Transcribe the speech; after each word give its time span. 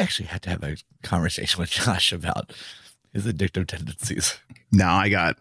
actually 0.00 0.26
had 0.26 0.42
to 0.42 0.50
have 0.50 0.62
a 0.62 0.76
conversation 1.02 1.60
with 1.60 1.70
Josh 1.70 2.12
about 2.12 2.52
his 3.12 3.26
addictive 3.26 3.66
tendencies. 3.66 4.38
No, 4.72 4.86
I 4.88 5.08
got. 5.08 5.36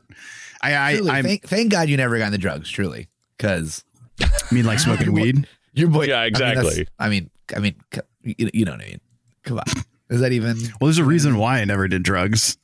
I 0.62 0.76
I 0.92 0.96
Truly, 0.98 1.12
I, 1.12 1.22
thank, 1.22 1.44
thank 1.48 1.72
God 1.72 1.88
you 1.90 1.98
never 1.98 2.18
got 2.18 2.28
into 2.28 2.38
drugs. 2.40 2.70
Truly, 2.70 3.08
because 3.38 3.84
I 4.22 4.28
mean 4.52 4.66
like 4.66 4.80
smoking 4.80 5.12
weed. 5.14 5.48
your 5.74 5.88
boy. 5.90 6.06
Yeah, 6.06 6.18
I 6.20 6.24
mean, 6.24 6.28
exactly. 6.30 6.88
I 6.98 7.10
mean, 7.10 7.30
I 7.56 7.60
mean, 7.60 7.76
you, 8.24 8.50
you 8.54 8.66
know 8.66 8.72
what 8.72 8.82
I 8.82 8.86
mean. 8.86 9.00
Come 9.44 9.60
on, 9.60 9.84
is 10.10 10.20
that 10.22 10.32
even 10.32 10.58
Well, 10.82 10.88
there's 10.88 10.98
a 10.98 11.04
reason 11.06 11.38
why 11.38 11.60
I 11.60 11.66
never 11.66 11.88
did 11.88 12.04
drugs. 12.04 12.58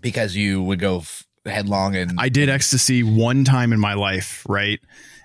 because 0.00 0.36
you 0.36 0.62
would 0.62 0.78
go 0.78 0.98
f- 0.98 1.26
headlong 1.46 1.96
and 1.96 2.12
I 2.18 2.28
did 2.28 2.48
ecstasy 2.48 3.02
one 3.02 3.44
time 3.44 3.72
in 3.72 3.80
my 3.80 3.94
life, 3.94 4.44
right? 4.48 4.78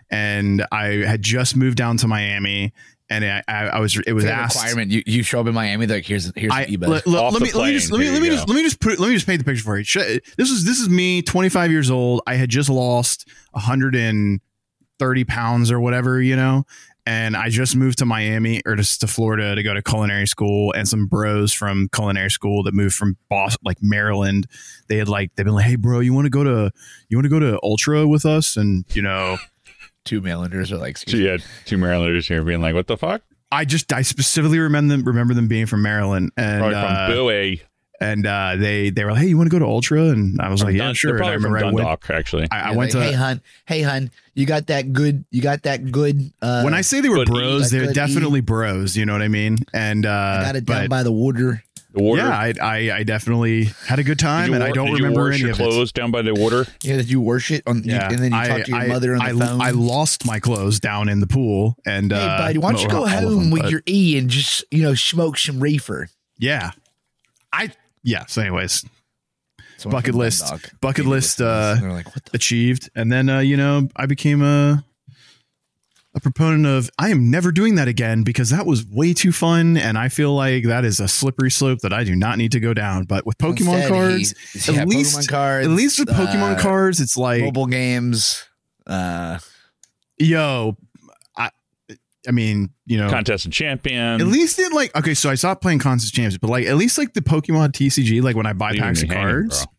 And 0.10 0.66
I 0.72 1.04
had 1.06 1.22
just 1.22 1.56
moved 1.56 1.78
down 1.78 1.98
to 1.98 2.08
Miami, 2.08 2.74
and 3.10 3.24
I, 3.26 3.42
I, 3.48 3.68
I 3.68 3.80
was 3.80 3.98
it 4.06 4.14
was 4.14 4.24
It's 4.26 4.32
like 4.32 4.40
a 4.40 4.42
asked. 4.44 4.56
requirement. 4.58 4.92
You 4.92 5.04
you 5.06 5.24
show 5.24 5.40
up 5.40 5.48
in 5.48 5.54
Miami, 5.54 5.86
they're 5.86 5.98
like 5.98 6.06
here's 6.06 6.32
here's 6.36 6.52
I, 6.54 6.64
an 6.64 6.70
e 6.74 6.78
let, 6.78 7.08
let- 7.08 7.22
Off 7.24 7.34
let 7.34 7.40
the 7.40 7.46
me 7.46 7.52
let 7.54 7.66
me 7.68 7.74
just 7.74 7.92
let 7.92 8.00
me 8.00 8.10
let 8.12 8.22
me 8.22 8.30
just 8.30 8.48
let 8.50 8.56
me 8.56 8.64
just 8.64 8.80
put 8.80 9.00
let 9.00 9.08
me 9.08 9.14
just 9.16 9.26
paint 9.28 9.40
the 9.40 9.46
picture 9.46 9.64
for 9.64 9.78
you. 9.78 9.84
This 10.38 10.50
is 10.52 10.66
this 10.66 10.80
is 10.80 10.90
me, 10.90 11.22
25 11.22 11.72
years 11.72 11.90
old. 11.90 12.22
I 12.28 12.36
had 12.36 12.50
just 12.50 12.70
lost 12.70 13.28
130 13.52 15.24
pounds 15.26 15.72
or 15.72 15.80
whatever, 15.80 16.22
you 16.22 16.36
know, 16.36 16.66
and 17.06 17.38
I 17.38 17.50
just 17.50 17.76
moved 17.76 18.00
to 18.00 18.06
Miami 18.06 18.62
or 18.66 18.76
just 18.76 19.00
to 19.02 19.08
Florida 19.08 19.56
to 19.56 19.64
go 19.64 19.74
to 19.74 19.82
culinary 19.82 20.28
school. 20.28 20.74
And 20.74 20.88
some 20.88 21.08
bros 21.08 21.54
from 21.54 21.88
culinary 21.94 22.30
school 22.32 22.64
that 22.64 22.74
moved 22.74 22.96
from 22.96 23.18
Boston, 23.30 23.62
like 23.64 23.78
Maryland, 23.82 24.48
they 24.90 24.98
had 24.98 25.08
like 25.08 25.34
they've 25.36 25.46
been 25.46 25.56
like, 25.56 25.66
hey, 25.66 25.76
bro, 25.78 26.00
you 26.02 26.14
want 26.14 26.26
to 26.26 26.30
go 26.30 26.44
to 26.44 26.72
you 27.10 27.18
want 27.18 27.26
to 27.26 27.30
go 27.30 27.40
to 27.40 27.60
Ultra 27.64 28.08
with 28.08 28.26
us? 28.26 28.58
And 28.58 28.84
you 28.94 29.02
know. 29.02 29.38
Two 30.08 30.22
Marylanders 30.22 30.72
are 30.72 30.78
like, 30.78 30.98
So 30.98 31.16
you 31.18 31.28
had 31.28 31.44
two 31.66 31.78
Marylanders 31.78 32.28
here 32.28 32.42
being 32.44 32.62
like, 32.62 32.74
"What 32.74 32.88
the 32.88 32.98
fuck?" 32.98 33.22
I 33.52 33.64
just 33.66 33.94
I 33.94 34.02
specifically 34.02 34.60
remember 34.60 34.96
them 34.96 35.04
remember 35.06 35.34
them 35.34 35.48
being 35.48 35.68
from 35.68 35.82
Maryland 35.82 36.32
and 36.36 36.60
Probably 36.60 36.76
uh, 36.76 37.06
from 37.08 37.16
Bowie. 37.16 37.62
and 38.02 38.26
uh, 38.28 38.56
they 38.58 38.90
they 38.90 39.06
were 39.06 39.12
like, 39.12 39.22
hey, 39.22 39.28
you 39.28 39.38
want 39.38 39.48
to 39.50 39.52
go 39.52 39.60
to 39.60 39.66
Ultra? 39.66 40.06
And 40.10 40.42
I 40.42 40.50
was 40.50 40.62
like, 40.64 40.76
yeah, 40.76 40.92
sure. 40.94 41.16
And 41.16 41.24
I 41.24 41.28
probably 41.30 41.36
remember 41.46 41.60
from 41.60 41.68
I 41.70 41.72
went. 41.86 42.10
Actually. 42.10 42.48
I, 42.52 42.60
I 42.60 42.72
Yeah, 42.72 42.76
went 42.78 42.94
like, 42.94 43.04
to 43.04 43.10
hey 43.10 43.14
hun, 43.16 43.42
hey 43.66 43.82
hun, 43.84 44.12
you 44.34 44.46
got 44.46 44.68
that 44.68 44.92
good, 44.92 45.24
you 45.32 45.42
got 45.42 45.64
that 45.64 45.92
good. 45.92 46.22
Uh, 46.42 46.62
when 46.64 46.74
I 46.74 46.82
say 46.82 47.00
they 47.02 47.10
were 47.10 47.24
bros, 47.26 47.68
eat. 47.68 47.78
they're 47.78 47.88
Good 47.88 47.96
definitely 47.96 48.42
bros. 48.42 48.98
You 48.98 49.06
know 49.06 49.14
what 49.14 49.22
I 49.22 49.30
mean? 49.30 49.58
And 49.74 50.06
uh, 50.06 50.10
I 50.10 50.44
got 50.44 50.56
it 50.58 50.66
down 50.66 50.84
but 50.84 50.90
by 50.90 51.04
the 51.04 51.12
water. 51.12 51.64
The 51.98 52.04
water. 52.04 52.22
yeah, 52.22 52.30
I, 52.38 52.54
I 52.62 52.98
I 52.98 53.04
definitely 53.04 53.66
had 53.88 54.00
a 54.00 54.04
good 54.04 54.20
time, 54.20 54.50
you 54.50 54.54
and 54.56 54.64
I 54.64 54.72
don't 54.72 54.88
did 54.88 55.00
you 55.00 55.04
remember 55.06 55.26
wash 55.26 55.34
any 55.34 55.42
your 55.44 55.52
of 55.52 55.60
it. 55.60 55.64
clothes 55.64 55.92
down 55.92 56.12
by 56.12 56.22
the 56.22 56.34
water. 56.34 56.66
Yeah, 56.84 56.98
did 56.98 57.10
you 57.10 57.20
worship 57.20 57.68
on, 57.68 57.84
you- 57.84 57.94
Yeah, 57.94 58.10
and 58.10 58.20
then 58.20 58.32
you 58.32 58.38
I- 58.38 58.48
talk 58.48 58.64
to 58.66 58.72
your 58.72 58.80
I- 58.82 58.88
mother 58.88 59.16
on 59.16 59.22
I, 59.22 59.32
the 59.34 59.46
phone. 59.46 59.62
I 59.62 59.72
lost 59.72 60.26
my 60.26 60.40
clothes 60.40 60.80
down 60.80 61.10
in 61.10 61.20
the 61.20 61.28
pool, 61.28 61.76
and 61.86 62.12
hey, 62.12 62.18
uh, 62.20 62.38
buddy, 62.38 62.58
why 62.60 62.72
don't 62.72 62.82
you 62.82 62.88
go 62.90 63.06
not 63.06 63.16
all 63.16 63.28
of 63.30 63.34
home 63.34 63.44
them, 63.46 63.52
with 63.52 63.62
but 63.64 63.72
your 63.72 63.82
E 63.88 64.18
and 64.18 64.30
just 64.30 64.64
you 64.72 64.84
know 64.84 64.94
smoke 64.96 65.38
some 65.38 65.60
reefer? 65.60 66.08
yeah, 66.38 66.72
I 67.52 67.72
yeah. 68.04 68.26
So, 68.28 68.42
anyways, 68.42 68.86
Someone 69.78 69.98
Bucket 70.02 70.16
list- 70.16 70.52
bucket 70.82 71.06
maybe 71.06 71.10
list, 71.16 71.42
uh, 71.42 71.76
they're 71.80 71.92
like, 71.92 72.08
what 72.14 72.26
the? 72.26 72.32
achieved 72.36 72.90
and 72.96 73.12
then 73.12 73.30
uh, 73.30 73.40
you 73.40 73.56
know 73.58 73.88
i 73.96 74.08
became 74.08 74.42
a 74.42 74.84
a 76.18 76.20
proponent 76.20 76.66
of 76.66 76.90
i 77.00 77.10
am 77.10 77.30
never 77.32 77.52
doing 77.52 77.76
that 77.76 77.88
again 77.88 78.24
because 78.24 78.50
that 78.50 78.66
was 78.66 78.86
way 78.88 79.14
too 79.14 79.32
fun 79.32 79.78
and 79.78 79.98
i 79.98 80.10
feel 80.10 80.34
like 80.34 80.64
that 80.66 80.84
is 80.84 81.00
a 81.00 81.08
slippery 81.08 81.50
slope 81.52 81.80
that 81.80 81.94
i 81.94 82.04
do 82.04 82.16
not 82.16 82.38
need 82.38 82.52
to 82.52 82.60
go 82.60 82.74
down 82.74 83.04
but 83.06 83.26
with 83.26 83.38
pokemon 83.38 83.76
Instead, 83.76 83.90
cards 83.90 84.36
he- 84.66 84.72
yeah, 84.74 84.82
at 84.82 84.88
least- 84.88 85.18
Pokemon 85.18 85.28
cards, 85.30 85.68
at 85.68 85.72
least 85.74 86.00
with 86.00 86.10
pokemon 86.10 86.56
uh, 86.58 86.62
cards 86.62 87.00
it's 87.00 87.16
like 87.18 87.42
mobile 87.44 87.66
games. 87.68 88.44
Uh, 88.86 89.40
yo 90.18 90.76
i 91.38 91.50
i 92.28 92.32
mean 92.32 92.70
you 92.86 92.98
know 92.98 93.10
Contest 93.10 93.46
and 93.46 93.54
champion. 93.54 94.20
at 94.22 94.28
least 94.28 94.58
in 94.60 94.72
like 94.72 94.96
okay 94.96 95.14
so 95.14 95.30
i 95.30 95.36
stopped 95.36 95.62
playing 95.62 95.80
contest 95.80 96.14
champions, 96.14 96.38
but 96.38 96.50
like 96.50 96.66
at 96.68 96.76
least 96.78 96.98
like 96.98 97.14
the 97.14 97.22
pokemon 97.22 97.70
tcg 97.72 98.22
like 98.24 98.36
when 98.36 98.46
i 98.46 98.54
buy 98.54 98.76
packs 98.78 99.04
of 99.04 99.10
cards 99.10 99.66
bro. 99.66 99.74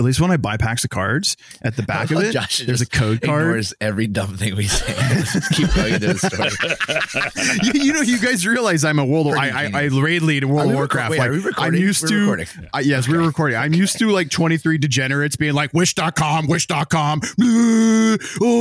At 0.00 0.04
least 0.04 0.20
when 0.20 0.30
i 0.30 0.36
buy 0.36 0.56
packs 0.56 0.82
of 0.82 0.90
cards 0.90 1.36
at 1.62 1.76
the 1.76 1.82
back 1.82 2.04
of 2.10 2.16
love 2.16 2.24
it 2.24 2.32
Josh 2.32 2.58
there's 2.66 2.80
a 2.80 2.86
code 2.86 3.20
card 3.22 3.42
ignores 3.42 3.74
every 3.80 4.06
dumb 4.06 4.36
thing 4.36 4.56
we 4.56 4.66
say. 4.66 4.92
Just 5.10 5.52
keep 5.52 5.72
going 5.74 5.94
into 5.94 6.14
the 6.14 6.18
story. 6.18 7.74
you, 7.80 7.86
you 7.86 7.92
know, 7.92 8.00
you 8.00 8.18
guys 8.18 8.46
realize 8.46 8.84
I'm 8.84 8.98
a 8.98 9.04
World. 9.04 9.28
Of, 9.28 9.34
I, 9.34 9.50
I 9.50 9.70
I 9.74 9.84
raid 9.86 10.22
lead 10.22 10.42
in 10.42 10.48
World 10.48 10.70
of 10.70 10.74
Warcraft. 10.74 11.10
wait, 11.10 11.18
like 11.20 11.54
I'm 11.58 11.74
used 11.74 12.02
We're 12.02 12.08
to. 12.08 12.20
recording. 12.20 12.46
Uh, 12.74 12.78
yes, 12.78 13.08
we're 13.08 13.22
recording. 13.22 13.56
I'm 13.58 13.74
used 13.74 13.98
to 13.98 14.10
like 14.10 14.30
23 14.30 14.78
degenerates 14.78 15.36
being 15.36 15.54
like 15.54 15.72
wish.com, 15.74 16.46
wish.com. 16.46 17.20
Oh, 17.40 18.16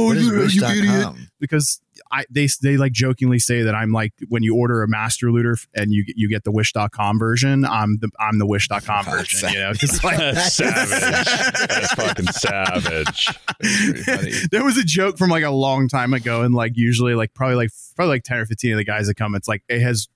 What 0.07 0.17
you, 0.17 0.31
you 0.33 0.43
idiot. 0.43 0.85
Wish.com? 0.85 1.27
Because 1.39 1.79
I 2.11 2.25
they 2.29 2.47
they 2.61 2.77
like 2.77 2.91
jokingly 2.91 3.39
say 3.39 3.61
that 3.61 3.75
I'm 3.75 3.91
like 3.91 4.13
when 4.29 4.41
you 4.43 4.55
order 4.55 4.81
a 4.81 4.87
master 4.87 5.31
looter 5.31 5.57
and 5.75 5.93
you 5.93 6.03
you 6.07 6.27
get 6.29 6.43
the 6.43 6.51
wish.com 6.51 7.19
version, 7.19 7.65
I'm 7.65 7.97
the 7.99 8.09
I'm 8.19 8.39
the 8.39 8.45
wish.com 8.47 9.05
version. 9.09 9.49
You 9.53 9.59
know, 9.59 9.73
'Cause, 9.73 10.03
like 10.03 10.17
That's 10.17 10.55
savage. 10.55 11.67
That's 11.69 11.93
fucking 11.93 12.27
savage. 12.27 13.27
Pretty 14.03 14.47
there 14.51 14.63
was 14.63 14.77
a 14.77 14.83
joke 14.83 15.17
from 15.17 15.29
like 15.29 15.43
a 15.43 15.51
long 15.51 15.87
time 15.87 16.13
ago, 16.13 16.41
and 16.41 16.53
like 16.55 16.75
usually 16.75 17.13
like 17.13 17.33
probably 17.33 17.55
like 17.55 17.69
probably 17.95 18.15
like 18.15 18.23
ten 18.23 18.37
or 18.37 18.45
fifteen 18.45 18.71
of 18.71 18.77
the 18.77 18.83
guys 18.83 19.07
that 19.07 19.15
come, 19.15 19.35
it's 19.35 19.47
like 19.47 19.63
it 19.69 19.81
has 19.81 20.07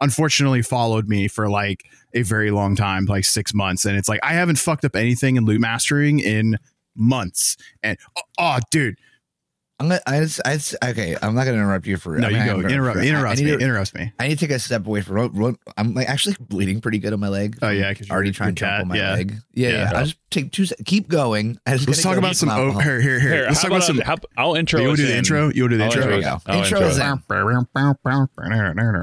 unfortunately 0.00 0.60
followed 0.62 1.08
me 1.08 1.28
for 1.28 1.48
like 1.48 1.84
a 2.12 2.22
very 2.22 2.50
long 2.50 2.76
time, 2.76 3.06
like 3.06 3.24
six 3.24 3.54
months, 3.54 3.84
and 3.84 3.96
it's 3.96 4.08
like 4.08 4.20
I 4.22 4.34
haven't 4.34 4.58
fucked 4.58 4.84
up 4.84 4.96
anything 4.96 5.36
in 5.36 5.44
loot 5.44 5.60
mastering 5.60 6.18
in 6.20 6.56
months, 6.94 7.56
and 7.82 7.96
oh, 8.16 8.22
oh, 8.38 8.58
dude, 8.70 8.96
I'm 9.84 9.88
gonna. 9.90 10.00
I 10.06 10.20
just, 10.20 10.40
I 10.44 10.54
just, 10.54 10.74
okay, 10.82 11.16
I'm 11.20 11.34
not 11.34 11.44
gonna 11.44 11.58
interrupt 11.58 11.86
you 11.86 11.96
for. 11.98 12.16
no, 12.16 12.28
I'm 12.28 12.32
you 12.32 12.38
go 12.44 12.62
gonna 12.62 12.72
interrupt, 12.74 12.98
for- 12.98 13.04
interrupt 13.04 13.38
I 13.38 13.42
me, 13.42 13.50
need 13.50 13.58
to- 13.58 13.64
interrupt 13.64 13.94
me. 13.94 14.12
I 14.18 14.28
need 14.28 14.38
to 14.38 14.46
take 14.46 14.54
a 14.56 14.58
step 14.58 14.86
away 14.86 15.02
from. 15.02 15.16
Ro- 15.16 15.30
ro- 15.32 15.56
I'm 15.76 15.92
like 15.94 16.08
actually 16.08 16.36
bleeding 16.40 16.80
pretty 16.80 16.98
good 16.98 17.12
on 17.12 17.20
my 17.20 17.28
leg. 17.28 17.58
Oh 17.60 17.68
yeah, 17.68 17.90
because 17.90 18.10
already 18.10 18.32
trying 18.32 18.54
to 18.54 18.60
jump 18.60 18.80
on 18.82 18.88
my 18.88 18.96
yeah. 18.96 19.12
leg. 19.12 19.34
Yeah, 19.52 19.68
Yeah. 19.68 19.74
yeah. 19.90 19.98
I'll 19.98 20.04
just 20.04 20.16
take 20.30 20.52
two. 20.52 20.64
Keep 20.86 21.08
going. 21.08 21.58
I 21.66 21.72
just 21.76 21.86
Let's 21.86 22.02
talk 22.02 22.14
go 22.14 22.18
about 22.20 22.28
get 22.28 22.36
some. 22.36 22.48
Oh, 22.48 22.78
here, 22.78 23.00
here, 23.00 23.20
here. 23.20 23.30
Here, 23.34 23.44
Let's 23.46 23.62
how 23.62 23.68
talk 23.68 23.76
about 23.78 23.90
about, 23.90 24.06
some. 24.06 24.22
how, 24.34 24.42
I'll 24.42 24.54
intro. 24.54 24.80
you 24.80 24.86
want 24.88 24.98
to 24.98 25.02
do 25.04 25.08
the 25.12 25.18
intro? 25.18 25.50
You 25.52 25.62
want 25.64 25.72
to 25.72 25.76
do 25.76 25.76
the 25.78 25.84
I'll 25.84 25.90
intro? 25.90 26.00
There 26.02 26.10
we 26.10 26.16
intro 26.16 26.40
go. 26.46 26.52
Intro 26.52 26.76
intro 26.78 26.88
is 26.88 26.98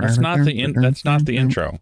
That's 0.01 0.17
not 0.17 0.43
the 0.43 0.59
in, 0.59 0.73
that's 0.73 1.05
not 1.05 1.25
the 1.25 1.37
intro. 1.37 1.79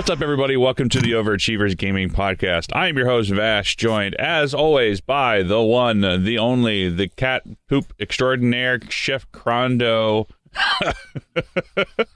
What's 0.00 0.08
up, 0.08 0.22
everybody? 0.22 0.56
Welcome 0.56 0.88
to 0.88 0.98
the 0.98 1.12
Overachievers 1.12 1.76
Gaming 1.76 2.08
Podcast. 2.08 2.74
I 2.74 2.88
am 2.88 2.96
your 2.96 3.06
host, 3.06 3.30
Vash, 3.30 3.76
joined 3.76 4.14
as 4.14 4.54
always 4.54 5.02
by 5.02 5.42
the 5.42 5.60
one, 5.60 6.00
the 6.00 6.38
only, 6.38 6.88
the 6.88 7.08
cat 7.08 7.42
poop 7.68 7.92
extraordinaire, 8.00 8.80
Chef 8.88 9.30
Crondo. 9.30 10.26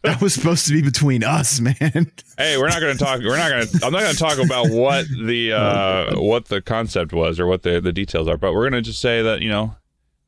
That 0.02 0.22
was 0.22 0.32
supposed 0.32 0.66
to 0.66 0.72
be 0.72 0.80
between 0.80 1.22
us, 1.22 1.60
man. 1.60 2.10
Hey, 2.38 2.56
we're 2.56 2.68
not 2.68 2.80
going 2.80 2.96
to 2.96 3.04
talk. 3.04 3.20
We're 3.20 3.36
not 3.36 3.50
going 3.50 3.66
to. 3.66 3.84
I'm 3.84 3.92
not 3.92 4.00
going 4.00 4.14
to 4.14 4.18
talk 4.18 4.38
about 4.38 4.70
what 4.70 5.04
the 5.22 5.52
uh, 5.52 6.18
what 6.18 6.46
the 6.46 6.62
concept 6.62 7.12
was 7.12 7.38
or 7.38 7.46
what 7.46 7.64
the 7.64 7.82
the 7.82 7.92
details 7.92 8.28
are, 8.28 8.38
but 8.38 8.54
we're 8.54 8.62
going 8.62 8.82
to 8.82 8.88
just 8.88 9.02
say 9.02 9.20
that 9.20 9.42
you 9.42 9.50
know 9.50 9.76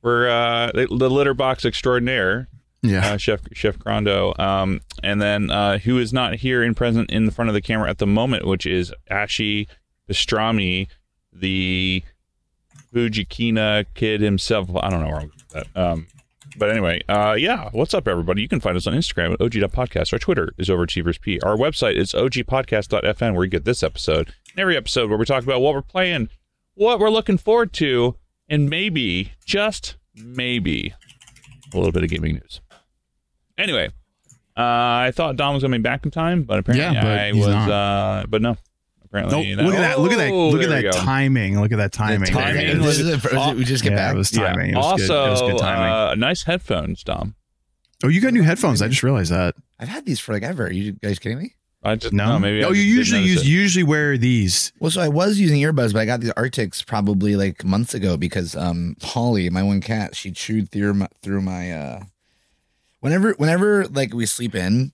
we're 0.03 0.29
uh, 0.29 0.73
the, 0.75 0.89
the 0.89 1.09
litter 1.09 1.33
box 1.33 1.65
extraordinaire, 1.65 2.49
Yeah. 2.89 3.13
uh, 3.13 3.17
Chef 3.17 3.41
Chef 3.53 3.79
Crondo, 3.79 4.39
um, 4.39 4.81
and 5.03 5.21
then 5.21 5.51
uh, 5.51 5.79
who 5.79 5.99
is 5.99 6.13
not 6.13 6.37
here 6.37 6.63
in 6.63 6.75
present 6.75 7.11
in 7.11 7.27
the 7.27 7.33
front 7.33 7.49
of 7.49 7.55
the 7.55 7.63
camera 7.63 7.91
at 7.91 7.99
the 7.99 8.07
moment, 8.07 8.47
which 8.47 8.67
is 8.67 8.93
Ashi 9.11 9.67
Pastrami, 10.09 10.89
the 11.33 12.03
Fujikina 12.95 13.87
kid 13.95 14.21
himself. 14.21 14.69
I 14.77 14.91
don't 14.91 15.01
know 15.03 15.09
where 15.09 15.21
I'm 15.21 15.31
with 15.35 15.49
that. 15.51 15.67
Um, 15.77 16.07
but 16.59 16.71
anyway, 16.71 17.03
uh, 17.09 17.35
yeah, 17.39 17.69
what's 17.73 17.93
up, 17.93 18.09
everybody? 18.09 18.41
You 18.41 18.49
can 18.49 18.61
find 18.61 18.77
us 18.77 18.87
on 18.87 18.95
Instagram 18.95 19.35
at 19.35 19.41
og.podcast. 19.41 20.13
Our 20.13 20.19
Twitter 20.19 20.53
is 20.57 20.69
overachieversp. 20.69 21.45
Our 21.45 21.57
website 21.57 21.97
is 21.97 22.13
ogpodcast.fn, 22.13 23.35
where 23.35 23.45
you 23.45 23.51
get 23.51 23.65
this 23.65 23.83
episode 23.83 24.33
and 24.51 24.61
every 24.61 24.77
episode 24.77 25.11
where 25.11 25.19
we 25.19 25.27
talk 25.27 25.43
about 25.43 25.61
what 25.61 25.75
we're 25.75 25.83
playing, 25.83 26.31
what 26.75 26.99
we're 26.99 27.11
looking 27.11 27.37
forward 27.37 27.73
to, 27.75 28.17
and 28.49 28.71
maybe, 28.71 29.33
just 29.45 29.97
maybe, 30.15 30.95
a 31.75 31.77
little 31.77 31.93
bit 31.93 32.05
of 32.05 32.11
gaming 32.11 32.35
news. 32.35 32.61
Anyway, 33.59 33.89
uh, 34.57 34.61
I 34.61 35.13
thought 35.15 35.37
Dom 35.37 35.55
was 35.55 35.63
going 35.63 35.73
to 35.73 35.79
be 35.79 35.83
back 35.83 36.05
in 36.05 36.11
time, 36.11 36.43
but 36.43 36.59
apparently 36.59 36.85
Yeah, 36.97 37.03
but 37.03 37.19
I 37.19 37.33
was, 37.33 37.47
not. 37.49 37.71
uh, 37.71 38.27
but 38.29 38.43
no. 38.43 38.51
No, 38.53 38.59
Apparently, 39.23 39.55
look 39.55 39.75
at 39.75 39.81
that! 39.81 40.01
Look 40.01 40.13
at 40.13 40.19
that! 40.19 40.31
Oh, 40.31 40.51
Look 40.51 40.63
at 40.63 40.69
that 40.69 40.93
timing! 40.93 41.59
Look 41.59 41.73
at 41.73 41.79
that 41.79 41.93
timing! 41.93 42.29
timing 42.29 42.57
There 42.67 42.77
it 42.77 42.83
This 42.83 42.99
is. 42.99 43.09
is 43.25 43.55
we 43.55 43.65
just 43.65 43.83
get 43.83 43.93
yeah, 43.93 43.97
back. 44.09 44.15
it 44.15 44.19
was 44.19 44.31
timing. 44.31 44.73
It 44.73 44.77
was 44.77 44.85
also, 44.85 45.07
good. 45.07 45.27
It 45.27 45.31
was 45.31 45.41
good 45.43 45.59
timing. 45.59 45.91
uh, 45.93 46.15
nice 46.17 46.43
headphones, 46.43 47.03
Dom. 47.03 47.35
oh, 48.05 48.09
you 48.09 48.21
got 48.21 48.35
new 48.35 48.43
headphones! 48.43 48.83
I 48.83 48.89
just 48.89 49.03
realized 49.03 49.33
that. 49.33 49.55
I've 49.79 49.89
had 49.89 50.05
these 50.05 50.21
for 50.21 50.35
like 50.35 50.43
ever. 50.43 50.67
Are 50.67 50.71
you 50.73 50.93
guys 50.93 51.19
kidding 51.19 51.39
me? 51.39 51.55
I 51.83 51.95
just 51.95 52.13
No, 52.13 52.31
no, 52.33 52.39
maybe. 52.41 52.63
I 52.63 52.67
oh, 52.67 52.73
you 52.73 52.83
usually 52.83 53.23
use 53.23 53.43
it. 53.43 53.47
usually 53.47 53.85
wear 53.85 54.19
these. 54.19 54.73
Well, 54.81 54.91
so 54.91 55.01
I 55.01 55.09
was 55.09 55.39
using 55.39 55.63
earbuds, 55.63 55.93
but 55.95 56.01
I 56.01 56.05
got 56.05 56.21
these 56.21 56.33
Arctis 56.33 56.85
probably 56.85 57.37
like 57.37 57.65
months 57.65 57.95
ago 57.95 58.17
because 58.19 58.55
um 58.57 58.97
Polly, 59.01 59.49
my 59.49 59.63
one 59.63 59.81
cat, 59.81 60.15
she 60.17 60.31
chewed 60.31 60.71
through 60.71 60.93
my 60.95 61.09
through 61.23 61.41
my 61.43 61.73
uh 61.73 62.01
whenever 63.07 63.33
whenever 63.35 63.87
like 63.87 64.13
we 64.13 64.27
sleep 64.27 64.55
in 64.57 64.65
and 64.67 64.93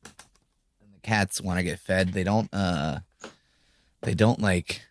the 0.94 1.00
cats 1.02 1.40
want 1.40 1.58
to 1.58 1.62
get 1.62 1.78
fed, 1.78 2.12
they 2.12 2.24
don't 2.24 2.52
uh 2.52 2.98
they 4.02 4.12
don't 4.14 4.38
like 4.40 4.82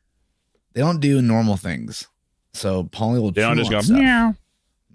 they 0.74 0.82
don't 0.82 1.00
do 1.00 1.22
normal 1.22 1.56
things. 1.56 2.08
So 2.54 2.84
Polly 2.86 3.20
will 3.20 3.32
They 3.32 3.42
don't 3.44 3.58
just 3.58 3.68
on 3.68 3.72
go 3.78 3.82
stuff. 3.82 3.98
meow, 4.00 4.36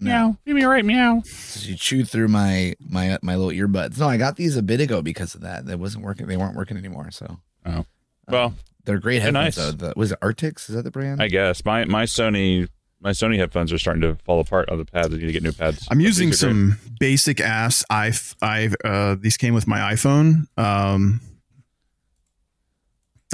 No. 0.01 0.11
meow. 0.11 0.37
Give 0.45 0.57
me 0.57 0.63
a 0.63 0.69
right 0.69 0.85
meow. 0.85 1.23
So 1.25 1.61
she 1.61 1.77
chewed 1.77 2.09
through 2.09 2.29
my 2.29 2.75
my 2.81 3.17
my 3.23 3.37
little 3.37 3.53
earbuds. 3.53 3.99
No, 3.99 4.09
I 4.09 4.17
got 4.17 4.35
these 4.37 4.57
a 4.57 4.63
bit 4.63 4.81
ago 4.81 5.03
because 5.03 5.35
of 5.37 5.43
that. 5.43 5.67
That 5.67 5.79
wasn't 5.79 6.05
working. 6.05 6.27
They 6.27 6.37
weren't 6.37 6.57
working 6.57 6.77
anymore. 6.77 7.11
So 7.13 7.39
oh, 7.65 7.85
Well, 8.29 8.55
they're 8.85 8.99
great 8.99 9.21
They're 9.23 9.33
headphones. 9.33 9.57
nice. 9.57 9.57
Though. 9.57 9.71
The, 9.89 9.93
was 9.97 10.11
it 10.13 10.21
Arctis? 10.21 10.69
Is 10.69 10.75
that 10.75 10.83
the 10.83 10.91
brand? 10.91 11.23
I 11.23 11.29
guess 11.29 11.65
my 11.65 11.85
my 11.85 12.05
Sony 12.05 12.69
my 13.01 13.11
Sony 13.11 13.37
headphones 13.37 13.73
are 13.73 13.79
starting 13.79 14.03
to 14.03 14.17
fall 14.25 14.41
apart 14.41 14.69
on 14.71 14.79
the 14.79 14.85
pads. 14.85 15.09
I 15.09 15.19
need 15.19 15.27
to 15.27 15.33
get 15.33 15.43
new 15.43 15.53
pads. 15.53 15.87
I'm 15.91 16.01
using 16.01 16.29
are 16.29 16.31
great. 16.31 16.39
some 16.39 16.79
basic 16.99 17.41
ass 17.41 17.85
i 17.91 18.11
i 18.43 18.71
uh 18.85 19.17
these 19.19 19.37
came 19.37 19.55
with 19.55 19.67
my 19.67 19.79
iPhone. 19.95 20.47
Um 20.59 21.21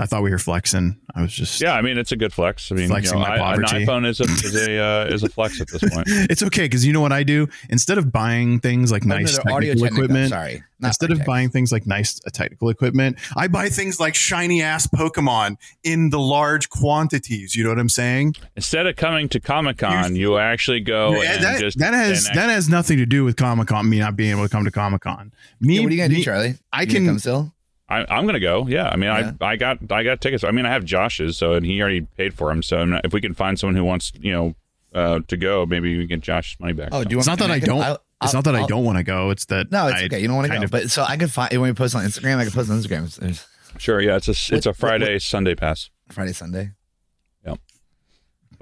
I 0.02 0.06
thought 0.06 0.22
we 0.22 0.31
were 0.31 0.38
flexing. 0.38 0.99
I 1.14 1.22
was 1.22 1.32
just 1.32 1.60
Yeah, 1.60 1.75
I 1.75 1.82
mean 1.82 1.96
it's 1.99 2.12
a 2.12 2.16
good 2.16 2.32
flex. 2.32 2.70
I 2.72 2.75
mean, 2.75 2.88
Flexing 2.88 3.19
you 3.19 3.25
know, 3.25 3.28
my 3.31 3.37
I- 3.38 3.54
an 3.54 3.62
iPhone 3.62 4.06
is 4.06 4.20
a 4.20 4.25
is 4.25 4.54
a 4.56 4.78
uh, 4.78 5.04
is 5.14 5.22
a 5.22 5.28
flex 5.28 5.60
at 5.60 5.69
this 5.69 5.81
point. 5.82 6.06
it's 6.31 6.43
okay 6.43 6.64
because 6.64 6.84
you 6.84 6.93
know 6.93 7.00
what 7.00 7.12
I 7.12 7.22
do 7.22 7.49
instead 7.70 7.99
of 7.99 8.10
buying 8.12 8.58
things 8.60 8.90
like 8.90 9.04
Oh, 9.04 9.08
no, 9.08 9.16
nice 9.19 9.37
they're 9.37 9.44
technical 9.60 9.84
equipment. 9.84 10.31
Sorry, 10.31 10.62
Instead 10.82 11.12
of 11.12 11.19
Arctis. 11.19 11.26
buying 11.26 11.49
things 11.50 11.70
like 11.70 11.87
nice 11.87 12.20
uh, 12.26 12.31
technical 12.32 12.69
equipment, 12.69 13.16
I 13.37 13.46
buy 13.46 13.69
things 13.69 14.00
like 14.00 14.14
shiny 14.16 14.62
ass 14.62 14.87
Pokemon 14.88 15.56
in 15.84 16.10
the 16.10 16.19
large 16.19 16.69
quantities. 16.70 17.54
You 17.54 17.62
know 17.64 17.70
what 17.70 17.78
I'm 17.78 17.88
saying? 17.88 18.34
Instead 18.56 18.87
of 18.87 18.96
coming 18.96 19.28
to 19.31 19.38
Comic 19.40 19.78
Con, 19.78 20.16
you 20.16 20.38
actually 20.38 20.81
go 20.81 21.22
Yeah, 21.22 21.34
and 21.34 21.44
that, 21.44 21.60
just 21.60 21.78
that 21.78 21.94
has 21.94 22.25
that 22.34 22.50
has 22.50 22.69
nothing 22.69 22.96
to 22.99 23.06
do 23.06 23.25
with 23.25 23.37
Comic 23.37 23.69
Con. 23.69 23.88
Me 23.88 23.99
not 24.00 24.16
being 24.16 24.32
able 24.32 24.43
to 24.43 24.49
come 24.49 24.64
to 24.64 24.70
Comic 24.72 25.02
Con. 25.02 25.32
Me, 25.60 25.76
Yeah, 25.76 25.82
what 25.82 25.88
are 25.93 25.94
you 25.94 25.99
gonna 26.02 26.08
me- 26.10 26.16
do, 26.16 26.22
Charlie? 26.25 26.54
I 26.72 26.82
You 26.82 26.87
can- 26.88 27.06
come 27.06 27.19
still. 27.20 27.54
I, 28.00 28.06
I'm 28.16 28.26
gonna 28.26 28.40
go. 28.40 28.66
Yeah, 28.66 28.88
I 28.88 28.96
mean, 28.96 29.04
Yeah. 29.10 29.32
I 29.40 29.46
I 29.52 29.56
got 29.56 29.78
I 29.90 30.02
got 30.02 30.20
tickets. 30.20 30.44
I 30.44 30.50
mean, 30.50 30.66
I 30.66 30.70
have 30.70 30.84
Josh's, 30.84 31.36
so 31.36 31.52
and 31.54 31.64
he 31.66 31.80
already 31.80 32.02
paid 32.02 32.34
for 32.34 32.48
them. 32.48 32.62
So 32.62 32.78
I'm 32.78 32.90
not- 32.90 33.04
if 33.04 33.12
we 33.12 33.20
can 33.20 33.34
find 33.34 33.58
someone 33.58 33.76
who 33.76 33.84
wants, 33.84 34.12
you 34.20 34.32
know, 34.32 34.54
uh, 34.94 35.20
to 35.28 35.36
go, 35.36 35.64
maybe 35.66 35.96
we 35.96 36.06
can 36.06 36.18
get 36.18 36.20
Josh's 36.20 36.58
money 36.60 36.72
back. 36.72 36.88
Oh, 36.92 37.00
So- 37.02 37.04
do 37.04 37.10
you 37.12 37.16
want? 37.18 37.22
It's 37.24 37.28
want? 37.28 37.40
not 37.40 37.46
that 37.48 37.52
I 37.54 37.58
can- 37.60 37.68
don't. 37.68 37.82
I'll- 37.82 37.92
It's 38.22 38.34
I'll- 38.34 38.38
not 38.38 38.44
that 38.44 38.54
I 38.54 38.60
I'll- 38.60 38.66
don't 38.68 38.84
want 38.84 38.98
to 38.98 39.04
go. 39.04 39.30
It's 39.30 39.46
that 39.46 39.70
No, 39.72 39.88
it's 39.88 40.00
I 40.00 40.04
okay. 40.04 40.20
You 40.20 40.26
don't 40.28 40.36
want 40.36 40.46
to 40.46 40.50
kind 40.50 40.60
go, 40.60 40.64
of- 40.66 40.70
but 40.70 40.90
so 40.90 41.02
I 41.02 41.16
can 41.16 41.28
find 41.28 41.50
when 41.52 41.62
we 41.70 41.72
post 41.74 41.94
on 41.96 42.04
Instagram. 42.04 42.36
I 42.38 42.44
can 42.44 42.52
post 42.52 42.70
on 42.70 42.78
Instagram. 42.80 43.44
Sure. 43.78 44.00
Yeah, 44.00 44.16
it's 44.16 44.28
a 44.28 44.32
it's 44.32 44.50
What- 44.50 44.66
a 44.66 44.68
what- 44.70 44.76
Friday 44.76 45.18
Sunday 45.18 45.54
pass. 45.54 45.90
Friday, 46.10 46.32
Sunday. 46.32 46.70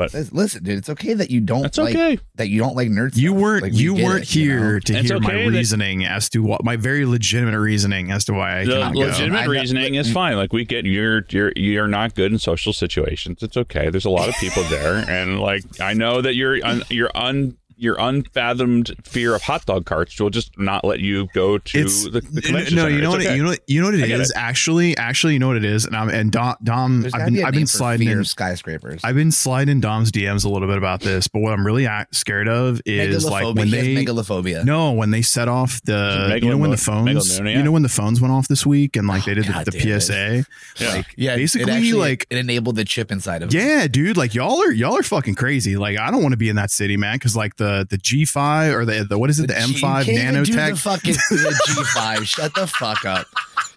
Yep. 0.01 0.13
But- 0.13 0.19
Listen- 0.19 0.37
listen, 0.37 0.65
dude, 0.65 0.79
it's 0.79 0.89
okay 0.91 1.15
that 1.15 1.31
you 1.31 1.41
don't 1.41 1.63
That's 1.63 1.79
like 1.79 1.95
okay. 1.95 2.19
that 2.37 2.49
you 2.49 2.59
don't 2.61 2.75
like 2.77 2.89
nerds. 2.89 3.17
You 3.17 3.33
weren't 3.33 3.73
you 3.75 3.95
weren't 3.95 4.25
here 4.25 4.81
to 4.81 4.93
It's 4.99 5.09
hear 5.09 5.21
my 5.21 5.29
okay 5.29 5.45
that- 5.45 5.51
reasoning 5.51 6.05
as 6.05 6.29
to 6.31 6.43
what 6.43 6.65
my 6.65 6.77
very 6.77 7.05
legitimate 7.05 7.59
reasoning 7.59 8.11
as 8.11 8.25
to 8.27 8.33
why 8.33 8.61
I 8.61 8.65
The 8.65 8.73
cannot 8.73 8.95
legitimate 8.97 9.39
I 9.39 9.45
know- 9.47 9.51
reasoning 9.53 9.95
is 9.97 10.13
fine. 10.13 10.37
Like 10.37 10.53
we 10.53 10.65
get 10.65 10.87
you're 10.87 11.25
you're 11.31 11.53
you're 11.57 11.89
not 11.89 12.15
good 12.15 12.33
in 12.33 12.39
social 12.39 12.73
situations. 12.73 13.43
It's 13.43 13.57
okay. 13.57 13.91
There's 13.91 14.05
a 14.07 14.11
lot 14.11 14.29
of 14.29 14.35
people 14.37 14.63
there, 14.65 15.05
and 15.09 15.39
like 15.41 15.63
I 15.81 15.93
know 15.95 16.21
that 16.23 16.35
you're 16.35 16.65
un, 16.65 16.83
you're 16.89 17.11
un 17.15 17.57
your 17.81 17.97
unfathomed 17.99 18.95
fear 19.05 19.35
of 19.35 19.43
hot 19.43 19.65
dog 19.67 19.87
carts 19.87 20.19
will 20.21 20.31
just 20.31 20.57
not 20.59 20.85
let 20.85 21.01
you 21.01 21.29
go 21.35 21.59
to 21.59 21.79
It's 21.81 22.05
the, 22.05 22.21
the 22.21 22.43
convention 22.43 22.77
no, 22.77 22.83
center. 22.83 22.95
you 22.95 23.01
know 23.03 23.15
It's 23.15 23.17
what 23.17 23.21
okay. 23.27 23.35
it, 23.35 23.37
you 23.37 23.45
know 23.45 23.55
you 23.67 23.81
know 23.81 23.87
what 23.89 23.95
I 23.95 24.05
it 24.05 24.09
get 24.09 24.21
is 24.21 24.33
actually 24.37 24.97
actually 24.97 25.33
you 25.35 25.39
know 25.39 25.49
what 25.49 25.57
it 25.57 25.65
is 25.65 25.87
and 25.87 25.97
I'm 25.97 26.09
and 26.11 26.31
Dom, 26.31 26.57
Dom 26.63 27.07
I've 27.13 27.25
been 27.27 27.35
be 27.35 27.41
a 27.43 27.47
I've 27.47 27.55
been 27.55 27.67
sliding 27.67 28.09
in 28.09 28.25
skyscrapers. 28.25 29.01
I've 29.03 29.15
been 29.17 29.33
sliding 29.33 29.81
Dom's 29.81 30.13
DMs 30.13 30.45
a 30.45 30.49
little 30.49 30.69
bit 30.69 30.79
about 30.79 31.01
this 31.01 31.27
but 31.29 31.41
what 31.41 31.53
I'm 31.53 31.67
really 31.67 31.89
scared 32.13 32.49
of 32.49 32.81
is 32.87 33.25
like 33.25 33.55
when 33.55 33.69
He 33.69 33.77
has 33.77 33.85
they 33.87 33.95
megalophobia. 33.95 34.65
no 34.65 34.93
when 34.93 35.11
they 35.11 35.23
set 35.23 35.49
off 35.49 35.81
the 35.83 36.35
Is 36.37 36.43
you 36.43 36.51
know 36.51 36.59
when 36.59 36.71
the 36.71 36.77
phones 36.77 37.39
you 37.39 37.63
know 37.63 37.73
when 37.73 37.83
the 37.83 37.89
phones 37.89 38.21
went 38.21 38.33
off 38.33 38.49
this 38.49 38.67
week 38.67 38.97
and 38.97 39.07
like 39.09 39.23
Oh, 39.23 39.27
they 39.27 39.35
did 39.35 39.47
God 39.49 39.67
the, 39.67 39.71
the. 39.73 40.01
PSA 40.01 40.45
Yeah. 40.79 40.89
like 40.95 41.07
yeah, 41.17 41.37
basically 41.37 41.73
it 41.73 41.77
actually, 41.77 41.93
like 41.93 42.27
it 42.31 42.39
enabled 42.39 42.77
the 42.77 42.85
chip 42.85 43.11
inside 43.13 43.43
of. 43.43 43.55
it. 43.55 43.59
yeah, 43.59 43.87
dude, 43.87 44.17
like 44.17 44.35
y'all 44.35 44.61
are 44.63 44.71
y'all 44.73 44.97
are 44.99 45.03
fucking 45.03 45.35
crazy. 45.35 45.77
Like 45.77 45.99
I 45.99 46.11
don't 46.11 46.23
want 46.23 46.33
to 46.33 46.37
be 46.39 46.49
in 46.49 46.57
that 46.57 46.71
city, 46.71 46.97
man, 46.97 47.17
because 47.17 47.37
like 47.37 47.57
the 47.57 47.70
the 47.89 47.97
G5 47.99 48.75
or 48.75 48.85
the, 48.85 49.05
the 49.05 49.19
what 49.19 49.31
is 49.31 49.39
it, 49.41 49.47
the, 49.49 49.55
G- 49.55 49.61
M5 49.83 50.07
you 50.07 50.15
can't 50.17 50.37
even 50.37 50.43
do 50.45 50.53
nanotech. 50.53 50.71
The 50.71 50.77
fucking 50.77 51.13
the 51.31 51.61
G5. 51.69 52.27
Shut 52.27 52.55
the 52.55 52.67
fuck 52.67 53.05
up. 53.05 53.27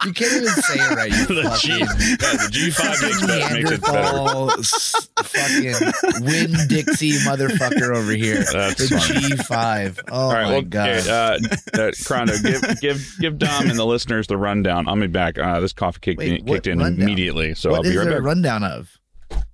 You 0.05 0.11
can't 0.13 0.33
even 0.33 0.47
say 0.49 0.75
it 0.79 0.95
right. 0.95 1.11
You 1.11 1.25
the 1.27 1.57
G, 1.61 1.77
yeah, 1.79 1.85
fucking. 1.85 2.17
the 2.17 2.49
G5 2.51 2.67
Express 2.67 3.53
makes 3.53 3.71
it 3.71 3.81
better. 3.81 4.17
Neanderthal, 4.17 4.63
fucking 5.23 6.25
Win 6.25 6.51
Dixie 6.67 7.13
motherfucker 7.19 7.95
over 7.95 8.11
here. 8.11 8.43
That's 8.51 8.89
the 8.89 8.97
funny. 8.99 9.19
G5. 9.29 9.99
Oh 10.09 10.13
All 10.13 10.33
right, 10.33 10.43
my 10.43 10.51
well, 10.51 10.61
god. 10.63 10.89
okay, 10.89 11.09
uh, 11.09 11.13
uh, 11.13 11.91
Crondo, 12.03 12.41
give 12.43 12.81
give 12.81 13.15
give 13.19 13.37
Dom 13.37 13.69
and 13.69 13.79
the 13.79 13.85
listeners 13.85 14.27
the 14.27 14.37
rundown. 14.37 14.87
I'll 14.87 14.99
be 14.99 15.07
back. 15.07 15.37
Uh, 15.37 15.59
this 15.61 15.73
coffee 15.73 15.99
kicked, 16.01 16.19
Wait, 16.19 16.39
in, 16.41 16.45
kicked 16.45 16.67
in 16.67 16.79
rundown? 16.79 17.01
immediately, 17.01 17.53
so 17.53 17.69
what 17.71 17.77
I'll 17.77 17.83
be 17.83 17.95
right 17.97 18.03
there 18.03 18.13
a 18.13 18.15
back. 18.21 18.25
rundown 18.25 18.63
of? 18.63 18.97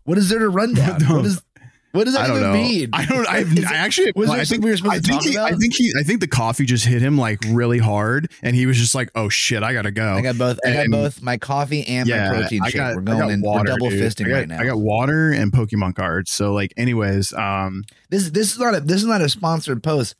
What 0.03 0.17
is 0.17 0.29
there 0.29 0.39
to 0.39 0.49
run 0.49 0.73
down? 0.73 0.99
No. 1.07 1.15
What 1.17 1.25
is 1.25 1.41
what 1.91 2.03
does 2.03 2.13
that 2.13 2.21
I 2.25 2.27
don't 2.27 2.37
even 2.37 2.47
know. 2.51 2.53
mean? 2.53 2.89
I 2.93 3.05
don't. 3.05 3.27
I've, 3.27 3.57
it- 3.57 3.65
I 3.65 3.75
actually. 3.75 4.11
was 4.15 4.29
there 4.29 4.39
I 4.39 4.45
think 4.45 4.63
we 4.63 4.69
were 4.69 4.77
supposed 4.77 4.93
I 4.93 4.97
to 4.99 5.03
think 5.03 5.21
talk 5.23 5.31
he, 5.31 5.37
I 5.37 5.51
think 5.53 5.73
he. 5.75 5.93
I 5.99 6.03
think 6.03 6.19
the 6.19 6.27
coffee 6.27 6.65
just 6.65 6.85
hit 6.85 7.01
him 7.01 7.17
like 7.17 7.39
really 7.47 7.79
hard, 7.79 8.31
and 8.43 8.55
he 8.55 8.65
was 8.65 8.77
just 8.77 8.93
like, 8.93 9.09
"Oh 9.15 9.29
shit, 9.29 9.63
I 9.63 9.73
gotta 9.73 9.91
go." 9.91 10.13
I 10.13 10.21
got 10.21 10.37
both. 10.37 10.59
I 10.65 10.73
got 10.73 10.87
both 10.91 11.21
my 11.23 11.37
coffee 11.37 11.85
and 11.87 12.07
yeah, 12.07 12.31
my 12.31 12.39
protein 12.39 12.63
shake. 12.65 12.75
got, 12.75 12.95
we're 12.95 13.01
going 13.01 13.29
in. 13.31 13.41
water, 13.41 13.59
we're 13.71 13.77
double 13.77 13.89
dude. 13.89 14.01
fisting 14.03 14.25
I 14.27 14.29
got, 14.29 14.35
right 14.35 14.47
now. 14.47 14.59
I 14.59 14.65
got 14.65 14.77
water 14.79 15.31
and 15.31 15.51
Pokemon 15.51 15.95
cards. 15.95 16.31
So 16.31 16.53
like, 16.53 16.73
anyways, 16.77 17.33
um, 17.33 17.83
this 18.09 18.29
this 18.29 18.51
is 18.53 18.59
not 18.59 18.75
a 18.75 18.79
this 18.81 18.97
is 19.01 19.07
not 19.07 19.21
a 19.21 19.29
sponsored 19.29 19.81
post. 19.81 20.15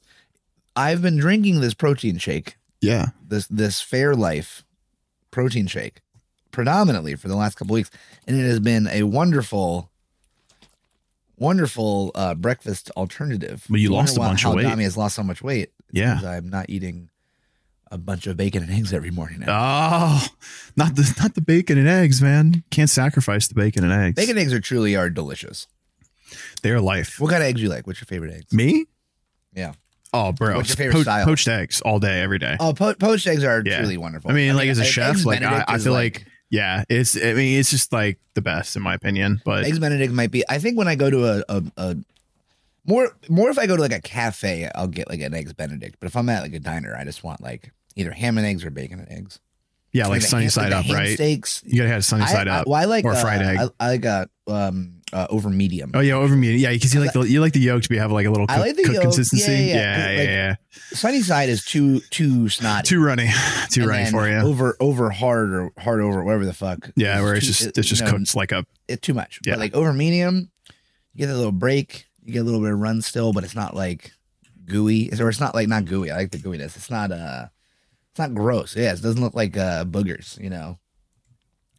I've 0.76 1.02
been 1.02 1.18
drinking 1.18 1.62
this 1.62 1.74
protein 1.74 2.18
shake, 2.18 2.58
yeah, 2.82 3.08
this 3.28 3.46
this 3.48 3.82
Fairlife 3.82 4.64
protein 5.30 5.68
shake, 5.68 6.02
predominantly 6.52 7.16
for 7.16 7.28
the 7.28 7.36
last 7.36 7.56
couple 7.56 7.74
weeks, 7.76 7.92
and 8.28 8.40
it 8.40 8.44
has 8.44 8.60
been 8.60 8.88
a 8.88 9.04
wonderful, 9.04 9.92
wonderful 11.40 12.12
uh, 12.16 12.36
breakfast 12.36 12.92
alternative. 12.98 13.66
Well, 13.70 13.80
you 13.80 13.96
I 13.96 14.00
lost 14.00 14.18
a 14.18 14.20
bunch 14.20 14.44
how 14.44 14.50
of 14.52 14.56
weight. 14.58 14.66
Dami 14.68 14.84
has 14.84 14.98
lost 14.98 15.16
so 15.16 15.24
much 15.24 15.42
weight. 15.42 15.72
Yeah. 15.92 16.20
I'm 16.24 16.50
not 16.50 16.70
eating 16.70 17.10
a 17.92 17.98
bunch 17.98 18.28
of 18.28 18.38
bacon 18.38 18.62
and 18.62 18.72
eggs 18.72 18.94
every 18.94 19.10
morning 19.12 19.40
now. 19.40 19.48
Oh, 19.50 20.28
not 20.76 20.96
the 20.96 21.12
not 21.20 21.34
the 21.36 21.42
bacon 21.42 21.78
and 21.80 21.88
eggs, 21.88 22.22
man. 22.22 22.64
Can't 22.70 22.90
sacrifice 22.90 23.48
the 23.48 23.56
bacon 23.56 23.84
and 23.84 23.92
eggs. 23.92 24.16
bacon 24.16 24.38
and 24.38 24.40
eggs 24.40 24.54
are 24.54 24.60
truly 24.60 24.96
are 24.96 25.10
delicious. 25.10 25.66
They're 26.62 26.80
life. 26.80 27.20
What 27.20 27.32
kind 27.32 27.42
of 27.42 27.48
eggs 27.50 27.62
you 27.62 27.70
like? 27.70 27.88
What's 27.88 28.00
your 28.00 28.06
favorite 28.06 28.34
eggs? 28.34 28.54
Me? 28.54 28.86
Yeah. 29.56 29.74
Oh, 30.14 30.32
bro. 30.32 30.58
What's 30.58 30.70
your 30.70 30.76
favorite 30.76 31.02
style? 31.04 31.26
Poached 31.26 31.48
eggs 31.48 31.82
all 31.82 32.00
day, 32.00 32.22
every 32.22 32.38
day. 32.40 32.58
Oh, 32.60 32.74
po- 32.74 32.94
poached 32.96 33.26
eggs 33.28 33.44
are 33.44 33.64
Yeah. 33.66 33.80
truly 33.80 33.98
wonderful. 33.98 34.30
I 34.30 34.34
mean, 34.34 34.56
like 34.56 34.70
as 34.70 34.78
a 34.80 34.84
chef, 34.86 35.26
like 35.26 35.42
I, 35.42 35.64
I 35.68 35.78
feel 35.80 35.94
like, 35.94 36.26
yeah, 36.50 36.84
it's. 36.90 37.16
I 37.16 37.34
mean, 37.34 37.60
it's 37.60 37.70
just 37.70 37.94
like 37.94 38.20
the 38.34 38.42
best 38.42 38.76
in 38.76 38.82
my 38.82 38.94
opinion. 38.94 39.42
But 39.46 39.66
eggs 39.66 39.80
Benedict 39.80 40.14
might 40.14 40.32
be. 40.32 40.44
I 40.50 40.58
think 40.58 40.78
when 40.78 40.88
I 40.88 40.96
go 40.96 41.10
to 41.10 41.26
a, 41.26 41.44
a, 41.50 41.64
a 41.78 41.96
more 42.86 43.16
more 43.30 43.50
if 43.50 43.60
I 43.60 43.68
go 43.68 43.76
to 43.76 43.82
like 43.82 43.94
a 43.94 44.02
cafe, 44.02 44.70
I'll 44.74 44.88
get 44.88 45.10
like 45.10 45.22
an 45.22 45.34
eggs 45.34 45.54
Benedict. 45.54 45.98
But 46.00 46.08
if 46.08 46.16
I'm 46.16 46.28
at 46.30 46.42
like 46.42 46.54
a 46.54 46.60
diner, 46.60 46.96
I 46.96 47.04
just 47.04 47.24
want 47.24 47.42
like 47.42 47.72
either 47.96 48.12
ham 48.12 48.38
and 48.38 48.48
eggs 48.48 48.66
or 48.66 48.72
bacon 48.72 49.00
and 49.00 49.12
eggs. 49.12 49.40
yeah, 49.92 50.08
like 50.08 50.22
the 50.22 50.28
sunny 50.28 50.44
ham- 50.44 50.52
side 50.52 50.72
the 50.72 50.78
up, 50.78 50.90
right? 50.90 51.14
Steaks. 51.14 51.62
You 51.66 51.78
gotta 51.78 51.90
have 51.90 52.04
sunny 52.04 52.26
side 52.26 52.48
I, 52.48 52.60
up 52.60 52.68
well, 52.68 52.82
I 52.82 52.86
like 52.86 53.06
or 53.06 53.14
uh, 53.14 53.22
fried 53.22 53.42
egg. 53.42 53.60
I, 53.60 53.70
I 53.80 53.90
like 53.90 54.06
uh, 54.06 54.26
um 54.48 54.99
uh, 55.12 55.28
over 55.30 55.50
medium. 55.50 55.92
oh 55.94 56.00
yeah, 56.00 56.14
over 56.14 56.36
medium. 56.36 56.60
Yeah, 56.62 56.72
because 56.72 56.94
you 56.94 57.00
like 57.00 57.14
the 57.14 57.22
you 57.22 57.42
like 57.42 57.54
the 57.54 57.60
yolk 57.60 57.84
to 57.84 57.90
be 57.90 57.98
have 57.98 58.12
like 58.12 58.26
a 58.26 58.30
little 58.30 58.48
cook, 58.48 58.58
like 58.58 58.76
cook 58.78 59.02
consistency. 59.02 59.52
Yeah, 59.52 59.58
Yeah, 59.58 59.74
yeah, 59.76 60.10
yeah, 60.12 60.22
yeah. 60.22 60.24
yeah. 60.24 60.56
Sunny 60.92 61.22
side 61.22 61.50
is 61.50 61.66
too 61.66 62.00
too 62.12 62.48
snotty. 62.50 62.88
Too 62.88 63.04
runny, 63.04 63.30
too 63.72 63.82
And 63.82 63.90
runny 63.90 64.12
for 64.12 64.28
you. 64.30 64.36
Over 64.38 64.78
over 64.80 65.10
hard 65.10 65.54
or 65.54 65.72
hard 65.78 66.02
over 66.02 66.24
whatever 66.24 66.46
the 66.46 66.54
fuck. 66.54 66.90
yeah, 66.96 67.18
is 67.18 67.24
where 67.24 67.36
it's 67.36 67.46
too- 67.46 67.52
just 67.54 67.78
it's 67.78 67.88
just 67.88 68.02
you 68.02 68.08
know, 68.08 68.14
cooked 68.18 68.36
like 68.36 68.52
a 68.52 68.66
it 68.88 69.02
too 69.02 69.14
much. 69.14 69.40
Yeah. 69.46 69.54
But 69.54 69.60
like 69.60 69.74
over 69.76 69.94
medium, 69.94 70.52
you 71.14 71.26
get 71.26 71.30
a 71.30 71.36
little 71.38 71.52
break, 71.52 72.06
you 72.24 72.34
get 72.34 72.40
a 72.40 72.44
little 72.44 72.62
bit 72.62 72.72
of 72.72 72.80
run 72.80 73.02
still, 73.02 73.34
but 73.34 73.44
it's 73.44 73.56
not 73.56 73.76
like 73.76 74.12
gooey. 74.66 75.10
Or 75.20 75.30
it's 75.30 75.40
not 75.40 75.56
like 75.56 75.68
not 75.68 75.86
gooey. 75.86 76.12
I 76.12 76.18
like 76.18 76.32
the 76.32 76.38
gooiness. 76.38 76.76
It's 76.76 76.92
not 76.92 77.12
uh 77.12 77.48
it's 78.12 78.20
not 78.20 78.34
gross. 78.36 78.76
Yeah, 78.76 78.94
it 78.94 79.02
doesn't 79.02 79.22
look 79.22 79.34
like 79.34 79.58
uh 79.58 79.86
boogers, 79.86 80.40
you 80.40 80.50
know. 80.52 80.78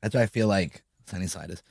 That's 0.02 0.14
what 0.14 0.22
I 0.22 0.26
feel 0.26 0.48
like 0.48 0.82
sunny 1.06 1.26
side 1.26 1.50
is. 1.50 1.62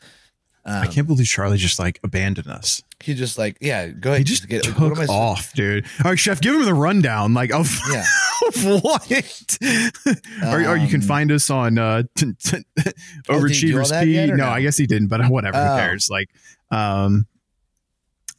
Um, 0.65 0.83
I 0.83 0.87
can't 0.87 1.07
believe 1.07 1.25
Charlie 1.25 1.57
just 1.57 1.79
like 1.79 1.99
abandoned 2.03 2.47
us. 2.47 2.83
He 3.01 3.13
just 3.13 3.37
like, 3.37 3.57
yeah, 3.61 3.87
go 3.87 4.09
ahead. 4.09 4.19
He 4.19 4.23
just 4.25 4.47
get, 4.49 4.63
took 4.63 4.99
I- 4.99 5.05
off, 5.05 5.53
dude. 5.53 5.85
All 6.03 6.11
right, 6.11 6.19
chef, 6.19 6.41
give 6.41 6.53
him 6.53 6.65
the 6.65 6.73
rundown. 6.73 7.33
Like 7.33 7.51
of, 7.53 7.73
Yeah. 7.91 8.03
of 8.47 8.83
what? 8.83 9.09
or, 10.43 10.65
or 10.71 10.77
you 10.77 10.87
can 10.87 11.01
Um, 11.01 11.07
find 11.07 11.31
us 11.31 11.49
on 11.49 11.77
uh, 11.77 12.03
t- 12.15 12.33
t- 12.43 12.57
Oh, 13.29 13.47
did 13.47 13.55
he 13.55 13.71
do 13.71 13.77
all 13.79 13.85
Overachievers 13.85 13.89
that 13.89 14.03
P. 14.03 14.25
No, 14.27 14.35
no? 14.35 14.47
I 14.49 14.61
guess 14.61 14.75
he 14.77 14.85
didn't, 14.85 15.07
but 15.07 15.25
whatever. 15.29 15.57
Oh. 15.57 15.61
Who 15.75 15.77
cares? 15.79 16.09
Like, 16.09 16.29
um, 16.71 17.25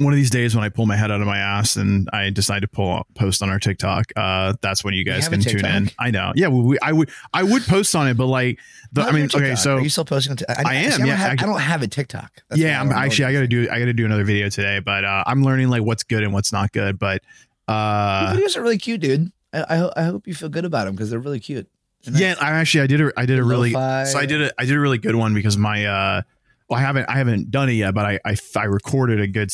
one 0.01 0.15
of 0.15 0.17
these 0.17 0.31
days 0.31 0.55
when 0.55 0.65
I 0.65 0.71
pull 0.71 0.87
my 0.87 0.97
head 0.97 1.11
out 1.11 1.21
of 1.21 1.27
my 1.27 1.37
ass 1.39 1.77
and 1.77 2.09
I 2.13 2.31
decide 2.31 2.61
to 2.61 2.69
pull 2.69 3.07
post 3.15 3.43
on 3.43 3.51
our 3.51 3.59
TikTok, 3.59 4.07
uh, 4.17 4.55
that's 4.63 4.83
when 4.83 4.95
you 4.95 5.05
guys 5.05 5.29
can 5.29 5.41
tune 5.41 5.65
in. 5.65 5.91
I 5.99 6.11
know. 6.11 6.33
Yeah, 6.35 6.49
we, 6.49 6.63
we, 6.63 6.79
I 6.81 6.93
would 6.93 7.11
I 7.35 7.43
would 7.43 7.63
post 7.65 7.95
on 7.95 8.09
it, 8.09 8.15
but 8.17 8.27
like 8.27 8.59
the, 8.93 9.03
I 9.03 9.13
mean, 9.13 9.27
okay, 9.27 9.55
so 9.57 9.77
are 9.77 9.81
you 9.83 9.91
still 9.91 10.07
posting 10.07 10.31
on 10.31 10.37
Tik- 10.39 10.49
I 10.49 10.75
am, 10.77 10.91
see, 10.93 10.99
don't 10.99 11.07
yeah, 11.07 11.15
have, 11.17 11.29
I- 11.31 11.43
I 11.43 11.47
don't 11.47 11.61
have 11.61 11.83
a 11.83 11.87
TikTok. 11.87 12.33
That's 12.49 12.61
yeah, 12.61 12.81
I'm 12.81 12.91
actually 12.93 13.27
I 13.27 13.33
got 13.35 13.41
to 13.41 13.47
do 13.47 13.69
I 13.71 13.79
got 13.79 13.85
to 13.85 13.93
do 13.93 14.07
another 14.07 14.25
video 14.25 14.49
today, 14.49 14.79
but 14.81 15.05
uh, 15.05 15.23
I'm 15.27 15.43
learning 15.45 15.69
like 15.69 15.83
what's 15.83 16.03
good 16.03 16.23
and 16.23 16.33
what's 16.33 16.51
not 16.53 16.73
good. 16.73 16.99
But 16.99 17.23
uh, 17.69 18.35
videos 18.35 18.57
are 18.57 18.63
really 18.63 18.79
cute, 18.79 19.01
dude. 19.03 19.31
I, 19.53 19.65
I, 19.69 19.77
ho- 19.77 19.93
I 19.97 20.03
hope 20.05 20.27
you 20.27 20.35
feel 20.35 20.49
good 20.49 20.65
about 20.65 20.87
them 20.87 20.95
because 20.95 21.11
they're 21.11 21.19
really 21.21 21.41
cute. 21.41 21.69
They're 22.05 22.21
yeah, 22.23 22.35
I 22.41 22.53
actually 22.53 22.81
I 22.83 22.87
did 22.87 23.01
a 23.03 23.13
I 23.19 23.27
did 23.27 23.39
a 23.39 23.45
really 23.45 23.73
Lo-fi. 23.73 24.05
so 24.05 24.19
I 24.19 24.25
did 24.25 24.41
a 24.41 24.51
I 24.59 24.65
did 24.65 24.75
a 24.77 24.81
really 24.81 24.97
good 24.99 25.15
one 25.15 25.35
because 25.35 25.59
my 25.59 25.85
uh 25.85 26.23
well 26.71 26.79
I 26.79 26.83
haven't 26.83 27.05
I 27.11 27.19
haven't 27.19 27.51
done 27.51 27.69
it 27.69 27.75
yet, 27.75 27.93
but 27.93 28.07
I 28.07 28.21
I, 28.25 28.37
I 28.57 28.65
recorded 28.65 29.21
a 29.21 29.27
good 29.27 29.51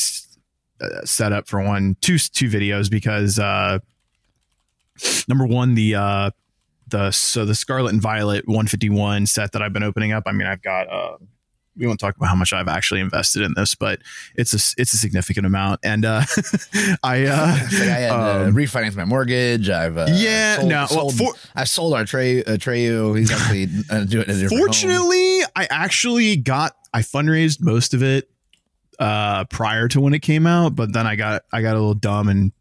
uh, 0.80 1.04
setup 1.04 1.48
for 1.48 1.62
one 1.62 1.96
two 2.00 2.18
two 2.18 2.48
videos 2.48 2.90
because 2.90 3.38
uh 3.38 3.78
number 5.28 5.46
one 5.46 5.74
the 5.74 5.94
uh 5.94 6.30
the 6.88 7.10
so 7.10 7.44
the 7.44 7.54
Scarlet 7.54 7.92
and 7.92 8.00
Violet 8.00 8.46
151 8.46 9.26
set 9.26 9.52
that 9.52 9.62
I've 9.62 9.72
been 9.72 9.82
opening 9.82 10.12
up. 10.12 10.24
I 10.26 10.32
mean, 10.32 10.46
I've 10.46 10.62
got 10.62 10.88
uh 10.88 11.16
we 11.76 11.86
won't 11.86 12.00
talk 12.00 12.16
about 12.16 12.28
how 12.28 12.34
much 12.34 12.52
I've 12.52 12.68
actually 12.68 13.00
invested 13.00 13.42
in 13.42 13.52
this, 13.54 13.74
but 13.74 14.00
it's 14.34 14.54
a 14.54 14.80
it's 14.80 14.94
a 14.94 14.96
significant 14.96 15.46
amount, 15.46 15.80
and 15.84 16.04
uh, 16.04 16.22
I 17.02 17.26
uh, 17.26 17.58
like 17.72 17.72
I 17.72 17.98
had 17.98 18.08
to 18.08 18.46
um, 18.46 18.54
refinance 18.54 18.96
my 18.96 19.04
mortgage. 19.04 19.68
I've 19.68 19.96
uh, 19.96 20.06
yeah 20.10 20.56
sold, 20.56 20.68
no 20.68 20.86
well 20.90 21.10
sold, 21.10 21.14
for, 21.16 21.34
I 21.54 21.64
sold 21.64 21.94
our 21.94 22.04
Trey 22.04 22.42
uh, 22.44 22.56
Treyu. 22.56 23.18
He's 23.18 23.30
actually 23.30 23.68
uh, 23.90 24.04
doing 24.04 24.24
it. 24.24 24.26
different 24.26 24.50
home. 24.50 24.58
Fortunately, 24.58 25.40
I 25.54 25.66
actually 25.70 26.36
got 26.36 26.76
I 26.94 27.00
fundraised 27.00 27.60
most 27.60 27.94
of 27.94 28.02
it 28.02 28.30
uh 28.98 29.44
prior 29.46 29.88
to 29.88 30.00
when 30.00 30.14
it 30.14 30.20
came 30.22 30.46
out, 30.46 30.74
but 30.74 30.92
then 30.92 31.06
I 31.06 31.16
got 31.16 31.42
I 31.52 31.62
got 31.62 31.72
a 31.72 31.78
little 31.78 31.94
dumb 31.94 32.28
and 32.28 32.52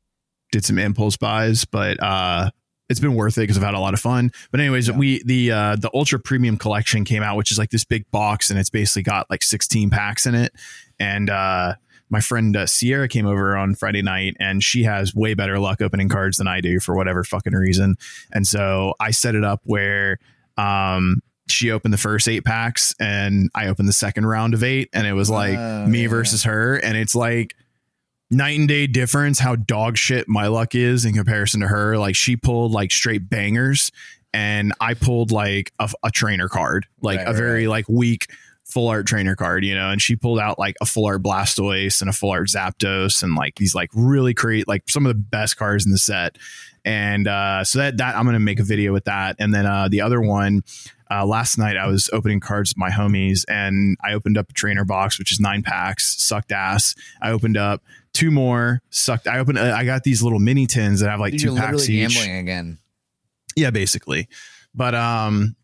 did 0.51 0.63
some 0.65 0.77
impulse 0.79 1.17
buys, 1.17 1.65
but 1.65 2.01
uh 2.01 2.49
it's 2.87 2.99
been 2.99 3.15
worth 3.15 3.37
it 3.37 3.41
because 3.41 3.57
I've 3.57 3.63
had 3.63 3.73
a 3.73 3.79
lot 3.79 3.95
of 3.95 3.99
fun. 3.99 4.31
But 4.51 4.59
anyways, 4.59 4.89
Yeah. 4.89 4.97
we 4.97 5.23
the 5.23 5.51
uh 5.51 5.75
the 5.75 5.89
ultra 5.93 6.19
premium 6.19 6.57
collection 6.57 7.03
came 7.05 7.23
out, 7.23 7.35
which 7.37 7.51
is 7.51 7.57
like 7.57 7.71
this 7.71 7.83
big 7.83 8.09
box 8.11 8.49
and 8.49 8.59
it's 8.59 8.69
basically 8.69 9.03
got 9.03 9.29
like 9.29 9.41
16 9.41 9.89
packs 9.89 10.25
in 10.25 10.35
it. 10.35 10.53
And 10.99 11.29
uh 11.29 11.75
my 12.11 12.19
friend 12.21 12.55
uh, 12.55 12.67
Sierra 12.67 13.07
came 13.07 13.25
over 13.25 13.57
on 13.57 13.73
Friday 13.73 14.03
night 14.03 14.37
and 14.39 14.63
she 14.63 14.83
has 14.83 15.15
way 15.15 15.33
better 15.33 15.57
luck 15.57 15.81
opening 15.81 16.07
cards 16.07 16.37
than 16.37 16.47
I 16.47 16.61
do 16.61 16.79
for 16.79 16.95
whatever 16.95 17.23
fucking 17.23 17.53
reason. 17.53 17.95
And 18.31 18.45
so 18.45 18.93
I 18.99 19.09
set 19.09 19.33
it 19.33 19.43
up 19.43 19.61
where 19.63 20.19
um 20.55 21.21
she 21.47 21.71
opened 21.71 21.93
the 21.93 21.97
first 21.97 22.27
eight 22.27 22.43
packs 22.43 22.95
and 22.99 23.49
I 23.53 23.67
opened 23.67 23.87
the 23.87 23.93
second 23.93 24.25
round 24.25 24.53
of 24.53 24.63
eight. 24.63 24.89
And 24.93 25.05
it 25.05 25.13
was 25.13 25.29
like 25.29 25.57
Oh, 25.57 25.85
me 25.85 26.03
yeah. 26.03 26.07
versus 26.07 26.43
her. 26.43 26.75
And 26.77 26.97
it's 26.97 27.13
like 27.15 27.55
night 28.31 28.57
and 28.57 28.67
day 28.67 28.87
difference 28.87 29.39
how 29.39 29.55
dog 29.55 29.97
shit 29.97 30.27
my 30.27 30.47
luck 30.47 30.73
is 30.75 31.05
in 31.05 31.13
comparison 31.13 31.61
to 31.61 31.67
her. 31.67 31.97
Like 31.97 32.15
she 32.15 32.35
pulled 32.35 32.71
like 32.71 32.91
straight 32.91 33.29
bangers 33.29 33.91
and 34.33 34.73
I 34.81 34.95
pulled 34.95 35.31
like 35.31 35.71
a, 35.79 35.89
a 36.03 36.11
trainer 36.11 36.49
card 36.49 36.87
like 37.01 37.19
Right, 37.19 37.27
a 37.27 37.33
very 37.33 37.67
right. 37.67 37.69
like 37.69 37.89
weak 37.89 38.27
full 38.65 38.87
art 38.89 39.05
trainer 39.05 39.35
card 39.35 39.63
you 39.63 39.75
know 39.75 39.91
and 39.91 40.01
she 40.01 40.15
pulled 40.15 40.39
out 40.39 40.57
like 40.57 40.75
a 40.81 40.85
full 40.87 41.05
art 41.05 41.21
Blastoise 41.21 42.01
and 42.01 42.09
a 42.09 42.13
full 42.13 42.31
art 42.31 42.47
Zapdos 42.47 43.21
and 43.21 43.35
like 43.35 43.55
these 43.57 43.75
like 43.75 43.91
really 43.93 44.33
create 44.33 44.67
like 44.67 44.81
some 44.89 45.05
of 45.05 45.09
the 45.11 45.13
best 45.21 45.55
cards 45.55 45.85
in 45.85 45.91
the 45.91 45.99
set. 45.99 46.37
And 46.83 47.27
uh 47.27 47.63
so 47.63 47.77
that 47.79 47.97
that 47.97 48.15
I'm 48.15 48.25
gonna 48.25 48.39
make 48.39 48.59
a 48.59 48.63
video 48.63 48.91
with 48.91 49.05
that. 49.05 49.35
And 49.37 49.53
then 49.53 49.67
uh 49.67 49.87
the 49.87 50.01
other 50.01 50.19
one 50.19 50.63
uh, 51.11 51.25
last 51.25 51.57
night 51.57 51.77
I 51.77 51.87
was 51.87 52.09
opening 52.13 52.39
cards 52.39 52.71
with 52.71 52.77
my 52.77 52.89
homies 52.89 53.43
and 53.47 53.97
I 54.03 54.13
opened 54.13 54.37
up 54.37 54.49
a 54.49 54.53
trainer 54.53 54.85
box, 54.85 55.19
which 55.19 55.31
is 55.31 55.39
nine 55.39 55.61
packs, 55.63 56.21
sucked 56.21 56.51
ass. 56.51 56.95
I 57.21 57.31
opened 57.31 57.57
up 57.57 57.83
two 58.13 58.31
more, 58.31 58.81
sucked. 58.89 59.27
I 59.27 59.39
opened, 59.39 59.59
I 59.59 59.83
got 59.85 60.03
these 60.03 60.23
little 60.23 60.39
mini 60.39 60.65
tins 60.67 61.01
that 61.01 61.09
have 61.09 61.19
like 61.19 61.33
Dude, 61.33 61.41
two 61.41 61.47
you're 61.49 61.57
packs 61.57 61.77
literally 61.77 62.01
each. 62.01 62.15
gambling 62.15 62.37
again. 62.37 62.77
Yeah, 63.55 63.69
basically. 63.71 64.27
But 64.73 64.95
um, 64.95 65.55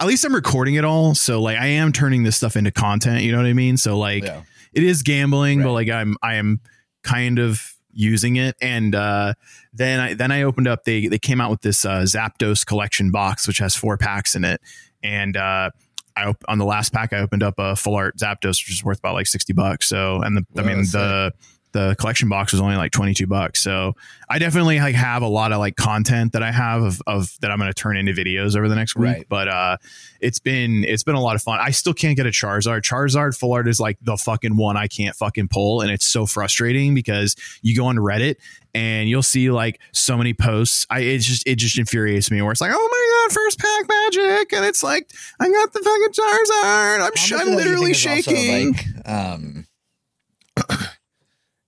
at 0.00 0.06
least 0.06 0.24
I'm 0.24 0.34
recording 0.34 0.74
it 0.74 0.84
all, 0.84 1.14
so 1.14 1.40
like 1.42 1.58
I 1.58 1.66
am 1.66 1.92
turning 1.92 2.22
this 2.22 2.36
stuff 2.36 2.56
into 2.56 2.70
content. 2.70 3.22
You 3.22 3.32
know 3.32 3.38
what 3.38 3.46
I 3.46 3.52
mean? 3.54 3.76
So 3.76 3.98
like 3.98 4.24
Yeah. 4.24 4.42
it 4.72 4.82
is 4.82 5.02
gambling, 5.02 5.62
but 5.62 5.72
like 5.72 5.88
I'm 5.88 6.16
I 6.22 6.34
am 6.34 6.60
kind 7.02 7.38
of 7.38 7.74
using 7.92 8.36
it. 8.36 8.54
And 8.62 8.94
uh, 8.94 9.34
then 9.72 9.98
I 9.98 10.14
then 10.14 10.30
I 10.30 10.42
opened 10.42 10.68
up. 10.68 10.84
They 10.84 11.08
they 11.08 11.18
came 11.18 11.40
out 11.40 11.50
with 11.50 11.62
this 11.62 11.84
uh, 11.84 12.02
Zapdos 12.02 12.64
collection 12.64 13.10
box, 13.10 13.48
which 13.48 13.58
has 13.58 13.74
four 13.74 13.96
packs 13.96 14.34
in 14.36 14.44
it. 14.44 14.60
And 15.02 15.36
uh, 15.36 15.70
I 16.16 16.24
op- 16.24 16.44
on 16.48 16.58
the 16.58 16.64
last 16.64 16.92
pack, 16.92 17.12
I 17.12 17.18
opened 17.18 17.42
up 17.42 17.54
a 17.58 17.76
full 17.76 17.94
art 17.94 18.16
Zapdos, 18.18 18.62
which 18.62 18.70
is 18.70 18.84
worth 18.84 18.98
about 18.98 19.14
like 19.14 19.26
sixty 19.26 19.52
bucks. 19.52 19.88
So 19.88 20.20
and 20.22 20.36
the 20.36 20.46
I 20.56 20.62
mean 20.62 20.82
the 20.82 21.32
the 21.72 21.94
collection 21.98 22.28
box 22.28 22.52
was 22.52 22.60
only 22.60 22.76
like 22.76 22.92
22 22.92 23.26
bucks. 23.26 23.62
So 23.62 23.94
i 24.28 24.38
definitely 24.38 24.78
like 24.78 24.94
have 24.94 25.22
a 25.22 25.28
lot 25.28 25.50
of 25.50 25.58
like 25.58 25.74
content 25.74 26.34
that 26.34 26.42
i 26.42 26.52
have 26.52 26.82
of, 26.82 27.02
of 27.08 27.36
that 27.40 27.50
i'm 27.50 27.58
going 27.58 27.68
to 27.68 27.74
turn 27.74 27.96
into 27.96 28.12
videos 28.12 28.56
over 28.56 28.68
the 28.68 28.76
next 28.76 28.94
week. 28.94 29.04
Right. 29.04 29.26
but 29.28 29.48
uh 29.48 29.76
it's 30.20 30.38
been 30.38 30.84
it's 30.84 31.02
been 31.02 31.16
a 31.16 31.20
lot 31.20 31.34
of 31.34 31.42
fun. 31.42 31.58
I 31.60 31.70
still 31.70 31.94
can't 31.94 32.16
get 32.16 32.26
a 32.26 32.30
charizard. 32.30 32.82
Charizard 32.82 33.36
full 33.36 33.52
art 33.52 33.66
is 33.66 33.80
like 33.80 33.98
the 34.02 34.16
fucking 34.16 34.56
one 34.56 34.76
i 34.76 34.86
can't 34.86 35.16
fucking 35.16 35.48
pull 35.48 35.80
and 35.80 35.90
it's 35.90 36.06
so 36.06 36.26
frustrating 36.26 36.94
because 36.94 37.34
you 37.62 37.76
go 37.76 37.86
on 37.86 37.96
reddit 37.96 38.36
and 38.72 39.08
you'll 39.08 39.22
see 39.22 39.50
like 39.50 39.80
so 39.92 40.16
many 40.16 40.32
posts. 40.32 40.86
I 40.90 41.00
it 41.00 41.18
just 41.18 41.44
it 41.46 41.56
just 41.56 41.76
infuriates 41.78 42.30
me 42.30 42.40
where 42.42 42.52
it's 42.52 42.60
like 42.60 42.72
oh 42.72 42.88
my 42.90 43.28
god 43.28 43.34
first 43.34 43.58
pack 43.58 43.88
magic 43.88 44.52
and 44.52 44.64
it's 44.64 44.82
like 44.82 45.10
i 45.40 45.48
got 45.50 45.72
the 45.72 45.80
fucking 45.80 46.12
charizard. 46.12 47.06
I'm, 47.06 47.16
sh- 47.16 47.32
I'm 47.32 47.40
of 47.40 47.46
that 47.46 47.46
do 47.46 47.50
you 47.50 47.56
literally 47.56 47.94
think 47.94 48.18
is 48.18 48.28
also, 48.28 48.36
shaking. 48.36 48.72
like, 48.72 49.08
um, 49.08 49.66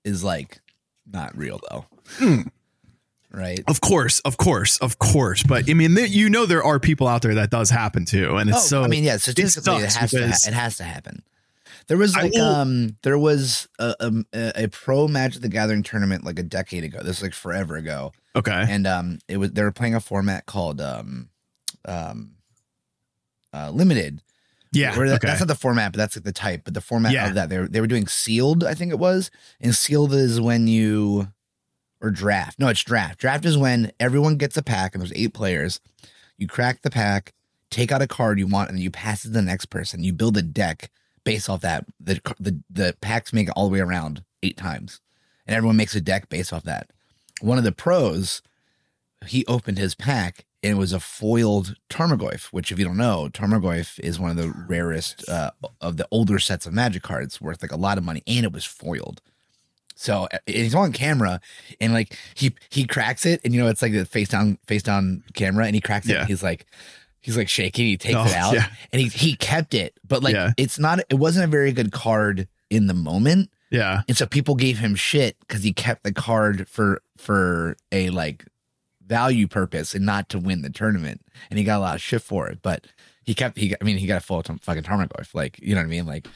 is 0.04 0.22
like 0.24 0.60
not 1.10 1.36
real 1.36 1.60
though, 1.70 1.86
Hmm. 2.18 2.42
right? 3.30 3.60
Of 3.68 3.80
course, 3.80 4.20
of 4.20 4.36
course, 4.36 4.78
of 4.78 4.98
course. 4.98 5.42
But 5.42 5.68
I 5.68 5.74
mean, 5.74 5.94
there, 5.94 6.06
you 6.06 6.28
know, 6.30 6.46
there 6.46 6.62
are 6.64 6.78
people 6.78 7.08
out 7.08 7.22
there 7.22 7.34
that 7.34 7.50
does 7.50 7.70
happen 7.70 8.04
too, 8.04 8.36
and 8.36 8.50
it's 8.50 8.58
oh, 8.58 8.80
so. 8.80 8.82
I 8.82 8.88
mean, 8.88 9.04
yeah, 9.04 9.16
statistically, 9.16 9.76
it, 9.76 9.90
sucks 9.90 9.94
has 9.96 10.10
to 10.12 10.26
ha- 10.28 10.48
it 10.48 10.54
has 10.54 10.76
to 10.78 10.84
happen. 10.84 11.22
There 11.88 11.96
was 11.98 12.14
like 12.14 12.32
will- 12.32 12.44
um, 12.44 12.96
there 13.02 13.18
was 13.18 13.68
a, 13.78 13.94
a 14.34 14.64
a 14.64 14.68
pro 14.68 15.08
Magic 15.08 15.42
the 15.42 15.48
Gathering 15.48 15.82
tournament 15.82 16.24
like 16.24 16.38
a 16.38 16.42
decade 16.44 16.84
ago. 16.84 17.00
This 17.02 17.18
is 17.18 17.22
like 17.22 17.34
forever 17.34 17.76
ago, 17.76 18.12
okay, 18.36 18.64
and 18.68 18.86
um, 18.86 19.18
it 19.28 19.36
was 19.38 19.50
they 19.52 19.62
were 19.62 19.72
playing 19.72 19.94
a 19.96 20.00
format 20.00 20.46
called 20.46 20.80
um, 20.80 21.28
um, 21.84 22.34
uh, 23.52 23.70
limited. 23.70 24.22
Yeah, 24.72 24.94
that- 24.94 25.00
okay, 25.00 25.26
That's 25.26 25.40
not 25.40 25.48
the 25.48 25.54
format, 25.54 25.92
but 25.92 25.98
that's 25.98 26.16
like 26.16 26.24
the 26.24 26.32
type. 26.32 26.62
But 26.64 26.74
the 26.74 26.80
format 26.80 27.12
Yeah. 27.12 27.28
of 27.28 27.34
that, 27.34 27.48
they 27.48 27.58
were, 27.58 27.68
they 27.68 27.80
were 27.80 27.86
doing 27.86 28.06
sealed, 28.06 28.64
I 28.64 28.74
think 28.74 28.90
it 28.92 28.98
was. 28.98 29.30
And 29.60 29.74
sealed 29.74 30.12
is 30.12 30.40
when 30.40 30.66
you, 30.66 31.28
or 32.00 32.10
draft. 32.10 32.58
No, 32.58 32.68
it's 32.68 32.82
draft. 32.82 33.18
Draft 33.20 33.44
is 33.44 33.56
when 33.56 33.92
everyone 34.00 34.36
gets 34.36 34.56
a 34.56 34.62
pack 34.62 34.94
and 34.94 35.02
there's 35.02 35.12
eight 35.14 35.34
players. 35.34 35.80
You 36.36 36.48
crack 36.48 36.82
the 36.82 36.90
pack, 36.90 37.32
take 37.70 37.92
out 37.92 38.02
a 38.02 38.06
card 38.08 38.38
you 38.38 38.46
want, 38.48 38.68
and 38.70 38.78
then 38.78 38.82
you 38.82 38.90
pass 38.90 39.24
it 39.24 39.28
to 39.28 39.34
the 39.34 39.42
next 39.42 39.66
person. 39.66 40.02
You 40.02 40.12
build 40.12 40.36
a 40.36 40.42
deck 40.42 40.90
based 41.24 41.48
off 41.48 41.60
that. 41.60 41.84
The, 42.00 42.20
the, 42.40 42.60
the 42.68 42.96
packs 43.00 43.32
make 43.32 43.46
it 43.48 43.52
all 43.54 43.68
the 43.68 43.72
way 43.72 43.80
around 43.80 44.24
eight 44.42 44.56
times. 44.56 45.00
And 45.46 45.54
everyone 45.56 45.76
makes 45.76 45.94
a 45.94 46.00
deck 46.00 46.28
based 46.28 46.52
off 46.52 46.64
that. 46.64 46.90
One 47.40 47.58
of 47.58 47.64
the 47.64 47.72
pros, 47.72 48.42
he 49.26 49.44
opened 49.46 49.78
his 49.78 49.94
pack 49.94 50.44
and 50.62 50.72
it 50.72 50.78
was 50.78 50.92
a 50.92 51.00
foiled 51.00 51.74
Tarmogoyf, 51.90 52.46
which, 52.46 52.70
if 52.70 52.78
you 52.78 52.84
don't 52.84 52.96
know, 52.96 53.28
Tarmogoyf 53.32 53.98
is 54.00 54.18
one 54.20 54.30
of 54.30 54.36
the 54.36 54.52
rarest 54.68 55.28
uh, 55.28 55.50
of 55.80 55.96
the 55.96 56.06
older 56.10 56.38
sets 56.38 56.66
of 56.66 56.72
magic 56.72 57.02
cards, 57.02 57.40
worth 57.40 57.62
like 57.62 57.72
a 57.72 57.76
lot 57.76 57.98
of 57.98 58.04
money, 58.04 58.22
and 58.26 58.44
it 58.44 58.52
was 58.52 58.64
foiled. 58.64 59.20
So 59.94 60.26
he's 60.46 60.74
on 60.74 60.92
camera, 60.92 61.40
and 61.80 61.92
like 61.92 62.16
he 62.34 62.54
he 62.70 62.84
cracks 62.86 63.24
it, 63.26 63.40
and 63.44 63.54
you 63.54 63.60
know 63.62 63.68
it's 63.68 63.82
like 63.82 63.92
the 63.92 64.04
face 64.04 64.28
down 64.28 64.58
face 64.66 64.82
down 64.82 65.22
camera, 65.34 65.66
and 65.66 65.74
he 65.74 65.80
cracks 65.80 66.06
it. 66.08 66.12
Yeah. 66.12 66.20
And 66.20 66.28
he's 66.28 66.42
like 66.42 66.66
he's 67.20 67.36
like 67.36 67.48
shaking. 67.48 67.86
He 67.86 67.96
takes 67.96 68.16
Oh, 68.18 68.24
it 68.24 68.32
out, 68.32 68.54
yeah. 68.54 68.66
and 68.92 69.00
he 69.02 69.08
he 69.08 69.36
kept 69.36 69.74
it, 69.74 69.94
but 70.06 70.22
like 70.22 70.34
Yeah. 70.34 70.52
it's 70.56 70.78
not. 70.78 71.00
It 71.10 71.16
wasn't 71.16 71.44
a 71.44 71.48
very 71.48 71.72
good 71.72 71.92
card 71.92 72.48
in 72.70 72.86
the 72.86 72.94
moment. 72.94 73.50
yeah, 73.70 74.00
And 74.08 74.16
so 74.16 74.26
people 74.26 74.54
gave 74.54 74.78
him 74.78 74.94
shit 74.94 75.36
because 75.40 75.62
he 75.62 75.72
kept 75.72 76.02
the 76.04 76.12
card 76.12 76.66
for 76.68 77.00
for 77.18 77.76
a 77.92 78.08
like 78.10 78.44
value 79.06 79.46
purpose 79.48 79.94
and 79.94 80.04
not 80.06 80.28
to 80.30 80.38
win 80.38 80.62
the 80.62 80.70
tournament. 80.70 81.20
And 81.50 81.58
he 81.58 81.64
got 81.64 81.78
a 81.78 81.80
lot 81.80 81.94
of 81.96 82.00
shit 82.02 82.22
for 82.22 82.48
it. 82.48 82.60
But 82.62 82.86
he 83.24 83.34
kept 83.34 83.58
he 83.58 83.74
I 83.80 83.84
mean 83.84 83.98
he 83.98 84.06
got 84.06 84.16
a 84.18 84.20
full 84.24 84.42
t- 84.42 84.54
fucking 84.60 84.82
Tarmogoyf. 84.84 85.34
Like, 85.34 85.58
you 85.62 85.74
know 85.74 85.80
what 85.80 85.86
I 85.86 85.90
mean? 85.90 86.06
Like 86.06 86.26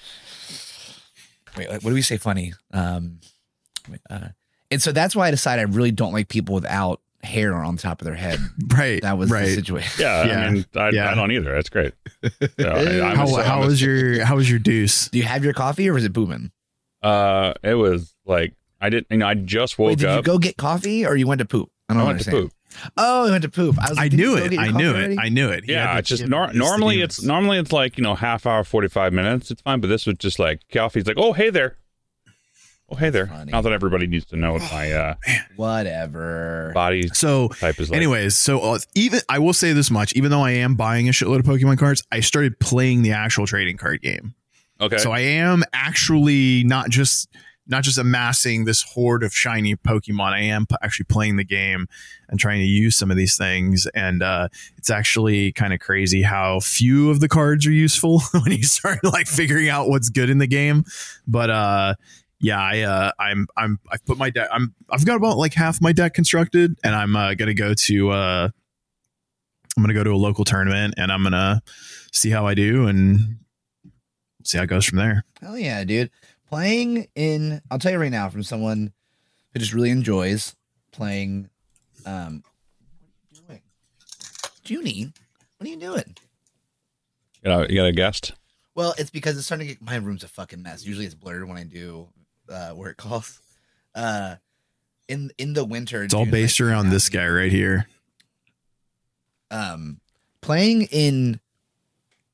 wait, 1.57 1.69
like, 1.71 1.83
what 1.83 1.91
do 1.91 1.95
we 1.95 2.03
say 2.03 2.17
funny? 2.17 2.55
Um 2.73 3.21
uh, 4.11 4.29
and 4.71 4.83
so 4.83 4.91
that's 4.93 5.15
why 5.15 5.29
I 5.29 5.31
decided 5.31 5.63
I 5.69 5.73
really 5.73 5.93
don't 5.93 6.13
like 6.13 6.29
people 6.29 6.55
without 6.55 7.01
hair 7.23 7.55
on 7.55 7.77
top 7.77 8.01
of 8.01 8.05
their 8.05 8.15
head. 8.17 8.39
right. 8.77 9.01
That 9.03 9.17
was 9.19 9.29
the 9.29 9.35
right. 9.37 9.49
situation. 9.55 10.01
Yeah, 10.05 10.25
Yeah. 10.27 10.41
I 10.41 10.51
mean, 10.51 10.65
I, 10.75 10.91
Yeah. 10.91 11.11
I 11.11 11.15
don't 11.15 11.31
either. 11.33 11.53
That's 11.55 11.69
great. 11.69 11.95
Yeah, 12.59 12.75
I, 12.75 13.15
How, 13.15 13.27
a- 13.37 13.43
how 13.45 13.61
was 13.65 13.81
your 13.81 14.25
how 14.25 14.37
was 14.37 14.51
your 14.51 14.59
deuce? 14.59 15.09
Do 15.09 15.19
you 15.19 15.25
have 15.25 15.45
your 15.45 15.53
coffee 15.53 15.89
or 15.89 15.93
was 15.95 16.05
it 16.05 16.13
booming? 16.13 16.51
Uh, 17.03 17.55
it 17.63 17.75
was 17.75 18.15
like 18.25 18.55
I 18.81 18.91
didn't. 18.91 19.07
You 19.11 19.19
know, 19.19 19.27
I 19.27 19.35
just 19.35 19.79
woke 19.79 19.89
Wait, 19.91 19.99
did 19.99 20.05
you 20.05 20.11
up. 20.19 20.25
go 20.25 20.39
get 20.39 20.57
coffee 20.57 21.07
or 21.07 21.17
you 21.17 21.27
went 21.27 21.39
to 21.39 21.45
poop? 21.45 21.71
I 21.89 21.93
I 21.93 21.97
don't 21.97 22.07
went 22.07 22.21
to 22.23 22.31
understand. 22.31 22.51
poop. 22.51 22.53
Oh, 22.97 23.27
you 23.27 23.33
went 23.33 23.43
to 23.43 23.49
poop. 23.49 23.77
I 23.79 23.91
was 23.91 23.99
I 23.99 24.03
like, 24.03 24.11
did 24.13 24.17
knew 24.19 24.37
it. 24.37 24.53
I 24.59 24.67
coffee 24.69 24.73
knew 24.79 24.91
it. 24.91 24.95
already? 24.97 25.19
I 25.19 25.29
knew 25.29 25.49
it. 25.51 25.65
He 25.65 25.73
Yeah, 25.73 25.99
it's 25.99 26.09
just 26.09 26.27
nor- 26.27 26.53
normally 26.53 27.01
it's 27.03 27.23
normally 27.23 27.59
it's 27.59 27.73
like 27.73 27.97
you 27.99 28.05
know 28.05 28.15
half 28.15 28.47
hour, 28.47 28.65
forty 28.65 28.89
five 28.89 29.13
minutes. 29.13 29.51
It's 29.51 29.63
fine, 29.63 29.81
but 29.81 29.89
this 29.89 30.07
was 30.07 30.17
just 30.19 30.39
like 30.39 30.61
coffee's 30.73 31.07
like, 31.07 31.17
oh 31.19 31.33
hey 31.33 31.51
there. 31.51 31.77
oh 32.91 32.97
hey 32.97 33.11
there. 33.11 33.27
Funny. 33.27 33.53
Not 33.53 33.63
that 33.63 33.73
everybody 33.73 34.07
needs 34.07 34.27
to 34.27 34.37
know 34.37 34.53
what 34.55 34.63
my 34.63 34.93
uh, 34.93 35.15
Whatever. 35.57 36.71
body 36.75 37.09
So 37.09 37.49
type 37.49 37.79
is 37.81 37.91
like. 37.91 37.97
Anyways, 37.97 38.37
so 38.37 38.61
uh, 38.61 38.79
even 38.95 39.21
I 39.29 39.39
will 39.39 39.53
say 39.53 39.73
this 39.73 39.91
much: 39.91 40.13
even 40.15 40.31
though 40.31 40.43
I 40.43 40.53
am 40.53 40.75
buying 40.75 41.09
a 41.09 41.13
shitload 41.13 41.41
of 41.41 41.45
Pokemon 41.47 41.79
cards, 41.79 42.03
I 42.13 42.21
started 42.21 42.59
playing 42.61 43.03
the 43.03 43.13
actual 43.13 43.47
trading 43.47 43.77
card 43.77 44.03
game. 44.03 44.35
okay. 44.81 44.99
So 44.99 45.11
I 45.13 45.21
am 45.21 45.63
actually 45.73 46.65
not 46.65 46.91
just 46.91 47.29
not 47.67 47.83
just 47.83 47.99
amassing 47.99 48.65
this 48.65 48.83
horde 48.83 49.23
of 49.23 49.35
shiny 49.35 49.75
Pokemon. 49.75 50.33
I 50.33 50.43
am 50.43 50.67
p- 50.67 50.77
actually 50.83 51.05
playing 51.05 51.37
the 51.37 51.45
game 51.45 51.89
and 52.29 52.39
trying 52.39 52.61
to 52.61 52.67
use 52.67 52.97
some 52.97 53.11
of 53.11 53.17
these 53.17 53.37
things. 53.37 53.87
And 53.95 54.23
uh, 54.23 54.49
it's 54.77 54.91
actually 54.91 55.53
kind 55.53 55.73
of 55.73 55.81
crazy 55.81 56.23
how 56.23 56.61
few 56.61 57.11
of 57.11 57.21
the 57.21 57.29
cards 57.29 57.67
are 57.67 57.73
useful 57.73 58.21
when 58.33 58.53
you 58.53 58.63
start 58.63 59.03
like 59.03 59.27
figuring 59.27 59.69
out 59.69 59.89
what's 59.89 60.09
good 60.09 60.31
in 60.31 60.39
the 60.39 60.47
game. 60.47 60.85
But 61.27 61.51
uh, 61.51 61.95
yeah, 62.41 62.61
I 62.61 62.81
uh, 62.83 63.11
I'm 63.19 63.47
I'm 63.57 63.81
I've 63.91 64.05
put 64.05 64.19
my 64.19 64.31
deck. 64.31 64.49
I'm 64.53 64.75
I've 64.91 65.05
got 65.05 65.17
about 65.17 65.37
like 65.37 65.55
half 65.55 65.81
my 65.81 65.93
deck 65.93 66.15
constructed, 66.15 66.79
and 66.85 66.95
I'm 66.95 67.17
uh, 67.17 67.35
gonna 67.35 67.55
go 67.55 67.75
to 67.75 68.11
uh, 68.11 68.49
I'm 69.77 69.83
gonna 69.83 69.95
go 69.95 70.05
to 70.05 70.13
a 70.13 70.17
local 70.17 70.45
tournament, 70.45 70.95
and 70.97 71.11
I'm 71.11 71.23
gonna 71.23 71.63
see 72.13 72.31
how 72.31 72.47
I 72.47 72.55
do 72.55 72.87
and 72.87 73.39
see 74.45 74.59
how 74.59 74.65
it 74.65 74.69
goes 74.69 74.85
from 74.85 74.99
there. 74.99 75.25
Hell 75.41 75.59
yeah, 75.59 75.83
dude. 75.85 76.11
Playing 76.49 77.09
in 77.15 77.61
I'll 77.71 77.79
tell 77.79 77.93
you 77.93 77.99
right 77.99 78.11
now 78.11 78.29
from 78.29 78.43
someone 78.43 78.93
who 79.53 79.59
just 79.59 79.73
really 79.75 79.91
enjoys 79.91 80.55
playing 80.93 81.49
um 82.05 82.43
what 83.47 83.51
are 83.51 83.55
you 83.55 83.61
doing? 84.65 84.85
Junie, 84.85 85.13
what 85.59 85.67
are 85.67 85.71
you 85.71 85.77
doing? 85.77 86.17
you, 87.43 87.51
got 87.51 87.69
a, 87.69 87.73
you 87.73 87.81
got 87.81 87.87
a 87.87 87.93
guest? 87.93 88.33
Well, 88.75 88.95
it's 88.99 89.11
because 89.11 89.37
it's 89.37 89.47
starting 89.47 89.67
to 89.69 89.75
get 89.75 89.83
my 89.83 89.97
room's 89.97 90.23
a 90.23 90.29
fucking 90.29 90.63
mess. 90.63 90.85
Usually 90.85 91.07
it's 91.07 91.15
blurred 91.15 91.49
when 91.49 91.57
I 91.59 91.65
do 91.65 92.09
uh 92.49 92.73
work 92.77 92.97
calls. 92.97 93.41
Uh 93.95 94.37
in 95.09 95.31
in 95.39 95.53
the 95.55 95.65
winter 95.65 96.05
It's 96.05 96.15
all 96.15 96.27
based 96.27 96.61
like, 96.61 96.69
around 96.69 96.91
this 96.91 97.09
guy 97.09 97.27
right 97.27 97.51
here. 97.51 97.89
um 99.51 100.01
playing 100.43 100.83
in 100.93 101.41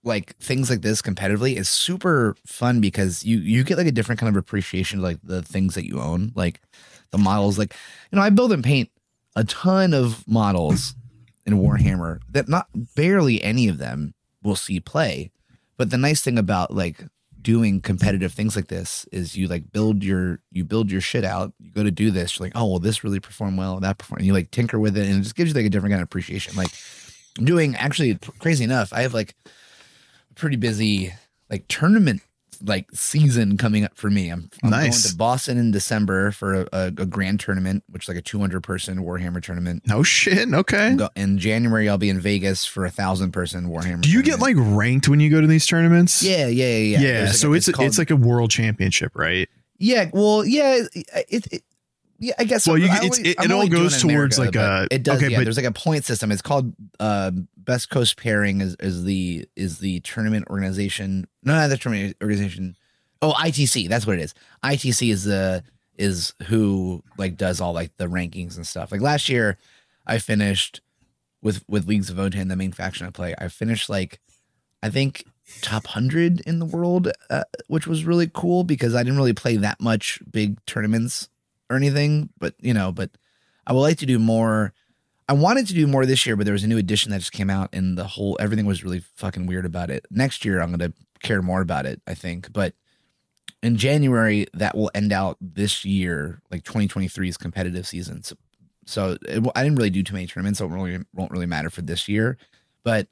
like 0.05 0.37
things 0.39 0.69
like 0.69 0.83
this 0.83 1.01
competitively 1.01 1.57
is 1.57 1.69
super 1.69 2.37
fun 2.47 2.81
because 2.81 3.25
you 3.25 3.39
you 3.39 3.63
get 3.65 3.79
like 3.79 3.87
a 3.87 3.93
different 3.93 4.21
kind 4.21 4.35
of 4.35 4.37
appreciation 4.37 4.99
of 4.99 5.05
like 5.05 5.19
the 5.23 5.43
things 5.43 5.75
that 5.75 5.87
you 5.87 6.01
own 6.01 6.33
like 6.35 6.61
the 7.11 7.19
models. 7.19 7.59
Like 7.59 7.75
you 8.11 8.17
know 8.17 8.23
i 8.23 8.31
build 8.31 8.53
and 8.53 8.65
paint 8.65 8.91
a 9.37 9.45
ton 9.45 9.95
of 9.95 10.27
models 10.27 10.95
in 11.47 11.55
warhammer 11.59 12.21
that 12.31 12.49
not 12.49 12.69
barely 12.95 13.43
any 13.43 13.69
of 13.69 13.79
them 13.79 14.15
will 14.43 14.57
see 14.57 14.81
play. 14.81 15.31
But 15.77 15.91
the 15.91 15.99
nice 15.99 16.21
thing 16.21 16.39
about 16.39 16.75
like 16.75 17.05
doing 17.41 17.81
competitive 17.81 18.33
things 18.33 18.55
like 18.55 18.69
this 18.69 19.05
is 19.11 19.37
you 19.37 19.49
like 19.49 19.73
build 19.73 20.05
your 20.05 20.41
you 20.51 20.65
build 20.65 20.91
your 20.91 21.01
shit 21.01 21.25
out. 21.25 21.53
You 21.59 21.71
go 21.71 21.83
to 21.83 21.91
do 21.91 22.11
this 22.11 22.39
you're 22.39 22.47
like 22.47 22.57
oh 22.57 22.67
well 22.67 22.79
this 22.79 23.05
really 23.05 23.21
performed 23.21 23.59
well 23.59 23.79
that 23.81 23.99
performed 23.99 24.21
and 24.21 24.27
you 24.27 24.33
like 24.33 24.51
tinker 24.51 24.79
with 24.79 24.97
it 24.97 25.07
and 25.07 25.21
it 25.21 25.23
just 25.23 25.37
gives 25.37 25.51
you 25.51 25.55
like 25.55 25.67
a 25.67 25.71
different 25.71 25.93
kind 25.93 26.03
of 26.03 26.07
appreciation. 26.07 26.57
Like 26.57 26.71
doing 27.35 27.77
actually 27.77 28.19
crazy 28.41 28.65
enough. 28.65 28.93
I 28.93 29.03
have 29.03 29.15
like 29.15 29.35
pretty 30.35 30.57
busy 30.57 31.13
like 31.51 31.67
tournament 31.69 32.23
like 32.65 32.87
season 32.95 33.57
coming 33.57 33.83
up 33.85 33.97
for 33.97 34.09
me. 34.09 34.29
I'm, 34.29 34.49
I'm 34.63 34.71
Nice. 34.71 35.03
going 35.03 35.11
to 35.11 35.17
Boston 35.17 35.59
in 35.59 35.73
December 35.73 36.31
for 36.31 36.55
a, 36.61 36.69
a, 36.73 36.87
a 36.87 37.07
grand 37.07 37.41
tournament, 37.41 37.83
which 37.91 38.05
is 38.05 38.09
like 38.09 38.17
a 38.17 38.23
200 38.23 38.63
person 38.63 38.99
Warhammer 38.99 39.43
tournament. 39.43 39.83
No 39.85 40.05
shit. 40.05 40.49
Okay. 40.55 40.97
In 41.17 41.39
January, 41.39 41.89
I'll 41.89 41.99
be 41.99 42.09
in 42.09 42.21
Vegas 42.21 42.65
for 42.65 42.85
a 42.85 42.91
thousand 42.91 43.33
person 43.33 43.65
Warhammer. 43.69 44.03
Do 44.03 44.11
you 44.11 44.23
get 44.23 44.39
like 44.39 44.55
ranked 44.57 45.09
when 45.09 45.19
you 45.19 45.29
go 45.29 45.41
to 45.41 45.47
these 45.49 45.67
tournaments? 45.67 46.23
yeah, 46.23 46.47
yeah, 46.47 46.77
yeah, 46.77 46.77
yeah. 46.77 47.01
Yeah. 47.01 47.25
Like, 47.25 47.35
so 47.35 47.53
a- 47.53 47.57
it's 47.57 47.67
it's, 47.69 47.77
called- 47.77 47.99
like 47.99 48.11
a 48.11 48.17
world 48.17 48.51
championship, 48.53 49.13
right? 49.17 49.49
yeah, 49.79 50.09
well, 50.13 50.45
yeah, 50.45 50.83
it, 50.95 51.47
it 51.53 51.65
yeah, 52.23 52.35
I 52.39 52.45
guess. 52.45 52.67
Well, 52.67 52.79
you- 52.79 52.87
I 52.89 52.97
it's- 53.05 53.19
only- 53.19 53.31
it- 53.31 53.37
it 53.45 53.51
all 53.53 53.67
goes 53.69 54.01
towards, 54.01 54.39
America, 54.39 54.41
like, 54.41 54.91
a- 54.91 54.95
It 54.95 55.03
does. 55.03 55.19
okay, 55.23 55.31
yeah, 55.31 55.39
but- 55.39 55.45
there's 55.45 55.57
like 55.57 55.67
a 55.67 55.73
point 55.73 56.05
system. 56.05 56.31
It's 56.33 56.41
called 56.43 56.73
uh, 57.01 57.33
Best 57.57 57.91
Coast 57.91 58.17
Pairing 58.17 58.61
is, 58.61 58.77
is 58.81 59.05
the 59.05 59.47
is 59.57 59.79
the 59.79 60.01
tournament 60.01 60.47
organization. 60.49 61.27
No, 61.43 61.55
not 61.55 61.69
the 61.69 61.77
tournament 61.77 62.17
organization. 62.23 62.77
Oh, 63.21 63.33
ITC. 63.35 63.89
That's 63.89 64.07
what 64.07 64.19
it 64.19 64.23
is. 64.23 64.35
ITC 64.65 65.11
is 65.13 65.25
the 65.25 65.63
is 65.99 66.33
who 66.47 67.03
like 67.19 67.37
does 67.37 67.61
all 67.61 67.73
like 67.73 67.97
the 67.99 68.07
rankings 68.07 68.57
and 68.57 68.67
stuff. 68.67 68.91
Like 68.93 69.01
last 69.01 69.29
year, 69.29 69.59
I 70.07 70.19
finished 70.19 70.81
with 71.43 71.63
with 71.69 71.87
Leagues 71.87 72.09
of 72.11 72.17
Votann, 72.17 72.49
the 72.49 72.57
main 72.57 72.73
faction 72.73 73.07
I 73.07 73.11
play. 73.11 73.35
I 73.39 73.49
finished 73.49 73.91
like 73.91 74.21
I 74.83 74.91
think 74.91 75.25
top 75.61 75.85
100 75.85 76.41
in 76.41 76.59
the 76.61 76.65
world, 76.65 77.11
uh, 77.31 77.45
which 77.69 77.87
was 77.87 78.05
really 78.05 78.31
cool 78.33 78.65
because 78.65 78.95
I 78.95 79.03
didn't 79.03 79.19
really 79.19 79.33
play 79.35 79.57
that 79.59 79.81
much 79.81 80.21
big 80.31 80.65
tournaments 80.67 81.29
or 81.73 81.77
anything. 81.77 82.31
But, 82.39 82.55
you 82.61 82.75
know, 82.75 82.93
but 82.93 83.11
I 83.67 83.73
would 83.73 83.81
like 83.81 83.99
to 83.99 84.07
do 84.07 84.19
more. 84.19 84.73
I 85.29 85.35
wanted 85.35 85.67
to 85.69 85.75
do 85.75 85.87
more 85.87 86.05
this 86.05 86.27
year, 86.27 86.37
but 86.37 86.45
there 86.45 86.53
was 86.53 86.65
a 86.65 86.69
new 86.69 86.79
edition 86.79 87.11
that 87.11 87.21
just 87.21 87.33
came 87.33 87.49
out 87.49 87.71
and 87.73 87.97
the 87.97 88.05
whole 88.05 88.37
everything 88.41 88.67
was 88.67 88.85
really 88.85 89.01
fucking 89.17 89.47
weird 89.47 89.65
about 89.65 89.91
it. 89.91 90.07
Next 90.11 90.45
year, 90.45 90.61
I'm 90.61 90.75
going 90.75 90.93
to 90.93 90.93
care 91.23 91.43
more 91.43 91.61
about 91.61 91.87
it, 91.87 92.03
I 92.07 92.15
think. 92.15 92.53
But 92.53 92.75
in 93.63 93.77
January, 93.77 94.47
that 94.55 94.77
will 94.77 94.91
end 94.95 95.13
out 95.13 95.37
this 95.41 95.85
year, 95.85 96.43
like 96.51 96.65
2023's 96.65 97.37
competitive 97.37 97.87
season. 97.87 98.23
So, 98.25 98.37
so 98.85 99.17
it, 99.23 99.45
I 99.55 99.63
didn't 99.63 99.77
really 99.77 99.91
do 99.91 100.03
too 100.03 100.15
many 100.15 100.27
tournaments, 100.27 100.59
so 100.59 100.67
it 100.67 100.71
really 100.71 100.99
won't 101.15 101.31
really 101.31 101.47
matter 101.47 101.71
for 101.71 101.83
this 101.83 102.09
year. 102.09 102.37
But 102.83 103.09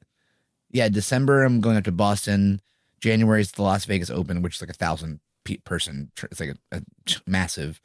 yeah, 0.71 0.89
December 0.89 1.43
I'm 1.43 1.61
going 1.61 1.77
up 1.77 1.85
to 1.85 1.91
Boston. 1.91 2.61
January 2.99 3.41
is 3.41 3.53
the 3.53 3.63
Las 3.63 3.85
Vegas 3.85 4.09
Open, 4.09 4.41
which 4.41 4.55
is 4.55 4.61
like 4.61 4.69
a 4.69 4.73
thousand 4.73 5.21
pe- 5.43 5.57
person. 5.57 6.11
It's 6.23 6.39
like 6.39 6.55
a, 6.71 6.77
a 6.77 6.81
massive. 7.25 7.81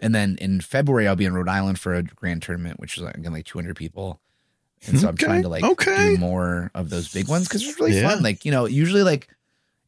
And 0.00 0.14
then 0.14 0.36
in 0.40 0.60
February 0.60 1.08
I'll 1.08 1.16
be 1.16 1.24
in 1.24 1.34
Rhode 1.34 1.48
Island 1.48 1.78
for 1.78 1.94
a 1.94 2.02
grand 2.02 2.42
tournament, 2.42 2.78
which 2.80 2.96
is 2.96 3.02
like, 3.02 3.16
again 3.16 3.32
like 3.32 3.46
200 3.46 3.74
people. 3.76 4.20
And 4.86 4.98
so 4.98 5.08
I'm 5.08 5.14
Okay, 5.14 5.26
trying 5.26 5.42
to 5.42 5.48
like 5.48 5.64
okay. 5.64 6.14
do 6.14 6.18
more 6.18 6.70
of 6.74 6.88
those 6.90 7.12
big 7.12 7.28
ones 7.28 7.48
because 7.48 7.62
it's 7.66 7.80
really 7.80 7.92
Yeah. 7.92 8.08
fun. 8.14 8.22
Like 8.22 8.44
you 8.44 8.52
know, 8.52 8.66
usually 8.66 9.02
like 9.02 9.28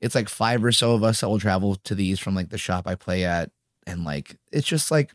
it's 0.00 0.14
like 0.14 0.28
five 0.28 0.64
or 0.64 0.72
so 0.72 0.94
of 0.94 1.04
us 1.04 1.20
that 1.20 1.28
will 1.28 1.38
travel 1.38 1.76
to 1.76 1.94
these 1.94 2.18
from 2.18 2.34
like 2.34 2.48
the 2.48 2.58
shop 2.58 2.86
I 2.86 2.96
play 2.96 3.24
at, 3.24 3.50
and 3.86 4.04
like 4.04 4.36
it's 4.50 4.66
just 4.66 4.90
like 4.90 5.14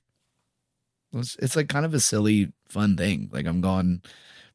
it's, 1.14 1.36
it's 1.40 1.56
like 1.56 1.70
kind 1.70 1.86
of 1.86 1.94
a 1.94 2.00
silly 2.00 2.52
fun 2.70 2.96
thing. 2.98 3.30
Like 3.32 3.46
I'm 3.46 3.62
going 3.62 4.02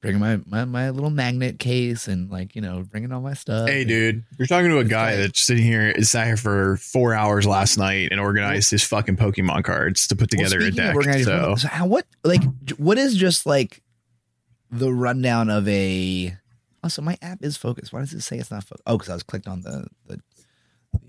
bringing 0.00 0.20
my, 0.20 0.40
my 0.46 0.64
my 0.64 0.90
little 0.90 1.10
magnet 1.10 1.58
case 1.58 2.08
and 2.08 2.30
like 2.30 2.54
you 2.54 2.62
know 2.62 2.82
bringing 2.82 3.12
all 3.12 3.20
my 3.20 3.34
stuff. 3.34 3.68
Hey, 3.68 3.84
dude, 3.84 4.24
you're 4.38 4.46
talking 4.46 4.70
to 4.70 4.78
a 4.78 4.84
guy 4.84 5.12
like- 5.12 5.20
that's 5.20 5.40
sitting 5.42 5.64
here, 5.64 6.00
sat 6.02 6.26
here 6.26 6.36
for 6.36 6.76
four 6.78 7.14
hours 7.14 7.46
last 7.46 7.76
night 7.76 8.08
and 8.10 8.20
organized 8.20 8.70
his 8.70 8.82
fucking 8.84 9.16
Pokemon 9.16 9.64
cards 9.64 10.06
to 10.08 10.16
put 10.16 10.30
Well, 10.34 10.44
together 10.44 10.58
a 10.58 10.72
speaking 10.72 10.98
of 10.98 11.06
deck. 11.06 11.24
So 11.24 11.54
so 11.56 11.68
how 11.68 11.86
what 11.86 12.06
like 12.24 12.42
what 12.76 12.98
is 12.98 13.16
just 13.16 13.46
like 13.46 13.82
the 14.70 14.92
rundown 14.92 15.50
of 15.50 15.66
a 15.68 16.36
also 16.82 17.02
my 17.02 17.18
app 17.22 17.42
is 17.42 17.56
focused. 17.56 17.92
Why 17.92 18.00
does 18.00 18.12
it 18.14 18.22
say 18.22 18.38
it's 18.38 18.50
not 18.50 18.64
focused? 18.64 18.82
Oh, 18.86 18.96
because 18.96 19.10
I 19.10 19.14
was 19.14 19.22
clicked 19.22 19.48
on 19.48 19.62
the 19.62 19.86
the, 20.06 20.20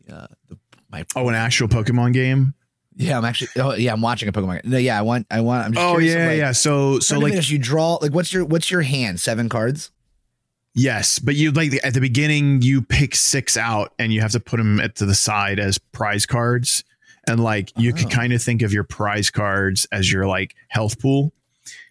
the, 0.07 0.15
uh, 0.15 0.27
the 0.49 0.57
my 0.89 1.05
oh, 1.15 1.29
an 1.29 1.35
actual 1.35 1.67
Pokemon 1.67 2.13
game. 2.13 2.53
Yeah 2.95 3.17
I'm 3.17 3.25
actually 3.25 3.49
oh 3.57 3.73
yeah 3.73 3.93
I'm 3.93 4.01
watching 4.01 4.27
a 4.29 4.31
Pokemon. 4.31 4.65
No, 4.65 4.77
yeah 4.77 4.97
I 4.97 5.01
want 5.01 5.27
I 5.31 5.41
want 5.41 5.65
I'm 5.65 5.73
just 5.73 5.85
Oh 5.85 5.97
yeah, 5.97 6.27
like, 6.27 6.37
yeah. 6.37 6.51
So 6.51 6.99
so 6.99 7.17
like 7.19 7.31
finish, 7.31 7.49
you 7.49 7.57
draw 7.57 7.95
like 7.95 8.13
what's 8.13 8.31
your 8.33 8.45
what's 8.45 8.69
your 8.71 8.81
hand 8.81 9.19
seven 9.19 9.49
cards 9.49 9.91
Yes, 10.73 11.19
but 11.19 11.35
you 11.35 11.51
like 11.51 11.73
at 11.85 11.93
the 11.93 11.99
beginning 11.99 12.61
you 12.61 12.81
pick 12.81 13.13
six 13.15 13.57
out 13.57 13.93
and 13.99 14.13
you 14.13 14.21
have 14.21 14.31
to 14.31 14.39
put 14.39 14.55
them 14.57 14.79
at 14.79 14.95
to 14.95 15.05
the 15.05 15.13
side 15.15 15.59
as 15.59 15.77
prize 15.77 16.25
cards, 16.25 16.85
and 17.27 17.43
like 17.43 17.73
you 17.77 17.91
Oh. 17.91 17.97
can 17.97 18.09
kind 18.09 18.31
of 18.31 18.41
think 18.41 18.61
of 18.61 18.71
your 18.71 18.85
prize 18.85 19.29
cards 19.29 19.85
as 19.91 20.09
your 20.09 20.27
like 20.27 20.55
health 20.69 20.97
pool, 21.01 21.33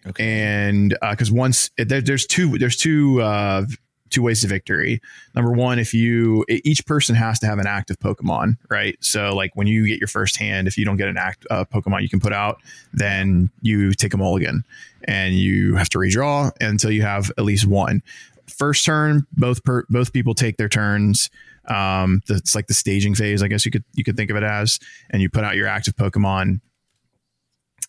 okay 0.07 0.23
and 0.27 0.97
uh 1.03 1.11
because 1.11 1.31
once 1.31 1.69
there, 1.77 2.01
there's 2.01 2.25
two 2.25 2.57
there's 2.57 2.75
two 2.75 3.21
uh, 3.21 3.65
two 4.11 4.21
ways 4.21 4.41
to 4.41 4.47
victory. 4.47 5.01
Number 5.33 5.51
one, 5.51 5.79
if 5.79 5.93
you 5.93 6.45
each 6.49 6.85
person 6.85 7.15
has 7.15 7.39
to 7.39 7.47
have 7.47 7.57
an 7.57 7.67
active 7.67 7.97
Pokemon, 7.99 8.57
right? 8.69 8.97
So 8.99 9.33
like 9.35 9.55
when 9.55 9.67
you 9.67 9.87
get 9.87 9.99
your 9.99 10.07
first 10.07 10.37
hand, 10.37 10.67
if 10.67 10.77
you 10.77 10.85
don't 10.85 10.97
get 10.97 11.07
an 11.07 11.17
act 11.17 11.47
uh, 11.49 11.65
Pokemon 11.65 12.01
you 12.01 12.09
can 12.09 12.19
put 12.19 12.33
out, 12.33 12.61
then 12.93 13.49
you 13.61 13.93
take 13.93 14.13
a 14.13 14.17
mulligan, 14.17 14.63
and 15.05 15.35
you 15.35 15.75
have 15.75 15.89
to 15.89 15.97
redraw 15.97 16.51
until 16.61 16.91
you 16.91 17.01
have 17.01 17.31
at 17.37 17.43
least 17.43 17.65
one. 17.65 18.03
First 18.47 18.85
turn, 18.85 19.25
both 19.31 19.63
per, 19.63 19.85
both 19.89 20.13
people 20.13 20.35
take 20.35 20.57
their 20.57 20.69
turns. 20.69 21.29
Um, 21.67 22.21
that's 22.27 22.55
like 22.55 22.67
the 22.67 22.73
staging 22.73 23.15
phase, 23.15 23.41
I 23.41 23.47
guess 23.47 23.65
you 23.65 23.71
could 23.71 23.83
you 23.93 24.03
could 24.03 24.17
think 24.17 24.29
of 24.29 24.35
it 24.35 24.43
as, 24.43 24.79
and 25.09 25.21
you 25.21 25.29
put 25.29 25.43
out 25.43 25.55
your 25.55 25.67
active 25.67 25.95
Pokemon 25.95 26.59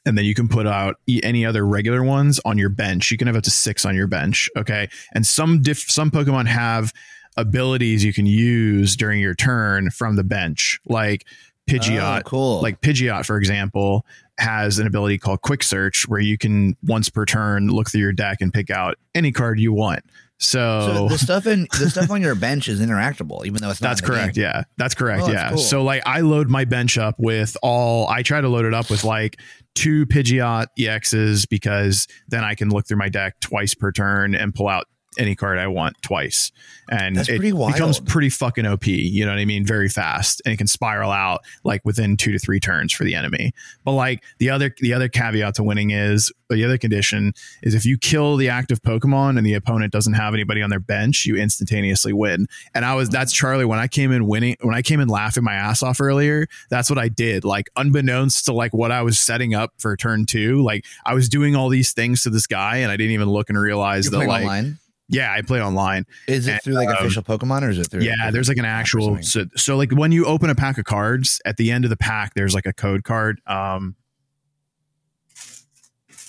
and 0.05 0.17
then 0.19 0.25
you 0.25 0.35
can 0.35 0.49
put 0.49 0.67
out 0.67 0.97
any 1.23 1.45
other 1.47 1.65
regular 1.67 2.03
ones 2.03 2.41
on 2.45 2.59
your 2.59 2.69
bench. 2.69 3.11
You 3.11 3.17
can 3.19 3.27
have 3.27 3.37
up 3.37 3.45
to 3.45 3.51
six 3.51 3.85
on 3.85 3.95
your 3.95 4.07
bench. 4.07 4.49
Okay, 4.57 4.89
and 5.15 5.27
some 5.27 5.63
diff- 5.63 5.91
some 5.91 6.11
Pokemon 6.11 6.47
have 6.47 6.93
abilities 7.37 8.05
you 8.05 8.13
can 8.13 8.27
use 8.27 8.97
during 8.97 9.21
your 9.21 9.35
turn 9.35 9.91
from 9.91 10.17
the 10.17 10.25
bench, 10.25 10.79
like 10.87 11.25
Pidgeot. 11.69 12.19
oh, 12.19 12.23
cool 12.25 12.61
Like 12.61 12.81
Pidgeot, 12.81 13.25
for 13.25 13.37
example, 13.39 14.05
has 14.39 14.79
an 14.79 14.87
ability 14.87 15.19
called 15.19 15.41
Quick 15.43 15.63
Search, 15.63 16.07
where 16.09 16.21
you 16.21 16.37
can 16.37 16.77
once 16.83 17.09
per 17.09 17.25
turn 17.25 17.69
look 17.69 17.91
through 17.91 18.01
your 18.01 18.13
deck 18.13 18.39
and 18.41 18.53
pick 18.53 18.71
out 18.71 18.97
any 19.15 19.33
card 19.33 19.61
you 19.61 19.73
want. 19.73 20.05
So, 20.39 20.93
So 20.93 21.09
the 21.09 21.19
stuff 21.19 21.47
in 21.47 21.69
the 21.79 21.89
stuff 21.89 22.11
on 22.11 22.21
your 22.21 22.35
bench 22.35 22.69
is 22.69 22.81
interactable, 22.81 23.47
even 23.47 23.63
though 23.63 23.71
it's 23.71 23.81
not. 23.81 23.91
that's 23.91 24.01
correct. 24.01 24.35
game. 24.35 24.43
Yeah, 24.43 24.65
that's 24.77 24.95
correct. 24.95 25.23
Oh, 25.23 25.27
that's 25.27 25.35
yeah. 25.35 25.49
cool. 25.51 25.59
So 25.59 25.85
like 25.85 26.03
I 26.05 26.21
load 26.21 26.51
my 26.51 26.65
bench 26.65 26.99
up 26.99 27.15
with 27.19 27.57
all. 27.63 28.09
I 28.09 28.23
try 28.23 28.41
to 28.41 28.49
load 28.49 28.65
it 28.65 28.75
up 28.75 28.91
with 28.91 29.05
like 29.05 29.39
two 29.75 30.07
Pidgeot 30.07 30.67
EXs 30.79 31.49
because 31.49 32.07
then 32.29 32.45
I 32.45 32.55
can 32.55 32.71
look 32.71 32.87
through 32.87 32.99
my 32.99 33.09
deck 33.09 33.41
twice 33.41 33.75
per 33.75 33.93
turn 33.93 34.35
and 34.35 34.55
pull 34.55 34.69
out 34.69 34.87
any 35.19 35.35
card 35.35 35.59
I 35.59 35.67
want 35.67 36.01
twice, 36.03 36.53
and 36.91 37.17
That's 37.17 37.29
it 37.29 37.39
pretty 37.39 37.53
becomes 37.53 38.01
pretty 38.01 38.29
fucking 38.29 38.67
OP. 38.67 38.87
You 38.87 39.25
know 39.25 39.33
what 39.33 39.39
I 39.39 39.45
mean? 39.45 39.65
Very 39.65 39.89
fast, 39.89 40.43
and 40.45 40.53
it 40.53 40.57
can 40.57 40.67
spiral 40.67 41.11
out 41.11 41.43
like 41.65 41.83
within 41.85 42.17
two 42.17 42.33
to 42.33 42.39
three 42.39 42.61
turns 42.61 42.93
for 42.93 43.05
the 43.05 43.15
enemy. 43.15 43.53
But 43.85 43.93
like 43.93 44.23
the 44.39 44.51
other 44.51 44.75
the 44.81 44.95
other 44.95 45.09
caveat 45.09 45.55
to 45.57 45.63
winning 45.63 45.91
is 45.91 46.33
the 46.51 46.65
other 46.65 46.79
condition 46.79 47.33
is 47.63 47.75
if 47.75 47.85
you 47.87 47.99
kill 47.99 48.37
the 48.37 48.49
active 48.49 48.83
Pokemon 48.83 49.37
and 49.39 49.47
the 49.47 49.55
opponent 49.55 49.93
doesn't 49.93 50.15
have 50.15 50.35
anybody 50.35 50.63
on 50.63 50.71
their 50.71 50.81
bench, 50.81 51.25
you 51.27 51.37
instantaneously 51.37 52.13
win. 52.13 52.47
And 52.75 52.85
I 52.85 52.95
was 52.95 53.09
that's 53.09 53.33
Charlie 53.33 53.65
when 53.65 53.79
I 53.79 53.89
came 53.89 54.13
in 54.13 54.27
winning 54.27 54.57
when 54.61 54.75
I 54.75 54.83
came 54.83 55.01
in 55.01 55.09
laughing 55.09 55.45
my 55.45 55.55
ass 55.55 55.83
off 55.83 56.01
earlier. 56.01 56.47
That's 56.71 56.91
what 56.91 56.99
I 56.99 57.09
did. 57.09 57.45
Like 57.45 57.71
unbeknownst 57.77 58.45
to 58.47 58.53
like 58.53 58.73
what 58.73 58.93
I 58.93 59.03
was 59.03 59.19
setting 59.19 59.55
up 59.55 59.73
for 59.79 59.97
turn 59.97 60.27
two, 60.27 60.63
like 60.63 60.85
I 61.05 61.15
was 61.15 61.29
doing 61.29 61.57
all 61.57 61.69
these 61.69 61.93
things 61.93 62.23
to 62.23 62.31
this 62.31 62.47
guy 62.47 62.79
and 62.79 62.91
I 62.91 62.97
didn't 62.97 63.13
even 63.13 63.29
look 63.29 63.49
and 63.49 63.59
realize 63.59 64.11
You're 64.11 64.21
that 64.21 64.29
like 64.29 64.43
online. 64.43 64.79
Yeah, 65.09 65.33
I 65.33 65.43
play 65.43 65.61
online. 65.63 66.07
Is 66.27 66.47
it 66.47 66.53
and, 66.53 66.63
through 66.63 66.75
like 66.75 66.89
um, 66.89 66.97
official 66.99 67.23
Pokemon 67.23 67.63
or 67.63 67.71
is 67.71 67.79
it 67.79 67.91
through? 67.91 68.03
Yeah, 68.03 68.31
there's 68.31 68.49
like 68.49 68.57
an 68.59 68.65
actual 68.65 69.23
so, 69.23 69.45
so 69.57 69.77
like 69.77 69.93
when 69.93 70.13
you 70.13 70.25
open 70.27 70.49
a 70.51 70.55
pack 70.55 70.79
of 70.79 70.85
cards 70.85 71.41
at 71.45 71.57
the 71.57 71.71
end 71.71 71.85
of 71.85 71.91
the 71.91 71.97
pack, 71.97 72.35
there's 72.35 72.55
like 72.55 72.67
a 72.67 72.73
code 72.73 73.05
card. 73.05 73.41
Um, 73.47 73.97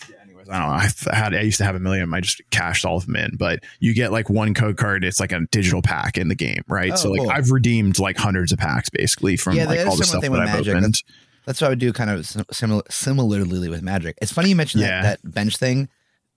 yeah, 0.10 0.16
anyways, 0.24 0.50
I 0.50 0.60
don't 0.60 0.68
know. 0.68 0.74
I've 0.74 1.00
had 1.16 1.34
I 1.34 1.42
used 1.42 1.58
to 1.60 1.64
have 1.66 1.76
a 1.76 1.80
million. 1.80 2.04
of 2.04 2.10
them. 2.10 2.14
I 2.14 2.22
just 2.22 2.42
cashed 2.52 2.86
all 2.86 2.98
of 2.98 3.06
them 3.06 3.16
in, 3.16 3.38
but 3.38 3.64
you 3.80 3.94
get 3.94 4.12
like 4.12 4.30
one 4.30 4.54
code 4.54 4.78
card. 4.78 5.04
It's 5.04 5.20
like 5.20 5.32
a 5.32 5.42
digital 5.52 5.82
pack 5.82 6.18
in 6.18 6.28
the 6.28 6.36
game, 6.36 6.64
right? 6.68 6.92
Oh, 6.92 6.96
so 6.96 7.12
like 7.12 7.22
cool. 7.22 7.32
I've 7.32 7.52
redeemed 7.52 8.00
like 8.00 8.18
hundreds 8.18 8.52
of 8.52 8.60
packs 8.60 8.90
basically 8.90 9.38
from 9.38 9.56
Yeah, 9.56 9.66
like 9.66 9.80
all 9.86 9.96
the 9.96 10.04
stuff 10.04 10.22
that 10.22 10.32
I've 10.32 10.46
Magic. 10.46 10.76
opened. 10.76 11.04
That's 11.46 11.60
what 11.60 11.68
I 11.68 11.70
would 11.72 11.80
do, 11.80 11.92
kind 11.92 12.10
of 12.10 12.26
similar, 12.52 12.84
similarly 12.90 13.68
with 13.70 13.82
Magic. 13.82 14.18
It's 14.22 14.32
funny 14.32 14.50
you 14.50 14.56
mentioned 14.56 14.82
Yeah. 14.84 15.02
that, 15.02 15.22
that 15.22 15.34
bench 15.34 15.58
thing. 15.58 15.90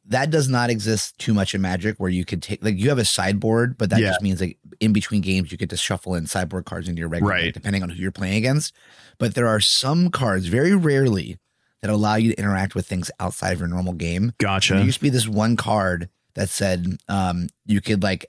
That 0.08 0.30
does 0.30 0.48
not 0.48 0.70
exist 0.70 1.18
too 1.18 1.34
much 1.34 1.54
in 1.54 1.60
Magic, 1.60 1.96
where 1.98 2.10
you 2.10 2.24
could 2.24 2.40
take 2.42 2.62
like 2.64 2.78
you 2.78 2.88
have 2.90 2.98
a 2.98 3.04
sideboard, 3.04 3.76
but 3.76 3.90
that 3.90 4.00
Yeah. 4.00 4.08
just 4.10 4.22
means 4.22 4.40
like 4.40 4.58
in 4.80 4.92
between 4.92 5.20
games 5.20 5.50
you 5.50 5.58
get 5.58 5.70
to 5.70 5.76
shuffle 5.76 6.14
in 6.14 6.26
sideboard 6.26 6.64
cards 6.64 6.88
into 6.88 7.00
your 7.00 7.08
regular 7.08 7.32
Right. 7.32 7.44
deck, 7.46 7.54
depending 7.54 7.82
on 7.82 7.88
who 7.90 7.96
you're 7.96 8.12
playing 8.12 8.36
against. 8.36 8.72
But 9.18 9.34
there 9.34 9.48
are 9.48 9.60
some 9.60 10.10
cards, 10.10 10.46
very 10.46 10.74
rarely, 10.76 11.38
that 11.82 11.90
allow 11.90 12.14
you 12.16 12.32
to 12.32 12.38
interact 12.38 12.74
with 12.74 12.86
things 12.86 13.10
outside 13.20 13.52
of 13.52 13.58
your 13.58 13.68
normal 13.68 13.92
game. 13.94 14.32
Gotcha. 14.38 14.74
There 14.74 14.84
used 14.84 14.98
to 14.98 15.02
be 15.02 15.10
this 15.10 15.26
one 15.28 15.56
card 15.56 16.08
that 16.34 16.48
said 16.50 16.98
um, 17.08 17.48
you 17.66 17.80
could 17.80 18.02
like 18.02 18.26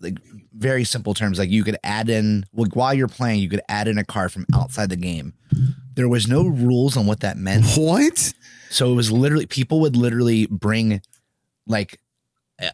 like 0.00 0.18
very 0.56 0.84
simple 0.84 1.12
terms 1.12 1.38
like 1.38 1.50
you 1.50 1.62
could 1.64 1.76
add 1.84 2.08
in 2.08 2.44
like 2.54 2.74
while 2.74 2.94
you're 2.94 3.08
playing 3.08 3.40
you 3.40 3.48
could 3.48 3.60
add 3.68 3.86
in 3.88 3.98
a 3.98 4.04
card 4.04 4.32
from 4.32 4.46
outside 4.54 4.88
the 4.90 4.96
game. 4.96 5.34
There 5.94 6.08
was 6.08 6.28
no 6.28 6.44
rules 6.46 6.96
on 6.96 7.06
what 7.06 7.20
that 7.20 7.36
meant. 7.36 7.64
What? 7.76 8.32
So 8.70 8.90
it 8.92 8.94
was 8.94 9.10
literally 9.12 9.46
people 9.46 9.80
would 9.80 9.96
literally 9.96 10.46
bring 10.46 11.00
like 11.66 12.00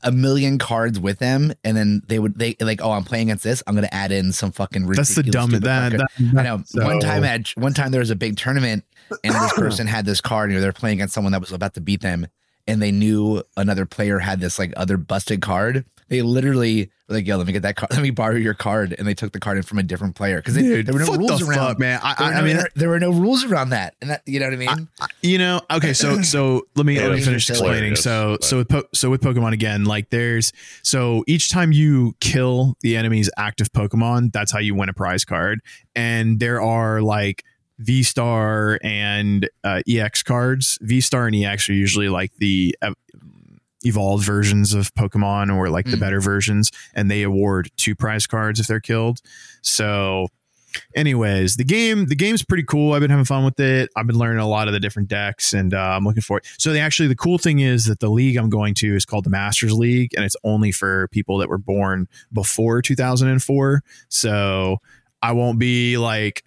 a 0.03 0.11
million 0.11 0.59
cards 0.59 0.99
with 0.99 1.19
them 1.19 1.53
and 1.63 1.77
then 1.77 2.01
they 2.07 2.19
would 2.19 2.39
they 2.39 2.57
like 2.61 2.81
oh 2.83 2.93
I'm 2.93 3.05
playing 3.05 3.29
against 3.29 3.45
this 3.45 3.63
I'm 3.67 3.75
going 3.75 3.87
to 3.87 3.95
add 3.95 4.13
in 4.13 4.33
some 4.33 4.51
fucking 4.51 4.87
That's 4.87 5.15
the 5.15 5.21
ridiculous 5.23 5.51
dumb 5.51 5.61
that, 5.61 5.93
that 5.93 6.39
I 6.39 6.43
know. 6.43 6.63
so- 6.65 6.87
One 6.87 7.01
time 7.01 7.23
at 7.25 7.49
one 7.57 7.75
time 7.75 7.91
there 7.93 8.01
was 8.01 8.09
a 8.11 8.17
big 8.17 8.37
tournament 8.39 8.85
and 9.23 9.35
this 9.35 9.53
person 9.53 9.87
had 9.87 10.07
this 10.07 10.23
card 10.23 10.51
and 10.51 10.63
they're 10.63 10.73
playing 10.73 10.99
against 10.99 11.13
someone 11.15 11.33
that 11.33 11.41
was 11.41 11.53
about 11.53 11.75
to 11.75 11.83
beat 11.83 12.01
them 12.01 12.27
and 12.67 12.81
they 12.81 12.93
knew 12.93 13.43
another 13.59 13.85
player 13.85 14.21
had 14.21 14.41
this 14.41 14.59
like 14.59 14.73
other 14.75 14.97
busted 14.97 15.43
card. 15.43 15.85
They 16.09 16.23
literally 16.23 16.91
were 17.09 17.17
like, 17.17 17.27
yo, 17.27 17.37
let 17.37 17.47
me 17.47 17.53
get 17.53 17.63
that 17.63 17.77
card. 17.77 17.91
Let 17.95 18.03
me 18.03 18.11
borrow 18.11 18.37
your 18.37 18.55
card. 18.55 18.95
And 18.99 19.07
they 19.07 19.15
took 19.15 19.33
the 19.33 19.41
card 19.41 19.57
in 19.57 19.63
from 19.63 19.79
a 19.79 19.83
different 19.83 20.15
player 20.17 20.37
because 20.37 20.55
there 20.55 20.83
were 20.93 20.99
no 21.01 21.15
rules 21.15 21.41
the 21.41 21.47
around. 21.47 21.59
fuck, 21.59 21.79
man. 21.79 22.01
I, 22.03 22.15
There, 22.15 22.27
I, 22.27 22.31
were 22.31 22.37
I 22.37 22.41
mean, 22.43 22.57
inter- 22.57 22.69
there 22.75 22.89
were 22.89 23.01
no 23.01 23.11
rules 23.13 23.45
around 23.45 23.71
that. 23.71 23.95
And 24.01 24.11
that, 24.11 24.23
you 24.27 24.41
know 24.41 24.47
what 24.47 24.55
I 24.55 24.57
mean? 24.77 24.89
you 25.23 25.39
know 25.39 25.61
okay 25.71 25.93
so 25.95 26.21
so 26.23 26.67
let 26.77 26.85
me 26.85 26.97
Yeah, 26.97 27.07
let 27.07 27.13
me 27.17 27.21
finish 27.23 27.49
explaining 27.49 27.97
so 27.97 28.11
Hilarious, 28.39 28.47
so 28.49 28.57
with 28.59 28.69
po- 28.69 28.89
so 28.93 29.11
with 29.11 29.23
pokemon 29.23 29.53
again 29.53 29.85
like 29.85 30.11
there's 30.11 30.53
so 30.83 31.25
each 31.27 31.51
time 31.51 31.73
you 31.73 32.15
kill 32.21 32.77
the 32.83 32.97
enemy's 32.97 33.31
active 33.39 33.73
pokemon 33.73 34.33
that's 34.33 34.53
how 34.53 34.59
you 34.59 34.75
win 34.75 34.89
a 34.91 34.93
prize 34.93 35.25
card 35.25 35.61
and 35.97 36.41
there 36.41 36.61
are 36.61 37.01
like 37.01 37.43
v 37.79 38.03
star 38.03 38.79
and 38.85 39.49
uh, 39.65 39.81
ex 39.89 40.23
cards 40.23 40.79
v 40.83 41.01
star 41.01 41.27
and 41.27 41.37
ex 41.37 41.69
are 41.69 41.73
usually 41.75 42.09
like 42.11 42.33
the 42.39 42.77
ev- 42.83 42.95
evolved 43.85 44.25
versions 44.25 44.73
of 44.75 44.93
pokemon 44.95 45.55
or 45.55 45.69
like 45.71 45.87
the 45.87 45.97
Mm. 45.97 46.01
better 46.01 46.21
versions 46.21 46.71
and 46.95 47.11
they 47.11 47.23
award 47.23 47.71
two 47.77 47.95
prize 47.95 48.27
cards 48.27 48.59
if 48.61 48.67
they're 48.67 48.81
killed. 48.81 49.21
So 49.63 50.29
anyways 50.97 51.55
the 51.55 51.63
game 51.65 52.07
the 52.07 52.17
game's 52.17 52.43
pretty 52.43 52.65
cool. 52.65 52.95
I've 52.95 53.01
been 53.01 53.11
having 53.11 53.25
fun 53.25 53.45
with 53.45 53.61
it. 53.61 53.91
I've 53.97 54.09
been 54.09 54.19
learning 54.19 54.41
a 54.41 54.49
lot 54.49 54.67
of 54.67 54.75
the 54.75 54.81
different 54.81 55.09
decks 55.09 55.53
and 55.53 55.73
uh, 55.73 55.79
i'm 55.79 56.05
looking 56.05 56.21
for 56.23 56.39
it 56.39 56.47
so 56.59 56.73
the, 56.73 56.81
actually 56.81 57.07
the 57.09 57.15
cool 57.15 57.39
thing 57.39 57.61
is 57.61 57.87
that 57.87 58.01
the 58.01 58.09
league 58.11 58.37
i'm 58.37 58.51
going 58.51 58.75
to 58.75 58.97
is 58.97 59.05
called 59.05 59.23
the 59.25 59.31
masters 59.31 59.73
league 59.73 60.11
and 60.17 60.25
it's 60.25 60.35
only 60.43 60.73
for 60.73 61.07
people 61.13 61.39
that 61.39 61.49
were 61.49 61.59
born 61.59 62.09
before 62.33 62.83
2004 62.83 63.83
so 64.09 64.79
i 65.23 65.31
won't 65.31 65.61
be 65.61 65.97
like 65.97 66.43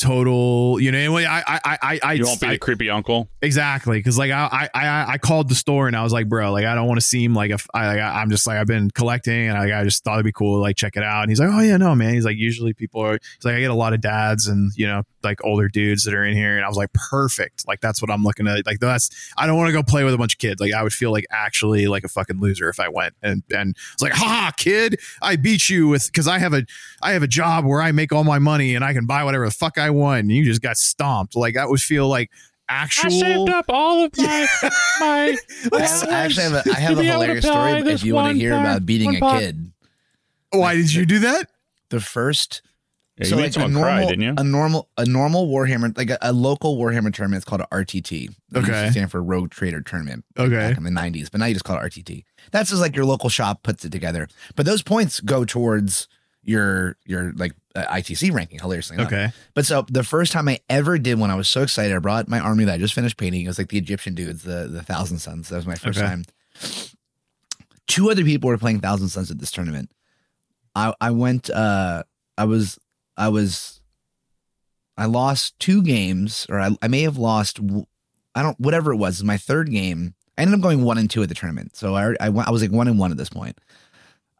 total 0.00 0.80
you 0.80 0.90
know 0.90 0.98
anyway 0.98 1.24
i 1.24 1.40
i 1.40 1.78
i 1.82 2.00
i 2.02 2.12
You 2.14 2.24
won't 2.24 2.40
be 2.40 2.46
I, 2.46 2.52
the 2.52 2.58
creepy 2.58 2.90
uncle. 2.90 3.28
Exactly, 3.42 3.98
because 3.98 4.18
like 4.18 4.30
I, 4.30 4.68
I 4.72 4.86
I 4.86 5.12
I 5.12 5.18
called 5.18 5.48
the 5.48 5.54
store 5.54 5.86
and 5.86 5.96
I 5.96 6.02
was 6.02 6.12
like, 6.12 6.28
bro, 6.28 6.52
like 6.52 6.64
I 6.66 6.74
don't 6.74 6.86
want 6.86 6.98
to 6.98 7.06
seem 7.06 7.34
like 7.34 7.50
a 7.50 7.58
I, 7.74 7.86
like, 7.86 8.00
I'm 8.00 8.30
just 8.30 8.46
like 8.46 8.58
I've 8.58 8.66
been 8.66 8.90
collecting 8.90 9.48
and 9.48 9.56
I, 9.56 9.80
I 9.80 9.84
just 9.84 10.04
thought 10.04 10.14
it'd 10.14 10.24
be 10.24 10.32
cool 10.32 10.56
to 10.56 10.60
like 10.60 10.76
check 10.76 10.96
it 10.96 11.02
out. 11.02 11.22
And 11.22 11.30
he's 11.30 11.40
like, 11.40 11.48
oh 11.50 11.60
yeah, 11.60 11.76
no 11.76 11.94
man. 11.94 12.14
He's 12.14 12.24
like, 12.24 12.36
usually 12.36 12.74
people 12.74 13.00
are. 13.00 13.12
He's 13.12 13.44
like, 13.44 13.54
I 13.54 13.60
get 13.60 13.70
a 13.70 13.74
lot 13.74 13.92
of 13.92 14.00
dads 14.00 14.46
and 14.46 14.72
you 14.76 14.86
know 14.86 15.02
like 15.22 15.44
older 15.44 15.68
dudes 15.68 16.04
that 16.04 16.14
are 16.14 16.24
in 16.24 16.34
here, 16.34 16.56
and 16.56 16.64
I 16.64 16.68
was 16.68 16.76
like, 16.76 16.92
perfect. 16.92 17.66
Like 17.66 17.80
that's 17.80 18.00
what 18.02 18.10
I'm 18.10 18.22
looking 18.22 18.46
at. 18.46 18.66
Like 18.66 18.80
that's 18.80 19.10
I 19.36 19.46
don't 19.46 19.56
want 19.56 19.68
to 19.68 19.72
go 19.72 19.82
play 19.82 20.04
with 20.04 20.14
a 20.14 20.18
bunch 20.18 20.34
of 20.34 20.38
kids. 20.38 20.60
Like 20.60 20.72
I 20.72 20.82
would 20.82 20.92
feel 20.92 21.10
like 21.10 21.26
actually 21.30 21.86
like 21.86 22.04
a 22.04 22.08
fucking 22.08 22.40
loser 22.40 22.68
if 22.68 22.80
I 22.80 22.88
went 22.88 23.14
and 23.22 23.42
and 23.54 23.76
it's 23.92 24.02
like, 24.02 24.12
ha, 24.12 24.52
kid, 24.56 25.00
I 25.22 25.36
beat 25.36 25.68
you 25.68 25.88
with 25.88 26.06
because 26.06 26.28
I 26.28 26.38
have 26.38 26.52
a 26.52 26.64
I 27.02 27.12
have 27.12 27.22
a 27.22 27.28
job 27.28 27.64
where 27.64 27.82
I 27.82 27.92
make 27.92 28.12
all 28.12 28.24
my 28.24 28.38
money 28.38 28.74
and 28.74 28.84
I 28.84 28.92
can 28.92 29.06
buy 29.06 29.24
whatever 29.24 29.44
the 29.46 29.50
fuck 29.50 29.78
I 29.78 29.89
want, 29.90 30.20
and 30.20 30.30
you 30.32 30.44
just 30.44 30.62
got 30.62 30.76
stomped. 30.76 31.36
Like 31.36 31.54
that 31.54 31.68
would 31.68 31.80
feel 31.80 32.08
like 32.08 32.30
actual. 32.68 33.06
I 33.06 33.08
saved 33.20 33.50
up 33.50 33.64
all 33.68 34.04
of 34.04 34.16
my 34.16 34.46
my. 35.00 35.36
I, 35.72 35.80
have, 35.80 36.08
actually 36.08 36.44
have 36.44 36.66
a, 36.66 36.70
I 36.70 36.80
have 36.80 36.98
a 36.98 37.02
hilarious 37.02 37.44
story 37.44 37.72
if 37.92 38.04
you 38.04 38.14
want 38.14 38.32
to 38.34 38.38
hear 38.38 38.52
about 38.54 38.86
beating 38.86 39.16
a 39.16 39.20
kid. 39.38 39.72
Why 40.52 40.74
did 40.74 40.92
you 40.92 41.06
do 41.06 41.20
that? 41.20 41.50
The 41.90 42.00
first 42.00 42.62
Yeah, 43.18 43.26
so 43.26 43.36
you 43.36 43.42
made 43.42 43.56
like 43.56 43.66
a 43.66 43.68
normal, 43.68 43.82
cry, 43.82 44.04
didn't 44.06 44.22
you? 44.22 44.34
a 44.36 44.44
normal, 44.44 44.88
a 44.96 45.04
normal 45.04 45.48
Warhammer, 45.48 45.96
like 45.96 46.10
a, 46.10 46.18
a 46.22 46.32
local 46.32 46.76
Warhammer 46.76 47.12
tournament. 47.12 47.42
It's 47.42 47.44
called 47.44 47.60
a 47.60 47.66
RTT. 47.72 48.30
It 48.30 48.34
Okay. 48.56 48.90
stand 48.90 49.10
for 49.10 49.22
Rogue 49.22 49.50
Trader 49.50 49.80
Tournament. 49.80 50.24
Okay. 50.38 50.54
back 50.54 50.76
in 50.76 50.84
the 50.84 50.90
'90s, 50.90 51.30
but 51.30 51.38
now 51.38 51.46
you 51.46 51.54
just 51.54 51.64
call 51.64 51.76
it 51.76 51.80
RTT. 51.82 52.24
That's 52.52 52.70
just 52.70 52.80
like 52.80 52.94
your 52.96 53.04
local 53.04 53.28
shop 53.28 53.62
puts 53.62 53.84
it 53.84 53.90
together. 53.92 54.28
But 54.56 54.66
those 54.66 54.82
points 54.82 55.20
go 55.20 55.44
towards 55.44 56.08
your 56.42 56.96
your 57.04 57.32
like 57.32 57.52
ITC 57.76 58.32
ranking. 58.32 58.58
Hilariously 58.58 58.94
enough. 58.96 59.06
Okay. 59.08 59.30
But 59.54 59.64
so 59.66 59.84
the 59.88 60.02
first 60.04 60.32
time 60.32 60.48
I 60.48 60.58
ever 60.68 60.98
did 60.98 61.18
one, 61.18 61.30
I 61.30 61.34
was 61.34 61.48
so 61.48 61.62
excited. 61.62 61.94
I 61.94 61.98
brought 61.98 62.28
my 62.28 62.40
army 62.40 62.64
that 62.64 62.74
I 62.74 62.78
just 62.78 62.94
finished 62.94 63.16
painting. 63.16 63.44
It 63.44 63.48
was 63.48 63.58
like 63.58 63.68
the 63.68 63.78
Egyptian 63.78 64.14
dudes, 64.14 64.42
the 64.42 64.66
the 64.70 64.82
Thousand 64.82 65.18
Sons. 65.18 65.48
That 65.48 65.56
was 65.56 65.66
my 65.66 65.74
first 65.76 65.98
Okay. 65.98 66.06
time. 66.08 66.24
Two 67.86 68.10
other 68.10 68.24
people 68.24 68.48
were 68.48 68.58
playing 68.58 68.80
Thousand 68.80 69.08
Sons 69.08 69.30
at 69.30 69.38
this 69.38 69.50
tournament. 69.50 69.90
I 70.74 70.94
I 71.00 71.10
went. 71.10 71.50
uh 71.50 72.04
I 72.38 72.44
was 72.44 72.78
I 73.16 73.28
was. 73.28 73.80
I 74.96 75.06
lost 75.06 75.58
two 75.58 75.82
games, 75.82 76.46
or 76.50 76.60
I, 76.60 76.70
I 76.82 76.88
may 76.88 77.02
have 77.02 77.16
lost. 77.16 77.58
I 78.34 78.42
don't 78.42 78.58
whatever 78.60 78.92
it 78.92 78.96
was. 78.96 79.14
It 79.18 79.22
was 79.22 79.26
my 79.26 79.36
third 79.38 79.70
game. 79.70 80.14
I 80.38 80.42
ended 80.42 80.54
up 80.54 80.60
going 80.62 80.84
one 80.84 80.98
and 80.98 81.10
two 81.10 81.22
at 81.22 81.28
the 81.28 81.34
tournament, 81.34 81.74
so 81.76 81.94
I 81.96 82.10
I, 82.20 82.26
I 82.26 82.50
was 82.50 82.62
like 82.62 82.70
one 82.70 82.86
and 82.88 82.98
one 82.98 83.10
at 83.10 83.16
this 83.16 83.30
point. 83.30 83.58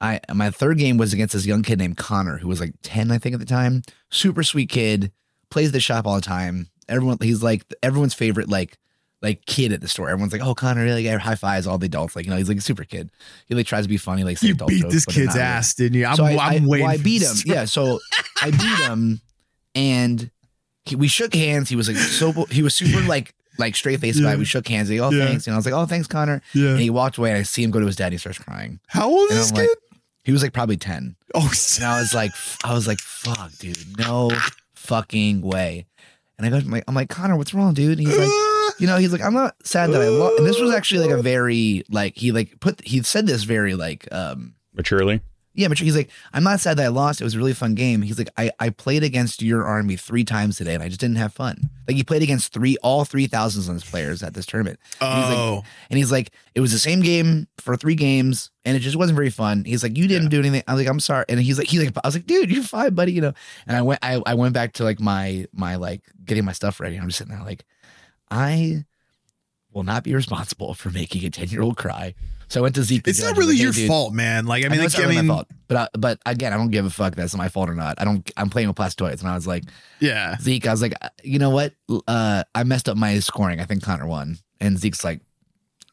I 0.00 0.20
my 0.32 0.50
third 0.50 0.78
game 0.78 0.96
was 0.96 1.12
against 1.12 1.34
this 1.34 1.46
young 1.46 1.62
kid 1.62 1.78
named 1.78 1.96
Connor, 1.96 2.38
who 2.38 2.48
was 2.48 2.60
like 2.60 2.74
ten, 2.82 3.10
I 3.10 3.18
think, 3.18 3.34
at 3.34 3.40
the 3.40 3.46
time. 3.46 3.82
Super 4.10 4.42
sweet 4.42 4.68
kid, 4.70 5.12
plays 5.50 5.72
the 5.72 5.80
shop 5.80 6.06
all 6.06 6.14
the 6.14 6.20
time. 6.22 6.68
Everyone, 6.88 7.18
he's 7.20 7.42
like 7.42 7.64
everyone's 7.82 8.14
favorite, 8.14 8.48
like 8.48 8.78
like 9.22 9.44
kid 9.44 9.72
at 9.72 9.82
the 9.82 9.88
store. 9.88 10.08
Everyone's 10.08 10.32
like, 10.32 10.40
"Oh, 10.42 10.54
Connor, 10.54 10.82
really?" 10.82 11.06
Like, 11.06 11.20
high 11.20 11.34
fives 11.34 11.66
all 11.66 11.76
the 11.76 11.86
adults. 11.86 12.16
Like, 12.16 12.24
you 12.24 12.30
know, 12.30 12.38
he's 12.38 12.48
like 12.48 12.56
a 12.58 12.62
super 12.62 12.84
kid. 12.84 13.10
He 13.46 13.54
like 13.54 13.66
tries 13.66 13.84
to 13.84 13.88
be 13.90 13.98
funny, 13.98 14.24
like 14.24 14.42
You 14.42 14.52
adult 14.54 14.70
beat 14.70 14.80
jokes, 14.80 14.94
this 14.94 15.04
kid's 15.04 15.34
really. 15.34 15.40
ass, 15.40 15.74
didn't 15.74 15.98
you? 15.98 16.06
I'm, 16.06 16.16
So 16.16 16.24
I, 16.24 16.30
I'm 16.30 16.38
I, 16.38 16.66
waiting. 16.66 16.68
well, 16.86 16.86
I 16.86 16.96
beat 16.96 17.22
him. 17.22 17.36
Yeah, 17.44 17.66
so 17.66 18.00
I 18.40 18.50
beat 18.50 18.86
him, 18.88 19.20
and 19.74 20.30
he, 20.84 20.96
we 20.96 21.08
shook 21.08 21.34
hands. 21.34 21.68
He 21.68 21.76
was 21.76 21.88
like 21.88 21.96
so 21.98 22.32
he 22.50 22.62
was 22.62 22.74
super 22.74 23.00
like 23.06 23.34
like 23.58 23.76
straight 23.76 24.00
faced 24.00 24.18
about 24.20 24.34
it. 24.34 24.38
We 24.38 24.44
shook 24.46 24.66
hands. 24.66 24.90
Like, 24.90 25.00
oh, 25.00 25.10
Yeah. 25.10 25.26
thanks. 25.26 25.46
And 25.46 25.52
I 25.54 25.58
was 25.58 25.66
like, 25.66 25.74
oh, 25.74 25.84
thanks, 25.84 26.06
Connor. 26.08 26.40
Yeah. 26.54 26.70
And 26.70 26.80
he 26.80 26.88
walked 26.88 27.18
away, 27.18 27.28
and 27.30 27.38
I 27.38 27.42
see 27.42 27.62
him 27.62 27.70
go 27.70 27.78
to 27.80 27.84
his 27.86 27.96
dad. 27.96 28.12
He 28.12 28.18
starts 28.18 28.38
crying. 28.38 28.80
How 28.88 29.08
old 29.10 29.28
And 29.30 29.38
is 29.38 29.50
this 29.50 29.58
I'm 29.60 29.66
kid? 29.66 29.76
Like, 30.20 30.26
he 30.26 30.33
was 30.33 30.42
like 30.42 30.52
probably 30.52 30.76
ten. 30.76 31.16
oh, 31.35 31.50
And 31.76 31.85
I 31.85 32.00
was 32.00 32.14
like, 32.14 32.33
I 32.64 32.74
was 32.74 32.87
like, 32.87 32.98
fuck, 33.00 33.52
dude, 33.59 33.98
no 33.98 34.30
fucking 34.74 35.42
way. 35.42 35.87
And 36.38 36.46
I 36.46 36.50
go, 36.50 36.61
to 36.61 36.66
my, 36.66 36.83
I'm 36.88 36.94
like, 36.94 37.11
Connor, 37.11 37.37
what's 37.37 37.52
wrong, 37.52 37.74
dude? 37.74 37.98
And 37.98 38.06
he's 38.06 38.16
like, 38.16 38.30
you 38.80 38.87
know, 38.87 38.96
he's 38.96 39.12
like, 39.12 39.20
I'm 39.22 39.35
not 39.35 39.54
sad 39.62 39.92
that 39.92 40.00
I 40.00 40.09
lost. 40.09 40.38
And 40.38 40.46
this 40.46 40.59
was 40.59 40.74
actually 40.74 41.06
like 41.06 41.18
a 41.18 41.22
very 41.22 41.83
like 41.90 42.16
he 42.16 42.33
like 42.33 42.61
put 42.61 42.80
he 42.87 43.02
said 43.02 43.26
this 43.26 43.42
very 43.42 43.74
like 43.74 44.09
um 44.12 44.54
Maturely. 44.74 45.20
Yeah, 45.52 45.66
but 45.66 45.78
he's 45.78 45.96
like, 45.96 46.10
I'm 46.32 46.44
not 46.44 46.60
sad 46.60 46.76
that 46.76 46.84
I 46.84 46.88
lost. 46.88 47.20
It 47.20 47.24
was 47.24 47.34
a 47.34 47.38
really 47.38 47.54
fun 47.54 47.74
game. 47.74 48.02
He's 48.02 48.18
like, 48.18 48.30
I, 48.36 48.52
I 48.60 48.70
played 48.70 49.02
against 49.02 49.42
your 49.42 49.64
army 49.64 49.96
three 49.96 50.22
times 50.22 50.56
today 50.56 50.74
and 50.74 50.82
I 50.82 50.86
just 50.88 51.00
didn't 51.00 51.16
have 51.16 51.32
fun. 51.32 51.70
Like 51.88 51.96
he 51.96 52.04
played 52.04 52.22
against 52.22 52.52
three 52.52 52.76
all 52.84 53.04
three 53.04 53.26
Thousand 53.26 53.62
Sons 53.64 53.84
players 53.84 54.22
at 54.22 54.32
this 54.34 54.46
tournament. 54.46 54.78
And 55.00 55.18
he's 55.18 55.28
like, 55.28 55.38
Oh, 55.38 55.62
and 55.90 55.98
he's 55.98 56.12
like, 56.12 56.30
it 56.54 56.60
was 56.60 56.70
the 56.70 56.78
same 56.78 57.00
game 57.00 57.48
for 57.58 57.76
three 57.76 57.96
games, 57.96 58.50
and 58.64 58.76
it 58.76 58.80
just 58.80 58.96
wasn't 58.96 59.16
very 59.16 59.30
fun. 59.30 59.64
He's 59.64 59.82
like, 59.82 59.96
you 59.98 60.06
didn't 60.06 60.28
do 60.28 60.38
anything. 60.38 60.62
I 60.68 60.74
was 60.74 60.82
like, 60.82 60.90
I'm 60.90 61.00
sorry. 61.00 61.24
And 61.28 61.40
he's 61.40 61.58
like, 61.58 61.66
he's 61.66 61.82
like, 61.82 61.92
I 61.96 62.06
was 62.06 62.14
like, 62.14 62.26
dude, 62.26 62.50
you're 62.50 62.62
fine, 62.62 62.94
buddy. 62.94 63.12
You 63.12 63.20
know. 63.22 63.32
And 63.66 63.76
I 63.76 63.82
went, 63.82 63.98
I, 64.02 64.22
I 64.24 64.34
went 64.34 64.54
back 64.54 64.74
to 64.74 64.84
like 64.84 65.00
my 65.00 65.46
my 65.52 65.76
like 65.76 66.02
getting 66.24 66.44
my 66.44 66.52
stuff 66.52 66.78
ready. 66.78 66.96
I'm 66.96 67.06
just 67.06 67.18
sitting 67.18 67.34
there 67.34 67.44
like, 67.44 67.64
I 68.30 68.84
will 69.72 69.82
not 69.82 70.04
be 70.04 70.14
responsible 70.14 70.74
for 70.74 70.90
making 70.90 71.24
a 71.24 71.30
ten 71.30 71.48
year 71.48 71.62
old 71.62 71.76
cry. 71.76 72.14
So 72.50 72.58
I 72.58 72.62
went 72.62 72.74
to 72.74 72.82
Zeke. 72.82 73.06
it's 73.06 73.22
not 73.22 73.36
really 73.36 73.54
like, 73.54 73.62
your 73.62 73.72
fault, 73.86 74.12
man. 74.12 74.44
Like 74.44 74.64
I 74.64 74.66
I 74.66 74.70
mean, 74.70 74.80
like, 74.80 74.86
it's 74.86 74.96
I 74.96 75.02
not 75.02 75.04
really 75.04 75.16
mean, 75.18 75.26
my 75.28 75.34
fault, 75.34 75.46
but 75.68 75.76
I, 75.76 75.88
but 75.96 76.18
again, 76.26 76.52
I 76.52 76.56
don't 76.56 76.70
give 76.70 76.84
a 76.84 76.90
fuck 76.90 77.12
if 77.12 77.16
that's 77.16 77.36
my 77.36 77.48
fault 77.48 77.70
or 77.70 77.76
not. 77.76 78.00
I 78.00 78.04
don't. 78.04 78.28
I'm 78.36 78.50
playing 78.50 78.66
with 78.66 78.76
Blastoise, 78.76 79.20
and 79.20 79.28
I 79.28 79.36
was 79.36 79.46
like, 79.46 79.64
yeah. 80.00 80.36
Zeke, 80.38 80.66
I 80.66 80.72
was 80.72 80.82
like, 80.82 80.94
you 81.22 81.38
know 81.38 81.50
what? 81.50 81.74
Uh, 82.08 82.42
I 82.52 82.64
messed 82.64 82.88
up 82.88 82.96
my 82.96 83.20
scoring. 83.20 83.60
I 83.60 83.66
think 83.66 83.84
Connor 83.84 84.08
won, 84.08 84.36
and 84.60 84.76
Zeke's 84.76 85.04
like, 85.04 85.20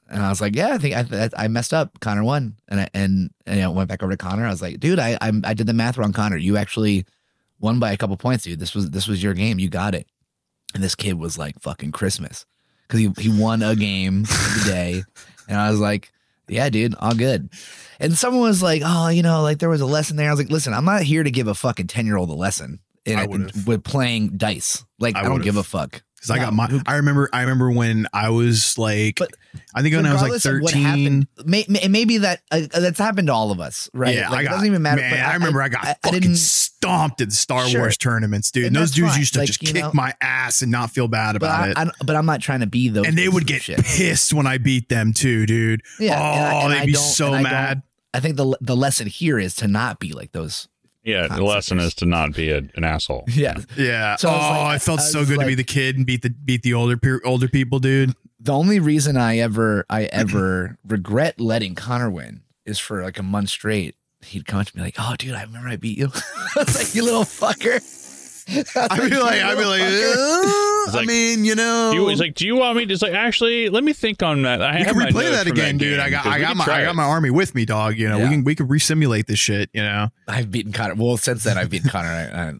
and 0.10 0.24
I 0.24 0.30
was 0.30 0.41
like, 0.41 0.56
yeah, 0.56 0.74
I 0.74 0.80
think 0.80 0.96
I, 0.96 1.30
I 1.38 1.48
messed 1.48 1.76
up. 1.76 2.00
Connor 2.00 2.24
won, 2.24 2.56
and 2.67 2.82
I 2.82 2.89
and, 2.91 3.30
and 3.46 3.62
I 3.62 3.67
went 3.67 3.88
back 3.88 4.02
over 4.02 4.13
to 4.13 4.17
Connor. 4.17 4.48
I 4.48 4.50
was 4.50 4.62
like, 4.62 4.80
dude, 4.80 4.98
I 4.98 5.15
I, 5.22 5.32
I 5.43 5.54
did 5.54 5.67
the 5.67 5.74
math 5.74 5.96
wrong. 5.96 6.12
Connor, 6.12 6.38
you 6.38 6.58
actually 6.58 7.06
won 7.60 7.78
by 7.78 7.91
a 7.91 7.98
couple 7.98 8.17
points, 8.17 8.46
dude. 8.46 8.60
This 8.60 8.74
was 8.74 8.89
this 8.89 9.08
was 9.08 9.22
your 9.22 9.36
game. 9.36 9.60
You 9.60 9.70
got 9.70 9.93
it. 9.93 10.08
And 10.74 10.84
this 10.84 10.96
kid 10.96 11.20
was 11.20 11.38
like 11.38 11.60
fucking 11.62 11.91
Christmas 11.91 12.48
because 12.88 13.00
he 13.00 13.12
he 13.20 13.30
won 13.30 13.62
a 13.62 13.76
game 13.76 14.22
of 14.22 14.28
the 14.30 14.63
day, 14.72 15.04
and 15.48 15.60
I 15.60 15.70
was 15.70 15.80
like, 15.80 16.12
yeah, 16.48 16.70
dude, 16.70 16.96
all 17.00 17.14
good. 17.14 17.50
And 18.00 18.18
someone 18.18 18.44
was 18.44 18.62
like, 18.62 18.82
oh, 18.86 19.10
you 19.10 19.24
know, 19.24 19.42
like 19.42 19.60
there 19.60 19.70
was 19.70 19.82
a 19.82 19.86
lesson 19.86 20.18
there. 20.18 20.28
I 20.28 20.32
was 20.32 20.40
like, 20.40 20.50
listen, 20.52 20.74
I'm 20.74 20.86
not 20.86 21.02
here 21.02 21.24
to 21.24 21.32
give 21.32 21.48
a 21.48 21.56
fucking 21.56 21.88
ten 21.88 22.06
year 22.06 22.18
old 22.18 22.30
a 22.30 22.34
lesson. 22.34 22.80
In, 23.06 23.20
in- 23.20 23.52
with 23.66 23.84
playing 23.84 24.38
dice, 24.38 24.84
like 25.00 25.16
I 25.16 25.22
I, 25.22 25.24
don't 25.24 25.42
give 25.42 25.56
a 25.56 25.64
fuck. 25.64 26.04
Because 26.28 26.42
I 26.42 26.46
got 26.46 26.54
my. 26.54 26.82
I 26.86 26.96
remember. 26.98 27.30
I 27.34 27.42
remember 27.42 27.72
when 27.72 28.08
I 28.13 28.30
was 28.30 28.78
like. 28.78 29.16
But 29.18 29.32
I 29.74 29.82
think 29.82 29.96
when 29.96 30.06
I 30.06 30.13
was 30.13 30.22
like 30.22 30.32
of 30.34 30.62
what 30.62 30.72
thirteen. 30.74 30.84
happened, 30.84 31.28
may, 31.46 31.66
may, 31.68 31.88
maybe 31.88 32.20
that 32.20 32.42
uh, 32.52 32.62
that's 32.74 33.00
happened 33.00 33.28
to 33.28 33.34
all 33.34 33.52
of 33.52 33.60
us, 33.60 33.90
right? 33.94 34.16
Yeah, 34.16 34.30
like, 34.30 34.40
I 34.40 34.42
it 34.44 34.50
doesn't 34.54 34.68
even 34.68 34.82
matter. 34.82 35.02
Man, 35.02 35.12
but 35.12 35.20
I, 35.20 35.34
remember 35.34 35.62
I, 35.62 35.70
got 35.70 35.98
fucking 36.04 36.20
didn't. 36.22 36.36
stomped 36.38 37.22
at 37.22 37.32
Star 37.32 37.68
Sure. 37.68 37.82
Wars 37.82 37.98
tournaments, 37.98 38.52
dude. 38.52 38.66
And 38.66 38.76
And 38.76 38.84
those 38.84 38.92
dudes 38.92 39.12
fine. 39.12 39.20
used 39.20 39.34
to 39.34 39.40
Like, 39.40 39.48
just 39.48 39.60
kick 39.60 39.76
know- 39.76 39.92
my 39.94 40.13
ass 40.22 40.62
and 40.62 40.72
not 40.72 40.92
feel 40.92 41.08
bad 41.08 41.36
about 41.36 41.60
I, 41.60 41.70
it. 41.72 41.78
I, 41.78 41.92
but 42.06 42.16
I'm 42.16 42.26
not 42.26 42.42
trying 42.42 42.60
to 42.60 42.68
be 42.68 42.90
those. 42.90 43.08
and 43.08 43.18
they 43.18 43.28
would 43.30 43.48
get 43.48 43.63
shit. 43.63 43.84
pissed 43.84 44.34
when 44.34 44.46
I 44.48 44.58
beat 44.58 44.90
them 44.90 45.13
too, 45.13 45.46
dude. 45.46 45.82
Yeah, 46.00 46.20
oh, 46.20 46.66
and 46.66 46.74
I- 46.74 46.76
they'd 46.78 46.82
I 46.84 46.86
be 46.88 46.94
so 46.94 47.34
I 47.34 47.42
mad. 47.42 47.82
I 48.13 48.20
think 48.20 48.36
the 48.38 48.58
the 48.62 48.76
lesson 48.76 49.08
here 49.08 49.38
is 49.38 49.54
to 49.56 49.68
not 49.68 50.00
be 50.00 50.12
like 50.13 50.32
those. 50.32 50.68
Yeah, 51.08 51.28
the 51.28 51.41
lesson 51.43 51.80
is 51.80 51.96
to 51.96 52.06
not 52.06 52.34
be 52.34 52.52
a, 52.52 52.58
an 52.76 52.84
asshole. 52.84 53.24
Yeah. 53.32 53.60
Yeah. 53.78 54.17
So 54.17 54.30
oh, 54.30 54.34
I 54.34 54.63
like- 54.63 54.76
it 54.76 54.82
felt 54.82 55.00
I 55.00 55.04
so 55.04 55.20
was 55.20 55.30
good 55.30 55.39
to 55.39 55.46
be 55.46 55.56
the 55.56 55.63
kid 55.63 55.96
and 55.96 56.06
beat 56.06 56.22
the 56.22 56.30
beat 56.30 56.63
the 56.63 56.74
older 56.74 56.98
pe- 56.98 57.20
older 57.24 57.48
people, 57.48 57.80
dude. 57.80 58.13
The 58.39 58.52
only 58.54 58.80
reason 58.80 59.15
I 59.15 59.38
ever 59.38 59.86
I 59.89 60.04
ever 60.12 60.78
regret 60.86 61.39
letting 61.39 61.76
Connor 61.76 62.10
win 62.10 62.41
is 62.65 62.78
for 62.78 63.04
like 63.04 63.17
a 63.17 63.24
month 63.24 63.50
straight. 63.50 63.96
He'd 64.26 64.46
come 64.46 64.60
up 64.60 64.67
to 64.67 64.76
me 64.76 64.84
like, 64.84 64.96
"Oh, 65.00 65.15
dude, 65.17 65.34
I 65.36 65.43
remember 65.43 65.70
I 65.70 65.78
beat 65.78 65.98
you." 65.98 66.12
I 66.56 66.63
was 66.63 66.76
like, 66.76 66.93
"You 66.93 67.04
little 67.04 67.24
fucker." 67.24 67.82
I'd 68.76 69.10
be 69.10 69.17
like, 69.17 69.41
I'd 69.41 69.58
be 69.58 69.65
like, 69.65 69.82
It's 70.88 70.95
I 70.95 71.00
like- 71.00 71.08
mean, 71.08 71.45
you 71.45 71.56
know, 71.56 71.91
He 71.93 72.00
was 72.00 72.19
like, 72.19 72.36
"Do 72.36 72.45
you 72.45 72.56
want 72.56 72.78
me?" 72.78 72.86
to 72.86 72.89
Just 72.89 73.02
like, 73.04 73.13
actually, 73.13 73.69
let 73.69 73.84
me 73.84 73.93
think 73.93 74.23
on 74.23 74.41
that. 74.43 74.62
I 74.62 74.80
we 74.80 74.86
can 74.86 74.97
my 74.97 75.06
replay 75.10 75.32
that 75.32 75.43
from 75.47 75.52
again, 75.54 75.78
dude. 75.78 75.97
game, 75.97 76.06
I 76.06 76.10
got, 76.10 76.23
'cause 76.23 76.34
I 76.34 76.39
got 76.39 76.58
my, 76.58 76.65
I 76.65 76.84
got 76.84 76.95
my 76.95 77.04
army 77.04 77.30
with 77.30 77.54
me, 77.56 77.65
dog. 77.65 77.97
You 77.97 78.10
know, 78.10 78.19
we 78.19 78.28
can, 78.30 78.43
we 78.43 78.56
could 78.56 78.67
resimulate 78.67 79.26
this 79.28 79.39
shit. 79.39 79.69
You 79.73 79.82
know, 79.84 80.10
I've 80.28 80.52
beaten 80.52 80.71
Connor. 80.71 80.95
Well, 80.95 81.17
since 81.17 81.43
then 81.43 81.58
I've 81.58 81.69
beaten 81.69 81.89
Connor. 81.89 82.08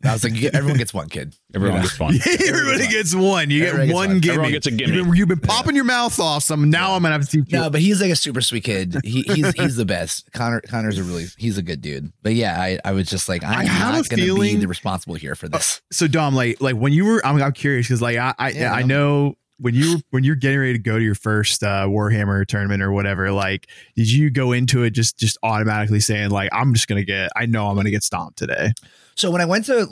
I, 0.03 0.07
I 0.09 0.13
was 0.13 0.23
like, 0.23 0.33
get- 0.35 0.53
everyone 0.55 0.77
gets 0.77 0.93
one 0.93 1.09
kid. 1.09 1.35
Everyone 1.55 1.77
You 1.77 1.83
know? 1.83 1.87
gets 1.87 1.99
one. 1.99 2.13
everybody 2.47 2.87
gets 2.87 3.15
one. 3.15 3.49
You 3.49 3.63
Everybody 3.65 3.87
get 3.87 3.95
one 3.95 4.09
one. 4.09 4.19
gimme. 4.19 4.33
Everyone 4.33 4.51
gets 4.51 4.67
a 4.67 4.71
gimme. 4.71 4.93
You've 4.93 5.05
been, 5.07 5.15
you've 5.15 5.27
been 5.29 5.39
popping 5.39 5.75
your 5.75 5.85
mouth 5.85 6.19
off. 6.19 6.43
Some 6.43 6.69
now 6.69 6.93
I'm 6.93 7.01
gonna 7.01 7.13
have 7.13 7.21
to 7.23 7.27
teach 7.41 7.51
you. 7.51 7.57
No, 7.59 7.69
but 7.69 7.79
he's 7.79 8.01
like 8.01 8.11
a 8.11 8.15
super 8.17 8.41
sweet 8.41 8.65
kid. 8.65 8.97
He, 9.03 9.21
he's 9.23 9.53
he's 9.53 9.75
the 9.77 9.85
best. 9.85 10.29
Connor 10.33 10.59
Connor's 10.61 10.99
a 10.99 11.03
really 11.03 11.25
he's 11.37 11.57
a 11.57 11.61
good 11.63 11.81
dude. 11.81 12.11
But 12.21 12.33
yeah, 12.35 12.61
I, 12.61 12.79
I 12.83 12.91
was 12.91 13.07
just 13.09 13.29
like 13.29 13.43
I 13.45 13.61
I'm 13.61 13.65
have 13.65 13.93
not 13.93 14.05
a 14.05 14.09
going 14.09 14.09
to 14.09 14.15
be 14.17 14.21
feeling- 14.25 14.59
the 14.59 14.67
responsible 14.67 15.15
here 15.15 15.35
for 15.35 15.47
this. 15.47 15.77
Uh, 15.77 15.93
so 15.93 16.07
Dom, 16.07 16.35
like 16.35 16.59
like 16.61 16.75
when 16.75 16.91
you 16.91 17.05
were, 17.05 17.25
I'm, 17.25 17.41
I'm 17.41 17.53
curious 17.53 17.87
because 17.87 18.01
like 18.01 18.16
I 18.19 18.34
I, 18.38 18.49
Yeah, 18.49 18.73
I 18.73 18.84
know 18.84 19.36
when 19.60 19.73
you 19.73 19.99
when 20.12 20.23
you're 20.23 20.36
getting 20.36 20.60
ready 20.60 20.73
to 20.73 20.80
go 20.80 20.97
to 20.99 21.03
your 21.03 21.15
first 21.15 21.63
uh, 21.63 21.86
Warhammer 21.88 22.45
tournament 22.45 22.84
or 22.84 22.91
whatever, 22.91 23.32
like 23.32 23.67
did 23.95 24.12
you 24.12 24.30
go 24.30 24.51
into 24.51 24.84
it 24.84 24.91
just 24.91 25.17
just 25.17 25.38
automatically 25.43 25.99
saying 25.99 26.30
like 26.30 26.49
I'm 26.53 26.73
just 26.73 26.88
gonna 26.88 27.03
get 27.03 27.30
I 27.36 27.45
know 27.47 27.67
I'm 27.67 27.75
gonna 27.75 27.89
get 27.91 28.03
stomped 28.03 28.38
today. 28.38 28.73
So 29.15 29.32
when 29.32 29.41
I 29.41 29.45
went 29.45 29.65
to 29.65 29.88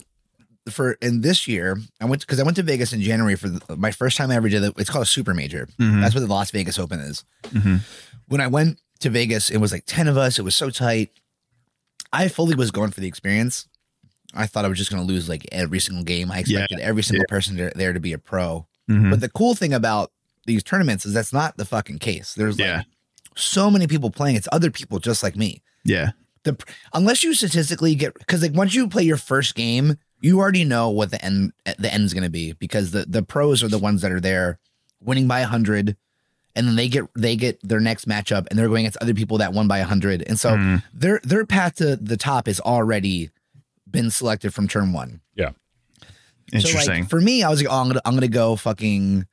for 0.69 0.93
in 0.93 1.21
this 1.21 1.47
year, 1.47 1.77
I 2.01 2.05
went 2.05 2.21
because 2.21 2.39
I 2.39 2.43
went 2.43 2.57
to 2.57 2.63
Vegas 2.63 2.93
in 2.93 3.01
January 3.01 3.35
for 3.35 3.49
the, 3.49 3.75
my 3.77 3.91
first 3.91 4.17
time 4.17 4.31
I 4.31 4.35
ever 4.35 4.49
did 4.49 4.63
it. 4.63 4.73
It's 4.77 4.89
called 4.89 5.03
a 5.03 5.07
super 5.07 5.33
major. 5.33 5.67
Mhm. 5.79 6.01
That's 6.01 6.13
what 6.15 6.21
the 6.21 6.27
Las 6.27 6.51
Vegas 6.51 6.77
Open 6.79 6.99
is. 6.99 7.23
Mhm. 7.45 7.81
When 8.27 8.41
I 8.41 8.47
went 8.47 8.79
to 8.99 9.09
Vegas, 9.09 9.49
it 9.49 9.57
was 9.57 9.71
like 9.71 9.83
ten 9.85 10.07
of 10.07 10.17
us. 10.17 10.37
It 10.39 10.43
was 10.43 10.55
so 10.55 10.69
tight. 10.69 11.09
I 12.13 12.27
fully 12.27 12.55
was 12.55 12.71
going 12.71 12.91
for 12.91 13.01
the 13.01 13.07
experience. 13.07 13.67
I 14.35 14.47
thought 14.47 14.65
I 14.65 14.67
was 14.67 14.77
just 14.77 14.91
going 14.91 15.05
to 15.05 15.07
lose 15.13 15.27
like 15.29 15.45
every 15.51 15.79
single 15.79 16.03
game. 16.03 16.31
I 16.31 16.35
Yeah. 16.45 16.59
expected 16.63 16.79
every 16.79 17.03
single 17.03 17.25
person 17.27 17.55
there, 17.55 17.71
there 17.75 17.93
to 17.93 17.99
be 17.99 18.13
a 18.13 18.17
pro. 18.17 18.67
Mhm. 18.89 19.09
But 19.11 19.19
the 19.21 19.29
cool 19.29 19.55
thing 19.55 19.73
about 19.73 20.11
these 20.45 20.61
tournaments 20.63 21.05
is 21.05 21.13
that's 21.13 21.33
not 21.33 21.57
the 21.57 21.65
fucking 21.65 21.99
case. 21.99 22.33
There's 22.35 22.59
like 22.59 22.67
Yeah. 22.67 22.81
so 23.35 23.71
many 23.71 23.87
people 23.87 24.09
playing. 24.11 24.35
It's 24.35 24.47
other 24.51 24.69
people 24.71 24.99
just 24.99 25.23
like 25.23 25.35
me. 25.35 25.61
Yeah, 25.83 26.11
The 26.43 26.57
unless 26.93 27.23
you 27.23 27.33
statistically 27.33 27.95
get 27.95 28.13
because 28.17 28.41
like 28.41 28.53
once 28.53 28.73
you 28.75 28.87
play 28.87 29.03
your 29.03 29.17
first 29.17 29.55
game, 29.55 29.97
you 30.21 30.39
already 30.39 30.63
know 30.63 30.89
what 30.89 31.11
the 31.11 31.23
end 31.23 31.51
the 31.77 31.91
end's 31.93 32.13
going 32.13 32.23
to 32.23 32.29
be 32.29 32.53
because 32.53 32.91
the 32.91 33.05
the 33.07 33.21
pros 33.23 33.63
are 33.63 33.67
the 33.67 33.77
ones 33.79 34.01
that 34.01 34.11
are 34.11 34.19
there 34.21 34.59
winning 35.03 35.27
by 35.27 35.41
hundred, 35.43 35.95
and 36.55 36.67
then 36.67 36.75
they 36.75 36.87
get 36.87 37.05
they 37.15 37.35
get 37.35 37.59
their 37.67 37.79
next 37.79 38.07
matchup 38.07 38.47
and 38.49 38.57
they're 38.57 38.67
going 38.67 38.85
against 38.85 38.97
other 39.01 39.13
people 39.13 39.37
that 39.39 39.53
won 39.53 39.67
by 39.67 39.81
hundred, 39.81 40.23
and 40.27 40.39
so 40.39 40.51
Mhm. 40.55 40.83
their 40.93 41.19
their 41.23 41.45
path 41.45 41.75
to 41.75 41.95
the 41.95 42.17
top 42.17 42.47
is 42.47 42.59
already 42.59 43.29
been 43.95 44.11
selected 44.11 44.53
from 44.53 44.67
turn 44.67 44.93
one. 44.93 45.21
Yeah. 45.35 45.51
Interesting. 46.53 46.81
So 46.81 46.91
like 46.91 47.09
for 47.09 47.21
me, 47.21 47.43
I 47.43 47.49
was 47.49 47.61
like, 47.61 47.71
oh, 47.71 47.79
I'm 47.79 47.87
gonna 47.87 48.01
I'm 48.05 48.13
gonna 48.13 48.27
go 48.27 48.55
fucking 48.55 49.25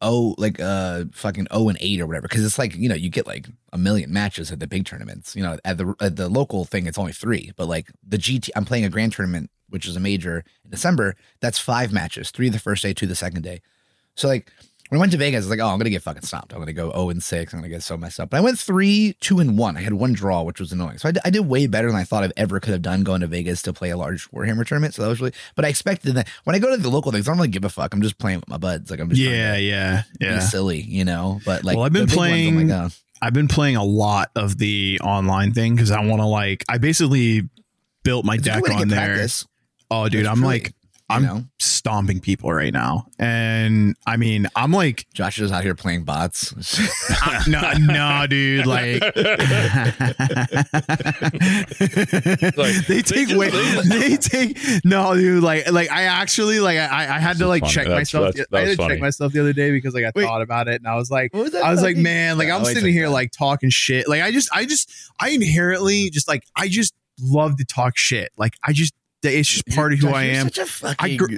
oh 0.00 0.34
like 0.36 0.60
uh 0.60 1.04
fucking 1.12 1.46
oh 1.52 1.68
and 1.68 1.78
eight 1.80 2.00
or 2.00 2.06
whatever 2.06 2.26
because 2.26 2.44
it's 2.44 2.58
like 2.58 2.74
you 2.74 2.88
know 2.88 2.94
you 2.96 3.08
get 3.08 3.26
like 3.26 3.48
a 3.72 3.78
million 3.78 4.12
matches 4.12 4.50
at 4.50 4.58
the 4.58 4.66
big 4.66 4.84
tournaments. 4.84 5.36
You 5.36 5.42
know 5.42 5.58
at 5.64 5.78
the 5.78 5.94
at 6.00 6.16
the 6.16 6.28
local 6.28 6.64
thing 6.64 6.86
it's 6.86 6.98
only 6.98 7.12
three, 7.12 7.52
but 7.56 7.68
like 7.68 7.88
the 8.06 8.18
GT, 8.18 8.50
I'm 8.56 8.64
playing 8.64 8.84
a 8.84 8.90
grand 8.90 9.12
tournament 9.12 9.50
which 9.72 9.88
is 9.88 9.96
a 9.96 10.00
major 10.00 10.44
in 10.64 10.70
December. 10.70 11.16
That's 11.40 11.58
five 11.58 11.94
matches, 11.94 12.30
three 12.30 12.50
the 12.50 12.58
first 12.58 12.82
day, 12.82 12.92
two 12.92 13.06
the 13.06 13.14
second 13.14 13.40
day. 13.40 13.62
So 14.14 14.28
like 14.28 14.52
when 14.92 14.98
I 14.98 15.00
went 15.00 15.12
to 15.12 15.16
Vegas, 15.18 15.38
I 15.38 15.48
was 15.48 15.48
like, 15.48 15.60
oh, 15.60 15.68
I'm 15.72 15.78
gonna 15.78 15.88
get 15.88 16.02
fucking 16.02 16.20
stopped. 16.20 16.52
I'm 16.52 16.58
gonna 16.58 16.74
go 16.74 16.92
oh 16.94 17.08
and 17.08 17.22
six. 17.22 17.54
I'm 17.54 17.60
gonna 17.60 17.70
get 17.70 17.82
so 17.82 17.96
messed 17.96 18.20
up. 18.20 18.28
But 18.28 18.36
I 18.36 18.40
went 18.40 18.58
three, 18.58 19.16
two 19.20 19.40
and 19.40 19.56
one. 19.56 19.78
I 19.78 19.80
had 19.80 19.94
one 19.94 20.12
draw, 20.12 20.42
which 20.42 20.60
was 20.60 20.70
annoying. 20.70 20.98
So 20.98 21.08
I 21.08 21.12
did, 21.12 21.22
I 21.24 21.30
did 21.30 21.40
way 21.48 21.66
better 21.66 21.86
than 21.88 21.96
I 21.96 22.04
thought 22.04 22.24
I 22.24 22.30
ever 22.36 22.60
could 22.60 22.72
have 22.74 22.82
done 22.82 23.02
going 23.02 23.22
to 23.22 23.26
Vegas 23.26 23.62
to 23.62 23.72
play 23.72 23.88
a 23.88 23.96
large 23.96 24.30
Warhammer 24.32 24.66
tournament. 24.66 24.92
So 24.92 25.00
that 25.00 25.08
was 25.08 25.18
really. 25.18 25.32
But 25.56 25.64
I 25.64 25.68
expected 25.68 26.12
that 26.16 26.28
when 26.44 26.54
I 26.54 26.58
go 26.58 26.68
to 26.70 26.76
the 26.76 26.90
local 26.90 27.10
things, 27.10 27.26
I 27.26 27.30
don't 27.30 27.38
really 27.38 27.48
give 27.48 27.64
a 27.64 27.70
fuck. 27.70 27.94
I'm 27.94 28.02
just 28.02 28.18
playing 28.18 28.40
with 28.40 28.48
my 28.50 28.58
buds. 28.58 28.90
Like 28.90 29.00
I'm 29.00 29.08
just 29.08 29.18
yeah, 29.18 29.54
to 29.54 29.60
yeah, 29.62 30.02
yeah. 30.20 30.38
silly, 30.40 30.82
you 30.82 31.06
know. 31.06 31.40
But 31.46 31.64
like, 31.64 31.74
Well, 31.76 31.86
I've 31.86 31.92
been 31.94 32.04
big 32.04 32.14
ones, 32.14 32.30
oh 32.30 32.30
playing- 32.30 32.70
oh. 32.70 32.88
I've 33.22 33.32
been 33.32 33.48
playing 33.48 33.76
a 33.76 33.84
lot 33.84 34.30
of 34.36 34.58
the 34.58 35.00
online 35.02 35.54
thing 35.54 35.74
because 35.74 35.90
I 35.90 36.04
want 36.04 36.20
to 36.20 36.26
like 36.26 36.64
I 36.68 36.76
basically 36.76 37.48
built 38.02 38.26
my 38.26 38.34
It's 38.34 38.42
deck 38.42 38.68
on 38.68 38.88
there. 38.88 39.06
practice, 39.06 39.46
Oh, 39.90 40.08
dude, 40.10 40.24
That's 40.26 40.32
I'm 40.32 40.38
truly, 40.40 40.54
like 40.60 40.74
I'm 41.12 41.22
know? 41.22 41.44
stomping 41.58 42.20
people 42.20 42.52
right 42.52 42.72
now, 42.72 43.06
and 43.18 43.96
I 44.06 44.16
mean 44.16 44.48
I'm 44.56 44.72
like 44.72 45.06
Josh 45.14 45.38
is 45.40 45.50
out 45.52 45.62
here 45.64 45.74
playing 45.74 46.04
bots. 46.04 46.54
I- 47.22 47.42
no, 47.48 47.72
no, 47.78 48.26
dude. 48.26 48.66
Like, 48.66 49.02
they 52.86 53.02
take 53.02 53.28
just- 53.28 53.36
way, 53.36 53.50
they 53.88 54.16
take 54.16 54.58
no, 54.84 55.14
dude. 55.14 55.42
Like, 55.42 55.70
like 55.70 55.90
I 55.90 56.04
actually 56.04 56.60
like 56.60 56.78
I, 56.78 57.16
I 57.16 57.18
had 57.18 57.38
to 57.38 57.46
like 57.46 57.62
funny. 57.62 57.72
check 57.72 57.84
That's- 57.86 58.12
myself. 58.14 58.34
that's- 58.34 58.46
I 58.52 58.58
had 58.60 58.66
that's 58.68 58.76
to 58.76 58.82
funny. 58.82 58.94
check 58.94 59.00
myself 59.00 59.32
the 59.32 59.40
other 59.40 59.52
day 59.52 59.70
because 59.70 59.94
like 59.94 60.04
I 60.04 60.12
Wait. 60.14 60.24
thought 60.24 60.42
about 60.42 60.68
it 60.68 60.76
and 60.80 60.86
I 60.88 60.96
was 60.96 61.10
like, 61.10 61.32
What 61.34 61.44
was 61.44 61.52
that 61.52 61.64
I 61.64 61.70
was 61.70 61.82
like, 61.82 61.96
man, 61.96 62.38
like 62.38 62.48
I'm 62.48 62.62
Oh, 62.62 62.64
sitting 62.64 62.82
took 62.84 62.90
here 62.92 63.06
that. 63.06 63.12
like 63.12 63.32
talking 63.32 63.70
shit. 63.70 64.08
Like 64.08 64.22
I 64.22 64.30
just, 64.30 64.48
I 64.54 64.64
just, 64.66 64.90
I 65.20 65.30
inherently 65.30 66.10
just 66.10 66.28
like 66.28 66.44
I 66.56 66.68
just 66.68 66.94
love 67.20 67.56
to 67.56 67.64
talk 67.64 67.96
shit. 67.96 68.30
Like 68.36 68.54
I 68.62 68.72
just, 68.72 68.92
it's 69.30 69.48
just 69.48 69.66
part 69.68 69.92
of 69.92 69.98
who 70.00 70.08
I 70.08 70.24
am. 70.24 70.46
Such 70.46 70.58
a 70.58 70.66
fucking 70.66 70.96
I 71.12 71.16
gr- 71.16 71.36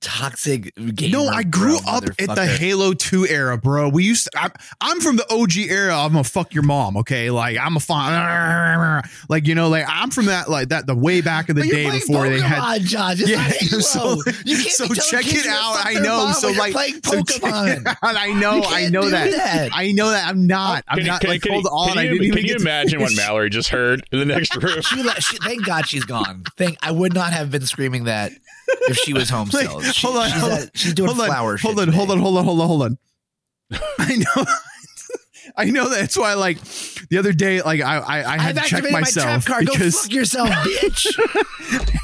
toxic 0.00 0.74
game. 0.94 1.10
No, 1.12 1.26
I 1.28 1.42
grew 1.42 1.78
bro, 1.80 1.92
up 1.94 2.04
at 2.18 2.34
the. 2.34 2.46
Halo 2.46 2.92
2 2.94 3.26
era, 3.26 3.56
bro. 3.58 3.88
We 3.88 4.04
used 4.04 4.24
to, 4.24 4.30
I'm, 4.38 4.50
I'm 4.80 5.00
from 5.00 5.16
the 5.16 5.26
OG 5.32 5.56
era. 5.56 5.96
I'm 5.96 6.12
gonna 6.12 6.24
fuck 6.24 6.52
your 6.54 6.62
mom, 6.62 6.96
okay? 6.98 7.30
Like 7.30 7.56
I'm 7.58 7.76
a 7.76 7.80
fun, 7.80 9.02
like 9.28 9.46
you 9.46 9.54
know, 9.54 9.68
like 9.68 9.84
I'm 9.88 10.10
from 10.10 10.26
that, 10.26 10.48
like 10.50 10.68
that, 10.70 10.86
the 10.86 10.94
way 10.94 11.20
back 11.20 11.48
in 11.48 11.56
the 11.56 11.62
But 11.62 11.70
day 11.70 11.84
playing 11.86 12.00
before 12.06 12.28
they 12.28 12.40
had. 12.40 12.58
Pokemon, 12.82 12.84
Josh. 12.86 13.20
It's 13.20 13.30
Yeah, 13.30 13.36
not 13.38 13.46
Halo. 13.52 13.80
so- 13.82 14.22
you 14.44 14.56
can't 14.56 14.70
so 14.70 14.86
check 14.88 15.24
it 15.26 15.46
out. 15.46 15.76
I 15.84 15.94
know. 15.94 16.32
So 16.32 16.50
like, 16.52 16.72
playing 16.72 17.00
so 17.04 17.22
check 17.22 17.42
Pokemon. 17.42 17.80
it 17.80 17.86
out. 17.86 17.96
I 18.02 18.32
know. 18.32 18.56
You 18.56 18.62
I 18.62 18.80
can't 18.80 18.92
know 18.92 19.08
that. 19.10 19.30
that. 19.30 19.70
I 19.74 19.92
know 19.92 20.10
that. 20.10 20.26
I'm 20.26 20.46
not. 20.46 20.84
I'm 20.88 20.98
Can, 20.98 21.06
not. 21.06 21.20
can, 21.20 21.30
like 21.30 21.42
can, 21.42 21.52
hold 21.52 21.64
you- 21.64 21.70
on. 21.70 21.88
can 21.90 21.98
I 21.98 22.02
didn't 22.04 22.24
even 22.24 22.30
can 22.38 22.42
you 22.42 22.48
get 22.48 22.56
to 22.58 22.62
imagine 22.62 23.00
what. 23.00 23.10
Mallory 23.16 23.50
just 23.50 23.68
heard 23.68 24.02
in 24.12 24.18
the 24.18 24.24
next 24.24 24.56
room? 24.56 24.80
She, 24.82 25.02
she, 25.20 25.36
thank 25.38 25.64
God 25.66 25.86
she's 25.88 26.04
gone. 26.04 26.44
Thank 26.56 26.78
I 26.82 26.90
would 26.90 27.12
not 27.12 27.32
have 27.32 27.50
been 27.50 27.66
screaming 27.66 28.04
that 28.04 28.32
if 28.88 28.96
she 28.96 29.12
was 29.12 29.28
home 29.30 29.48
Like, 29.52 29.66
still. 29.66 29.80
She- 29.82 30.06
hold 30.06 30.16
on, 30.18 30.30
she's, 30.30 30.40
hold 30.40 30.52
at- 30.52 30.76
she's 30.76 30.94
doing 30.94 31.08
hold 31.08 31.20
on, 31.20 31.26
shit. 31.56 31.62
hold 31.62 31.78
on, 31.80 31.86
today. 31.86 31.96
hold 31.96 32.10
on, 32.10 32.18
hold 32.18 32.36
on, 32.38 32.44
hold 32.44 32.60
on, 32.60 32.66
hold 32.68 32.82
on. 32.82 32.98
I 33.98 34.16
know. 34.16 34.44
I 35.56 35.64
know 35.64 35.88
that's 35.88 36.16
why. 36.16 36.34
Like 36.34 36.58
the 37.08 37.18
other 37.18 37.32
day, 37.32 37.60
like 37.60 37.80
I 37.80 37.96
I, 37.98 38.34
I 38.34 38.38
had 38.38 38.56
I've 38.56 38.64
to 38.64 38.70
check 38.70 38.84
my 38.84 39.00
myself 39.00 39.44
trap 39.44 39.44
card. 39.44 39.66
Go 39.66 39.72
because 39.72 40.00
fuck 40.00 40.12
yourself, 40.12 40.48
bitch. 40.50 41.06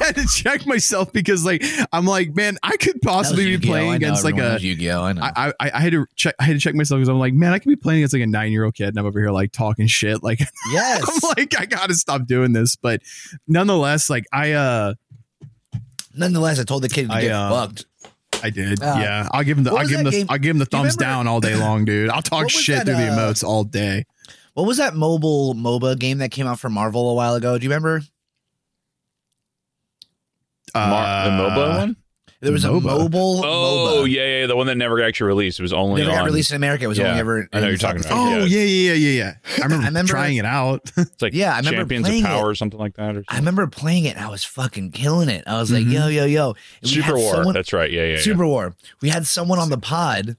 I 0.00 0.04
had 0.06 0.16
to 0.16 0.26
check 0.26 0.66
myself 0.66 1.12
because 1.12 1.44
like 1.44 1.62
I'm 1.92 2.06
like, 2.06 2.34
man, 2.34 2.58
I 2.62 2.76
could 2.76 3.00
possibly 3.02 3.56
be 3.56 3.64
playing 3.64 3.94
against 3.94 4.24
like 4.24 4.38
a. 4.38 4.58
Yu-Gi-Oh. 4.60 5.02
I 5.02 5.12
know. 5.12 5.22
I, 5.22 5.52
I 5.60 5.70
I 5.74 5.80
had 5.80 5.92
to 5.92 6.06
check. 6.16 6.34
I 6.40 6.44
had 6.44 6.54
to 6.54 6.58
check 6.58 6.74
myself 6.74 6.98
because 6.98 7.08
I'm 7.08 7.18
like, 7.18 7.34
man, 7.34 7.52
I 7.52 7.58
could 7.58 7.68
be 7.68 7.76
playing 7.76 8.00
against 8.00 8.14
like 8.14 8.22
a 8.22 8.26
nine 8.26 8.50
year 8.52 8.64
old 8.64 8.74
kid, 8.74 8.88
and 8.88 8.98
I'm 8.98 9.06
over 9.06 9.20
here 9.20 9.30
like 9.30 9.52
talking 9.52 9.86
shit. 9.86 10.22
Like 10.24 10.40
yes. 10.72 11.04
I'm 11.08 11.30
like, 11.36 11.54
I 11.60 11.66
gotta 11.66 11.94
stop 11.94 12.26
doing 12.26 12.52
this. 12.52 12.74
But 12.74 13.02
nonetheless, 13.46 14.10
like 14.10 14.24
I 14.32 14.52
uh 14.52 14.94
Nonetheless, 16.16 16.58
I 16.58 16.64
told 16.64 16.82
the 16.82 16.88
kid 16.88 17.08
to 17.08 17.14
I, 17.14 17.20
get 17.22 17.32
uh, 17.32 17.50
fucked. 17.50 17.86
I 18.42 18.50
did. 18.50 18.82
Uh, 18.82 18.96
yeah, 18.98 19.28
I'll 19.32 19.42
give 19.44 19.58
him 19.58 19.64
the 19.64 19.70
I'll 19.70 19.78
was 19.78 19.88
give 19.88 19.98
him 19.98 20.04
that 20.04 20.10
the 20.10 20.16
game? 20.18 20.26
I'll 20.28 20.38
give 20.38 20.50
him 20.50 20.58
the 20.58 20.66
thumbs 20.66 20.96
remember- 20.96 21.00
down 21.04 21.26
all 21.26 21.40
day 21.40 21.54
long, 21.56 21.84
dude. 21.84 22.10
I'll 22.10 22.22
talk 22.22 22.50
shit 22.50 22.76
that, 22.78 22.84
through 22.86 22.96
the 22.96 23.08
uh, 23.08 23.16
emotes 23.16 23.42
all 23.44 23.64
day. 23.64 24.04
What 24.54 24.66
was 24.66 24.78
that 24.78 24.94
mobile 24.94 25.54
MOBA 25.54 25.98
game 25.98 26.18
that 26.18 26.30
came 26.30 26.46
out 26.46 26.58
for 26.58 26.70
Marvel 26.70 27.10
a 27.10 27.14
while 27.14 27.34
ago? 27.34 27.58
Do 27.58 27.64
you 27.64 27.70
remember? 27.70 28.02
Mar- 30.74 31.24
the 31.24 31.30
Uh, 31.30 31.50
MOBA 31.50 31.78
one? 31.78 31.96
There 32.40 32.52
was 32.52 32.64
a 32.64 32.70
mobile. 32.72 33.40
Oh 33.44 34.02
MOBA. 34.04 34.10
yeah, 34.12 34.40
yeah, 34.40 34.46
the 34.46 34.56
one 34.56 34.66
that 34.66 34.76
never 34.76 35.02
actually 35.02 35.28
released. 35.28 35.58
It 35.58 35.62
was 35.62 35.72
only 35.72 36.02
Never 36.02 36.14
got 36.14 36.24
released 36.26 36.50
in 36.50 36.56
America. 36.56 36.84
It 36.84 36.88
was 36.88 36.98
Yeah, 36.98 37.08
only 37.08 37.20
ever. 37.20 37.48
I 37.52 37.60
know 37.60 37.64
in 37.64 37.68
you're 37.70 37.78
talking 37.78 38.00
about. 38.04 38.12
Oh 38.12 38.44
yeah, 38.44 38.60
yeah, 38.60 38.92
yeah, 38.92 38.92
yeah, 38.92 39.10
yeah. 39.10 39.34
I 39.58 39.62
remember, 39.64 39.84
I 39.84 39.86
remember- 39.88 40.10
trying 40.10 40.36
it 40.36 40.44
out. 40.44 40.90
It's 40.98 41.22
like 41.22 41.32
Yeah, 41.32 41.54
I 41.54 41.58
remember 41.58 41.78
Champions 41.94 42.08
of 42.08 42.22
Power 42.24 42.48
it. 42.48 42.52
or 42.52 42.54
something 42.54 42.78
like 42.78 42.94
that. 42.96 43.16
Or 43.16 43.24
I 43.28 43.36
remember 43.38 43.66
playing 43.66 44.04
it 44.04 44.16
and 44.16 44.24
I 44.24 44.28
was 44.28 44.44
fucking 44.44 44.90
killing 44.92 45.28
it. 45.30 45.44
I 45.46 45.58
was 45.58 45.70
like, 45.72 45.84
Mhm. 45.86 45.92
yo, 45.92 46.08
yo, 46.08 46.24
yo. 46.26 46.54
And 46.82 46.90
Super 46.90 47.16
War. 47.16 47.34
someone- 47.36 47.54
That's 47.54 47.72
right. 47.72 47.90
Yeah, 47.90 48.02
yeah. 48.02 48.12
yeah. 48.16 48.20
Super 48.20 48.46
War. 48.46 48.74
We 49.00 49.08
had 49.08 49.26
someone 49.26 49.58
on 49.58 49.70
the 49.70 49.78
pod, 49.78 50.36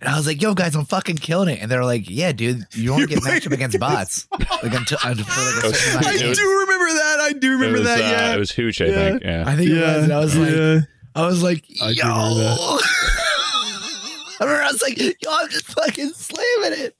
and 0.00 0.08
I 0.08 0.16
was 0.16 0.26
like, 0.28 0.40
"Yo, 0.40 0.54
guys, 0.54 0.76
I'm 0.76 0.84
fucking 0.84 1.16
killing 1.16 1.48
it." 1.48 1.60
And 1.60 1.68
they're 1.70 1.84
like, 1.84 2.08
"Yeah, 2.08 2.30
dude, 2.32 2.66
you 2.72 2.92
want 2.92 3.02
to 3.02 3.08
get 3.14 3.24
matched 3.24 3.46
up 3.48 3.52
against 3.52 3.80
bots 3.80 4.28
like 4.62 4.72
until 4.74 4.98
uh, 5.02 5.12
for 5.14 5.64
like 5.64 5.64
a 5.64 5.74
certain 5.74 6.06
I 6.06 6.10
of 6.10 6.14
It 6.16 6.20
games." 6.20 6.38
do 6.38 6.44
remember 6.60 6.84
that. 6.94 7.16
I 7.20 7.32
do 7.32 7.50
remember 7.52 7.78
was, 7.78 7.88
that. 7.88 7.98
uh, 7.98 8.02
yeah, 8.02 8.34
it 8.34 8.38
was 8.38 8.50
Hooch, 8.52 8.80
I 8.80 8.84
Yeah. 8.86 8.94
think. 8.94 9.22
Yeah. 9.24 9.44
I 9.46 9.56
think 9.56 9.70
it 9.70 9.74
was. 9.80 10.04
And 10.04 10.12
I 10.12 10.20
was 10.20 10.36
like, 10.36 10.50
yeah. 10.54 10.80
I 11.14 11.26
was 11.26 11.42
like, 11.42 11.64
I 11.82 11.90
yo. 11.90 12.02
remember 12.04 12.40
that. 12.44 12.58
I 14.40 14.44
remember 14.44 14.62
I 14.62 14.70
was 14.72 14.82
like, 14.82 14.98
yo, 14.98 15.30
I'm 15.30 15.48
just 15.48 15.66
fucking 15.66 16.12
slamming 16.12 16.78
it. 16.86 16.96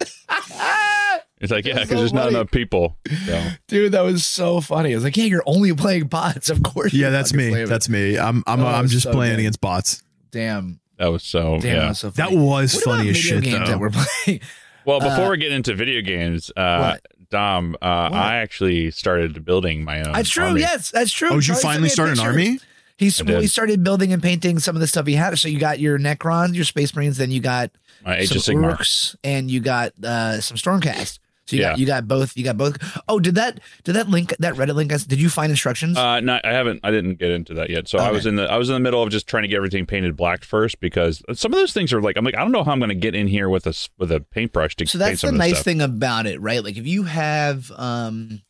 It's 1.40 1.50
like 1.50 1.64
yeah, 1.64 1.74
because 1.74 1.88
so 1.88 1.94
there's 1.96 2.12
not 2.12 2.28
enough 2.28 2.52
people. 2.52 2.96
So. 3.26 3.42
Dude, 3.66 3.92
that 3.92 4.02
was 4.02 4.24
so 4.24 4.60
funny. 4.60 4.92
I 4.92 4.94
was 4.94 5.02
like, 5.02 5.16
yeah, 5.16 5.24
you're 5.24 5.42
only 5.44 5.74
playing 5.74 6.04
bots. 6.06 6.50
Of 6.50 6.62
course. 6.62 6.94
yeah, 6.94 7.10
that's 7.10 7.34
me. 7.34 7.64
That's 7.64 7.88
me. 7.88 8.16
I'm 8.16 8.44
I'm 8.46 8.60
Oh, 8.60 8.66
I'm 8.66 8.86
just 8.86 9.02
so 9.04 9.12
playing 9.12 9.32
good. 9.34 9.40
against 9.40 9.60
bots. 9.60 10.02
damn. 10.30 10.78
That 10.98 11.08
was 11.08 11.24
so 11.24 11.58
Damn, 11.58 11.74
yeah. 11.74 11.80
that 11.80 11.88
was 11.88 11.98
so 11.98 12.10
That 12.10 12.30
was 12.30 12.74
What 12.76 12.84
funny 12.84 13.08
about 13.08 13.16
as 13.16 13.16
video 13.16 13.40
shit 13.40 13.42
games 13.44 13.58
though. 13.58 13.66
that 13.72 13.80
we're 13.80 13.90
playing. 13.90 14.40
Well, 14.86 15.00
before 15.00 15.26
Uh, 15.26 15.30
we 15.30 15.36
get 15.38 15.50
into 15.52 15.74
video 15.74 16.00
games, 16.00 16.50
uh, 16.56 16.78
What? 17.00 17.06
Dom, 17.30 17.76
uh, 17.82 17.84
I 18.12 18.36
actually 18.36 18.90
started 18.92 19.44
building 19.44 19.82
my 19.84 20.00
own. 20.02 20.12
That's 20.12 20.28
true. 20.30 20.44
army. 20.44 20.60
Yes, 20.60 20.90
that's 20.92 21.10
true. 21.10 21.28
oh, 21.30 21.34
did 21.40 21.46
you 21.48 21.54
Charlie 21.54 21.62
finally 21.62 21.88
start 21.88 22.08
an 22.10 22.14
picture. 22.16 22.28
army? 22.28 22.60
He's 23.02 23.22
well, 23.22 23.40
he 23.40 23.46
started 23.46 23.82
building 23.84 24.12
and 24.12 24.22
painting 24.22 24.58
some 24.58 24.76
of 24.76 24.80
the 24.80 24.86
stuff 24.86 25.06
he 25.06 25.14
had. 25.14 25.38
So 25.38 25.48
you 25.48 25.58
got 25.58 25.80
your 25.80 25.98
Necrons, 25.98 26.54
your 26.54 26.64
Space 26.64 26.94
Marines, 26.94 27.16
then 27.18 27.30
you 27.30 27.40
got 27.40 27.70
My 28.04 28.18
Age 28.18 28.28
some 28.28 28.38
of 28.38 28.42
Sigmar. 28.42 28.78
Orcs, 28.78 29.16
and 29.24 29.50
you 29.50 29.60
got 29.60 29.92
uh, 30.04 30.40
some 30.40 30.56
Stormcast. 30.56 31.18
So 31.46 31.56
you 31.56 31.62
Yeah. 31.62 31.70
got 31.70 31.78
you 31.78 31.86
got 31.86 32.08
both. 32.08 32.36
You 32.36 32.44
got 32.44 32.56
both. 32.56 32.78
Oh, 33.08 33.18
did 33.18 33.34
that 33.34 33.58
did 33.82 33.94
that 33.94 34.08
link 34.08 34.34
that 34.38 34.54
Reddit 34.54 34.74
link? 34.76 34.90
Did 35.08 35.20
you 35.20 35.28
find 35.28 35.50
instructions? 35.50 35.98
Uh, 35.98 36.20
no, 36.20 36.38
I 36.44 36.52
haven't. 36.52 36.80
I 36.84 36.92
didn't 36.92 37.16
get 37.16 37.32
into 37.32 37.52
that 37.54 37.68
yet. 37.68 37.88
So 37.88 37.98
I 37.98 38.12
was 38.12 38.26
in 38.26 38.36
the 38.36 38.44
I 38.50 38.56
was 38.56 38.68
in 38.68 38.74
the 38.74 38.80
middle 38.80 39.02
of 39.02 39.10
just 39.10 39.26
trying 39.26 39.42
to 39.42 39.48
get 39.48 39.56
everything 39.56 39.84
painted 39.84 40.16
black 40.16 40.44
first 40.44 40.78
because 40.78 41.20
some 41.34 41.52
of 41.52 41.58
those 41.58 41.72
things 41.72 41.92
are 41.92 42.00
like 42.00 42.16
I'm 42.16 42.24
like 42.24 42.36
I 42.36 42.40
don't 42.42 42.52
know 42.52 42.62
how 42.62 42.70
I'm 42.72 42.78
going 42.78 42.90
to 42.90 42.94
get 42.94 43.16
in 43.16 43.26
here 43.26 43.48
with 43.48 43.66
a 43.66 43.74
with 43.98 44.12
a 44.12 44.20
paintbrush 44.20 44.76
to 44.76 44.86
so 44.86 44.98
that's 44.98 45.22
the 45.22 45.32
nice 45.32 45.62
thing 45.64 45.82
about 45.82 46.26
it, 46.26 46.40
right? 46.40 46.62
Like 46.62 46.76
if 46.76 46.86
you 46.86 47.02
have 47.02 47.72
um 47.74 48.42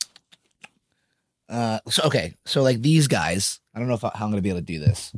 uh 1.52 1.78
so 1.88 2.04
okay, 2.04 2.34
so 2.46 2.62
like 2.62 2.80
these 2.82 3.06
guys, 3.08 3.60
I 3.74 3.78
don't 3.78 3.88
know 3.88 3.94
if 3.94 4.04
I, 4.04 4.10
how 4.14 4.24
I'm 4.24 4.30
going 4.30 4.38
to 4.38 4.42
be 4.42 4.48
able 4.48 4.60
to 4.60 4.64
do 4.64 4.78
this. 4.78 5.12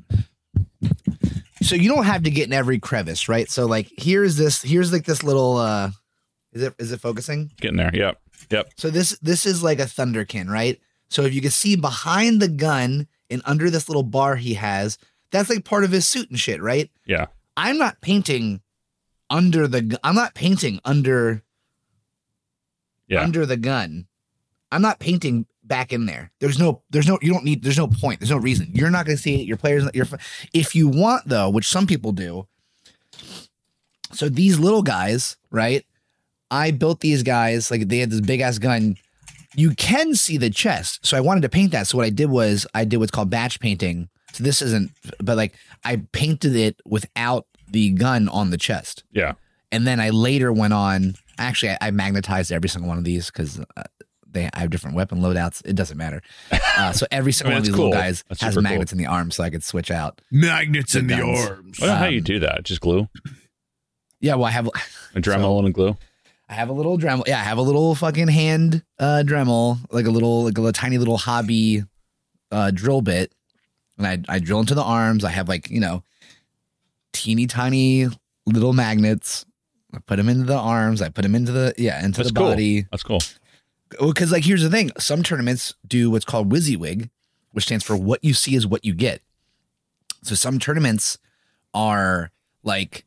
So 1.63 1.77
you 1.77 1.89
don't 1.89 2.05
have 2.05 2.25
to 2.25 2.31
get 2.31 2.47
in 2.47 2.53
every 2.53 2.79
crevice, 2.79 3.29
right? 3.29 3.49
So 3.51 3.65
like 3.67 3.91
here's 3.97 4.37
this 4.37 4.61
here's 4.63 4.93
like 4.93 5.05
this 5.05 5.23
little 5.23 5.57
uh 5.57 5.91
is 6.53 6.63
it 6.63 6.75
is 6.79 6.93
it 6.93 7.01
focusing? 7.01 7.51
Getting 7.61 7.79
there. 7.79 7.91
Yep. 7.95 8.21
Yep. 8.51 8.71
So 8.77 8.91
this 8.91 9.19
this 9.21 9.47
is 9.47 9.63
like 9.63 9.79
a 9.79 9.85
Thunderkyn, 9.85 10.49
right? 10.49 10.79
So 11.09 11.23
if 11.23 11.33
you 11.33 11.41
can 11.41 11.51
see 11.51 11.77
behind 11.77 12.43
the 12.43 12.49
gun 12.49 13.07
and 13.31 13.41
under 13.47 13.71
this 13.71 13.89
little 13.89 14.03
bar 14.03 14.37
he 14.37 14.55
has, 14.55 14.99
that's 15.31 15.49
like 15.49 15.65
part 15.65 15.85
of 15.85 15.91
his 15.91 16.07
suit 16.07 16.29
and 16.29 16.39
shit, 16.39 16.61
right? 16.61 16.91
Yeah. 17.07 17.27
I'm 17.57 17.79
not 17.79 18.01
painting 18.03 18.61
under 19.31 19.67
the 19.67 19.81
gu- 19.83 19.97
I'm 20.05 20.15
not 20.17 20.35
painting 20.35 20.81
under 20.85 21.43
Yeah. 23.09 23.23
under 23.23 23.47
the 23.47 23.57
gun. 23.57 24.07
I'm 24.71 24.83
not 24.83 24.99
painting 24.99 25.47
back 25.65 25.93
in 25.93 26.07
there. 26.07 26.31
There's 26.41 26.59
no 26.59 26.83
there's 26.91 27.09
no 27.09 27.19
you 27.23 27.33
don't 27.33 27.45
need 27.45 27.63
there's 27.63 27.79
no 27.79 27.89
point. 27.89 28.21
There's 28.21 28.31
no 28.31 28.37
reason. 28.37 28.71
You're 28.73 28.91
not 28.91 29.07
going 29.07 29.17
to 29.17 29.23
see 29.23 29.41
it. 29.41 29.47
Your 29.47 29.57
players 29.57 29.89
your 29.95 30.07
if 30.53 30.75
you 30.75 30.89
want 30.89 31.29
though, 31.29 31.49
which 31.51 31.69
some 31.69 31.87
people 31.87 32.13
do. 32.13 32.47
So 34.13 34.29
these 34.29 34.59
little 34.59 34.83
guys, 34.83 35.37
right? 35.51 35.85
I 36.51 36.71
built 36.71 37.01
these 37.01 37.23
guys 37.23 37.71
like 37.71 37.89
they 37.89 37.99
had 37.99 38.11
this 38.11 38.21
big 38.21 38.41
ass 38.41 38.59
gun. 38.59 38.97
You 39.57 39.75
can 39.75 40.15
see 40.15 40.37
the 40.37 40.51
chest. 40.51 41.05
So 41.05 41.17
I 41.17 41.21
wanted 41.21 41.43
to 41.43 41.49
paint 41.49 41.73
that. 41.73 41.87
So 41.87 41.99
what 41.99 42.07
I 42.07 42.11
did 42.11 42.31
was 42.31 42.67
I 42.75 42.85
did 42.85 42.99
what's 42.99 43.11
called 43.11 43.31
batch 43.31 43.61
painting. 43.61 44.09
So 44.33 44.45
this 44.45 44.63
isn't 44.63 44.93
but 45.19 45.37
like 45.37 45.55
I 45.85 46.03
painted 46.13 46.55
it 46.57 46.81
without 46.85 47.47
the 47.69 47.91
gun 47.91 48.29
on 48.29 48.51
the 48.51 48.59
chest. 48.59 49.05
Yeah. 49.13 49.35
And 49.73 49.87
then 49.87 50.01
I 50.01 50.11
later 50.11 50.53
went 50.53 50.73
on. 50.73 51.15
Actually, 51.37 51.73
I, 51.73 51.79
I 51.81 51.91
magnetized 51.91 52.53
every 52.53 52.69
single 52.69 52.89
one 52.89 52.99
of 52.99 53.05
these 53.05 53.27
because 53.27 53.59
uh, 53.77 53.83
they 54.35 54.51
I 54.53 54.59
have 54.61 54.71
different 54.71 54.95
weapon 54.97 55.21
loadouts. 55.21 55.63
It 55.65 55.75
doesn't 55.77 55.97
matter. 55.97 56.21
Uh, 56.77 56.93
so 56.93 57.07
every 57.11 57.33
single 57.37 57.51
mean, 57.51 57.55
one 57.55 57.59
of 57.59 57.63
it's 57.63 57.69
these 57.69 57.77
cool. 57.77 57.85
little 57.91 58.01
guys 58.03 58.25
That's 58.29 58.43
has 58.43 58.53
super 58.55 58.63
magnets 58.63 58.93
in 58.93 58.99
the 58.99 59.07
arms, 59.07 59.35
so 59.37 59.43
I 59.45 59.51
could 59.51 59.65
switch 59.65 59.91
out. 59.91 60.21
Magnets 60.31 60.95
in 60.95 61.07
the 61.07 61.17
Guns. 61.17 61.47
arms. 61.47 61.79
I 61.83 61.87
don't 61.87 61.95
know 61.95 61.99
how 62.01 62.07
you 62.07 62.19
Um, 62.19 62.25
do 62.25 62.39
that. 62.41 62.65
Just 62.65 62.81
glue, 62.83 63.09
Yeah, 64.21 64.35
well, 64.35 64.45
I 64.45 64.51
have 64.51 64.67
a 65.15 65.21
Dremel 65.21 65.65
and 65.65 65.73
glue. 65.73 65.97
I 66.49 66.55
have 66.55 66.69
a 66.69 66.73
little 66.73 66.99
Dremel. 66.99 67.27
Yeah, 67.27 67.41
I 67.41 67.45
have 67.45 67.57
a 67.59 67.63
little 67.63 67.95
fucking 67.95 68.29
hand 68.29 68.83
uh, 68.99 69.23
Dremel, 69.27 69.79
like 69.91 70.07
a 70.07 70.11
little 70.11 70.45
like 70.45 70.59
a 70.59 70.61
little, 70.61 70.73
tiny 70.73 70.99
little 70.99 71.17
hobby 71.17 71.85
uh, 72.53 72.71
drill 72.71 73.01
bit, 73.01 73.33
and 73.97 74.07
I 74.07 74.19
I 74.29 74.39
drill 74.41 74.61
into 74.61 74.75
the 74.75 74.83
arms. 74.83 75.25
I 75.25 75.31
have 75.31 75.49
like 75.49 75.71
you 75.71 75.81
know 75.81 76.03
teeny 77.13 77.47
tiny 77.47 78.09
little 78.47 78.73
magnets. 78.73 79.47
I 79.95 79.99
put 80.01 80.17
them 80.17 80.29
into 80.29 80.45
the 80.45 80.57
arms. 80.57 81.01
I 81.01 81.09
put 81.09 81.23
them 81.23 81.35
into 81.35 81.53
the 81.53 81.73
yeah 81.79 82.05
into 82.05 82.19
That's 82.19 82.33
the 82.33 82.39
cool. 82.39 82.51
body. 82.51 82.87
That's 82.91 83.03
cool. 83.03 83.21
Because 83.91 84.33
like 84.33 84.45
here's 84.45 84.63
the 84.63 84.71
thing. 84.71 84.91
Some 84.99 85.23
tournaments 85.23 85.75
do 85.87 86.11
what's 86.11 86.25
called 86.25 86.53
WYSIWYG, 86.53 87.11
which 87.53 87.65
stands 87.65 87.85
for 87.85 87.97
what 87.97 88.23
you 88.25 88.35
see 88.35 88.55
is 88.55 88.67
what 88.67 88.85
you 88.85 88.95
get. 88.95 89.23
So 90.23 90.35
some 90.35 90.59
tournaments 90.59 91.19
are 91.73 92.31
like 92.63 93.05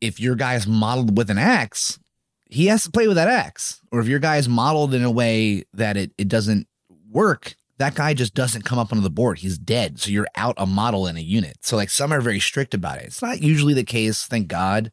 if 0.00 0.20
your 0.20 0.34
guy 0.34 0.54
is 0.54 0.66
modeled 0.66 1.16
with 1.16 1.30
an 1.30 1.38
axe 1.38 1.98
he 2.46 2.66
has 2.66 2.84
to 2.84 2.90
play 2.90 3.08
with 3.08 3.16
that 3.16 3.26
axe. 3.26 3.80
Or 3.90 3.98
if 3.98 4.06
your 4.06 4.20
guy 4.20 4.36
is 4.36 4.48
modeled 4.48 4.94
in 4.94 5.02
a 5.02 5.10
way 5.10 5.64
that 5.72 5.96
it, 5.96 6.12
it 6.16 6.28
doesn't 6.28 6.68
work 7.10 7.56
that 7.78 7.94
guy 7.94 8.14
just 8.14 8.34
doesn't 8.34 8.64
come 8.64 8.78
up 8.78 8.92
onto 8.92 9.02
the 9.02 9.10
board. 9.10 9.38
He's 9.38 9.58
dead. 9.58 9.98
So 10.00 10.10
you're 10.10 10.28
out 10.36 10.54
a 10.56 10.66
model 10.66 11.06
in 11.06 11.16
a 11.16 11.20
unit. 11.20 11.58
So 11.62 11.76
like 11.76 11.90
some 11.90 12.12
are 12.12 12.20
very 12.20 12.40
strict 12.40 12.74
about 12.74 12.98
it. 12.98 13.06
It's 13.06 13.22
not 13.22 13.42
usually 13.42 13.74
the 13.74 13.84
case 13.84 14.26
thank 14.26 14.48
god 14.48 14.92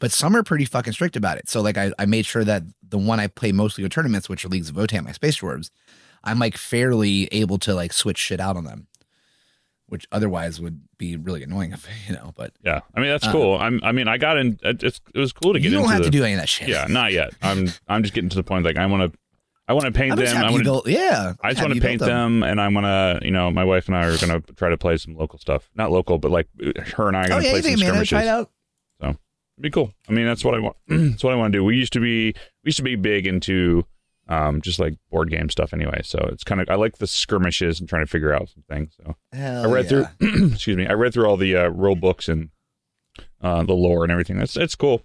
but 0.00 0.10
some 0.12 0.34
are 0.36 0.42
pretty 0.42 0.64
fucking 0.64 0.92
strict 0.92 1.16
about 1.16 1.38
it. 1.38 1.48
So 1.48 1.60
like 1.60 1.76
I, 1.76 1.92
I 1.98 2.06
made 2.06 2.26
sure 2.26 2.44
that 2.44 2.62
the 2.86 2.98
one 2.98 3.20
I 3.20 3.26
play 3.26 3.52
mostly 3.52 3.84
with 3.84 3.92
tournaments, 3.92 4.28
which 4.28 4.44
are 4.44 4.48
Leagues 4.48 4.68
of 4.70 4.76
Votann, 4.76 5.04
my 5.04 5.12
space 5.12 5.38
dwarves, 5.38 5.70
I'm 6.24 6.38
like 6.38 6.56
fairly 6.56 7.26
able 7.32 7.58
to 7.60 7.74
like 7.74 7.92
switch 7.92 8.18
shit 8.18 8.40
out 8.40 8.56
on 8.56 8.64
them, 8.64 8.86
which 9.86 10.06
otherwise 10.12 10.60
would 10.60 10.80
be 10.98 11.16
really 11.16 11.42
annoying 11.42 11.72
if 11.72 11.86
you 12.08 12.14
know. 12.14 12.32
But 12.36 12.52
Yeah. 12.64 12.80
I 12.94 13.00
mean 13.00 13.10
that's 13.10 13.26
Uh, 13.26 13.32
cool. 13.32 13.58
I'm. 13.58 13.80
I 13.82 13.92
mean 13.92 14.08
I 14.08 14.18
got 14.18 14.38
in. 14.38 14.58
It's 14.62 15.00
it 15.14 15.18
was 15.18 15.32
cool 15.32 15.52
to 15.52 15.60
get. 15.60 15.66
Into. 15.66 15.76
You 15.78 15.82
don't 15.82 15.84
into 15.84 15.92
have 15.94 16.02
the, 16.04 16.10
to 16.10 16.18
do 16.18 16.24
any 16.24 16.34
of 16.34 16.40
that 16.40 16.48
shit. 16.48 16.68
Yeah. 16.68 16.86
Not 16.88 17.12
yet. 17.12 17.34
I'm. 17.42 17.68
I'm 17.88 18.02
just 18.02 18.14
getting 18.14 18.30
to 18.30 18.36
the 18.36 18.42
point 18.44 18.64
like 18.64 18.76
I 18.76 18.86
want 18.86 19.12
to. 19.12 19.18
I 19.68 19.74
want 19.74 19.86
to 19.86 19.92
paint 19.92 20.16
them. 20.16 20.36
I 20.36 20.50
want 20.50 20.64
to. 20.64 20.82
Yeah, 20.90 21.34
I 21.40 21.52
just 21.52 21.62
want 21.62 21.74
to 21.74 21.80
paint 21.80 22.00
them, 22.00 22.42
and 22.42 22.60
I'm 22.60 22.74
gonna, 22.74 23.20
you 23.22 23.30
know, 23.30 23.48
my 23.50 23.62
wife 23.64 23.86
and 23.86 23.96
I 23.96 24.04
are 24.06 24.18
gonna 24.18 24.40
try 24.56 24.70
to 24.70 24.76
play 24.76 24.96
some 24.96 25.14
local 25.16 25.38
stuff. 25.38 25.70
Not 25.76 25.92
local, 25.92 26.18
but 26.18 26.32
like 26.32 26.48
her 26.96 27.06
and 27.06 27.16
I 27.16 27.20
are 27.20 27.24
Oh 27.24 27.28
gonna 27.28 27.44
yeah, 27.44 27.50
play 27.52 27.62
some 27.62 27.76
skirmishes. 27.76 28.08
Try 28.08 28.22
it 28.22 28.28
out. 28.28 28.50
Be 29.62 29.70
cool. 29.70 29.94
I 30.08 30.12
mean, 30.12 30.26
that's 30.26 30.44
what 30.44 30.54
I 30.54 30.58
want. 30.58 30.76
that's 30.88 31.22
what 31.22 31.32
I 31.32 31.36
want 31.36 31.52
to 31.52 31.58
do. 31.60 31.64
We 31.64 31.76
used 31.76 31.92
to 31.92 32.00
be, 32.00 32.32
we 32.32 32.68
used 32.68 32.78
to 32.78 32.82
be 32.82 32.96
big 32.96 33.28
into, 33.28 33.86
um, 34.28 34.60
just 34.60 34.80
like 34.80 34.94
board 35.08 35.30
game 35.30 35.48
stuff 35.50 35.72
anyway. 35.72 36.00
So 36.04 36.18
it's 36.32 36.42
kind 36.42 36.60
of, 36.60 36.68
I 36.68 36.74
like 36.74 36.98
the 36.98 37.06
skirmishes 37.06 37.78
and 37.78 37.88
trying 37.88 38.02
to 38.04 38.10
figure 38.10 38.34
out 38.34 38.48
some 38.48 38.64
things. 38.68 38.92
So 38.96 39.14
Hell 39.32 39.64
I 39.64 39.72
read 39.72 39.90
yeah. 39.90 40.08
through, 40.18 40.46
excuse 40.52 40.76
me, 40.76 40.88
I 40.88 40.94
read 40.94 41.14
through 41.14 41.26
all 41.26 41.36
the 41.36 41.56
uh, 41.56 41.68
rule 41.68 41.94
books 41.94 42.28
and 42.28 42.50
uh, 43.40 43.62
the 43.62 43.72
lore 43.72 44.02
and 44.02 44.10
everything. 44.10 44.36
That's 44.36 44.56
it's 44.56 44.74
cool. 44.74 45.02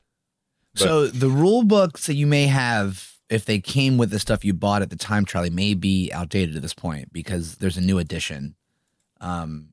But- 0.73 0.81
So 0.81 1.07
the 1.07 1.29
rule 1.29 1.63
books 1.63 2.07
that 2.07 2.15
you 2.15 2.25
may 2.25 2.47
have, 2.47 3.13
if 3.29 3.45
they 3.45 3.59
came 3.59 3.97
with 3.97 4.09
the 4.09 4.19
stuff 4.19 4.43
you 4.43 4.53
bought 4.53 4.81
at 4.81 4.89
the 4.89 4.95
time, 4.95 5.25
Charlie, 5.25 5.51
may 5.51 5.75
be 5.75 6.11
outdated 6.11 6.55
at 6.55 6.63
this 6.63 6.73
point 6.73 7.13
because 7.13 7.57
there's 7.57 7.77
a 7.77 7.81
new 7.81 7.99
edition. 7.99 8.55
Um, 9.21 9.69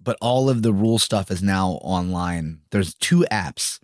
but 0.00 0.16
all 0.20 0.48
of 0.50 0.62
the 0.62 0.72
rule 0.72 0.98
stuff 1.00 1.30
is 1.32 1.42
now 1.42 1.80
online. 1.82 2.60
There's 2.70 2.94
two 2.94 3.24
apps 3.32 3.80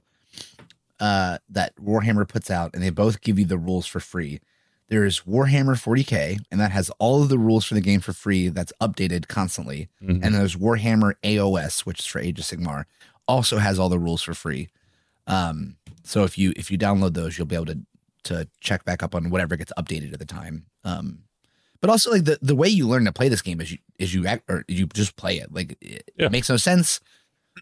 uh, 1.01 1.39
that 1.49 1.75
Warhammer 1.77 2.29
puts 2.29 2.51
out, 2.51 2.73
and 2.75 2.83
they 2.83 2.91
both 2.91 3.21
give 3.21 3.39
you 3.39 3.45
the 3.47 3.59
rules 3.59 3.87
for 3.87 3.99
free. 4.01 4.41
There's 4.89 5.21
Warhammer 5.21 5.77
40k, 5.77 6.39
and 6.51 6.61
that 6.61 6.73
has 6.73 6.91
all 6.99 7.23
of 7.23 7.29
the 7.29 7.39
rules 7.39 7.65
for 7.65 7.75
the 7.75 7.81
game 7.81 8.01
for 8.01 8.13
free. 8.13 8.49
That's 8.49 8.73
updated 8.81 9.29
constantly. 9.29 9.89
Mhm. 10.03 10.25
And 10.25 10.35
there's 10.35 10.57
Warhammer 10.57 11.15
AOS, 11.23 11.81
which 11.87 12.01
is 12.01 12.07
for 12.07 12.19
Age 12.19 12.39
of 12.41 12.45
Sigmar, 12.45 12.85
also 13.29 13.59
has 13.59 13.79
all 13.79 13.89
the 13.89 13.99
rules 14.01 14.21
for 14.23 14.35
free. 14.35 14.69
Um, 15.27 15.77
so 16.03 16.25
if 16.25 16.37
you 16.37 16.53
if 16.57 16.71
you 16.71 16.79
download 16.79 17.15
those, 17.15 17.39
you'll 17.39 17.47
be 17.47 17.55
able 17.55 17.67
to 17.67 17.79
to 18.25 18.49
check 18.61 18.85
back 18.85 19.03
up 19.03 19.15
on 19.15 19.31
whatever 19.31 19.57
gets 19.57 19.73
updated 19.79 20.13
at 20.13 20.19
the 20.19 20.27
time. 20.27 20.67
Um, 20.85 21.21
but 21.81 21.89
also 21.89 22.11
like 22.11 22.25
the, 22.25 22.39
the 22.43 22.55
way 22.57 22.69
you 22.69 22.87
learn 22.87 23.05
to 23.07 23.13
play 23.13 23.29
this 23.31 23.41
game 23.43 23.61
is 23.61 23.73
you 23.73 23.79
is 23.99 24.13
you 24.13 24.27
act 24.27 24.43
or 24.51 24.65
you 24.69 24.87
just 24.87 25.17
play 25.17 25.39
it. 25.39 25.53
Like 25.55 25.79
it, 25.81 26.11
Yeah. 26.17 26.27
it 26.27 26.33
makes 26.33 26.49
no 26.51 26.57
sense, 26.57 27.01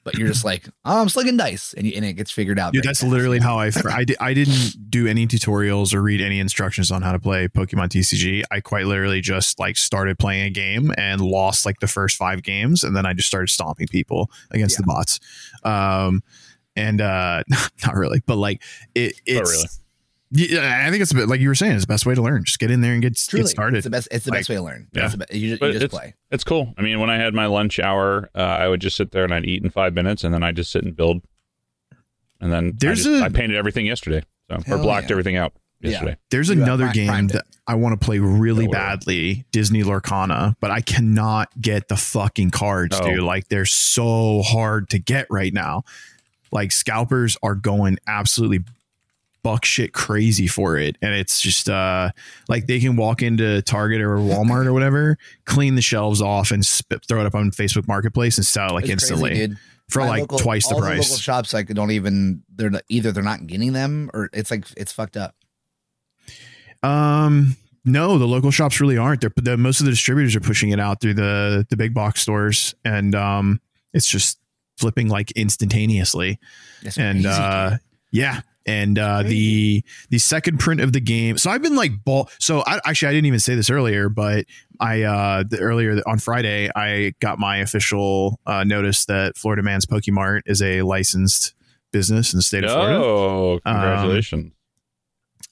but 0.04 0.14
you're 0.16 0.28
just 0.28 0.44
like 0.44 0.66
oh, 0.84 1.00
I'm 1.00 1.08
slinging 1.08 1.36
dice, 1.36 1.74
and 1.76 1.86
you, 1.86 1.92
and 1.96 2.04
it 2.04 2.12
gets 2.14 2.30
figured 2.30 2.58
out. 2.58 2.72
Dude, 2.72 2.82
that's 2.84 3.00
fast. 3.00 3.10
literally 3.12 3.38
how 3.40 3.58
I, 3.58 3.70
I, 3.90 4.04
did, 4.04 4.16
I 4.20 4.34
didn't 4.34 4.90
do 4.90 5.06
any 5.06 5.26
tutorials 5.26 5.92
or 5.94 6.02
read 6.02 6.20
any 6.20 6.40
instructions 6.40 6.90
on 6.90 7.02
how 7.02 7.12
to 7.12 7.18
play 7.18 7.48
Pokemon 7.48 7.88
TCG. 7.88 8.42
I 8.50 8.60
quite 8.60 8.86
literally 8.86 9.20
just 9.20 9.58
like 9.58 9.76
started 9.76 10.18
playing 10.18 10.46
a 10.46 10.50
game 10.50 10.92
and 10.96 11.20
lost 11.20 11.66
like 11.66 11.80
the 11.80 11.88
first 11.88 12.16
five 12.16 12.42
games, 12.42 12.84
and 12.84 12.94
then 12.96 13.06
I 13.06 13.12
just 13.14 13.28
started 13.28 13.48
stomping 13.50 13.88
people 13.88 14.30
against 14.50 14.76
Yeah. 14.78 14.82
the 14.82 14.86
bots. 14.86 15.20
Um, 15.64 16.22
and 16.76 17.00
uh, 17.00 17.42
not 17.84 17.94
really, 17.94 18.22
but 18.26 18.36
like 18.36 18.62
it, 18.94 19.14
Not 19.28 19.40
it's. 19.42 19.50
really. 19.50 19.68
Yeah, 20.30 20.84
I 20.86 20.90
think 20.90 21.00
it's 21.02 21.12
a 21.12 21.14
bit 21.14 21.28
like 21.28 21.40
you 21.40 21.48
were 21.48 21.54
saying. 21.54 21.72
It's 21.72 21.84
the 21.84 21.92
best 21.92 22.04
way 22.04 22.14
to 22.14 22.20
learn. 22.22 22.44
Just 22.44 22.58
get 22.58 22.70
in 22.70 22.82
there 22.82 22.92
and 22.92 23.00
get, 23.00 23.16
Truly, 23.16 23.44
get 23.44 23.48
started. 23.48 23.78
It's 23.78 23.84
the 23.84 23.90
best. 23.90 24.08
It's 24.10 24.24
the 24.26 24.32
best 24.32 24.48
way 24.50 24.56
to 24.56 24.62
learn. 24.62 24.86
yeah. 24.92 25.04
It's 25.06 25.14
the 25.16 25.26
be- 25.26 25.38
you, 25.38 25.56
ju- 25.56 25.66
you 25.66 25.72
just 25.72 25.84
it's- 25.84 25.90
play. 25.98 26.14
It's 26.30 26.44
cool. 26.44 26.74
I 26.76 26.82
mean, 26.82 27.00
when 27.00 27.08
I 27.08 27.16
had 27.16 27.32
my 27.34 27.46
lunch 27.46 27.78
hour, 27.78 28.28
uh, 28.34 28.38
I 28.38 28.68
would 28.68 28.80
just 28.80 28.96
sit 28.96 29.10
there 29.12 29.24
and 29.24 29.32
I'd 29.32 29.46
eat 29.46 29.62
in 29.64 29.70
five 29.70 29.94
minutes, 29.94 30.24
and 30.24 30.34
then 30.34 30.42
I 30.42 30.52
just 30.52 30.70
sit 30.70 30.84
and 30.84 30.94
build. 30.94 31.22
And 32.40 32.52
then 32.52 32.74
There's 32.78 33.06
I, 33.06 33.10
just, 33.10 33.22
a- 33.22 33.24
I 33.24 33.28
painted 33.30 33.56
everything 33.56 33.86
yesterday, 33.86 34.22
so 34.50 34.56
or 34.72 34.78
blocked 34.78 35.06
yeah. 35.06 35.12
everything 35.12 35.36
out 35.36 35.54
Yeah. 35.80 35.90
yesterday. 35.92 36.16
There's 36.30 36.48
You 36.50 36.62
another 36.62 36.88
game 36.92 37.08
primed 37.08 37.30
it. 37.30 37.34
that 37.34 37.46
I 37.66 37.74
want 37.74 37.98
to 37.98 38.04
play 38.04 38.18
really 38.18 38.66
wow. 38.66 38.72
badly, 38.72 39.44
Disney 39.50 39.82
Lorcana, 39.82 40.54
but 40.60 40.70
I 40.70 40.80
cannot 40.82 41.48
get 41.60 41.88
the 41.88 41.96
fucking 41.96 42.50
cards, 42.50 42.96
Oh. 43.00 43.08
dude. 43.08 43.20
Like 43.20 43.48
they're 43.48 43.64
so 43.66 44.42
hard 44.42 44.90
to 44.90 44.98
get 44.98 45.26
right 45.30 45.52
now. 45.52 45.84
Like 46.52 46.70
scalpers 46.72 47.36
are 47.42 47.54
going 47.54 47.98
absolutely 48.06 48.60
buck 49.42 49.64
shit 49.64 49.92
crazy 49.92 50.46
for 50.46 50.76
it. 50.76 50.96
And 51.00 51.14
it's 51.14 51.40
just 51.40 51.68
uh 51.68 52.10
like 52.48 52.66
they 52.66 52.80
can 52.80 52.96
walk 52.96 53.22
into 53.22 53.62
Target 53.62 54.00
or 54.00 54.16
Walmart 54.16 54.66
or 54.66 54.72
whatever, 54.72 55.16
clean 55.44 55.74
the 55.74 55.82
shelves 55.82 56.20
off 56.20 56.50
and 56.50 56.64
spit, 56.66 57.04
throw 57.06 57.20
it 57.20 57.26
up 57.26 57.34
on 57.34 57.50
Facebook 57.50 57.86
Marketplace 57.88 58.36
and 58.36 58.44
sell 58.46 58.70
it 58.70 58.72
like 58.74 58.84
It's 58.84 58.92
instantly 59.04 59.34
dude. 59.34 59.58
for 59.88 60.00
My 60.00 60.08
like 60.08 60.20
local- 60.22 60.38
twice 60.38 60.68
the 60.68 60.74
price. 60.76 61.08
local 61.08 61.16
shops 61.18 61.52
like 61.54 61.68
don't 61.68 61.90
even 61.92 62.42
they're 62.54 62.70
not, 62.70 62.82
either 62.88 63.12
they're 63.12 63.22
not 63.22 63.46
getting 63.46 63.72
them 63.72 64.10
or 64.12 64.28
it's 64.32 64.50
like 64.50 64.64
it's 64.76 64.92
fucked 64.92 65.16
up. 65.16 65.34
Um, 66.82 67.56
no, 67.84 68.18
the 68.18 68.26
local 68.26 68.50
shops 68.50 68.80
really 68.80 68.98
aren't. 68.98 69.20
They're 69.20 69.32
the, 69.36 69.56
most 69.56 69.80
of 69.80 69.86
the 69.86 69.92
distributors 69.92 70.36
are 70.36 70.40
pushing 70.40 70.70
it 70.70 70.80
out 70.80 71.00
through 71.00 71.14
the 71.14 71.66
the 71.70 71.76
big 71.76 71.94
box 71.94 72.20
stores, 72.20 72.74
and 72.84 73.14
um, 73.14 73.60
it's 73.92 74.06
just 74.06 74.38
flipping 74.76 75.08
like 75.08 75.30
instantaneously. 75.32 76.38
It's 76.82 76.98
And 76.98 77.24
crazy, 77.24 77.38
uh, 77.40 77.76
yeah, 78.12 78.40
and 78.68 78.98
uh, 78.98 79.22
the 79.22 79.82
the 80.10 80.18
second 80.18 80.58
print 80.58 80.82
of 80.82 80.92
the 80.92 81.00
game. 81.00 81.38
So 81.38 81.50
I've 81.50 81.62
been 81.62 81.74
like 81.74 82.04
ball. 82.04 82.28
So 82.38 82.62
I, 82.66 82.80
actually, 82.84 83.08
I 83.08 83.12
didn't 83.12 83.26
even 83.26 83.40
say 83.40 83.54
this 83.54 83.70
earlier, 83.70 84.10
but 84.10 84.44
I 84.78 85.02
uh, 85.02 85.44
the, 85.48 85.58
earlier 85.58 86.00
on 86.06 86.18
Friday 86.18 86.70
I 86.76 87.14
got 87.20 87.38
my 87.38 87.56
official 87.58 88.38
uh, 88.46 88.64
notice 88.64 89.06
that 89.06 89.38
Florida 89.38 89.62
Man's 89.62 89.86
Pokemart 89.86 90.42
is 90.44 90.60
a 90.60 90.82
licensed 90.82 91.54
business 91.92 92.34
in 92.34 92.36
the 92.36 92.42
state 92.42 92.64
of 92.64 92.70
Florida. 92.70 92.98
Oh, 92.98 93.60
congratulations! 93.64 94.52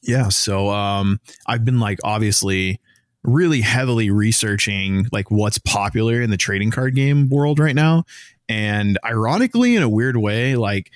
Yeah. 0.03 0.29
So 0.29 0.69
um 0.69 1.19
I've 1.47 1.65
been 1.65 1.81
like 1.81 1.99
obviously 2.05 2.81
really 3.23 3.63
heavily 3.63 4.11
researching 4.11 5.07
like 5.11 5.31
what's 5.31 5.59
popular 5.59 6.21
in 6.21 6.31
the 6.31 6.37
trading 6.37 6.71
card 6.71 6.95
game 6.95 7.29
world 7.29 7.59
right 7.59 7.75
now. 7.75 8.05
And 8.49 8.99
ironically, 9.05 9.75
in 9.75 9.83
a 9.83 9.89
weird 9.89 10.17
way, 10.17 10.55
like 10.55 10.93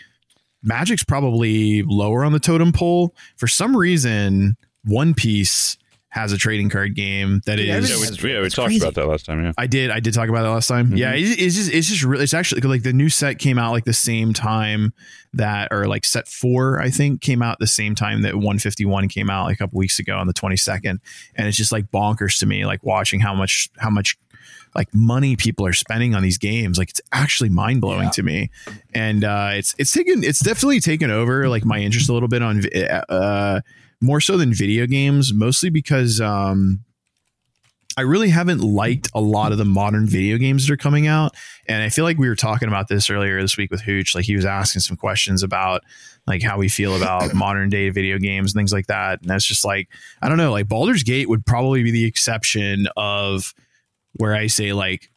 Magic's 0.63 1.05
probably 1.05 1.83
lower 1.83 2.25
on 2.25 2.33
the 2.33 2.41
totem 2.41 2.73
pole. 2.73 3.15
For 3.37 3.47
some 3.47 3.77
reason, 3.77 4.57
One 4.85 5.15
Piece 5.15 5.77
has 6.13 6.33
a 6.33 6.37
trading 6.37 6.69
card 6.69 6.97
game 6.97 7.41
that 7.47 7.55
Dude, 7.57 7.69
is. 7.69 7.89
yeah, 7.89 8.23
we, 8.25 8.35
yeah, 8.35 8.41
we 8.41 8.49
talked 8.51 8.67
crazy. 8.67 8.81
about 8.85 8.95
that 8.95 9.07
last 9.07 9.27
time. 9.27 9.45
Yeah, 9.45 9.53
I 9.57 9.69
did. 9.69 9.91
I 9.93 10.01
did 10.01 10.13
talk 10.13 10.29
about 10.29 10.43
that 10.43 10.51
last 10.51 10.67
time. 10.67 10.91
Mhm. 10.91 10.99
Yeah, 10.99 11.13
it, 11.15 11.21
it's 11.23 11.55
just 11.55 11.73
it's 11.73 11.89
just 11.89 12.03
really 12.03 12.25
it's 12.25 12.35
actually 12.35 12.63
like 12.63 12.83
the 12.83 12.93
new 12.93 13.09
set 13.09 13.39
came 13.39 13.59
out 13.61 13.71
like 13.71 13.85
the 13.85 13.93
same 13.93 14.33
time 14.33 14.93
that 15.35 15.69
or 15.71 15.87
like 15.87 16.05
set 16.05 16.27
four 16.27 16.81
I 16.81 16.91
think 16.91 17.21
came 17.21 17.43
out 17.43 17.59
the 17.61 17.69
same 17.69 17.95
time 17.95 18.23
that 18.23 18.35
151 18.35 19.07
came 19.09 19.31
out 19.31 19.45
like 19.45 19.55
a 19.55 19.59
couple 19.59 19.79
weeks 19.79 20.01
ago 20.01 20.19
on 20.19 20.27
the 20.27 20.35
22nd, 20.35 20.99
and 21.37 21.47
it's 21.47 21.57
just 21.57 21.71
like 21.71 21.93
bonkers 21.93 22.41
to 22.41 22.47
me 22.47 22.67
like 22.67 22.83
watching 22.83 23.21
how 23.21 23.33
much 23.35 23.71
how 23.79 23.89
much 23.91 24.19
like 24.75 24.89
money 24.95 25.37
people 25.37 25.67
are 25.67 25.73
spending 25.73 26.15
on 26.15 26.23
these 26.23 26.39
games 26.39 26.79
like 26.79 26.91
it's 26.91 27.01
actually 27.13 27.49
mind 27.49 27.81
blowing 27.81 28.05
Yeah. 28.05 28.11
to 28.11 28.23
me 28.23 28.51
and 28.95 29.25
uh 29.25 29.51
it's 29.55 29.75
it's 29.79 29.93
taken 29.93 30.23
it's 30.23 30.41
definitely 30.41 30.81
taken 30.81 31.11
over 31.11 31.49
like 31.49 31.65
my 31.65 31.79
interest 31.79 32.09
a 32.09 32.13
little 32.13 32.29
bit 32.29 32.43
on 32.43 32.63
uh 33.09 33.61
more 34.01 34.21
so 34.21 34.37
than 34.37 34.55
video 34.55 34.87
games 34.87 35.33
mostly 35.35 35.71
because 35.71 36.21
um 36.21 36.81
I 37.97 38.03
really 38.03 38.29
haven't 38.31 38.61
liked 38.61 39.09
a 39.15 39.21
lot 39.21 39.53
of 39.53 39.59
the 39.59 39.65
modern 39.65 40.07
video 40.07 40.39
games 40.39 40.67
that 40.67 40.73
are 40.73 40.77
coming 40.79 41.07
out. 41.09 41.35
And 41.69 41.83
I 41.83 41.89
feel 41.91 42.05
like 42.05 42.19
we 42.19 42.29
were 42.29 42.37
talking 42.37 42.69
about 42.69 42.89
this 42.89 43.11
earlier 43.11 43.43
this 43.43 43.59
week 43.59 43.71
with 43.71 43.83
Hooch. 43.83 44.15
Like 44.15 44.25
he 44.25 44.37
was 44.37 44.45
asking 44.47 44.81
some 44.81 44.97
questions 44.97 45.43
about 45.43 45.83
like 46.27 46.41
how 46.41 46.57
we 46.57 46.69
feel 46.69 46.97
about 46.97 47.35
modern 47.35 47.69
day 47.69 47.91
video 47.91 48.17
games 48.19 48.53
and 48.55 48.59
things 48.61 48.73
like 48.73 48.87
that. 48.87 49.21
And 49.21 49.29
that's 49.29 49.45
just 49.45 49.65
like, 49.65 49.89
I 50.23 50.29
don't 50.29 50.39
know, 50.39 50.53
like 50.53 50.69
Baldur's 50.69 51.03
Gate 51.03 51.29
would 51.29 51.45
probably 51.45 51.83
be 51.83 51.91
the 51.91 52.07
exception 52.07 52.87
of 52.97 53.53
where 54.15 54.35
I 54.35 54.47
say 54.47 54.73
like 54.73 55.11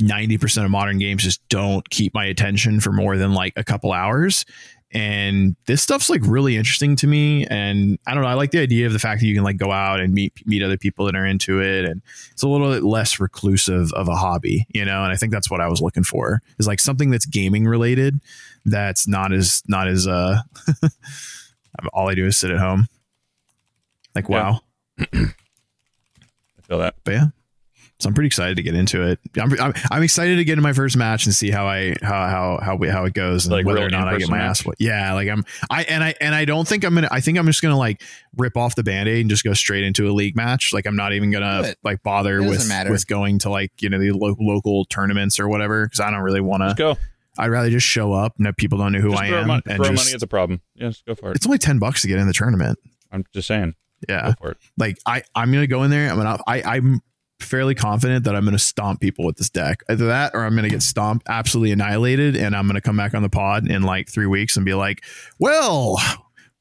90% 0.00 0.64
of 0.64 0.70
modern 0.70 0.98
games 0.98 1.22
just 1.22 1.46
don't 1.48 1.88
keep 1.90 2.12
my 2.14 2.26
attention 2.26 2.80
for 2.80 2.92
more 2.92 3.16
than 3.16 3.32
like 3.32 3.54
a 3.56 3.64
couple 3.64 3.92
hours. 3.92 4.44
And 4.92 5.56
this 5.66 5.82
stuff's 5.82 6.08
like 6.08 6.20
really 6.24 6.56
interesting 6.56 6.96
to 6.96 7.06
me. 7.06 7.44
And 7.46 7.98
I 8.06 8.14
don't 8.14 8.22
know, 8.22 8.28
I 8.28 8.34
like 8.34 8.52
the 8.52 8.60
idea 8.60 8.86
of 8.86 8.92
the 8.92 8.98
fact 8.98 9.20
that 9.20 9.26
you 9.26 9.34
can 9.34 9.42
like 9.42 9.56
go 9.56 9.72
out 9.72 10.00
and 10.00 10.14
meet 10.14 10.32
meet 10.46 10.62
other 10.62 10.78
people 10.78 11.06
that 11.06 11.16
are 11.16 11.26
into 11.26 11.60
it. 11.60 11.84
And 11.84 12.02
it's 12.30 12.42
a 12.42 12.48
little 12.48 12.70
bit 12.70 12.84
less 12.84 13.18
reclusive 13.18 13.92
of 13.94 14.08
a 14.08 14.14
hobby, 14.14 14.66
you 14.72 14.84
know, 14.84 15.02
and 15.02 15.12
I 15.12 15.16
think 15.16 15.32
that's 15.32 15.50
what 15.50 15.60
I 15.60 15.68
was 15.68 15.82
looking 15.82 16.04
for 16.04 16.40
is 16.58 16.66
like 16.66 16.78
something 16.78 17.10
that's 17.10 17.26
gaming 17.26 17.66
related 17.66 18.20
that's 18.64 19.08
not 19.08 19.32
as 19.32 19.62
not 19.66 19.88
as 19.88 20.06
uh 20.06 20.40
all 21.92 22.08
I 22.08 22.14
do 22.14 22.26
is 22.26 22.36
sit 22.36 22.50
at 22.50 22.58
home. 22.58 22.86
Like 24.14 24.28
Yeah. 24.28 24.50
wow. 24.52 24.60
I 24.98 26.62
feel 26.62 26.78
that. 26.78 26.94
But 27.04 27.14
yeah. 27.14 27.26
So 27.98 28.08
I'm 28.08 28.14
pretty 28.14 28.26
excited 28.26 28.58
to 28.58 28.62
get 28.62 28.74
into 28.74 29.00
it. 29.08 29.18
I'm, 29.40 29.50
I'm, 29.58 29.72
I'm 29.90 30.02
excited 30.02 30.36
to 30.36 30.44
get 30.44 30.58
in 30.58 30.62
my 30.62 30.74
first 30.74 30.98
match 30.98 31.24
and 31.24 31.34
see 31.34 31.50
how 31.50 31.66
I 31.66 31.94
how 32.02 32.26
how 32.28 32.58
how 32.62 32.76
we, 32.76 32.88
how 32.88 33.06
it 33.06 33.14
goes 33.14 33.46
and 33.46 33.52
Like 33.54 33.64
whether 33.64 33.84
or 33.86 33.88
not 33.88 34.06
I 34.06 34.18
get 34.18 34.28
my 34.28 34.36
match? 34.36 34.50
ass. 34.60 34.64
whooped. 34.66 34.80
Yeah, 34.82 35.14
like 35.14 35.28
I'm 35.30 35.44
I 35.70 35.84
and 35.84 36.04
I 36.04 36.14
and 36.20 36.34
I 36.34 36.44
don't 36.44 36.68
think 36.68 36.84
I'm 36.84 36.94
gonna. 36.94 37.08
I 37.10 37.20
think 37.22 37.38
I'm 37.38 37.46
just 37.46 37.62
gonna 37.62 37.78
like 37.78 38.02
rip 38.36 38.54
off 38.56 38.74
the 38.74 38.82
band 38.82 39.08
aid 39.08 39.22
and 39.22 39.30
just 39.30 39.44
go 39.44 39.54
straight 39.54 39.82
into 39.82 40.06
a 40.10 40.12
league 40.12 40.36
match. 40.36 40.74
Like 40.74 40.86
I'm 40.86 40.96
not 40.96 41.14
even 41.14 41.30
gonna 41.30 41.62
it. 41.68 41.78
like 41.82 42.02
bother 42.02 42.42
with 42.42 42.68
matter. 42.68 42.90
with 42.90 43.06
going 43.06 43.38
to 43.40 43.50
like 43.50 43.72
you 43.80 43.88
know 43.88 43.98
the 43.98 44.10
lo- 44.12 44.36
local 44.38 44.84
tournaments 44.84 45.40
or 45.40 45.48
whatever 45.48 45.86
because 45.86 46.00
I 46.00 46.10
don't 46.10 46.20
really 46.20 46.42
want 46.42 46.64
to. 46.68 46.74
go. 46.76 46.98
I'd 47.38 47.48
rather 47.48 47.70
just 47.70 47.86
show 47.86 48.12
up 48.12 48.34
and 48.36 48.44
have 48.46 48.56
people 48.56 48.76
don't 48.78 48.92
know 48.92 49.00
who 49.00 49.10
Just 49.12 49.22
I 49.22 49.28
throw, 49.28 49.40
am 49.40 49.46
mon- 49.48 49.62
and 49.66 49.76
throw 49.76 49.90
just. 49.94 50.04
money 50.06 50.14
at 50.14 50.20
the 50.20 50.26
problem. 50.26 50.60
Yes, 50.74 51.02
go 51.06 51.14
for 51.14 51.30
it. 51.32 51.36
it's 51.36 51.46
only 51.46 51.58
ten 51.58 51.78
bucks 51.78 52.02
to 52.02 52.08
get 52.08 52.18
in 52.18 52.26
the 52.26 52.32
tournament. 52.34 52.78
I'm 53.10 53.24
just 53.32 53.48
saying. 53.48 53.74
Yeah. 54.06 54.28
Go 54.28 54.34
for 54.38 54.50
it. 54.50 54.58
like 54.76 54.98
I 55.06 55.22
I'm 55.34 55.50
gonna 55.50 55.66
go 55.66 55.82
in 55.84 55.90
there. 55.90 56.10
I'm 56.10 56.16
gonna 56.18 56.38
I 56.46 56.62
I'm 56.62 57.00
fairly 57.40 57.74
confident 57.74 58.24
that 58.24 58.34
I'm 58.34 58.44
gonna 58.44 58.58
stomp 58.58 59.00
people 59.00 59.24
with 59.24 59.36
this 59.36 59.50
deck. 59.50 59.82
Either 59.88 60.06
that 60.06 60.32
or 60.34 60.44
I'm 60.44 60.54
gonna 60.56 60.68
get 60.68 60.82
stomped, 60.82 61.26
absolutely 61.28 61.72
annihilated, 61.72 62.36
and 62.36 62.56
I'm 62.56 62.66
gonna 62.66 62.80
come 62.80 62.96
back 62.96 63.14
on 63.14 63.22
the 63.22 63.28
pod 63.28 63.68
in 63.70 63.82
like 63.82 64.08
three 64.08 64.26
weeks 64.26 64.56
and 64.56 64.64
be 64.66 64.74
like, 64.74 65.04
well. 65.38 65.98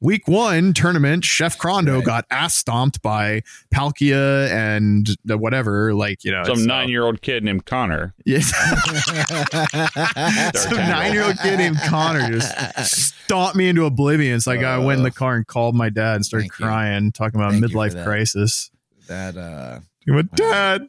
week 0.01 0.27
one 0.27 0.73
tournament, 0.73 1.23
Chef 1.25 1.57
Crondo 1.57 1.95
Right. 1.95 2.05
got 2.05 2.25
ass 2.29 2.53
stomped 2.53 3.01
by 3.01 3.41
Palkia 3.73 4.51
and 4.51 5.07
the 5.23 5.37
whatever. 5.37 5.95
Like 5.95 6.23
you 6.23 6.31
know, 6.31 6.43
Some 6.43 6.57
so- 6.57 6.65
nine 6.65 6.89
year 6.89 7.03
old 7.03 7.21
kid 7.21 7.43
named 7.43 7.65
Connor. 7.65 8.13
Yes. 8.25 8.49
Some 10.55 10.77
nine 10.77 11.13
year 11.13 11.23
old 11.23 11.37
kid 11.39 11.57
named 11.57 11.77
Connor 11.87 12.29
just 12.31 12.53
stomped 12.87 13.55
me 13.55 13.69
into 13.69 13.85
oblivion. 13.85 14.39
So 14.41 14.51
like 14.51 14.63
I 14.63 14.77
went 14.77 14.97
in 14.99 15.03
the 15.03 15.11
car 15.11 15.35
and 15.35 15.47
called 15.47 15.75
my 15.75 15.89
dad 15.89 16.15
and 16.17 16.25
started 16.25 16.43
Thank 16.49 16.59
you. 16.59 16.65
crying, 16.65 17.11
talking 17.11 17.39
about 17.39 17.53
Thank 17.53 17.65
midlife 17.65 18.03
crisis. 18.03 18.69
that 19.07 19.37
uh 19.37 19.79
He 20.05 20.11
went, 20.11 20.31
Dad, 20.35 20.87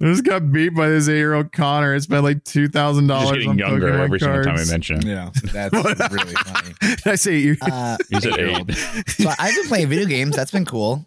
I 0.00 0.04
just 0.04 0.24
got 0.24 0.50
beat 0.52 0.70
by 0.70 0.88
this 0.88 1.08
eight 1.08 1.16
year 1.16 1.34
old 1.34 1.52
Connor. 1.52 1.94
It's 1.94 2.04
spent 2.04 2.24
like 2.24 2.44
two 2.44 2.68
thousand 2.68 3.06
dollars 3.06 3.30
getting 3.32 3.50
on 3.50 3.58
younger 3.58 3.90
Pokemon 3.92 4.00
every 4.04 4.20
single 4.20 4.42
time 4.44 4.56
I 4.58 4.64
mention 4.64 5.00
him. 5.00 5.08
yeah, 5.08 5.30
that's 5.52 5.72
really 6.12 6.34
funny. 6.34 6.74
Did 6.80 7.06
I 7.06 7.14
say 7.14 7.38
you? 7.38 7.56
Uh, 7.62 7.96
He's 8.10 8.26
at 8.26 8.32
eight-year-old. 8.38 8.70
eight. 8.70 8.76
so 9.08 9.30
I've 9.38 9.54
been 9.54 9.66
playing 9.68 9.88
video 9.88 10.06
games. 10.06 10.34
That's 10.36 10.50
been 10.50 10.64
cool. 10.66 11.06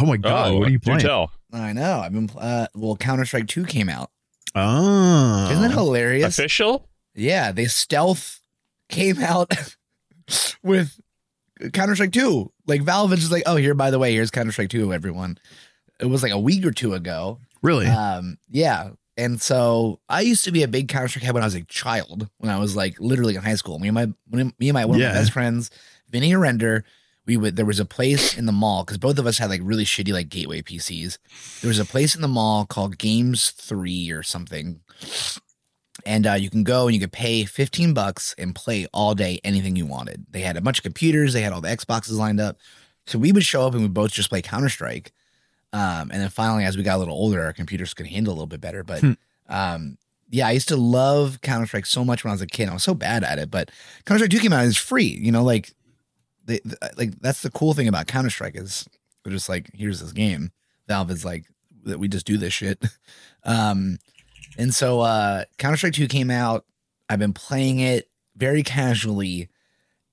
oh 0.00 0.06
my 0.06 0.16
god, 0.16 0.50
oh, 0.50 0.58
what 0.58 0.68
are 0.68 0.70
you 0.72 0.78
do 0.78 0.84
playing? 0.84 1.00
tell. 1.00 1.30
I 1.52 1.72
know. 1.72 2.00
I've 2.00 2.12
been 2.12 2.28
uh 2.38 2.66
well 2.74 2.96
Counter 2.96 3.24
Strike 3.24 3.46
2 3.46 3.64
came 3.66 3.88
out. 3.88 4.10
Oh, 4.56 5.48
Isn't 5.50 5.62
that 5.62 5.70
hilarious? 5.72 6.38
Official? 6.38 6.88
Yeah, 7.14 7.52
they 7.52 7.66
stealth 7.66 8.40
came 8.88 9.20
out 9.22 9.52
with 10.62 11.00
Counter 11.72 11.94
Strike 11.94 12.12
2. 12.12 12.52
Like 12.66 12.82
Valve 12.82 13.12
is 13.12 13.20
just 13.20 13.32
like, 13.32 13.44
oh, 13.46 13.56
here, 13.56 13.74
by 13.74 13.90
the 13.90 13.98
way, 13.98 14.12
here's 14.12 14.30
Counter 14.30 14.52
Strike 14.52 14.70
2, 14.70 14.92
everyone. 14.92 15.38
It 16.00 16.06
was 16.06 16.22
like 16.22 16.32
a 16.32 16.38
week 16.38 16.64
or 16.66 16.72
two 16.72 16.94
ago. 16.94 17.38
really? 17.62 17.86
Um, 17.86 18.38
yeah. 18.50 18.90
And 19.16 19.40
so 19.40 20.00
I 20.08 20.22
used 20.22 20.44
to 20.44 20.50
be 20.50 20.64
a 20.64 20.68
big 20.68 20.88
Counter 20.88 21.08
Strike 21.08 21.24
head 21.24 21.34
when 21.34 21.42
I 21.44 21.46
was 21.46 21.54
a 21.54 21.62
child, 21.62 22.28
when 22.38 22.50
I 22.50 22.58
was 22.58 22.74
like 22.74 22.98
literally 22.98 23.36
in 23.36 23.42
high 23.42 23.54
school. 23.54 23.78
Me 23.78 23.88
and 23.88 23.94
my 23.94 24.08
when 24.28 24.52
me 24.58 24.68
and 24.68 24.74
my 24.74 24.84
one 24.84 25.00
of 25.00 25.06
my 25.06 25.12
best 25.12 25.32
friends, 25.32 25.70
Vinny 26.10 26.32
Arender, 26.32 26.82
we 27.26 27.36
would 27.36 27.56
there 27.56 27.64
was 27.64 27.78
a 27.78 27.84
place 27.84 28.36
in 28.36 28.46
the 28.46 28.52
mall 28.52 28.84
because 28.84 28.98
both 28.98 29.18
of 29.18 29.26
us 29.26 29.38
had 29.38 29.50
like 29.50 29.60
really 29.62 29.84
shitty 29.84 30.12
like 30.12 30.28
gateway 30.28 30.62
PCs. 30.62 31.18
There 31.60 31.68
was 31.68 31.78
a 31.78 31.84
place 31.84 32.14
in 32.14 32.22
the 32.22 32.28
mall 32.28 32.66
called 32.66 32.98
Games 32.98 33.50
Three 33.50 34.10
or 34.10 34.22
something. 34.22 34.80
And 36.04 36.26
uh, 36.26 36.32
you 36.32 36.50
can 36.50 36.64
go 36.64 36.86
and 36.86 36.94
you 36.94 37.00
could 37.00 37.12
pay 37.12 37.44
15 37.44 37.94
bucks 37.94 38.34
and 38.36 38.54
play 38.54 38.86
all 38.92 39.14
day 39.14 39.40
anything 39.44 39.76
you 39.76 39.86
wanted. 39.86 40.26
They 40.28 40.40
had 40.40 40.56
a 40.56 40.60
bunch 40.60 40.78
of 40.78 40.82
computers, 40.82 41.32
they 41.32 41.42
had 41.42 41.52
all 41.52 41.60
the 41.60 41.68
Xboxes 41.68 42.18
lined 42.18 42.40
up. 42.40 42.58
So 43.06 43.18
we 43.18 43.32
would 43.32 43.44
show 43.44 43.66
up 43.66 43.74
and 43.74 43.82
we 43.82 43.88
both 43.88 44.12
just 44.12 44.28
play 44.28 44.42
Counter 44.42 44.68
Strike. 44.68 45.12
Um, 45.74 46.10
and 46.12 46.22
then 46.22 46.28
finally, 46.28 46.64
as 46.64 46.76
we 46.76 46.82
got 46.84 46.96
a 46.96 46.98
little 46.98 47.14
older, 47.16 47.42
our 47.42 47.52
computers 47.52 47.92
could 47.94 48.06
handle 48.06 48.32
a 48.32 48.36
little 48.36 48.46
bit 48.46 48.60
better. 48.60 48.84
But 48.84 49.00
Hmm. 49.00 49.12
um, 49.48 49.98
yeah, 50.30 50.46
I 50.46 50.52
used 50.52 50.68
to 50.68 50.76
love 50.76 51.40
Counter 51.42 51.66
Strike 51.66 51.86
so 51.86 52.04
much 52.04 52.22
when 52.24 52.30
I 52.30 52.34
was 52.34 52.42
a 52.42 52.46
kid. 52.46 52.68
I 52.68 52.72
was 52.74 52.82
so 52.84 52.94
bad 52.94 53.24
at 53.24 53.38
it, 53.38 53.50
but 53.50 53.70
Counter 54.06 54.20
Strike 54.20 54.30
2 54.30 54.38
came 54.40 54.52
out 54.52 54.60
and 54.60 54.68
it's 54.68 54.78
free. 54.78 55.04
You 55.20 55.32
know, 55.32 55.42
like, 55.42 55.74
they, 56.44 56.58
th- 56.58 56.76
like 56.96 57.18
that's 57.20 57.42
the 57.42 57.50
cool 57.50 57.74
thing 57.74 57.88
about 57.88 58.06
Counter 58.06 58.30
Strike 58.30 58.56
is 58.56 58.88
they're 59.24 59.32
just 59.32 59.48
like, 59.48 59.68
here's 59.74 60.00
this 60.00 60.12
game. 60.12 60.52
Valve 60.88 61.10
is 61.10 61.24
like 61.24 61.44
that 61.84 61.98
we 61.98 62.06
just 62.08 62.26
do 62.26 62.36
this 62.38 62.52
shit. 62.54 62.82
Um, 63.46 63.98
and 64.56 64.74
so 64.74 65.00
uh, 65.00 65.44
Counter 65.58 65.76
Strike 65.76 65.92
2 65.92 66.08
came 66.08 66.30
out. 66.30 66.64
I've 67.10 67.18
been 67.18 67.34
playing 67.34 67.80
it 67.80 68.08
very 68.36 68.62
casually, 68.62 69.50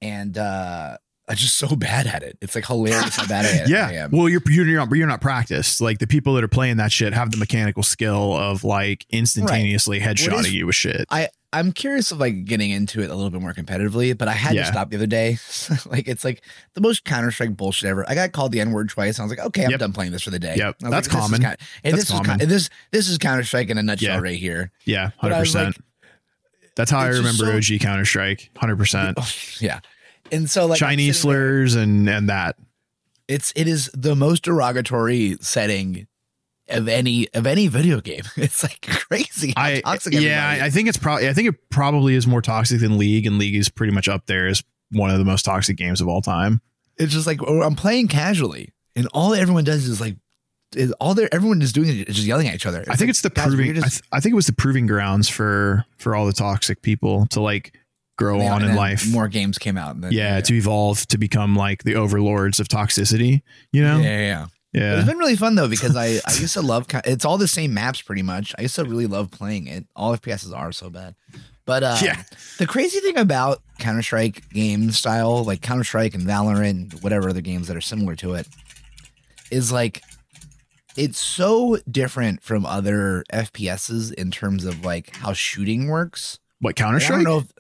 and 0.02 0.38
uh, 0.38 0.98
I'm 1.32 1.38
just 1.38 1.56
so 1.58 1.76
bad 1.76 2.08
at 2.08 2.24
it. 2.24 2.38
It's 2.42 2.54
like 2.56 2.66
hilarious 2.68 3.16
how 3.16 3.28
bad 3.28 3.46
I 3.46 3.50
am. 3.64 3.70
Yeah. 3.70 4.08
Well, 4.12 4.30
you're 4.30 4.42
you're 4.48 4.66
not 4.66 4.96
you're 4.96 5.08
not 5.08 5.22
practiced. 5.22 5.82
Like 5.82 6.00
the 6.00 6.08
people 6.08 6.34
that 6.36 6.44
are 6.44 6.48
playing 6.50 6.78
that 6.78 6.92
shit 6.92 7.14
have 7.14 7.32
the 7.32 7.38
mechanical 7.38 7.84
skill 7.84 8.34
of 8.36 8.64
like 8.64 9.06
instantaneously 9.10 10.00
headshotting 10.00 10.40
is- 10.42 10.54
you 10.54 10.68
with 10.68 10.76
shit. 10.76 11.06
I 11.10 11.30
I'm 11.54 11.74
curious 11.74 12.14
of 12.14 12.18
like 12.20 12.46
getting 12.46 12.72
into 12.72 13.02
it 13.02 13.10
a 13.10 13.14
little 13.16 13.30
bit 13.30 13.42
more 13.42 13.54
competitively, 13.54 14.18
but 14.18 14.30
I 14.30 14.32
had 14.34 14.56
Yeah. 14.56 14.62
to 14.62 14.68
stop 14.68 14.90
the 14.90 14.96
other 14.96 15.06
day. 15.06 15.38
like 15.86 16.08
it's 16.08 16.24
like 16.24 16.42
the 16.76 16.82
most 16.82 17.04
Counter 17.04 17.30
Strike 17.32 17.58
bullshit 17.58 17.90
ever. 17.90 18.10
I 18.10 18.16
got 18.16 18.32
called 18.32 18.54
the 18.54 18.62
N 18.62 18.72
word 18.72 18.88
twice. 18.90 19.18
And 19.18 19.24
I 19.24 19.26
was 19.26 19.38
like, 19.38 19.46
okay, 19.48 19.66
I'm 19.66 19.72
Yep. 19.72 19.80
done 19.82 19.92
playing 19.92 20.12
this 20.14 20.22
for 20.24 20.30
the 20.30 20.40
day. 20.40 20.56
Yep. 20.56 20.78
That's 20.80 20.92
like, 20.94 21.02
is 21.02 21.08
common. 21.10 21.42
kind- 21.42 21.58
and 21.84 21.94
That's 21.94 22.04
this 22.04 22.10
is 22.10 22.16
common. 22.16 22.40
kind- 22.40 22.42
this 22.52 22.70
this 22.92 23.10
is 23.10 23.18
Counter 23.18 23.44
Strike 23.44 23.70
in 23.70 23.78
a 23.78 23.84
nutshell 23.84 24.16
Yeah. 24.16 24.22
right 24.22 24.40
here. 24.40 24.72
yeah, 24.86 25.12
hundred 25.18 25.40
percent. 25.40 25.66
like- 25.78 26.10
That's 26.76 26.90
how 26.90 27.00
I 27.00 27.08
remember 27.08 27.46
so- 27.46 27.58
OG 27.58 27.80
Counter 27.82 28.06
Strike. 28.06 28.50
Hundred 28.56 28.78
percent. 28.78 29.18
yeah, 29.60 29.82
and 30.32 30.50
so 30.50 30.66
like 30.66 30.80
Chinese 30.80 31.20
sitting 31.20 31.32
there- 31.32 31.38
slurs 31.38 31.76
and 31.76 32.10
and 32.10 32.30
that. 32.30 32.58
It's 33.28 33.54
it 33.56 33.68
is 33.68 33.90
the 33.94 34.16
most 34.16 34.44
derogatory 34.44 35.38
setting 35.40 36.08
of 36.68 36.88
any 36.88 37.28
of 37.34 37.46
any 37.46 37.68
video 37.68 38.02
game. 38.02 38.24
It's 38.36 38.64
like 38.64 38.82
crazy. 38.82 39.54
I 39.56 39.82
yeah, 40.12 40.60
I, 40.62 40.70
think 40.70 40.90
it's 40.90 40.98
probably 40.98 41.30
I 41.30 41.34
think 41.34 41.50
it 41.50 41.70
probably 41.70 42.16
is 42.16 42.28
more 42.28 42.42
toxic 42.42 42.80
than 42.80 42.98
League, 42.98 43.26
and 43.26 43.38
League 43.38 43.56
is 43.56 43.70
pretty 43.70 43.94
much 43.94 44.08
up 44.08 44.26
there 44.26 44.48
as 44.48 44.64
one 44.92 45.10
of 45.10 45.18
the 45.18 45.26
most 45.26 45.44
toxic 45.44 45.78
games 45.78 46.02
of 46.02 46.08
all 46.08 46.22
time. 46.22 46.62
it's 46.98 47.14
just 47.14 47.28
like 47.28 47.40
I'm 47.48 47.76
playing 47.76 48.08
casually, 48.08 48.74
and 48.96 49.08
all 49.14 49.34
everyone 49.34 49.64
does 49.64 49.88
is 49.88 50.02
like 50.02 50.18
is 50.76 50.92
all 50.94 51.14
they 51.14 51.28
everyone 51.32 51.62
is 51.62 51.74
doing 51.74 51.90
is 51.90 52.16
just 52.16 52.28
yelling 52.28 52.48
at 52.48 52.56
each 52.56 52.66
other. 52.66 52.84
I 52.90 52.96
think 52.96 53.10
it's 53.10 53.22
the 53.22 53.30
proving. 53.30 53.72
I, 53.72 53.88
th- 53.88 54.02
I 54.12 54.20
think 54.20 54.34
it 54.34 54.36
was 54.36 54.48
the 54.48 54.54
proving 54.54 54.88
grounds 54.88 55.30
for 55.30 55.86
for 55.98 56.16
all 56.16 56.26
the 56.26 56.34
toxic 56.34 56.82
people 56.82 57.28
to 57.28 57.42
like 57.42 57.78
grow 58.18 58.40
Yeah, 58.40 58.54
on 58.54 58.64
in 58.64 58.76
life. 58.76 59.08
More 59.12 59.28
games 59.28 59.58
came 59.58 59.78
out. 59.78 59.96
And 59.96 60.04
then, 60.04 60.12
yeah, 60.12 60.42
to 60.42 60.54
evolve 60.54 61.06
to 61.08 61.18
become 61.18 61.56
like 61.56 61.84
the 61.84 61.96
overlords 61.96 62.60
of 62.60 62.68
toxicity. 62.68 63.42
You 63.72 63.84
know? 63.84 64.00
yeah, 64.00 64.10
yeah, 64.10 64.20
yeah. 64.20 64.48
Yeah. 64.74 64.98
It's 65.00 65.08
been 65.08 65.18
really 65.18 65.36
fun 65.36 65.56
though 65.56 65.68
because 65.68 65.98
I 65.98 66.06
I 66.26 66.34
used 66.40 66.54
to 66.54 66.62
love 66.62 66.86
it's 67.06 67.26
all 67.26 67.38
the 67.38 67.48
same 67.48 67.74
maps 67.74 68.02
pretty 68.02 68.22
much. 68.22 68.54
I 68.58 68.62
used 68.62 68.76
to 68.76 68.86
really 68.86 69.08
love 69.08 69.30
playing 69.30 69.68
it. 69.68 69.86
All 69.96 70.16
FPSs 70.16 70.56
are 70.56 70.72
so 70.72 70.90
bad, 70.90 71.16
but 71.66 71.84
uh, 71.84 71.98
Yeah. 72.02 72.24
the 72.58 72.66
crazy 72.68 73.02
thing 73.02 73.18
about 73.18 73.62
Counter 73.80 74.02
Strike 74.02 74.48
game 74.50 74.92
style, 74.92 75.44
like 75.44 75.62
Counter 75.62 75.84
Strike 75.84 76.14
and 76.16 76.24
Valorant, 76.26 77.04
whatever 77.04 77.30
other 77.30 77.42
games 77.42 77.68
that 77.68 77.76
are 77.76 77.82
similar 77.82 78.16
to 78.18 78.34
it, 78.36 78.48
is 79.52 79.74
like 79.74 80.04
it's 80.96 81.20
so 81.20 81.78
different 81.90 82.42
from 82.42 82.66
other 82.66 83.24
FPSs 83.34 84.14
in 84.14 84.32
terms 84.32 84.64
of 84.66 84.86
like 84.86 85.16
how 85.18 85.34
shooting 85.34 85.88
works. 85.88 86.40
What 86.62 86.76
Counter 86.78 87.04
I 87.04 87.08
don't 87.10 87.24
know 87.24 87.40
if 87.40 87.52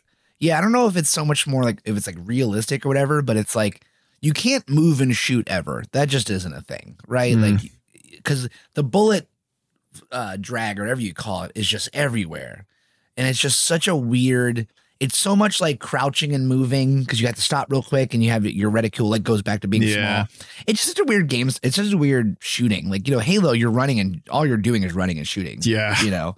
yeah, 0.41 0.57
I 0.57 0.61
don't 0.61 0.73
know 0.73 0.87
if 0.87 0.97
it's 0.97 1.09
so 1.09 1.23
much 1.23 1.47
more 1.47 1.63
like 1.63 1.79
if 1.85 1.95
it's 1.95 2.07
like 2.07 2.17
realistic 2.25 2.85
or 2.85 2.89
whatever, 2.89 3.21
but 3.21 3.37
it's 3.37 3.55
like 3.55 3.85
you 4.19 4.33
can't 4.33 4.67
move 4.69 4.99
and 4.99 5.15
shoot 5.15 5.47
ever. 5.47 5.83
That 5.93 6.09
just 6.09 6.29
isn't 6.29 6.53
a 6.53 6.61
thing, 6.61 6.97
right? 7.07 7.35
Mm. 7.37 7.53
Like 7.61 7.71
because 8.17 8.49
the 8.73 8.83
bullet 8.83 9.29
uh, 10.11 10.37
drag 10.41 10.79
or 10.79 10.83
whatever 10.83 11.01
you 11.01 11.13
call 11.13 11.43
it 11.43 11.51
is 11.55 11.67
just 11.67 11.89
everywhere, 11.93 12.65
and 13.15 13.27
it's 13.27 13.39
just 13.39 13.61
such 13.61 13.87
a 13.87 13.95
weird. 13.95 14.67
It's 14.99 15.17
so 15.17 15.35
much 15.35 15.59
like 15.59 15.79
crouching 15.79 16.31
and 16.33 16.47
moving 16.47 16.99
because 16.99 17.19
you 17.19 17.25
have 17.25 17.35
to 17.35 17.41
stop 17.41 17.71
real 17.71 17.81
quick 17.81 18.13
and 18.13 18.23
you 18.23 18.29
have 18.29 18.45
your 18.45 18.69
reticule 18.69 19.09
like 19.09 19.23
goes 19.23 19.41
back 19.41 19.61
to 19.61 19.67
being 19.67 19.81
Yeah. 19.81 20.25
small. 20.27 20.45
It's 20.67 20.85
just 20.85 20.99
a 20.99 21.03
weird 21.05 21.27
game. 21.27 21.47
It's 21.63 21.75
just 21.75 21.93
a 21.93 21.97
weird 21.97 22.37
shooting. 22.39 22.87
Like 22.87 23.07
you 23.07 23.13
know, 23.15 23.19
Halo, 23.19 23.51
you're 23.53 23.71
running 23.71 23.99
and 23.99 24.21
all 24.29 24.45
you're 24.45 24.57
doing 24.57 24.83
is 24.83 24.93
running 24.93 25.17
and 25.17 25.27
shooting. 25.27 25.57
Yeah. 25.63 25.99
you 26.03 26.11
know, 26.11 26.35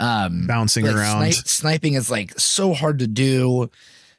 um, 0.00 0.46
Bouncing 0.46 0.84
like, 0.86 0.96
around. 0.96 1.32
snipe- 1.32 1.46
sniping 1.46 1.94
is 1.94 2.10
like 2.10 2.38
so 2.40 2.72
hard 2.74 2.98
to 2.98 3.06
do, 3.06 3.70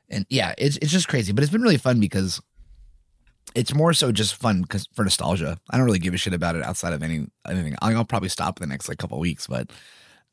and 0.09 0.25
yeah, 0.29 0.53
it's 0.57 0.77
it's 0.77 0.91
just 0.91 1.07
crazy. 1.09 1.33
But 1.33 1.43
it's 1.43 1.51
been 1.51 1.61
really 1.61 1.77
fun 1.77 1.99
because 1.99 2.41
it's 3.55 3.73
more 3.73 3.91
so 3.93 4.11
just 4.11 4.35
fun 4.35 4.61
because 4.61 4.87
for 4.93 5.03
nostalgia. 5.03 5.57
I 5.69 5.77
don't 5.77 5.85
really 5.85 5.99
give 5.99 6.13
a 6.13 6.17
shit 6.17 6.33
about 6.33 6.55
it 6.55 6.63
outside 6.63 6.93
of 6.93 7.03
any 7.03 7.27
anything. 7.49 7.75
I'll, 7.81 7.97
I'll 7.97 8.05
probably 8.05 8.29
stop 8.29 8.61
in 8.61 8.67
the 8.69 8.71
next 8.73 8.87
like 8.87 8.97
couple 8.99 9.17
of 9.17 9.21
weeks, 9.21 9.47
but 9.47 9.71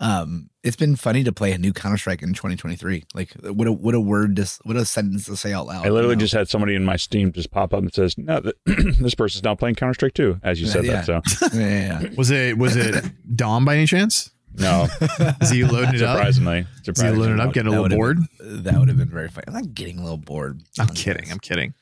um, 0.00 0.50
it's 0.62 0.76
been 0.76 0.94
funny 0.94 1.24
to 1.24 1.32
play 1.32 1.50
a 1.52 1.58
new 1.58 1.72
Counter 1.72 1.96
Strike 1.96 2.22
in 2.22 2.28
2023. 2.32 3.04
Like, 3.14 3.32
what 3.42 3.66
a 3.66 3.72
what 3.72 3.94
a 3.96 4.00
word 4.00 4.36
to 4.36 4.46
what 4.62 4.76
a 4.76 4.84
sentence 4.84 5.24
to 5.26 5.36
say 5.36 5.52
out 5.52 5.66
loud. 5.66 5.84
I 5.84 5.88
literally 5.88 6.10
you 6.12 6.16
know? 6.16 6.20
just 6.20 6.34
had 6.34 6.48
somebody 6.48 6.76
in 6.76 6.84
my 6.84 6.94
Steam 6.96 7.32
just 7.32 7.50
pop 7.50 7.74
up 7.74 7.80
and 7.80 7.92
says, 7.92 8.16
"No, 8.16 8.40
th- 8.40 8.54
this 9.00 9.14
person's 9.16 9.42
now 9.42 9.56
playing 9.56 9.74
Counter 9.74 9.94
Strike 9.94 10.14
2," 10.14 10.38
as 10.44 10.60
you 10.60 10.66
said 10.68 10.84
Yeah. 10.84 11.00
that. 11.02 11.26
So 11.26 11.48
yeah, 11.58 11.68
yeah, 11.68 12.00
yeah. 12.02 12.08
Was 12.16 12.30
it 12.30 12.58
was 12.58 12.76
it 12.76 13.04
Dom 13.36 13.64
by 13.64 13.74
any 13.76 13.86
chance? 13.86 14.30
No, 14.54 14.86
Is 15.40 15.50
he 15.50 15.64
loading 15.64 15.94
it 15.94 16.02
up? 16.02 16.16
surprisingly, 16.16 16.66
Is 16.86 17.00
he 17.00 17.08
loading 17.10 17.34
it 17.34 17.40
up, 17.40 17.52
getting 17.52 17.72
a 17.72 17.80
little 17.80 17.98
would've 17.98 18.28
bored? 18.38 18.64
that 18.64 18.78
would 18.78 18.88
have 18.88 18.96
been 18.98 19.08
very 19.10 19.28
funny. 19.28 19.44
I'm 19.48 19.54
not 19.54 19.74
getting 19.74 19.98
a 19.98 20.02
little 20.02 20.16
bored. 20.16 20.60
I'm 20.78 20.88
kidding. 20.88 21.22
this. 21.24 21.32
I'm 21.32 21.38
kidding. 21.38 21.74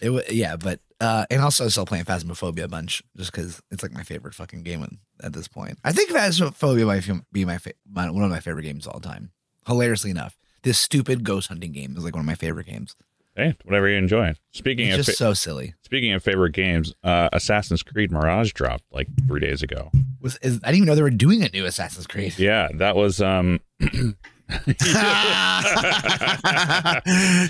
It 0.00 0.10
wa 0.10 0.20
yeah, 0.30 0.56
but 0.56 0.80
uh, 1.00 1.26
and 1.30 1.40
also 1.42 1.68
still 1.68 1.84
playing 1.86 2.04
Phasmophobia 2.04 2.64
a 2.64 2.68
bunch 2.68 3.02
just 3.16 3.32
because 3.32 3.60
it's 3.70 3.82
like 3.82 3.92
my 3.92 4.02
favorite 4.02 4.34
fucking 4.34 4.62
game 4.62 4.82
at- 4.82 5.24
at 5.26 5.32
this 5.32 5.48
point. 5.48 5.78
I 5.84 5.92
think 5.92 6.10
Phasmophobia 6.10 6.86
might 6.86 7.22
be 7.32 7.44
my, 7.44 7.58
fa- 7.58 7.72
my 7.90 8.10
one 8.10 8.22
of 8.24 8.30
my 8.30 8.40
favorite 8.40 8.62
games 8.64 8.86
of 8.86 8.92
all 8.94 9.00
time. 9.00 9.30
Hilariously 9.66 10.10
enough, 10.10 10.36
this 10.62 10.78
stupid 10.78 11.24
ghost 11.24 11.48
hunting 11.48 11.72
game 11.72 11.96
is 11.96 12.04
like 12.04 12.14
one 12.14 12.20
of 12.20 12.26
my 12.26 12.34
favorite 12.34 12.66
games. 12.66 12.94
Hey, 13.36 13.54
whatever 13.64 13.88
you 13.88 13.96
enjoy. 13.96 14.34
Speaking 14.52 14.88
It's 14.88 14.98
of 15.00 15.04
just 15.06 15.18
fa- 15.18 15.24
so 15.24 15.34
silly. 15.34 15.74
speaking 15.82 16.12
of 16.12 16.22
favorite 16.22 16.52
games, 16.52 16.94
uh, 17.04 17.28
Assassin's 17.32 17.82
Creed 17.82 18.10
Mirage 18.10 18.52
dropped 18.52 18.84
like 18.92 19.08
three 19.26 19.40
days 19.40 19.62
ago. 19.62 19.90
Was 20.20 20.36
is, 20.42 20.56
I 20.64 20.68
didn't 20.68 20.76
even 20.76 20.86
know 20.86 20.94
they 20.94 21.02
were 21.02 21.10
doing 21.10 21.42
a 21.42 21.48
new 21.50 21.64
Assassin's 21.66 22.06
Creed. 22.06 22.38
Yeah, 22.38 22.68
that 22.74 22.96
was 22.96 23.20
um 23.20 23.60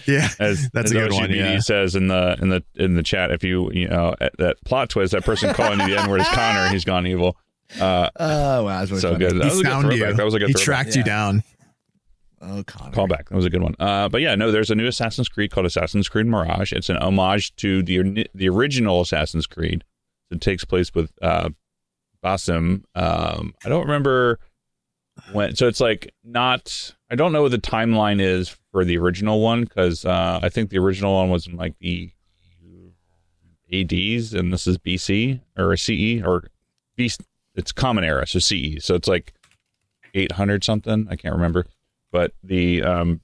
yeah. 0.06 0.28
as 0.40 0.68
That's 0.72 0.86
as 0.86 0.90
a 0.90 0.94
good 0.94 1.12
one, 1.12 1.30
yeah. 1.30 1.58
says 1.60 1.94
in 1.94 2.08
the 2.08 2.36
in 2.40 2.48
the 2.48 2.62
in 2.74 2.94
the 2.94 3.02
chat. 3.02 3.30
If 3.30 3.44
you 3.44 3.70
you 3.72 3.88
know 3.88 4.14
at 4.20 4.36
that 4.38 4.56
plot 4.64 4.88
twist, 4.90 5.12
that 5.12 5.24
person 5.24 5.52
calling 5.54 5.80
you 5.80 5.88
the 5.94 6.00
N 6.02 6.08
word 6.10 6.20
is 6.20 6.28
Connor. 6.28 6.68
He's 6.70 6.84
gone 6.84 7.06
evil. 7.06 7.36
Uh, 7.80 8.08
Oh 8.16 8.64
wow, 8.64 8.78
that's 8.78 8.90
really 8.90 9.00
so 9.00 9.12
funny. 9.12 9.26
good. 9.26 9.36
That 9.40 9.44
He 9.44 9.50
was 9.50 9.60
a 9.60 9.62
good 9.62 9.68
found 9.70 9.92
you. 9.92 10.14
That 10.14 10.24
was 10.24 10.34
a 10.34 10.38
good 10.38 10.48
he 10.48 10.52
throwback. 10.54 10.64
tracked 10.84 10.96
you 10.96 11.02
down. 11.02 11.42
Oh, 12.40 12.62
Connor. 12.66 12.94
Callback. 12.94 13.28
That 13.28 13.36
was 13.36 13.46
a 13.46 13.50
good 13.50 13.62
one. 13.62 13.74
Uh, 13.78 14.08
but 14.08 14.20
yeah, 14.20 14.34
no, 14.34 14.50
there's 14.50 14.70
a 14.70 14.74
new 14.74 14.86
Assassin's 14.86 15.28
Creed 15.28 15.50
called 15.50 15.66
Assassin's 15.66 16.08
Creed 16.08 16.26
Mirage. 16.26 16.72
It's 16.72 16.90
an 16.90 16.98
homage 16.98 17.54
to 17.56 17.82
the 17.82 18.26
the 18.34 18.48
original 18.48 19.00
Assassin's 19.00 19.46
Creed. 19.46 19.84
It 20.30 20.40
takes 20.40 20.64
place 20.64 20.94
with 20.94 21.12
uh, 21.22 21.50
Basim. 22.22 22.82
Um, 22.94 23.54
I 23.64 23.68
don't 23.68 23.82
remember 23.82 24.38
when. 25.32 25.56
So 25.56 25.66
it's 25.66 25.80
like 25.80 26.12
not. 26.24 26.94
I 27.10 27.14
don't 27.14 27.32
know 27.32 27.42
what 27.42 27.52
the 27.52 27.58
timeline 27.58 28.20
is 28.20 28.54
for 28.70 28.84
the 28.84 28.98
original 28.98 29.40
one 29.40 29.62
because 29.62 30.04
uh, 30.04 30.40
I 30.42 30.48
think 30.50 30.70
the 30.70 30.78
original 30.78 31.14
one 31.14 31.30
was 31.30 31.46
in 31.46 31.56
like 31.56 31.78
the 31.78 32.10
ADs 33.72 34.34
and 34.34 34.52
this 34.52 34.66
is 34.66 34.76
BC 34.78 35.40
or 35.56 35.76
CE 35.76 36.22
or 36.22 36.50
B. 36.96 37.10
It's 37.54 37.72
Common 37.72 38.04
Era, 38.04 38.26
so 38.26 38.38
CE. 38.38 38.84
So 38.84 38.94
it's 38.94 39.08
like 39.08 39.32
800 40.12 40.62
something. 40.62 41.06
I 41.10 41.16
can't 41.16 41.34
remember 41.34 41.64
but 42.16 42.32
the 42.42 42.82
um 42.82 43.20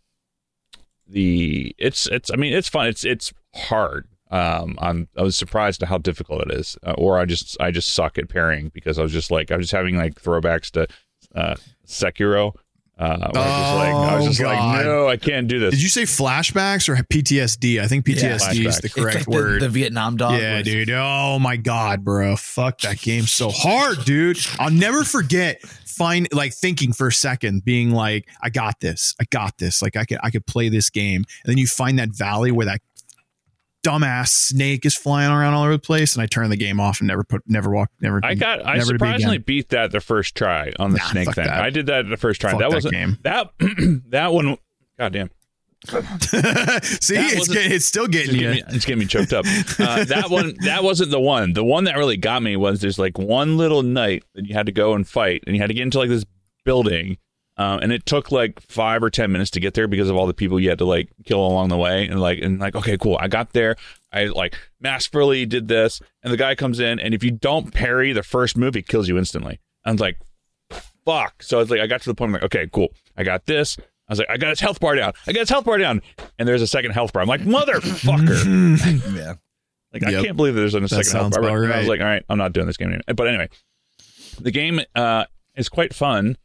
the 1.09 1.75
it's 1.79 2.07
it's 2.09 2.31
I 2.31 2.37
mean 2.37 2.53
it's 2.53 2.69
fun. 2.69 2.89
It's 2.89 3.07
it's 3.07 3.33
hard. 3.55 4.07
Um, 4.31 4.79
I'm 4.83 5.09
I 5.17 5.23
was 5.23 5.35
surprised 5.35 5.83
at 5.83 5.89
how 5.89 5.97
difficult 5.97 6.43
it 6.43 6.53
is, 6.53 6.77
uh, 6.87 6.93
or 6.99 7.19
I 7.19 7.25
just 7.25 7.57
I 7.59 7.71
just 7.71 7.95
suck 7.95 8.19
at 8.19 8.29
pairing 8.29 8.71
because 8.75 8.99
I 8.99 9.03
was 9.03 9.11
just 9.13 9.31
like 9.31 9.51
I 9.51 9.57
was 9.57 9.65
just 9.65 9.73
having 9.73 9.97
like 9.97 10.21
throwbacks 10.21 10.71
to 10.73 10.87
uh, 11.35 11.55
Sekiro. 11.87 12.53
Uh, 12.99 13.31
where 13.33 13.43
I 13.43 13.47
was 13.47 13.57
just 13.57 13.75
like 13.77 13.95
I 13.95 14.15
was 14.17 14.25
Oh, 14.25 14.29
just 14.29 14.41
God. 14.41 14.77
like 14.77 14.85
no, 14.87 15.09
I 15.09 15.17
can't 15.17 15.49
do 15.49 15.59
this. 15.59 15.73
Did 15.73 15.83
you 15.83 15.89
say 15.89 16.03
flashbacks 16.03 16.89
or 16.89 16.95
PTSD? 16.97 17.81
I 17.81 17.87
think 17.89 18.05
PTSD 18.05 18.35
is 18.35 18.43
flashbacks. 18.43 18.81
the 18.81 18.87
It's 18.87 18.95
correct 18.95 19.17
like 19.17 19.25
the- 19.25 19.31
word. 19.31 19.63
The, 19.63 19.69
Vietnam 19.69 20.17
dog. 20.17 20.41
yeah, 20.41 20.59
was- 20.59 20.65
dude. 20.65 20.91
Oh 20.91 21.39
my 21.41 21.57
god, 21.57 22.05
bro. 22.05 22.37
Fuck 22.37 22.81
that 22.83 23.01
game 23.01 23.25
so 23.27 23.51
hard, 23.51 24.05
dude. 24.05 24.39
I'll 24.59 24.71
never 24.71 25.05
forget 25.05 25.63
find 25.87 26.29
like 26.33 26.53
thinking 26.55 26.93
for 26.93 27.09
a 27.09 27.13
second, 27.13 27.65
being 27.65 27.91
like, 27.91 28.29
I 28.43 28.51
got 28.51 28.81
this. 28.81 29.15
I 29.21 29.25
got 29.31 29.59
this. 29.59 29.83
Like 29.83 29.97
I 29.97 30.05
could 30.05 30.19
I 30.23 30.31
could 30.31 30.47
play 30.47 30.69
this 30.69 30.89
game. 30.91 31.25
And 31.45 31.51
then 31.51 31.59
you 31.59 31.67
find 31.67 31.99
that 31.99 32.11
valley 32.11 32.53
where 32.53 32.67
that 32.67 32.81
dumbass 33.83 34.29
snake 34.29 34.87
is 34.87 34.97
flying 34.97 35.31
around 35.31 35.55
all 35.55 35.63
over 35.65 35.73
the 35.73 35.79
place, 35.79 36.15
and 36.15 36.23
I 36.23 36.27
turn 36.27 36.51
the 36.51 36.57
game 36.57 36.79
off 36.81 37.01
and 37.01 37.09
never 37.09 37.25
put 37.25 37.43
never 37.47 37.71
walk 37.71 37.91
never 38.01 38.21
I 38.23 38.35
got 38.35 38.65
I 38.67 38.79
surprisingly 38.81 39.39
beat 39.39 39.71
that 39.71 39.91
the 39.91 40.01
first 40.01 40.35
try 40.37 40.73
on 40.79 40.93
the 40.93 40.99
Nah, 40.99 41.05
snake 41.11 41.33
thing. 41.35 41.45
that. 41.47 41.61
I 41.61 41.71
did 41.71 41.87
that 41.87 42.09
the 42.09 42.17
first 42.17 42.41
try. 42.41 42.51
Fuck 42.53 42.61
that 42.61 42.71
that 42.71 42.75
wasn't 42.75 42.95
game. 42.95 43.19
that 43.23 43.51
that 44.11 44.33
one. 44.33 44.57
Goddamn. 44.99 45.31
See, 45.89 47.17
it's 47.17 47.39
wasn't- 47.49 47.59
it's 47.73 47.85
still 47.85 48.07
getting 48.07 48.39
getting, 48.39 48.51
me, 48.57 48.63
it's 48.69 48.85
getting 48.85 49.01
me 49.01 49.07
choked 49.07 49.33
up. 49.33 49.45
Uh, 49.81 50.05
that 50.05 50.31
one, 50.31 50.55
that 50.61 50.85
wasn't 50.85 51.11
the 51.11 51.19
one. 51.19 51.55
The 51.55 51.65
one 51.65 51.85
that 51.85 51.97
really 51.97 52.17
got 52.17 52.41
me 52.43 52.55
was 52.57 52.81
there's 52.81 52.99
like 53.01 53.19
one 53.19 53.57
little 53.57 53.83
night 53.83 54.23
that 54.35 54.47
you 54.47 54.55
had 54.55 54.67
to 54.67 54.73
go 54.73 54.95
and 54.95 55.07
fight, 55.09 55.43
and 55.47 55.57
you 55.57 55.61
had 55.63 55.69
to 55.69 55.75
get 55.75 55.83
into 55.83 55.99
like 55.99 56.09
this 56.09 56.25
building, 56.65 57.17
um, 57.57 57.81
and 57.81 57.93
it 57.93 58.07
took 58.07 58.33
like 58.33 58.61
five 58.61 59.03
or 59.03 59.11
ten 59.11 59.31
minutes 59.31 59.51
to 59.53 59.61
get 59.61 59.75
there 59.75 59.87
because 59.87 60.09
of 60.09 60.17
all 60.17 60.27
the 60.27 60.35
people 60.35 60.59
you 60.59 60.69
had 60.71 60.79
to 60.79 60.85
like 60.85 61.11
kill 61.25 61.45
along 61.45 61.69
the 61.69 61.77
way, 61.77 62.07
and 62.07 62.21
like 62.21 62.41
and 62.41 62.59
like 62.59 62.75
okay, 62.75 62.97
cool, 62.97 63.17
I 63.21 63.29
got 63.29 63.53
there. 63.53 63.77
I 64.13 64.25
like 64.27 64.57
masterfully 64.81 65.47
did 65.47 65.69
this, 65.69 66.01
and 66.23 66.33
the 66.33 66.37
guy 66.37 66.55
comes 66.55 66.81
in, 66.81 66.99
and 66.99 67.15
if 67.15 67.23
you 67.23 67.31
don't 67.31 67.73
parry 67.73 68.13
the 68.13 68.23
first 68.23 68.57
move, 68.57 68.75
he 68.75 68.83
kills 68.83 69.09
you 69.09 69.19
instantly. 69.19 69.61
I 69.85 69.93
was 69.93 70.01
like, 70.01 70.19
fuck. 71.05 71.43
So 71.43 71.59
I 71.59 71.61
was 71.61 71.71
like, 71.71 71.81
I 71.81 71.87
got 71.87 72.03
to 72.03 72.11
the 72.11 72.15
point, 72.15 72.31
I'm 72.31 72.33
like, 72.35 72.45
okay, 72.45 72.69
cool, 72.73 72.89
I 73.17 73.25
got 73.25 73.47
this. 73.47 73.77
I 74.09 74.13
was 74.13 74.19
like, 74.19 74.31
I 74.31 74.37
got 74.37 74.51
his 74.51 74.61
health 74.61 74.81
bar 74.81 74.95
down. 74.95 75.13
I 75.27 75.33
got 75.33 75.41
his 75.41 75.49
health 75.49 75.65
bar 75.65 75.79
down. 75.79 76.03
And 76.39 76.47
there's 76.47 76.61
a 76.61 76.67
second 76.67 76.91
health 76.91 77.13
bar. 77.13 77.23
I'm 77.23 77.29
like, 77.29 77.43
motherfucker. 77.43 79.17
Yeah. 79.17 79.35
Like 79.93 80.05
I 80.05 80.23
can't 80.23 80.37
believe 80.37 80.55
there's 80.55 80.75
a 80.75 80.89
second 80.89 81.13
health 81.13 81.33
bar. 81.33 81.65
And 81.65 81.73
I 81.73 81.79
was 81.79 81.89
like, 81.89 82.01
all 82.01 82.07
right, 82.07 82.25
I'm 82.29 82.39
not 82.39 82.53
doing 82.53 82.67
this 82.67 82.77
game 82.77 82.89
anymore. 82.89 83.15
But 83.15 83.29
anyway, 83.29 83.49
the 84.41 84.51
game 84.51 84.81
uh, 84.95 85.27
is 85.55 85.69
quite 85.69 85.95
fun 85.95 86.37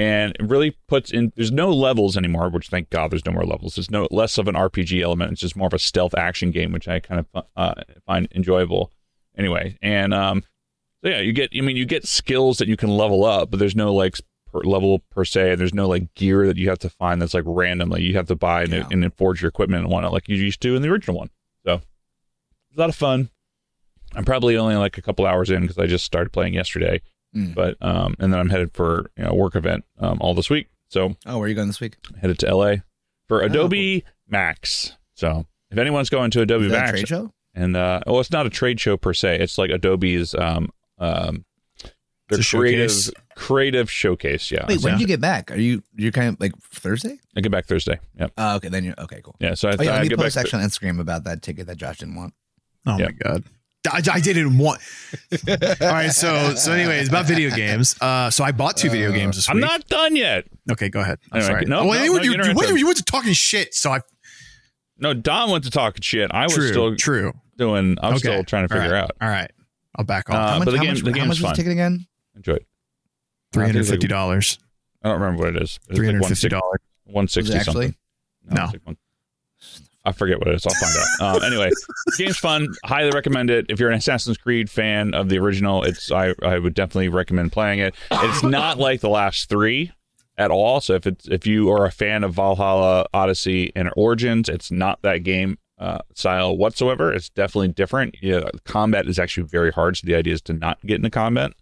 and 0.00 0.34
it 0.40 0.48
really 0.48 0.76
puts 0.88 1.10
in. 1.10 1.32
There's 1.36 1.52
no 1.52 1.70
levels 1.70 2.16
anymore, 2.16 2.48
which 2.48 2.68
thank 2.68 2.88
God 2.90 3.10
there's 3.12 3.26
no 3.26 3.32
more 3.32 3.44
levels. 3.44 3.74
There's 3.74 3.90
no 3.90 4.08
less 4.10 4.38
of 4.38 4.48
an 4.48 4.54
RPG 4.54 5.02
element. 5.02 5.32
It's 5.32 5.40
just 5.40 5.56
more 5.56 5.66
of 5.66 5.74
a 5.74 5.78
stealth 5.78 6.14
action 6.14 6.50
game, 6.50 6.72
which 6.72 6.88
I 6.88 7.00
kind 7.00 7.20
of 7.34 7.44
uh, 7.56 7.74
find 8.06 8.26
enjoyable. 8.34 8.90
Anyway, 9.36 9.76
and 9.82 10.12
um, 10.14 10.42
so 11.02 11.10
yeah, 11.10 11.20
you 11.20 11.32
get. 11.32 11.50
I 11.54 11.60
mean, 11.60 11.76
you 11.76 11.84
get 11.84 12.06
skills 12.06 12.58
that 12.58 12.68
you 12.68 12.76
can 12.76 12.88
level 12.88 13.24
up, 13.24 13.50
but 13.50 13.58
there's 13.60 13.76
no 13.76 13.92
like 13.94 14.16
per 14.52 14.60
level 14.60 15.00
per 15.10 15.24
se. 15.24 15.54
There's 15.56 15.74
no 15.74 15.86
like 15.88 16.12
gear 16.14 16.46
that 16.46 16.56
you 16.56 16.68
have 16.70 16.78
to 16.80 16.88
find 16.90 17.20
that's 17.20 17.34
like 17.34 17.44
randomly. 17.46 18.02
You 18.02 18.14
have 18.16 18.26
to 18.28 18.36
buy 18.36 18.62
and, 18.62 18.72
Yeah. 18.72 18.88
and 18.90 19.02
then 19.02 19.10
forge 19.12 19.42
your 19.42 19.48
equipment 19.50 19.82
and 19.84 19.92
whatnot, 19.92 20.12
like 20.12 20.28
you 20.28 20.36
used 20.36 20.60
to 20.62 20.74
in 20.74 20.82
the 20.82 20.88
original 20.88 21.16
one. 21.18 21.30
So 21.64 21.74
it's 21.74 22.76
a 22.76 22.80
lot 22.80 22.88
of 22.88 22.96
fun. 22.96 23.30
I'm 24.14 24.24
probably 24.24 24.56
only 24.56 24.74
like 24.76 24.98
a 24.98 25.02
couple 25.02 25.26
hours 25.26 25.50
in 25.50 25.60
because 25.62 25.78
I 25.78 25.86
just 25.86 26.04
started 26.04 26.32
playing 26.32 26.54
yesterday, 26.54 27.00
Mm. 27.36 27.54
but 27.54 27.76
um, 27.80 28.14
and 28.18 28.32
then 28.32 28.40
I'm 28.40 28.48
headed 28.48 28.72
for 28.74 29.10
you 29.16 29.22
know, 29.24 29.30
a 29.30 29.34
work 29.34 29.54
event 29.54 29.84
um, 30.00 30.18
all 30.20 30.34
this 30.34 30.50
week. 30.50 30.68
So 30.88 31.14
Oh, 31.26 31.36
where 31.38 31.44
are 31.44 31.48
you 31.48 31.54
going 31.54 31.68
this 31.68 31.80
week? 31.80 31.96
headed 32.20 32.38
to 32.40 32.52
LA 32.54 32.76
for 33.28 33.42
Oh, 33.42 33.46
Adobe 33.46 34.04
Max. 34.28 34.96
So 35.14 35.46
if 35.70 35.78
anyone's 35.78 36.10
going 36.10 36.30
to 36.32 36.40
Adobe 36.42 36.66
Is 36.66 36.72
that 36.72 36.78
a 36.78 36.80
Max, 36.86 36.90
trade 36.90 37.08
show? 37.08 37.32
and 37.54 37.76
uh, 37.76 38.00
well, 38.06 38.18
it's 38.20 38.32
not 38.32 38.46
a 38.46 38.50
trade 38.50 38.80
show 38.80 38.96
per 38.96 39.14
se. 39.14 39.38
It's 39.38 39.58
like 39.58 39.70
Adobe's 39.70 40.34
um, 40.34 40.70
um, 40.98 41.44
their 42.28 42.40
It's 42.40 42.50
creative 42.50 42.90
showcase. 42.90 43.10
creative 43.36 43.90
showcase. 43.90 44.50
Yeah, 44.50 44.64
Wait, 44.68 44.80
when 44.82 44.92
yeah. 44.92 44.98
did 44.98 45.00
you 45.00 45.06
get 45.06 45.20
back? 45.20 45.52
Are 45.52 45.56
you 45.56 45.82
you're 45.94 46.10
kind 46.12 46.28
of 46.30 46.40
like 46.40 46.56
Thursday? 46.58 47.18
I 47.36 47.40
get 47.42 47.52
back 47.52 47.66
Thursday. 47.66 48.00
Yep. 48.18 48.32
Oh, 48.36 48.56
okay. 48.56 48.68
Then 48.70 48.82
you're 48.84 48.94
okay. 48.98 49.20
Cool. 49.22 49.36
Yeah. 49.38 49.54
So 49.54 49.68
I, 49.68 49.76
Oh 49.78 49.82
yeah, 49.82 49.90
I 49.90 49.94
let 49.94 50.02
me 50.02 50.08
get 50.08 50.16
back. 50.18 50.24
post 50.24 50.36
actually 50.36 50.62
on 50.64 50.68
Instagram 50.68 50.98
about 51.00 51.22
that 51.24 51.42
ticket 51.42 51.68
that 51.68 51.76
Josh 51.76 51.98
didn't 51.98 52.16
want. 52.16 52.34
Oh 52.86 52.98
Yeah. 52.98 53.06
my 53.06 53.12
god. 53.12 53.44
I, 53.90 54.02
I 54.12 54.20
did 54.20 54.36
it 54.36 54.40
in 54.46 54.58
one. 54.58 54.78
All 55.48 55.56
right, 55.80 56.10
so 56.12 56.54
so 56.54 56.72
anyways, 56.72 57.08
about 57.08 57.24
video 57.26 57.48
games. 57.54 57.96
Uh, 58.00 58.28
so 58.30 58.44
I 58.44 58.52
bought 58.52 58.76
two 58.76 58.90
video 58.90 59.10
Uh, 59.10 59.14
games 59.14 59.36
this 59.36 59.48
week. 59.48 59.54
I'm 59.54 59.60
not 59.60 59.86
done 59.88 60.16
yet. 60.16 60.46
okay. 60.70 60.88
Go 60.90 61.00
ahead. 61.00 61.18
I'm 61.32 61.38
Anyway, 61.40 61.52
sorry. 61.52 61.64
no, 61.66 61.78
oh, 61.80 61.82
no, 61.84 61.88
wait, 61.90 61.96
no, 61.98 62.04
you, 62.04 62.12
you, 62.12 62.32
into 62.34 62.78
you 62.78 62.86
went 62.86 62.98
to 62.98 63.04
talking 63.04 63.32
shit. 63.32 63.74
So 63.74 63.92
I 63.92 64.00
No, 64.98 65.14
Don 65.14 65.50
went 65.50 65.64
to 65.64 65.70
talk 65.70 65.96
shit. 66.02 66.30
I 66.32 66.44
was 66.44 66.54
true, 66.54 66.68
still 66.68 66.96
true. 66.96 67.32
doing. 67.56 67.96
I'm 68.02 68.10
Okay. 68.14 68.18
still 68.18 68.44
trying 68.44 68.68
to 68.68 68.74
figure 68.74 68.92
right. 68.92 69.04
out. 69.04 69.12
All 69.20 69.28
right, 69.28 69.50
I'll 69.96 70.04
back 70.04 70.28
Uh, 70.28 70.34
off. 70.34 70.50
How 70.50 70.58
much, 70.58 70.64
but 70.66 70.70
the 70.72 70.76
how 70.76 70.82
game- 70.84 70.92
much, 70.94 71.02
the 71.02 71.18
how 71.18 71.24
much 71.26 71.36
is 71.38 71.42
the 71.42 71.52
ticket 71.52 71.72
again? 71.72 72.06
Enjoy 72.36 72.52
it. 72.54 72.66
Three 73.52 73.64
hundred 73.66 73.86
fifty 73.86 74.06
dollars. 74.08 74.58
I 75.02 75.08
don't 75.08 75.20
remember 75.20 75.44
what 75.46 75.56
it 75.56 75.62
is. 75.62 75.78
Three 75.88 76.06
like 76.08 76.20
160 76.20 76.48
dollars. 76.50 76.80
One 77.04 77.26
sixty 77.28 77.48
Is 77.50 77.54
it 77.54 77.58
actually? 77.66 77.96
something. 78.46 78.74
No. 78.74 78.80
one- 78.84 78.96
I 80.04 80.12
forget 80.12 80.38
what 80.38 80.48
it 80.48 80.54
is. 80.54 80.66
I'll 80.66 80.74
find 80.74 80.96
out. 80.96 81.36
Um, 81.36 81.42
anyway, 81.52 81.70
game's 82.16 82.38
fun. 82.38 82.68
Highly 82.84 83.10
recommend 83.10 83.50
it. 83.50 83.66
If 83.68 83.78
you're 83.78 83.90
an 83.90 83.98
Assassin's 83.98 84.38
Creed 84.38 84.70
fan 84.70 85.14
of 85.14 85.28
the 85.28 85.38
original, 85.38 85.84
it's 85.84 86.10
I, 86.10 86.34
I 86.42 86.58
would 86.58 86.74
definitely 86.74 87.08
recommend 87.08 87.52
playing 87.52 87.80
it. 87.80 87.94
It's 88.10 88.42
not 88.42 88.78
like 88.78 89.00
the 89.00 89.10
last 89.10 89.48
three 89.48 89.92
at 90.38 90.50
all. 90.50 90.80
So 90.80 90.94
if 90.94 91.06
it's 91.06 91.28
if 91.28 91.46
you 91.46 91.70
are 91.70 91.84
a 91.84 91.90
fan 91.90 92.24
of 92.24 92.34
Valhalla, 92.34 93.06
Odyssey, 93.12 93.72
and 93.76 93.90
Origins, 93.96 94.48
it's 94.48 94.70
not 94.70 95.02
that 95.02 95.18
game 95.18 95.58
uh, 95.78 95.98
style 96.14 96.56
whatsoever. 96.56 97.12
It's 97.12 97.28
definitely 97.28 97.68
different. 97.68 98.16
Yeah, 98.22 98.48
combat 98.64 99.06
is 99.06 99.18
actually 99.18 99.46
very 99.46 99.70
hard. 99.70 99.98
So 99.98 100.06
the 100.06 100.14
idea 100.14 100.34
is 100.34 100.42
to 100.42 100.54
not 100.54 100.80
get 100.82 100.96
into 100.96 101.10
combat. 101.10 101.52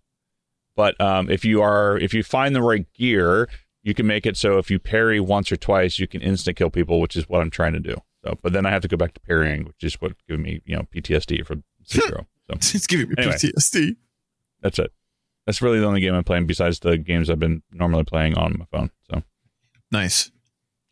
But 0.77 1.01
um, 1.01 1.29
if 1.29 1.45
you 1.45 1.61
are 1.61 1.99
if 1.99 2.15
you 2.15 2.23
find 2.23 2.55
the 2.55 2.63
right 2.63 2.87
gear, 2.95 3.49
you 3.83 3.95
can 3.95 4.07
make 4.07 4.27
it 4.27 4.37
so 4.37 4.59
if 4.59 4.71
you 4.71 4.79
parry 4.79 5.19
once 5.19 5.51
or 5.51 5.57
twice, 5.57 5.99
you 5.99 6.07
can 6.07 6.21
instant 6.21 6.57
kill 6.57 6.71
people, 6.71 7.01
which 7.01 7.17
is 7.17 7.29
what 7.29 7.41
I'm 7.41 7.51
trying 7.51 7.73
to 7.73 7.81
do. 7.81 7.97
So, 8.29 8.39
but 8.43 8.53
then 8.53 8.67
I 8.67 8.71
have 8.71 8.83
to 8.83 8.89
go 8.89 8.97
back 8.97 9.15
to 9.15 9.21
parrying, 9.21 9.65
which 9.65 9.83
is 9.83 9.95
what 10.01 10.13
gave 10.29 10.39
me 10.39 10.61
you 10.67 10.77
know 10.77 10.83
PTSD 10.95 11.47
from 11.47 11.65
Sekiro. 11.87 12.27
so 12.51 12.55
It's 12.77 12.87
giving 12.87 13.09
me 13.09 13.15
Anyway. 13.19 13.35
PTSD. 13.35 13.97
that's 14.61 14.79
it. 14.79 14.93
That's 15.47 15.63
really 15.63 15.79
the 15.81 15.87
only 15.87 16.01
game 16.03 16.15
I'm 16.15 16.25
playing 16.25 16.47
besides 16.47 16.81
the 16.81 16.99
games 16.99 17.31
I've 17.31 17.39
been 17.39 17.63
normally 17.73 18.05
playing 18.05 18.35
on 18.37 18.57
my 18.59 18.67
phone. 18.71 18.91
So, 19.11 19.23
Nice. 19.91 20.31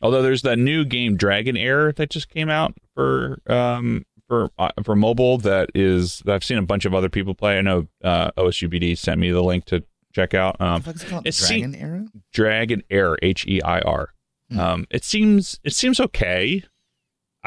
although 0.01 0.23
there's 0.23 0.41
that 0.41 0.57
new 0.57 0.83
game 0.83 1.15
Dragonheir 1.17 1.95
that 1.95 2.09
just 2.09 2.29
came 2.29 2.49
out 2.49 2.73
for 2.95 3.39
um 3.47 4.03
for 4.27 4.49
uh, 4.57 4.71
for 4.83 4.95
mobile 4.95 5.37
that 5.39 5.69
is 5.75 6.19
that 6.25 6.33
I've 6.33 6.43
seen 6.43 6.57
a 6.57 6.63
bunch 6.63 6.85
of 6.85 6.95
other 6.95 7.09
people 7.09 7.35
play. 7.35 7.57
I 7.59 7.61
know 7.61 7.87
uh, 8.03 8.31
OSUBD 8.31 8.97
sent 8.97 9.19
me 9.19 9.29
the 9.31 9.43
link 9.43 9.65
to 9.65 9.83
check 10.13 10.33
out. 10.33 10.59
Um, 10.59 10.81
What 10.81 10.85
the 10.85 10.91
fuck 10.91 10.95
is 10.95 11.03
it 11.03 11.09
called? 11.09 11.27
it's 11.27 11.37
se- 11.37 11.59
Dragon 11.61 11.75
Arrow? 11.75 12.05
Dragonheir, 12.33 13.17
H 13.21 13.45
E 13.47 13.61
I 13.61 13.79
R. 13.81 14.09
Hmm. 14.49 14.59
Um, 14.59 14.85
it 14.89 15.03
seems 15.03 15.59
it 15.63 15.73
seems 15.73 15.99
okay. 15.99 16.63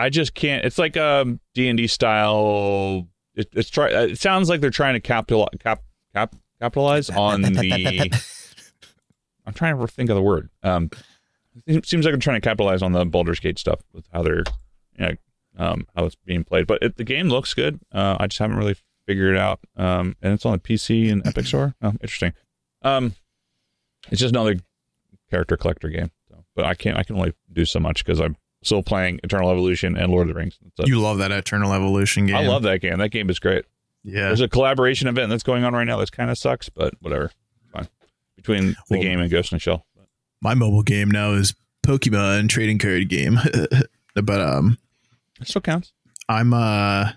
I 0.01 0.09
just 0.11 0.35
can't. 0.35 0.65
It's 0.65 0.79
like 0.79 0.97
um 0.97 1.41
D 1.55 1.69
and 1.69 1.77
D 1.77 1.87
style. 1.87 3.09
It, 3.35 3.49
it's 3.53 3.71
try. 3.71 3.93
uh, 3.93 4.07
It 4.07 4.19
sounds 4.19 4.49
like 4.49 4.61
they're 4.61 4.71
trying 4.71 4.95
to 4.95 5.01
capital 5.01 5.49
cap 5.61 5.83
cap 6.15 6.35
capitalize 6.61 7.11
on 7.11 7.43
the. 7.43 8.11
I'm 9.47 9.55
trying 9.55 9.79
to 9.79 9.87
think 9.87 10.11
of 10.11 10.17
the 10.17 10.23
word. 10.23 10.51
Um, 10.63 10.91
it 11.67 11.87
seems 11.87 12.05
like 12.05 12.13
they're 12.13 12.19
trying 12.21 12.41
to 12.41 12.47
capitalize 12.47 12.83
on 12.83 12.93
the 12.93 13.05
Baldur's 13.05 13.41
Gate 13.41 13.59
stuff 13.59 13.81
with 13.93 14.07
how 14.13 14.23
they're, 14.23 14.45
you 14.99 15.07
know, 15.07 15.13
um, 15.59 15.87
how 15.97 16.05
it's 16.05 16.15
being 16.15 16.45
played. 16.45 16.67
But 16.67 16.83
it, 16.83 16.97
the 16.97 17.05
game 17.05 17.29
looks 17.29 17.55
good. 17.55 17.81
Uh, 17.93 18.17
I 18.21 18.27
just 18.29 18.39
haven't 18.39 18.57
really 18.57 18.77
figured 19.07 19.35
it 19.35 19.41
out. 19.41 19.61
Um, 19.77 20.17
and 20.23 20.33
it's 20.33 20.47
on 20.47 20.53
the 20.53 20.59
PC 20.59 21.11
and 21.11 21.27
Epic 21.27 21.47
Store. 21.47 21.75
Oh, 21.83 21.93
interesting. 22.01 22.33
Um, 22.83 23.15
it's 24.11 24.21
just 24.21 24.33
another 24.33 24.57
character 25.31 25.57
collector 25.57 25.89
game. 25.89 26.11
So, 26.29 26.45
but 26.55 26.65
I 26.65 26.75
can't. 26.75 26.97
I 26.97 27.03
can 27.03 27.17
only 27.17 27.33
do 27.53 27.65
so 27.65 27.81
much 27.81 28.05
because 28.05 28.21
I'm 28.21 28.37
still 28.63 28.83
playing 28.83 29.21
Eternal 29.25 29.51
Evolution 29.51 29.97
and 29.97 30.11
Lord 30.13 30.29
of 30.29 30.35
the 30.35 30.39
Rings. 30.39 30.59
So 30.77 30.85
You 30.87 31.01
love 31.01 31.19
that 31.19 31.31
Eternal 31.33 31.73
Evolution 31.73 32.27
game. 32.27 32.37
I 32.37 32.47
love 32.47 32.63
that 32.65 32.81
game. 32.81 32.99
That 32.99 33.11
game 33.11 33.31
is 33.31 33.39
great. 33.39 33.65
Yeah. 34.05 34.27
There's 34.29 34.41
a 34.41 34.49
collaboration 34.49 35.09
event 35.09 35.31
that's 35.31 35.43
going 35.43 35.65
on 35.65 35.73
right 35.75 35.85
now. 35.85 35.99
That 35.99 36.11
kind 36.13 36.31
of 36.31 36.39
sucks, 36.39 36.69
but 36.69 36.95
whatever. 37.01 37.31
Fine. 37.73 37.89
Between 38.37 38.67
the 38.69 38.77
Well- 38.91 39.03
game 39.03 39.21
and 39.21 39.31
Ghost 39.31 39.53
in 39.53 39.57
the 39.57 39.61
Shell. 39.61 39.87
My 40.43 40.55
mobile 40.55 40.83
game 40.83 41.11
now 41.11 41.33
is 41.33 41.55
Pokemon 41.87 42.49
trading 42.49 42.79
card 42.79 43.09
game. 43.11 43.39
but 44.15 44.41
um, 44.41 44.79
It 45.41 45.49
still 45.49 45.61
counts. 45.63 45.93
I'm 46.29 46.55
uh, 46.55 47.11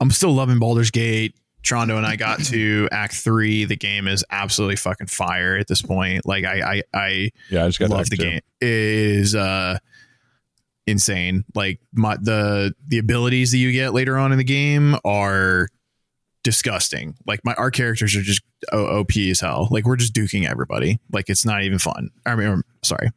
I'm 0.00 0.10
still 0.10 0.32
loving 0.34 0.58
Baldur's 0.58 0.90
Gate. 0.90 1.34
Trondo 1.62 1.96
and 1.96 2.06
I 2.06 2.16
got 2.16 2.40
to 2.44 2.88
Act 2.92 3.14
Three. 3.14 3.64
The 3.64 3.76
game 3.76 4.06
is 4.08 4.24
absolutely 4.30 4.76
fucking 4.76 5.08
fire 5.08 5.56
at 5.56 5.66
this 5.68 5.82
point. 5.82 6.26
Like 6.26 6.44
I 6.44 6.60
I, 6.60 6.82
I 6.94 7.30
Yeah, 7.50 7.64
I 7.64 7.68
just 7.68 7.78
got 7.80 7.90
love 7.90 8.08
the 8.10 8.16
too. 8.16 8.22
game. 8.22 8.40
It 8.60 8.68
is 8.68 9.34
uh 9.34 9.78
insane. 10.86 11.44
Like 11.54 11.80
my 11.92 12.16
the 12.20 12.74
the 12.86 12.98
abilities 12.98 13.50
that 13.50 13.58
you 13.58 13.72
get 13.72 13.92
later 13.92 14.16
on 14.16 14.32
in 14.32 14.38
the 14.38 14.44
game 14.44 14.96
are 15.04 15.68
disgusting. 16.42 17.16
Like 17.26 17.40
my 17.44 17.54
our 17.54 17.70
characters 17.70 18.14
are 18.14 18.22
just 18.22 18.42
OP 18.72 19.16
as 19.16 19.40
hell. 19.40 19.68
Like 19.70 19.84
we're 19.84 19.96
just 19.96 20.14
duking 20.14 20.48
everybody. 20.48 21.00
Like 21.12 21.28
it's 21.28 21.44
not 21.44 21.62
even 21.62 21.78
fun. 21.78 22.10
I 22.24 22.36
mean, 22.36 22.62
sorry, 22.82 23.10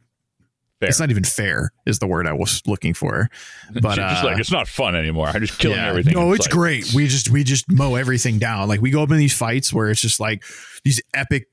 Fair. 0.79 0.89
it's 0.89 0.99
not 0.99 1.11
even 1.11 1.23
fair. 1.23 1.71
Is 1.85 1.99
the 1.99 2.07
word 2.07 2.25
I 2.25 2.33
was 2.33 2.61
looking 2.65 2.93
for. 2.93 3.29
But 3.71 3.95
just 3.97 4.23
uh, 4.23 4.27
like 4.27 4.39
it's 4.39 4.51
not 4.51 4.67
fun 4.67 4.95
anymore. 4.95 5.27
I'm 5.27 5.41
just 5.41 5.59
killing 5.59 5.77
yeah. 5.77 5.89
everything. 5.89 6.15
No, 6.15 6.33
it's 6.33 6.47
like- 6.47 6.51
great. 6.51 6.91
We 6.93 7.07
just 7.07 7.29
we 7.29 7.43
just 7.43 7.71
mow 7.71 7.95
everything 7.95 8.39
down. 8.39 8.67
Like 8.67 8.81
we 8.81 8.89
go 8.89 9.03
up 9.03 9.11
in 9.11 9.17
these 9.17 9.37
fights 9.37 9.71
where 9.71 9.89
it's 9.89 10.01
just 10.01 10.19
like 10.19 10.43
these 10.83 10.99
epic 11.13 11.47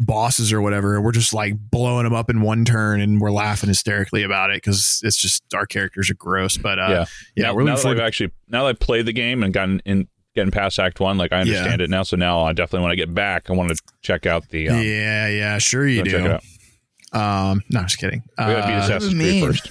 bosses 0.00 0.52
or 0.52 0.60
whatever. 0.60 0.96
and 0.96 1.04
We're 1.04 1.12
just 1.12 1.32
like 1.32 1.54
blowing 1.70 2.04
them 2.04 2.14
up 2.14 2.28
in 2.30 2.40
one 2.40 2.64
turn, 2.64 3.00
and 3.00 3.20
we're 3.20 3.30
laughing 3.30 3.68
hysterically 3.68 4.22
about 4.24 4.50
it 4.50 4.56
because 4.56 5.00
it's 5.04 5.16
just 5.16 5.42
our 5.54 5.66
characters 5.66 6.10
are 6.10 6.14
gross. 6.14 6.56
But 6.56 6.78
uh, 6.78 6.86
Yeah. 6.88 7.04
yeah, 7.36 7.44
now, 7.46 7.54
we're 7.54 7.62
now 7.62 7.72
looking 7.72 7.74
that 7.76 7.82
forward. 7.82 8.00
I've 8.00 8.06
actually 8.06 8.32
now 8.48 8.64
that 8.64 8.70
I've 8.70 8.80
played 8.80 9.06
the 9.06 9.12
game 9.12 9.42
and 9.42 9.52
gotten 9.54 9.80
in 9.84 10.08
getting 10.34 10.50
past 10.50 10.78
Act 10.78 10.98
One, 11.00 11.18
like 11.18 11.32
I 11.32 11.40
understand 11.40 11.80
it 11.80 11.90
now. 11.90 12.02
So 12.02 12.16
now 12.16 12.40
I 12.42 12.52
definitely 12.52 12.84
when 12.84 12.92
I 12.92 12.96
get 12.96 13.12
back, 13.14 13.50
I 13.50 13.52
want 13.52 13.70
to 13.76 13.82
check 14.02 14.26
out 14.26 14.48
the. 14.48 14.68
Um, 14.70 14.76
yeah, 14.82 15.28
yeah, 15.28 15.58
sure 15.58 15.86
you 15.86 16.02
go 16.04 16.10
check 16.10 16.20
it 16.20 16.24
do. 16.24 16.30
out. 16.32 17.50
Um, 17.52 17.62
no, 17.70 17.82
just 17.82 17.98
kidding. 17.98 18.22
We 18.38 18.44
gotta 18.44 18.66
beat 18.66 18.74
Uh, 18.74 18.78
Assassin's 18.84 19.14
what 19.14 19.20
Creed 19.22 19.44
first. 19.44 19.70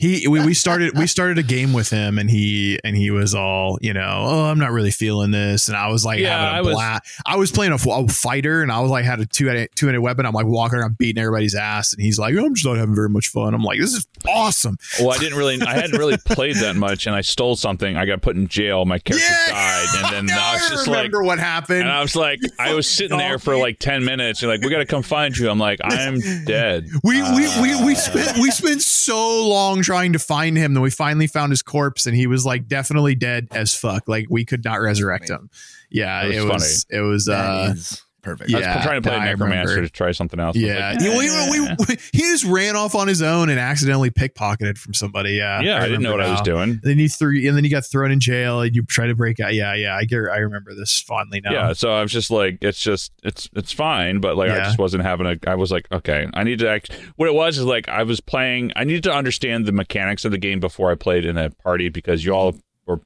He 0.00 0.26
we, 0.26 0.44
we 0.44 0.54
started 0.54 0.96
we 0.98 1.06
started 1.06 1.38
a 1.38 1.42
game 1.42 1.72
with 1.72 1.90
him 1.90 2.18
and 2.18 2.30
he 2.30 2.78
and 2.82 2.96
he 2.96 3.10
was 3.10 3.34
all 3.34 3.78
you 3.82 3.92
know 3.92 4.24
oh 4.26 4.44
i'm 4.46 4.58
not 4.58 4.70
really 4.72 4.90
feeling 4.90 5.30
this. 5.30 5.68
And 5.68 5.76
i 5.76 5.88
was 5.88 6.04
like 6.04 6.18
Yeah, 6.18 6.30
having 6.38 6.54
a 6.54 6.58
I 6.58 6.60
was- 6.94 7.00
I 7.26 7.36
was 7.36 7.52
playing 7.52 7.72
a, 7.72 7.76
a 7.90 8.08
fighter 8.08 8.62
and 8.62 8.72
i 8.72 8.80
was 8.80 8.90
like 8.90 9.04
had 9.04 9.20
a 9.20 9.26
two 9.26 9.66
two 9.76 9.86
minute 9.86 10.00
weapon. 10.00 10.24
I'm 10.26 10.32
like 10.32 10.46
walking 10.46 10.78
around 10.78 10.96
beating 10.98 11.20
everybody's 11.22 11.54
ass 11.54 11.92
and 11.92 12.02
he's 12.02 12.18
like 12.18 12.34
i'm 12.34 12.54
just 12.54 12.66
not 12.66 12.76
having 12.78 12.94
very 12.94 13.08
much 13.10 13.28
fun. 13.28 13.54
I'm 13.54 13.62
like 13.62 13.78
this 13.78 13.94
is 13.94 14.06
awesome. 14.26 14.78
Well, 14.98 15.12
I 15.12 15.18
didn't 15.18 15.36
really, 15.38 15.60
I 15.62 15.74
hadn't 15.74 15.98
really 15.98 16.16
played 16.18 16.56
that 16.56 16.76
much, 16.76 17.06
and 17.06 17.14
I 17.16 17.20
stole 17.22 17.56
something. 17.56 17.96
I 17.96 18.04
got 18.06 18.20
put 18.22 18.36
in 18.36 18.48
jail. 18.48 18.84
My 18.84 18.98
character 18.98 19.26
died, 19.48 19.86
and 19.96 20.12
then 20.14 20.26
now 20.26 20.38
I 20.50 20.54
was 20.54 20.68
just 20.68 20.86
like, 20.88 20.96
remember 20.96 21.22
what 21.22 21.38
happened. 21.38 21.80
and 21.82 21.90
I 21.90 22.00
was 22.02 22.14
like, 22.16 22.38
I 22.58 22.74
was 22.74 22.88
sitting 22.88 23.16
there 23.16 23.38
for 23.38 23.56
like 23.56 23.78
ten 23.78 24.04
minutes, 24.04 24.42
and 24.42 24.50
like, 24.50 24.60
we 24.62 24.68
got 24.70 24.78
to 24.78 24.86
come 24.86 25.02
find 25.02 25.36
you. 25.36 25.48
I'm 25.50 25.58
like, 25.58 25.78
I'm 25.82 26.18
dead. 26.44 26.88
we, 27.02 27.22
we, 27.22 27.48
we, 27.62 27.84
we 27.84 27.92
Uh, 27.92 27.96
spent 27.96 28.38
we 28.38 28.50
spent 28.50 28.82
so 28.82 29.48
long 29.48 29.80
trying 29.90 30.12
to 30.12 30.18
find 30.18 30.56
him 30.56 30.74
Then 30.74 30.82
we 30.82 30.90
finally 30.90 31.26
found 31.26 31.50
his 31.50 31.62
corpse 31.62 32.06
and 32.06 32.16
he 32.16 32.26
was 32.26 32.46
like 32.46 32.68
definitely 32.68 33.14
dead 33.14 33.48
as 33.50 33.74
fuck. 33.74 34.08
Like 34.08 34.26
we 34.30 34.44
could 34.44 34.64
not 34.64 34.76
resurrect 34.76 35.28
him. 35.28 35.50
Yeah 35.90 36.22
That 36.22 36.32
it 36.32 36.42
was 36.42 36.52
was 36.52 36.86
it 36.90 37.00
was 37.00 37.28
uh 37.28 37.74
is 38.20 38.22
perfect. 38.22 38.52
I 38.52 38.56
was 38.56 38.64
Yeah, 38.66 38.82
trying 38.82 39.02
to 39.02 39.08
play 39.08 39.16
I 39.18 39.24
Necromancer 39.26 39.68
remember. 39.70 39.88
to 39.88 39.92
try 39.92 40.12
something 40.12 40.38
else. 40.40 40.56
I 40.56 40.60
was 40.60 40.68
Yeah, 40.68 40.90
like, 40.92 41.00
You- 41.00 41.10
we, 41.18 41.60
we, 41.60 41.76
we- 41.88 41.96
he 42.12 42.18
just 42.20 42.44
ran 42.44 42.76
off 42.76 42.94
on 42.94 43.08
his 43.08 43.22
own 43.22 43.48
and 43.48 43.58
accidentally 43.58 44.10
pickpocketed 44.10 44.78
from 44.78 44.94
somebody. 44.94 45.32
Yeah, 45.32 45.60
yeah, 45.60 45.78
I, 45.82 45.86
didn't 45.88 46.02
know 46.02 46.10
what 46.12 46.18
remember 46.18 46.28
I 46.28 46.40
was 46.40 46.46
now. 46.46 46.64
doing. 46.64 46.80
Then 46.82 46.98
you 46.98 47.08
threw, 47.08 47.36
and 47.48 47.56
then 47.56 47.64
you 47.64 47.70
got 47.70 47.84
thrown 47.84 48.10
in 48.12 48.20
jail, 48.20 48.60
and 48.60 48.74
you 48.74 48.82
tried 48.82 49.08
to 49.08 49.14
break 49.14 49.40
out. 49.40 49.54
Yeah, 49.54 49.74
yeah, 49.74 49.96
I 49.96 50.04
get, 50.04 50.18
I 50.18 50.38
remember 50.38 50.74
this 50.74 51.00
fondly 51.00 51.40
now. 51.40 51.52
Yeah, 51.52 51.72
so 51.72 51.92
I 51.92 52.02
was 52.02 52.12
just 52.12 52.30
like, 52.30 52.58
it's 52.60 52.80
just, 52.80 53.12
it's, 53.22 53.48
it's 53.54 53.72
fine, 53.72 54.20
but 54.20 54.36
like, 54.36 54.50
I 54.50 54.58
just 54.64 54.78
wasn't 54.78 55.02
having 55.02 55.26
a. 55.26 55.36
I 55.46 55.54
was 55.54 55.70
like, 55.72 55.86
okay, 55.92 56.26
I 56.34 56.44
need 56.44 56.58
to 56.60 56.68
act. 56.68 56.92
What 57.16 57.28
it 57.28 57.34
was 57.34 57.58
is 57.58 57.64
like, 57.64 57.88
I 57.88 58.02
was 58.02 58.20
playing. 58.20 58.72
I 58.76 58.84
needed 58.84 59.04
to 59.04 59.12
understand 59.12 59.66
the 59.66 59.72
mechanics 59.72 60.24
of 60.24 60.30
the 60.32 60.38
game 60.38 60.60
before 60.60 60.90
I 60.90 60.94
played 60.94 61.24
in 61.24 61.36
a 61.36 61.50
party 61.50 61.88
because 61.88 62.24
you 62.24 62.32
all 62.32 62.56
were 62.86 63.00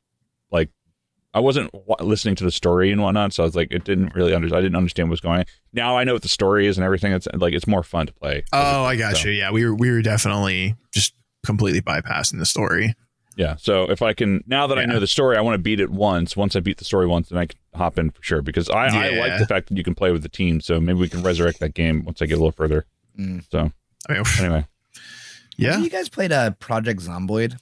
like, 0.50 0.70
I 1.34 1.40
wasn't 1.40 1.70
wa- 1.74 1.96
listening 2.00 2.36
to 2.36 2.44
the 2.44 2.50
story 2.52 2.92
and 2.92 3.02
whatnot, 3.02 3.32
so 3.32 3.42
I 3.42 3.46
was 3.46 3.56
like, 3.56 3.68
it 3.72 3.84
didn't 3.84 4.14
really 4.14 4.32
under. 4.34 4.46
I 4.54 4.60
didn't 4.60 4.76
understand 4.76 5.08
what 5.08 5.14
was 5.14 5.20
going. 5.20 5.40
on. 5.40 5.44
Now 5.72 5.98
I 5.98 6.04
know 6.04 6.12
what 6.12 6.22
the 6.22 6.28
story 6.28 6.66
is 6.66 6.78
and 6.78 6.84
everything. 6.84 7.12
It's 7.12 7.26
like 7.34 7.52
it's 7.54 7.66
more 7.66 7.82
fun 7.82 8.06
to 8.06 8.12
play. 8.12 8.44
Oh, 8.52 8.84
I 8.84 8.96
got 8.96 9.16
So, 9.16 9.28
you. 9.28 9.34
Yeah, 9.34 9.50
we 9.50 9.64
were, 9.66 9.74
we 9.74 9.90
were 9.90 10.00
definitely 10.02 10.76
just 10.92 11.12
completely 11.44 11.80
bypassing 11.82 12.38
the 12.38 12.46
story. 12.46 12.94
Yeah, 13.36 13.56
so 13.56 13.90
if 13.90 14.00
I 14.00 14.12
can 14.12 14.44
now 14.46 14.68
that 14.68 14.78
I 14.78 14.84
know 14.84 15.00
the 15.00 15.08
story, 15.08 15.36
I 15.36 15.40
want 15.40 15.54
to 15.56 15.58
beat 15.58 15.80
it 15.80 15.90
once. 15.90 16.36
Once 16.36 16.54
I 16.54 16.60
beat 16.60 16.78
the 16.78 16.84
story 16.84 17.08
once, 17.08 17.30
then 17.30 17.38
I 17.38 17.46
can 17.46 17.58
hop 17.74 17.98
in 17.98 18.10
for 18.12 18.22
sure 18.22 18.42
because 18.42 18.70
I, 18.70 18.86
I 18.86 19.08
like 19.18 19.40
the 19.40 19.46
fact 19.46 19.68
that 19.70 19.76
you 19.76 19.82
can 19.82 19.96
play 19.96 20.12
with 20.12 20.22
the 20.22 20.28
team. 20.28 20.60
So 20.60 20.78
maybe 20.80 21.00
we 21.00 21.08
can 21.08 21.20
resurrect 21.24 21.58
that 21.58 21.74
game 21.74 22.04
once 22.04 22.22
I 22.22 22.26
get 22.26 22.34
a 22.34 22.36
little 22.36 22.52
further. 22.52 22.86
Mm. 23.18 23.42
So 23.50 23.72
I 24.08 24.12
mean, 24.12 24.22
anyway. 24.38 24.66
yeah, 25.56 25.72
Have 25.72 25.82
you 25.82 25.90
guys 25.90 26.08
played 26.08 26.30
uh, 26.30 26.52
Project 26.52 27.00
Zomboid? 27.00 27.58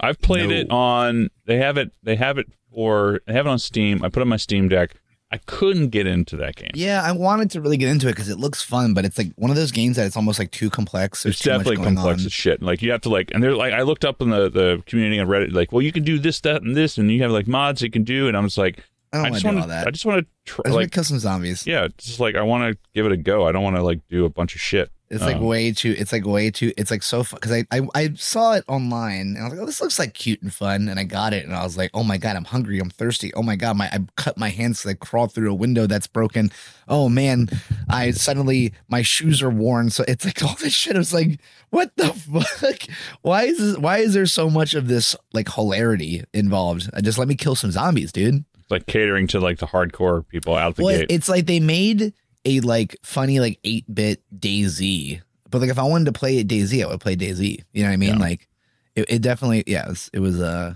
I've 0.00 0.20
played 0.20 0.48
No. 0.50 0.54
it 0.56 0.70
on. 0.70 1.30
They 1.46 1.58
have 1.58 1.76
it. 1.76 1.92
They 2.02 2.16
have 2.16 2.38
it 2.38 2.46
for. 2.74 3.20
They 3.26 3.32
have 3.32 3.46
it 3.46 3.50
on 3.50 3.58
Steam. 3.58 4.04
I 4.04 4.08
put 4.08 4.20
it 4.20 4.22
on 4.22 4.28
my 4.28 4.36
Steam 4.36 4.68
Deck. 4.68 4.94
I 5.32 5.38
couldn't 5.46 5.88
get 5.88 6.06
into 6.06 6.36
that 6.36 6.54
game. 6.54 6.70
Yeah, 6.74 7.02
I 7.02 7.10
wanted 7.10 7.50
to 7.52 7.60
really 7.60 7.76
get 7.76 7.88
into 7.88 8.06
it 8.06 8.12
because 8.12 8.28
it 8.28 8.38
looks 8.38 8.62
fun, 8.62 8.94
but 8.94 9.04
it's 9.04 9.18
like 9.18 9.32
one 9.34 9.50
of 9.50 9.56
those 9.56 9.72
games 9.72 9.96
that 9.96 10.06
it's 10.06 10.16
almost 10.16 10.38
like 10.38 10.52
too 10.52 10.70
complex. 10.70 11.24
There's 11.24 11.34
It's 11.34 11.42
too 11.42 11.50
much 11.50 11.58
definitely 11.64 11.84
complex 11.84 12.20
on. 12.20 12.26
as 12.26 12.32
shit. 12.32 12.62
Like 12.62 12.82
you 12.82 12.92
have 12.92 13.00
to 13.00 13.08
like, 13.08 13.32
and 13.34 13.42
they're 13.42 13.56
like, 13.56 13.72
I 13.72 13.82
looked 13.82 14.04
up 14.04 14.22
in 14.22 14.30
the 14.30 14.48
the 14.48 14.82
community 14.86 15.18
on 15.18 15.26
Reddit, 15.26 15.52
like, 15.52 15.72
well, 15.72 15.82
you 15.82 15.90
can 15.90 16.04
do 16.04 16.20
this, 16.20 16.38
that, 16.42 16.62
and 16.62 16.76
this, 16.76 16.98
and 16.98 17.10
you 17.10 17.20
have 17.22 17.32
like 17.32 17.48
mods 17.48 17.82
you 17.82 17.90
can 17.90 18.04
do, 18.04 18.28
and 18.28 18.36
I'm 18.36 18.44
just 18.44 18.58
like, 18.58 18.84
I 19.12 19.16
don't 19.16 19.26
I 19.26 19.30
want 19.30 19.42
to 19.42 19.50
do 19.50 19.58
all 19.60 19.66
that. 19.68 19.86
I 19.88 19.90
just 19.90 20.04
want 20.06 20.20
to 20.20 20.26
I 20.26 20.30
try, 20.44 20.62
just 20.66 20.72
want 20.74 20.82
like, 20.84 20.92
kill 20.92 21.04
some 21.04 21.18
zombies. 21.18 21.66
yeah, 21.66 21.88
just 21.98 22.20
like 22.20 22.36
I 22.36 22.42
want 22.42 22.72
to 22.72 22.78
give 22.94 23.06
it 23.06 23.10
a 23.12 23.16
go. 23.16 23.48
I 23.48 23.50
don't 23.52 23.62
want 23.64 23.74
to 23.76 23.82
like 23.82 24.00
do 24.08 24.24
a 24.26 24.30
bunch 24.30 24.54
of 24.54 24.60
shit. 24.60 24.90
It's 25.14 25.22
like 25.24 25.36
Um, 25.36 25.44
way 25.44 25.72
too. 25.72 25.94
It's 25.96 26.12
like 26.12 26.26
way 26.26 26.50
too. 26.50 26.72
It's 26.76 26.90
like 26.90 27.02
so 27.02 27.22
fun 27.22 27.38
because 27.40 27.52
I, 27.52 27.64
I 27.70 27.80
I 27.94 28.12
saw 28.14 28.52
it 28.52 28.64
online 28.68 29.36
and 29.36 29.38
I 29.38 29.44
was 29.44 29.52
like, 29.52 29.62
oh, 29.62 29.66
this 29.66 29.80
looks 29.80 29.98
like 29.98 30.12
cute 30.14 30.42
and 30.42 30.52
fun, 30.52 30.88
and 30.88 30.98
I 31.00 31.04
got 31.04 31.32
it 31.32 31.44
and 31.44 31.54
I 31.54 31.62
was 31.64 31.76
like, 31.76 31.90
oh 31.94 32.02
my 32.04 32.18
god, 32.18 32.36
I'm 32.36 32.44
hungry, 32.44 32.78
I'm 32.80 32.90
thirsty. 32.90 33.32
Oh 33.34 33.42
my 33.42 33.56
god, 33.56 33.76
my 33.76 33.86
I 33.86 34.00
cut 34.16 34.36
my 34.36 34.48
hands 34.50 34.80
so 34.80 34.90
I 34.90 34.94
crawl 34.94 35.28
through 35.28 35.50
a 35.50 35.54
window 35.54 35.86
that's 35.86 36.06
broken. 36.06 36.50
Oh 36.88 37.08
man, 37.08 37.48
I 37.88 38.10
suddenly 38.10 38.74
my 38.88 39.02
shoes 39.02 39.40
are 39.42 39.50
worn. 39.50 39.90
So 39.90 40.04
it's 40.08 40.24
like 40.24 40.42
all 40.44 40.54
this 40.56 40.72
shit. 40.74 40.96
I 40.96 40.98
was 40.98 41.14
like, 41.14 41.38
what 41.70 41.96
the 41.96 42.08
fuck? 42.12 42.82
Why 43.22 43.44
is 43.44 43.58
this, 43.58 43.78
why 43.78 43.98
is 43.98 44.14
there 44.14 44.26
so 44.26 44.50
much 44.50 44.74
of 44.74 44.88
this 44.88 45.16
like 45.32 45.48
hilarity 45.52 46.24
involved? 46.34 46.90
Uh, 46.92 47.00
Just 47.00 47.18
let 47.18 47.28
me 47.28 47.34
kill 47.36 47.54
some 47.54 47.70
zombies, 47.70 48.12
dude. 48.12 48.44
It's 48.60 48.70
like 48.70 48.86
catering 48.86 49.26
to 49.28 49.40
like 49.40 49.58
the 49.58 49.66
hardcore 49.66 50.26
people 50.26 50.54
out 50.56 50.76
the 50.76 50.84
Well, 50.84 50.96
gate. 50.98 51.06
it's 51.10 51.28
like 51.28 51.44
they 51.46 51.60
made 51.60 52.14
a 52.44 52.60
like 52.60 52.96
funny 53.02 53.40
like 53.40 53.58
eight 53.64 53.84
bit 53.92 54.22
DayZ, 54.38 55.20
but 55.50 55.60
like 55.60 55.70
if 55.70 55.78
I 55.78 55.84
wanted 55.84 56.06
to 56.06 56.12
play 56.12 56.38
it 56.38 56.48
DayZ, 56.48 56.82
I 56.84 56.86
would 56.88 57.00
play 57.00 57.16
DayZ. 57.16 57.64
You 57.72 57.82
know 57.82 57.88
what 57.88 57.94
I 57.94 57.96
mean? 57.96 58.14
Yeah. 58.14 58.18
Like 58.18 58.48
it, 58.94 59.06
it 59.08 59.22
definitely 59.22 59.64
yeah. 59.66 59.86
It 59.86 59.88
was, 59.88 60.10
it 60.12 60.20
was 60.20 60.40
uh 60.40 60.74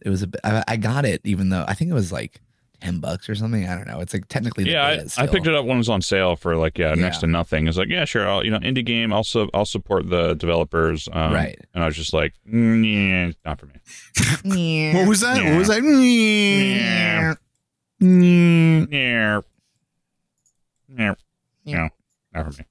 it 0.00 0.10
was 0.10 0.22
a 0.22 0.26
bit. 0.26 0.40
I, 0.44 0.64
I 0.68 0.76
got 0.76 1.04
it 1.04 1.20
even 1.24 1.48
though 1.48 1.64
I 1.66 1.74
think 1.74 1.90
it 1.90 1.94
was 1.94 2.12
like 2.12 2.40
ten 2.80 2.98
bucks 3.00 3.28
or 3.28 3.34
something. 3.34 3.66
I 3.66 3.74
don't 3.74 3.86
know. 3.86 4.00
It's 4.00 4.12
like 4.12 4.28
technically 4.28 4.70
yeah, 4.70 4.86
I, 5.16 5.22
I 5.22 5.26
picked 5.26 5.46
it 5.46 5.54
up 5.54 5.64
when 5.64 5.76
it 5.76 5.78
was 5.78 5.88
on 5.88 6.02
sale 6.02 6.36
for 6.36 6.56
like 6.56 6.78
yeah, 6.78 6.94
next 6.94 7.18
to 7.18 7.26
nothing. 7.26 7.66
It's 7.66 7.78
like 7.78 7.88
yeah, 7.88 8.04
sure, 8.04 8.28
I'll 8.28 8.44
you 8.44 8.50
know 8.50 8.58
indie 8.58 8.84
game. 8.84 9.12
Also, 9.12 9.48
I'll 9.54 9.64
support 9.64 10.10
the 10.10 10.34
developers. 10.34 11.08
Um, 11.12 11.32
Right. 11.32 11.58
And 11.74 11.82
I 11.82 11.86
was 11.86 11.96
just 11.96 12.12
like, 12.12 12.34
mm, 12.46 12.84
yeah, 12.84 13.32
not 13.44 13.58
for 13.58 13.66
me. 13.66 14.92
what 14.94 15.08
was 15.08 15.20
that? 15.20 15.42
Yeah. 15.42 15.50
What 15.50 15.58
was 15.58 15.68
that? 15.68 15.82
Yeah. 18.00 18.86
Yeah. 18.90 19.40
Yeah. 20.96 21.14
Yeah. 21.64 21.76
No, 21.76 21.88
not 22.42 22.52
for 22.54 22.60
me. 22.62 22.66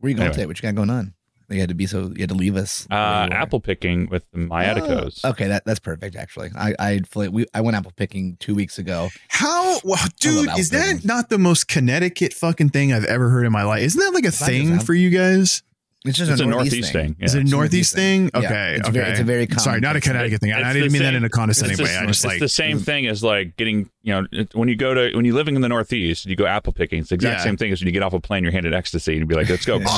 Where 0.00 0.10
you 0.10 0.16
going 0.16 0.26
Anyway. 0.26 0.32
today? 0.34 0.46
What 0.46 0.58
you 0.58 0.62
got 0.62 0.74
going 0.74 0.90
on? 0.90 1.14
You 1.48 1.60
had 1.60 1.68
to 1.68 1.76
be 1.76 1.86
so 1.86 2.10
you 2.14 2.22
had 2.22 2.30
to 2.30 2.34
leave 2.34 2.56
us. 2.56 2.88
Uh, 2.90 3.28
apple 3.30 3.60
picking 3.60 4.08
with 4.08 4.24
the 4.32 4.38
Myaticos. 4.38 5.20
Oh, 5.22 5.30
okay, 5.30 5.46
that 5.46 5.64
that's 5.64 5.78
perfect. 5.78 6.16
Actually, 6.16 6.50
I 6.56 6.74
I 6.78 7.28
we 7.28 7.46
I 7.54 7.60
went 7.60 7.76
apple 7.76 7.92
picking 7.94 8.36
two 8.40 8.54
weeks 8.56 8.78
ago. 8.78 9.10
How, 9.28 9.78
well, 9.84 9.98
dude? 10.18 10.48
love 10.48 10.58
Is 10.58 10.70
that 10.70 11.04
not 11.04 11.28
the 11.28 11.38
most 11.38 11.68
Connecticut 11.68 12.32
fucking 12.34 12.70
thing 12.70 12.92
I've 12.92 13.04
ever 13.04 13.28
heard 13.30 13.46
in 13.46 13.52
my 13.52 13.62
life? 13.62 13.82
Isn't 13.82 14.00
that 14.00 14.12
like 14.12 14.24
a 14.24 14.28
not 14.28 14.34
thing 14.34 14.80
for 14.80 14.92
you 14.92 15.08
guys? 15.10 15.62
It's 16.06 16.16
just 16.18 16.30
It's 16.30 16.40
a 16.40 16.44
a 16.44 16.46
northeast, 16.46 16.72
northeast 16.72 16.92
thing. 16.92 17.14
thing. 17.14 17.24
Is 17.24 17.34
it 17.34 17.38
a 17.38 17.40
northeast 17.44 17.52
northeast 17.52 17.94
thing? 17.94 18.30
thing. 18.30 18.42
Yeah, 18.42 18.48
Okay, 18.48 18.74
it's 18.76 18.88
okay. 18.88 18.98
very- 18.98 19.10
it's 19.10 19.20
a 19.20 19.24
very 19.24 19.46
common 19.46 19.58
sorry, 19.60 19.80
not 19.80 19.96
a. 19.96 20.00
Connecticut 20.00 20.40
thing. 20.40 20.52
I 20.52 20.60
It's 20.60 20.72
didn't 20.74 20.88
the 20.88 20.92
mean 20.92 21.02
that 21.02 21.14
in 21.14 21.24
a 21.24 21.28
condescending 21.28 21.72
It's, 21.72 21.80
way. 21.82 21.86
the, 21.94 22.00
I 22.00 22.06
just 22.06 22.24
it's 22.24 22.32
like 22.32 22.38
the 22.40 22.48
same 22.48 22.78
thing 22.78 23.06
as 23.06 23.22
like 23.24 23.56
getting, 23.56 23.90
you 24.02 24.12
know, 24.14 24.26
it, 24.32 24.54
when 24.54 24.68
you 24.68 24.76
go 24.76 24.94
to 24.94 25.14
when 25.16 25.24
you're 25.24 25.34
living 25.34 25.56
in 25.56 25.62
the 25.62 25.68
Northeast, 25.68 26.26
you 26.26 26.36
go 26.36 26.46
apple 26.46 26.72
picking. 26.72 27.00
It's 27.00 27.08
the 27.08 27.16
exact 27.16 27.38
Yeah. 27.40 27.44
same 27.44 27.56
thing 27.56 27.72
as 27.72 27.80
when 27.80 27.86
you 27.88 27.92
get 27.92 28.02
off 28.02 28.12
a 28.12 28.20
plane, 28.20 28.42
you're 28.44 28.52
handed 28.52 28.72
ecstasy, 28.72 29.12
and 29.12 29.20
you 29.20 29.26
be 29.26 29.34
like, 29.34 29.48
"Let's 29.48 29.66
go." 29.66 29.80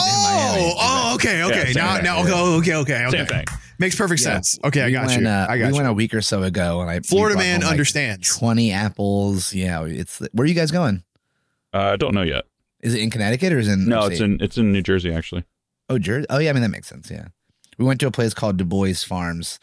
Oh, 0.51 0.75
oh, 0.81 1.15
okay, 1.15 1.43
okay. 1.45 1.73
same 1.73 1.85
now, 1.85 1.99
now, 1.99 2.21
okay, 2.23 2.33
okay, 2.33 2.75
okay, 2.75 3.07
okay. 3.07 3.17
Same 3.19 3.27
thing. 3.27 3.45
Makes 3.79 3.97
perfect 3.97 4.21
Yeah. 4.23 4.33
sense. 4.35 4.59
Okay, 4.65 4.81
I 4.83 4.91
got 4.91 5.07
went, 5.07 5.23
you. 5.23 5.29
Uh, 5.29 5.47
I 5.49 5.59
got 5.59 5.67
we 5.67 5.71
you. 5.71 5.75
went 5.77 5.89
a 5.89 5.93
week 5.93 6.15
or 6.15 6.21
so 6.23 6.43
ago, 6.43 6.81
and 6.81 6.91
I 6.91 7.01
Florida 7.01 7.37
man 7.39 7.63
understands. 7.63 8.35
Twenty 8.37 8.73
apples. 8.73 9.53
Yeah, 9.55 9.85
it's 9.85 10.19
where 10.33 10.45
are 10.45 10.47
you 10.47 10.55
guys 10.55 10.71
going? 10.71 11.05
Uh, 11.73 11.79
I 11.93 11.97
don't 11.97 12.15
know 12.15 12.23
yet. 12.23 12.45
Is 12.83 12.95
it 12.95 13.01
in 13.03 13.11
Connecticut 13.11 13.53
or 13.53 13.59
is 13.59 13.69
it 13.69 13.73
in? 13.75 13.89
No, 13.89 14.07
it's 14.07 14.21
in 14.21 14.39
it's 14.41 14.57
in 14.57 14.73
New 14.73 14.83
Jersey 14.83 15.13
actually. 15.13 15.45
Oh, 15.89 15.99
Jersey. 15.99 16.27
Oh, 16.31 16.39
yeah. 16.39 16.51
I 16.51 16.53
mean 16.53 16.63
that 16.63 16.69
makes 16.69 16.89
sense. 16.89 17.11
Yeah, 17.11 17.29
we 17.79 17.85
went 17.85 18.01
to 18.01 18.07
a 18.07 18.11
place 18.11 18.35
called 18.35 18.57
Du 18.57 18.65
Bois 18.65 18.95
Farms, 19.07 19.59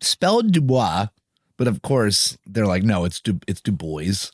spelled 0.00 0.52
Dubois, 0.52 1.08
but 1.56 1.66
of 1.68 1.82
course 1.82 2.38
they're 2.46 2.66
like, 2.66 2.82
no, 2.82 3.04
it's 3.04 3.20
Du, 3.20 3.38
it's 3.48 3.60
Du 3.60 3.72
Bois. 3.72 4.30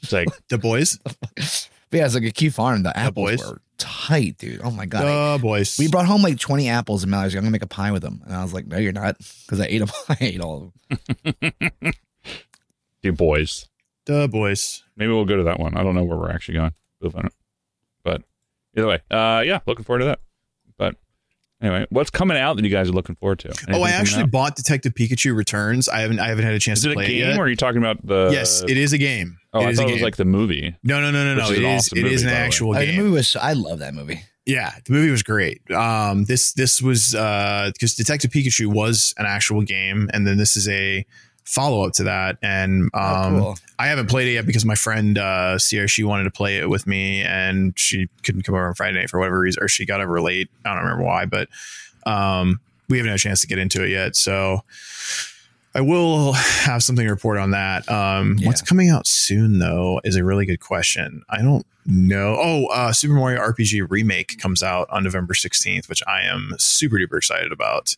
It's 0.00 0.12
like 0.12 0.28
the 0.48 0.58
boys. 0.58 0.98
But 1.04 1.98
yeah, 1.98 2.06
it's 2.06 2.14
like 2.14 2.24
a 2.24 2.30
key 2.30 2.48
farm. 2.48 2.82
The 2.82 2.96
apples 2.96 3.30
boys. 3.30 3.46
were 3.50 3.60
tight, 3.78 4.38
dude. 4.38 4.60
Oh 4.64 4.70
my 4.70 4.86
god. 4.86 5.04
Oh, 5.06 5.38
boys. 5.38 5.78
we 5.78 5.88
brought 5.88 6.06
home 6.06 6.22
like 6.22 6.38
20 6.38 6.68
apples 6.68 7.02
and 7.02 7.10
Mallory's 7.10 7.34
like, 7.34 7.38
I'm 7.38 7.44
gonna 7.44 7.52
make 7.52 7.62
a 7.62 7.66
pie 7.66 7.92
with 7.92 8.02
them. 8.02 8.22
And 8.24 8.34
I 8.34 8.42
was 8.42 8.54
like, 8.54 8.66
No, 8.66 8.78
you're 8.78 8.92
not. 8.92 9.18
Because 9.18 9.60
I 9.60 9.66
ate 9.66 9.78
them. 9.78 9.90
I 10.08 10.16
ate 10.20 10.40
all 10.40 10.72
of 10.88 11.32
them. 11.82 11.92
You 13.02 13.12
boys. 13.12 13.68
Duh, 14.06 14.26
boys. 14.26 14.82
Maybe 14.96 15.12
we'll 15.12 15.24
go 15.24 15.36
to 15.36 15.42
that 15.44 15.60
one. 15.60 15.76
I 15.76 15.82
don't 15.82 15.94
know 15.94 16.04
where 16.04 16.16
we're 16.16 16.30
actually 16.30 16.54
going. 16.54 16.72
We'll 17.00 17.10
find 17.10 17.26
it. 17.26 17.34
But 18.04 18.22
either 18.76 18.86
way, 18.86 19.00
uh, 19.10 19.42
yeah, 19.44 19.60
looking 19.66 19.84
forward 19.84 20.00
to 20.00 20.04
that. 20.06 20.20
But 21.62 21.66
anyway, 21.68 21.86
what's 21.90 22.10
coming 22.10 22.36
out 22.36 22.56
that 22.56 22.64
you 22.64 22.70
guys 22.70 22.88
are 22.88 22.92
looking 22.92 23.14
forward 23.14 23.38
to? 23.40 23.54
oh, 23.72 23.82
I 23.82 23.90
actually 23.90 24.24
out? 24.24 24.30
bought 24.32 24.56
Detective 24.56 24.94
Pikachu 24.94 25.34
Returns. 25.34 25.88
I 25.88 26.00
haven't 26.00 26.18
I 26.18 26.28
haven't 26.28 26.44
had 26.44 26.54
a 26.54 26.58
chance 26.58 26.80
Is 26.80 26.84
to 26.84 26.90
it 26.90 26.92
a 26.92 26.96
play 26.96 27.06
game, 27.06 27.14
it 27.24 27.28
yet. 27.30 27.38
or 27.38 27.44
are 27.44 27.48
you 27.48 27.56
talking 27.56 27.78
about 27.78 28.04
the? 28.06 28.30
yes, 28.32 28.62
it 28.68 28.76
is 28.76 28.92
a 28.92 28.98
game. 28.98 29.38
Oh, 29.54 29.60
it 29.60 29.66
I 29.68 29.74
thought 29.74 29.88
it 29.88 29.92
was 29.92 30.02
like 30.02 30.16
the 30.16 30.24
movie. 30.24 30.74
no, 30.82 31.00
no, 31.00 31.10
no, 31.10 31.24
no, 31.24 31.40
no. 31.42 31.48
Which 31.48 31.58
is 31.58 31.58
It 31.58 31.64
an 31.64 31.76
is 31.76 31.92
it 31.92 32.06
is 32.06 32.22
an 32.24 32.28
by 32.28 32.34
way. 32.34 32.38
actual 32.40 32.74
Uh, 32.76 32.80
the 32.80 32.96
movie 32.96 33.10
was 33.10 33.36
I 33.36 33.52
love 33.52 33.78
that 33.78 33.94
movie. 33.94 34.20
Yeah, 34.44 34.72
the 34.86 34.92
movie 34.92 35.10
was 35.10 35.22
great. 35.22 35.62
Um, 35.70 36.24
this 36.24 36.52
this 36.54 36.82
was 36.82 37.12
because 37.12 37.94
Detective 37.94 38.32
Pikachu 38.32 38.66
was 38.66 39.14
an 39.18 39.24
actual 39.26 39.62
game, 39.62 40.10
and 40.12 40.26
then 40.26 40.36
this 40.36 40.56
is 40.56 40.68
a 40.68 41.06
follow 41.44 41.86
up 41.86 41.92
to 41.94 42.04
that. 42.04 42.38
And 42.42 42.84
um, 42.94 43.34
oh, 43.36 43.38
cool. 43.40 43.58
I 43.78 43.86
haven't 43.88 44.08
played 44.08 44.28
it 44.28 44.32
yet 44.34 44.46
because 44.46 44.64
my 44.64 44.74
friend 44.74 45.18
uh, 45.18 45.58
Sierra 45.58 45.88
she 45.88 46.04
wanted 46.04 46.24
to 46.24 46.30
play 46.30 46.58
it 46.58 46.68
with 46.68 46.86
me, 46.86 47.22
and 47.22 47.72
she 47.78 48.08
couldn't 48.22 48.42
come 48.42 48.54
over 48.54 48.66
on 48.68 48.74
Friday 48.74 48.98
night 48.98 49.10
for 49.10 49.18
whatever 49.18 49.38
reason, 49.40 49.62
or 49.62 49.68
she 49.68 49.84
got 49.86 50.00
over 50.00 50.20
late. 50.20 50.48
I 50.64 50.74
don't 50.74 50.82
remember 50.84 51.04
why, 51.04 51.26
but 51.26 51.48
um, 52.06 52.60
we 52.88 52.98
haven't 52.98 53.10
had 53.10 53.16
a 53.16 53.22
chance 53.22 53.40
to 53.42 53.46
get 53.46 53.58
into 53.58 53.82
it 53.84 53.90
yet. 53.90 54.16
So 54.16 54.62
I 55.74 55.80
will 55.80 56.32
have 56.34 56.82
something 56.82 57.06
to 57.06 57.10
report 57.10 57.38
on 57.38 57.52
that. 57.52 57.88
Um, 57.90 58.36
Yeah. 58.38 58.46
What's 58.48 58.62
coming 58.62 58.90
out 58.90 59.06
soon, 59.06 59.58
though, 59.58 60.00
is 60.04 60.16
a 60.16 60.24
really 60.24 60.46
good 60.46 60.60
question. 60.60 61.22
I 61.30 61.40
don't 61.42 61.64
know. 61.86 62.36
Oh, 62.40 62.66
uh, 62.66 62.92
Super 62.92 63.14
Mario 63.14 63.40
RPG 63.40 63.86
Remake 63.90 64.38
comes 64.38 64.62
out 64.62 64.88
on 64.90 65.02
November 65.04 65.34
16th, 65.34 65.88
which 65.88 66.02
I 66.06 66.22
am 66.22 66.54
super 66.58 66.96
duper 66.96 67.16
excited 67.18 67.52
about. 67.52 67.96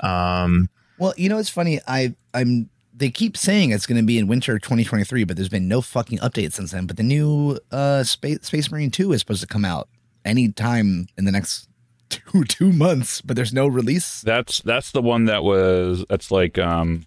Um, 0.00 0.68
Well, 0.98 1.14
you 1.16 1.28
know 1.28 1.38
it's 1.38 1.50
funny. 1.50 1.80
I 1.86 2.14
I'm 2.32 2.70
they 3.00 3.10
keep 3.10 3.36
saying 3.36 3.70
it's 3.70 3.86
going 3.86 4.00
to 4.00 4.06
be 4.06 4.18
in 4.18 4.26
winter 4.28 4.58
2023, 4.58 5.24
but 5.24 5.36
there's 5.36 5.48
been 5.48 5.66
no 5.66 5.80
fucking 5.80 6.18
update 6.18 6.52
since 6.52 6.70
then. 6.70 6.86
But 6.86 6.96
the 6.98 7.02
new 7.02 7.58
uh 7.72 8.04
Space 8.04 8.38
Space 8.42 8.70
Marine 8.70 8.90
2 8.90 9.12
is 9.12 9.20
supposed 9.20 9.40
to 9.40 9.46
come 9.46 9.64
out 9.64 9.88
anytime 10.24 11.08
in 11.16 11.24
the 11.24 11.32
next 11.32 11.68
two 12.10 12.44
two 12.44 12.72
months, 12.72 13.20
but 13.20 13.36
there's 13.36 13.52
no 13.52 13.66
release. 13.66 14.20
That's 14.20 14.60
that's 14.60 14.92
the 14.92 15.02
one 15.02 15.24
that 15.24 15.42
was 15.42 16.04
that's 16.08 16.30
like 16.30 16.58
um 16.58 17.06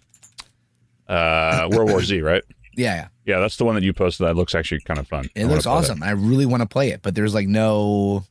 uh 1.08 1.68
World 1.72 1.90
War 1.90 2.02
Z, 2.02 2.20
right? 2.20 2.42
Yeah, 2.76 2.94
yeah. 2.94 3.08
Yeah, 3.24 3.38
that's 3.38 3.56
the 3.56 3.64
one 3.64 3.74
that 3.76 3.84
you 3.84 3.92
posted. 3.92 4.26
That 4.26 4.36
looks 4.36 4.54
actually 4.54 4.80
kind 4.80 4.98
of 4.98 5.08
fun. 5.08 5.28
It 5.34 5.44
I 5.44 5.48
looks 5.48 5.64
that. 5.64 5.70
awesome. 5.70 6.02
I 6.02 6.10
really 6.10 6.44
want 6.44 6.62
to 6.62 6.68
play 6.68 6.90
it, 6.90 7.00
but 7.02 7.14
there's 7.14 7.32
like 7.34 7.46
no 7.46 8.24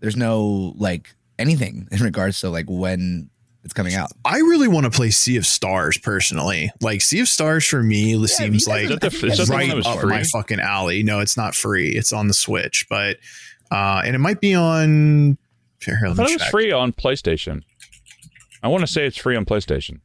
there's 0.00 0.16
no 0.16 0.74
like 0.76 1.14
anything 1.38 1.88
in 1.90 2.00
regards 2.02 2.40
to 2.40 2.50
like 2.50 2.66
when 2.68 3.30
it's 3.64 3.72
coming 3.74 3.94
out. 3.94 4.10
I 4.24 4.38
really 4.38 4.68
want 4.68 4.84
to 4.84 4.90
play 4.90 5.10
Sea 5.10 5.36
of 5.36 5.46
Stars 5.46 5.98
personally. 5.98 6.70
Like 6.80 7.00
Sea 7.02 7.20
of 7.20 7.28
Stars 7.28 7.66
for 7.66 7.82
me 7.82 8.26
seems 8.26 8.66
like 8.66 8.84
Is 8.84 8.88
that 8.90 9.00
the, 9.00 9.06
I 9.06 9.30
is 9.30 9.38
that 9.38 9.46
the 9.46 9.52
one 9.52 9.60
right 9.68 9.76
that 9.76 9.86
up 9.86 10.00
free? 10.00 10.10
my 10.10 10.22
fucking 10.22 10.60
alley. 10.60 11.02
No, 11.02 11.20
it's 11.20 11.36
not 11.36 11.54
free. 11.54 11.90
It's 11.90 12.12
on 12.12 12.26
the 12.28 12.34
Switch, 12.34 12.86
but 12.88 13.18
uh, 13.70 14.02
and 14.04 14.14
it 14.14 14.18
might 14.20 14.40
be 14.40 14.54
on. 14.54 15.36
Here, 15.84 15.98
I 16.04 16.12
thought 16.12 16.26
me 16.26 16.32
it 16.34 16.40
was 16.40 16.48
free 16.48 16.72
on 16.72 16.92
PlayStation. 16.92 17.62
I 18.62 18.68
want 18.68 18.82
to 18.82 18.86
say 18.86 19.06
it's 19.06 19.16
free 19.16 19.36
on 19.36 19.44
PlayStation. 19.46 20.00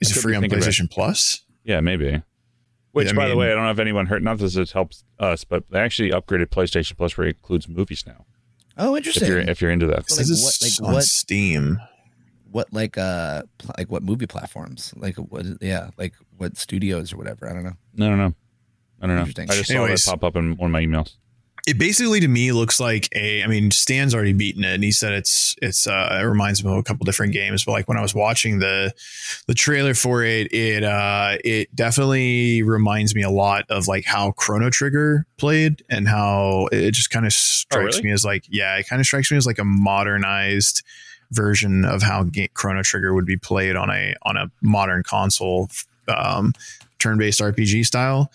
Is 0.00 0.12
I 0.16 0.18
it 0.18 0.22
free 0.22 0.34
on 0.34 0.40
thinking 0.42 0.58
about. 0.58 0.68
PlayStation 0.70 0.90
Plus? 0.90 1.42
Yeah, 1.62 1.80
maybe. 1.80 2.22
Which, 2.92 3.10
I 3.12 3.12
by 3.14 3.28
the 3.28 3.36
way, 3.36 3.52
I 3.52 3.54
don't 3.54 3.62
know 3.64 3.70
if 3.70 3.78
anyone 3.78 4.06
heard. 4.06 4.22
Not 4.24 4.38
that 4.38 4.48
this 4.52 4.72
helps 4.72 5.04
us, 5.20 5.44
but 5.44 5.64
they 5.70 5.78
actually 5.78 6.10
upgraded 6.10 6.46
PlayStation 6.46 6.96
Plus, 6.96 7.16
where 7.16 7.28
it 7.28 7.36
includes 7.36 7.68
movies 7.68 8.02
now. 8.06 8.24
Oh, 8.76 8.94
If 8.94 9.06
interesting. 9.06 9.28
you're 9.28 9.38
if 9.40 9.60
you're 9.60 9.70
into 9.70 9.86
that, 9.88 10.10
So, 10.10 10.16
This 10.22 10.30
like, 10.30 10.42
what- 10.42 10.82
like, 10.82 10.88
on 10.88 10.94
what- 10.94 11.04
Steam. 11.04 11.78
What 12.50 12.72
like 12.72 12.98
uh 12.98 13.42
pl- 13.58 13.74
like 13.78 13.90
what 13.90 14.02
movie 14.02 14.26
platforms? 14.26 14.92
Like 14.96 15.16
what 15.16 15.46
yeah, 15.60 15.90
like 15.96 16.14
what 16.36 16.56
studios 16.56 17.12
or 17.12 17.16
whatever. 17.16 17.48
I 17.48 17.52
don't 17.52 17.64
know. 17.64 17.76
no, 17.94 18.10
no, 18.10 18.16
no, 18.16 18.34
I 19.00 19.06
don't 19.06 19.16
know. 19.16 19.22
I 19.22 19.26
Interesting. 19.26 19.46
just 19.48 19.66
saw 19.68 19.74
Anyways. 19.74 20.04
that 20.04 20.10
pop 20.10 20.24
up 20.24 20.36
in 20.36 20.56
one 20.56 20.70
of 20.70 20.72
my 20.72 20.82
emails. 20.82 21.14
It 21.66 21.78
basically 21.78 22.20
to 22.20 22.28
me 22.28 22.52
looks 22.52 22.80
like 22.80 23.08
a. 23.14 23.42
I 23.44 23.46
mean, 23.46 23.70
Stan's 23.70 24.14
already 24.14 24.32
beaten 24.32 24.64
it, 24.64 24.74
and 24.74 24.82
he 24.82 24.90
said 24.90 25.12
it's 25.12 25.54
it's. 25.60 25.86
Uh, 25.86 26.18
it 26.20 26.24
reminds 26.24 26.60
him 26.60 26.70
of 26.70 26.78
a 26.78 26.82
couple 26.82 27.04
different 27.04 27.34
games. 27.34 27.66
But 27.66 27.72
like 27.72 27.86
when 27.86 27.98
I 27.98 28.00
was 28.00 28.14
watching 28.14 28.60
the 28.60 28.94
the 29.46 29.52
trailer 29.52 29.92
for 29.92 30.24
it, 30.24 30.52
it 30.54 30.82
uh 30.82 31.36
it 31.44 31.74
definitely 31.76 32.62
reminds 32.62 33.14
me 33.14 33.22
a 33.22 33.30
lot 33.30 33.66
of 33.68 33.88
like 33.88 34.06
how 34.06 34.32
Chrono 34.32 34.70
Trigger 34.70 35.26
played, 35.36 35.84
and 35.90 36.08
how 36.08 36.68
it 36.72 36.92
just 36.92 37.10
kind 37.10 37.26
of 37.26 37.32
strikes 37.34 37.96
really? 37.96 38.08
me 38.08 38.12
as 38.12 38.24
like 38.24 38.46
yeah, 38.48 38.76
it 38.78 38.88
kind 38.88 38.98
of 38.98 39.04
strikes 39.06 39.30
me 39.30 39.36
as 39.36 39.46
like 39.46 39.58
a 39.58 39.64
modernized 39.64 40.82
version 41.32 41.84
of 41.84 42.02
how 42.02 42.24
ga- 42.24 42.48
Chrono 42.54 42.82
Trigger 42.82 43.14
would 43.14 43.26
be 43.26 43.36
played 43.36 43.76
on 43.76 43.90
a 43.90 44.14
on 44.22 44.36
a 44.36 44.50
modern 44.62 45.02
console, 45.02 45.68
um, 46.08 46.52
turn 46.98 47.18
based 47.18 47.40
RPG 47.40 47.86
style 47.86 48.30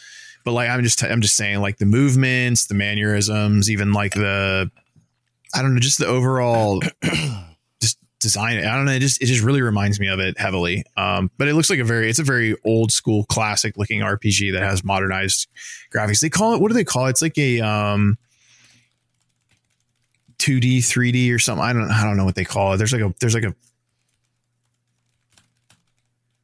but 0.45 0.51
like 0.51 0.69
I'm 0.69 0.83
just 0.83 1.03
I'm 1.03 1.21
just 1.21 1.35
saying 1.35 1.59
like 1.59 1.79
the 1.79 1.85
movements, 1.85 2.67
the 2.67 2.75
mannerisms, 2.75 3.69
even 3.69 3.91
like 3.91 4.13
the 4.13 4.71
I 5.53 5.61
don't 5.61 5.73
know, 5.73 5.79
just 5.79 5.97
the 5.97 6.05
overall 6.05 6.81
just 7.81 7.97
design. 8.19 8.59
I 8.59 8.75
don't 8.75 8.85
know, 8.85 8.91
it 8.91 8.99
just 8.99 9.21
it 9.21 9.25
just 9.25 9.43
really 9.43 9.63
reminds 9.63 9.99
me 9.99 10.07
of 10.07 10.19
it 10.19 10.39
heavily. 10.39 10.85
Um, 10.95 11.31
but 11.37 11.47
it 11.47 11.55
looks 11.55 11.69
like 11.69 11.79
a 11.79 11.83
very 11.83 12.09
it's 12.09 12.19
a 12.19 12.23
very 12.23 12.55
old 12.63 12.91
school 12.91 13.25
classic 13.25 13.75
looking 13.75 14.01
RPG 14.01 14.53
that 14.53 14.61
has 14.61 14.83
modernized 14.83 15.47
graphics. 15.91 16.21
They 16.21 16.29
call 16.29 16.53
it 16.53 16.61
what 16.61 16.67
do 16.67 16.75
they 16.75 16.83
call 16.83 17.07
it? 17.07 17.11
It's 17.11 17.21
like 17.23 17.37
a 17.39 17.61
um 17.61 18.17
2D, 20.37 20.79
3D 20.79 21.33
or 21.33 21.39
something. 21.39 21.63
I 21.63 21.73
don't 21.73 21.91
I 21.91 22.03
don't 22.03 22.17
know 22.17 22.25
what 22.25 22.35
they 22.35 22.45
call 22.45 22.73
it. 22.73 22.77
There's 22.77 22.93
like 22.93 23.01
a 23.01 23.13
there's 23.19 23.33
like 23.33 23.43
a 23.43 23.55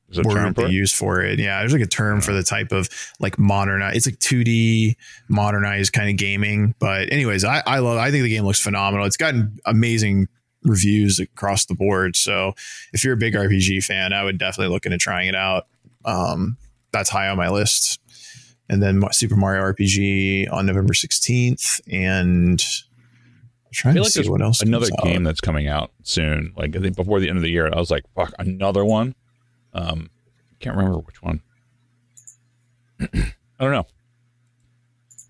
Is 0.09 0.17
it 0.17 0.25
a 0.25 0.29
term 0.29 0.43
word 0.45 0.55
they 0.55 0.69
use 0.69 0.91
for 0.91 1.21
it. 1.21 1.39
Yeah, 1.39 1.59
there's 1.59 1.73
like 1.73 1.81
a 1.81 1.87
term 1.87 2.21
for 2.21 2.33
the 2.33 2.43
type 2.43 2.71
of 2.71 2.89
like 3.19 3.37
modern. 3.39 3.81
It's 3.81 4.05
like 4.05 4.19
2D 4.19 4.95
modernized 5.29 5.93
kind 5.93 6.09
of 6.09 6.17
gaming. 6.17 6.75
But 6.79 7.11
anyways, 7.11 7.43
I 7.43 7.63
I 7.65 7.79
love. 7.79 7.97
I 7.97 8.11
think 8.11 8.23
the 8.23 8.29
game 8.29 8.43
looks 8.43 8.61
phenomenal. 8.61 9.05
It's 9.05 9.17
gotten 9.17 9.59
amazing 9.65 10.27
reviews 10.63 11.19
across 11.19 11.65
the 11.65 11.75
board. 11.75 12.15
So 12.15 12.53
if 12.93 13.03
you're 13.03 13.13
a 13.13 13.17
big 13.17 13.33
RPG 13.33 13.83
fan, 13.83 14.13
I 14.13 14.23
would 14.23 14.37
definitely 14.37 14.73
look 14.73 14.85
into 14.85 14.97
trying 14.97 15.27
it 15.27 15.35
out. 15.35 15.67
Um, 16.05 16.57
that's 16.91 17.09
high 17.09 17.29
on 17.29 17.37
my 17.37 17.49
list. 17.49 17.99
And 18.69 18.81
then 18.81 19.01
Super 19.11 19.35
Mario 19.35 19.61
RPG 19.63 20.51
on 20.51 20.65
November 20.65 20.93
16th, 20.93 21.81
and 21.91 22.63
trying 23.71 23.91
I 23.91 23.95
feel 23.95 24.03
to 24.03 24.05
like 24.07 24.13
see 24.13 24.19
there's 24.19 24.29
what 24.29 24.41
else. 24.41 24.61
another 24.61 24.87
comes 24.87 24.99
out. 24.99 25.05
game 25.05 25.23
that's 25.23 25.41
coming 25.41 25.67
out 25.67 25.91
soon. 26.03 26.53
Like 26.55 26.75
I 26.75 26.79
think 26.79 26.95
before 26.95 27.19
the 27.19 27.29
end 27.29 27.37
of 27.37 27.43
the 27.43 27.51
year, 27.51 27.69
I 27.71 27.77
was 27.77 27.89
like, 27.91 28.03
"Fuck, 28.15 28.33
another 28.39 28.83
one." 28.85 29.15
Um, 29.73 30.09
can't 30.59 30.75
remember 30.75 30.99
which 30.99 31.21
one. 31.21 31.41
I 33.01 33.07
don't 33.59 33.71
know. 33.71 33.85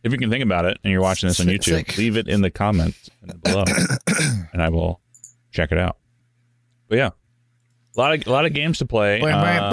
If 0.03 0.11
you 0.11 0.17
can 0.17 0.29
think 0.31 0.43
about 0.43 0.65
it 0.65 0.77
and 0.83 0.91
you're 0.91 1.01
watching 1.01 1.29
this 1.29 1.39
on 1.39 1.45
YouTube, 1.45 1.63
sick. 1.63 1.97
leave 1.97 2.17
it 2.17 2.27
in 2.27 2.41
the 2.41 2.49
comments 2.49 3.09
below, 3.43 3.65
and 4.53 4.61
I 4.61 4.69
will 4.69 4.99
check 5.51 5.71
it 5.71 5.77
out. 5.77 5.97
But 6.89 6.97
yeah, 6.97 7.09
a 7.95 7.99
lot 7.99 8.13
of 8.15 8.25
a 8.27 8.31
lot 8.31 8.45
of 8.45 8.53
games 8.53 8.79
to 8.79 8.85
play. 8.85 9.21
Um, 9.21 9.71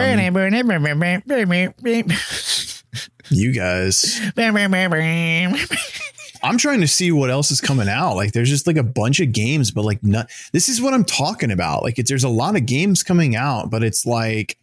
You 3.30 3.52
guys. 3.52 4.20
I'm 6.42 6.58
trying 6.58 6.80
to 6.80 6.88
see 6.88 7.12
what 7.12 7.30
else 7.30 7.50
is 7.50 7.60
coming 7.60 7.88
out. 7.88 8.14
Like, 8.16 8.32
there's 8.32 8.48
just 8.48 8.66
like 8.66 8.76
a 8.76 8.82
bunch 8.82 9.20
of 9.20 9.32
games, 9.32 9.70
but 9.70 9.84
like, 9.84 10.02
not. 10.02 10.30
This 10.52 10.68
is 10.68 10.80
what 10.80 10.94
I'm 10.94 11.04
talking 11.04 11.50
about. 11.50 11.82
Like, 11.82 11.98
it's, 11.98 12.08
there's 12.08 12.24
a 12.24 12.28
lot 12.28 12.56
of 12.56 12.66
games 12.66 13.02
coming 13.02 13.36
out, 13.36 13.70
but 13.70 13.82
it's 13.82 14.06
like, 14.06 14.58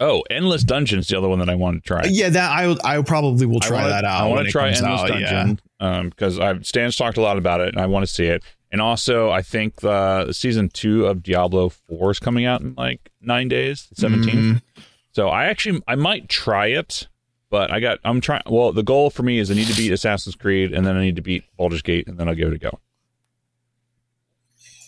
oh, 0.00 0.22
Endless 0.30 0.62
Dungeon's 0.64 1.08
the 1.08 1.18
other 1.18 1.28
one 1.28 1.38
that 1.40 1.50
I 1.50 1.54
want 1.54 1.82
to 1.82 1.86
try. 1.86 2.04
yeah, 2.08 2.28
that 2.28 2.50
I 2.50 2.76
I 2.84 3.02
probably 3.02 3.46
will 3.46 3.60
try 3.60 3.78
wanna, 3.82 3.88
that 3.90 4.04
out. 4.04 4.22
I 4.22 4.28
want 4.28 4.46
to 4.46 4.52
try 4.52 4.68
Endless 4.68 4.84
out, 4.84 5.20
yeah. 5.20 5.32
Dungeon 5.32 5.60
um, 5.80 6.08
because 6.10 6.38
I've 6.38 6.66
Stan's 6.66 6.96
talked 6.96 7.16
a 7.16 7.20
lot 7.20 7.38
about 7.38 7.60
it, 7.60 7.68
and 7.68 7.80
I 7.80 7.86
want 7.86 8.06
to 8.06 8.12
see 8.12 8.26
it. 8.26 8.42
And 8.70 8.80
also, 8.82 9.30
I 9.30 9.40
think 9.42 9.76
the 9.76 10.32
season 10.32 10.68
two 10.68 11.06
of 11.06 11.22
Diablo 11.22 11.70
Four 11.70 12.10
is 12.10 12.18
coming 12.18 12.44
out 12.44 12.60
in 12.60 12.74
like 12.76 13.10
nine 13.20 13.48
days, 13.48 13.88
17th. 13.96 14.30
Mhm. 14.30 14.62
So 15.12 15.28
I 15.28 15.46
actually 15.46 15.82
I 15.88 15.94
might 15.94 16.28
try 16.28 16.66
it, 16.66 17.08
but 17.50 17.70
I 17.70 17.80
got 17.80 17.98
I'm 18.04 18.20
trying. 18.20 18.42
Well, 18.46 18.72
the 18.72 18.82
goal 18.82 19.10
for 19.10 19.22
me 19.22 19.38
is 19.38 19.50
I 19.50 19.54
need 19.54 19.68
to 19.68 19.76
beat 19.76 19.92
Assassin's 19.92 20.36
Creed, 20.36 20.72
and 20.72 20.86
then 20.86 20.96
I 20.96 21.02
need 21.02 21.16
to 21.16 21.22
beat 21.22 21.44
Baldur's 21.56 21.82
Gate, 21.82 22.06
and 22.08 22.18
then 22.18 22.28
I'll 22.28 22.34
give 22.34 22.48
it 22.48 22.54
a 22.54 22.58
go. 22.58 22.78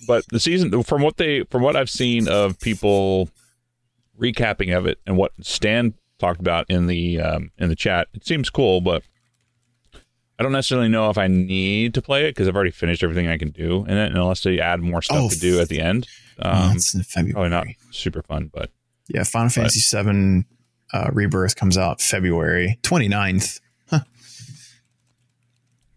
But 0.07 0.25
the 0.29 0.41
season, 0.41 0.83
from 0.83 1.03
what 1.03 1.17
they, 1.19 1.45
from 1.45 1.63
what 1.63 1.77
I've 1.77 1.91
seen 1.91 2.27
of 2.29 2.59
people 2.61 3.29
recapping 4.19 4.77
of 4.77 4.87
it, 4.87 4.99
and 5.07 5.17
what 5.17 5.33
Stan 5.43 5.95
talked 6.19 6.41
about 6.41 6.67
in 6.69 6.87
the 6.87 7.21
um, 7.21 7.51
in 7.59 7.69
the 7.69 7.77
chat, 7.77 8.09
it 8.15 8.27
seems 8.27 8.51
cool, 8.51 8.81
but 8.81 9.03
I 10.39 10.43
don't 10.43 10.53
necessarily 10.53 10.89
know 10.89 11.11
if 11.11 11.19
I 11.19 11.27
need 11.29 11.93
to 11.95 12.03
play 12.03 12.25
it 12.27 12.31
because 12.31 12.49
I've 12.49 12.55
already 12.57 12.71
finished 12.71 13.03
everything 13.03 13.29
I 13.29 13.37
can 13.39 13.51
do 13.51 13.85
in 13.85 13.97
it, 13.97 14.07
and 14.07 14.17
unless 14.17 14.43
they 14.43 14.59
add 14.59 14.81
more 14.81 15.03
stuff 15.03 15.19
Oh, 15.19 15.29
to 15.29 15.39
do 15.39 15.61
at 15.61 15.69
the 15.69 15.81
end, 15.81 16.09
Oh, 16.43 16.51
um, 16.51 16.77
it's 16.77 16.95
in 16.95 17.03
February. 17.03 17.33
probably 17.33 17.51
not 17.51 17.67
super 17.91 18.23
fun. 18.23 18.51
But 18.53 18.71
Yeah, 19.09 19.25
Final 19.25 19.51
Fantasy 19.51 19.81
VII 19.97 20.45
uh, 20.93 21.11
Rebirth 21.13 21.57
comes 21.57 21.77
out 21.79 22.01
February 22.01 22.79
29th. 22.83 23.61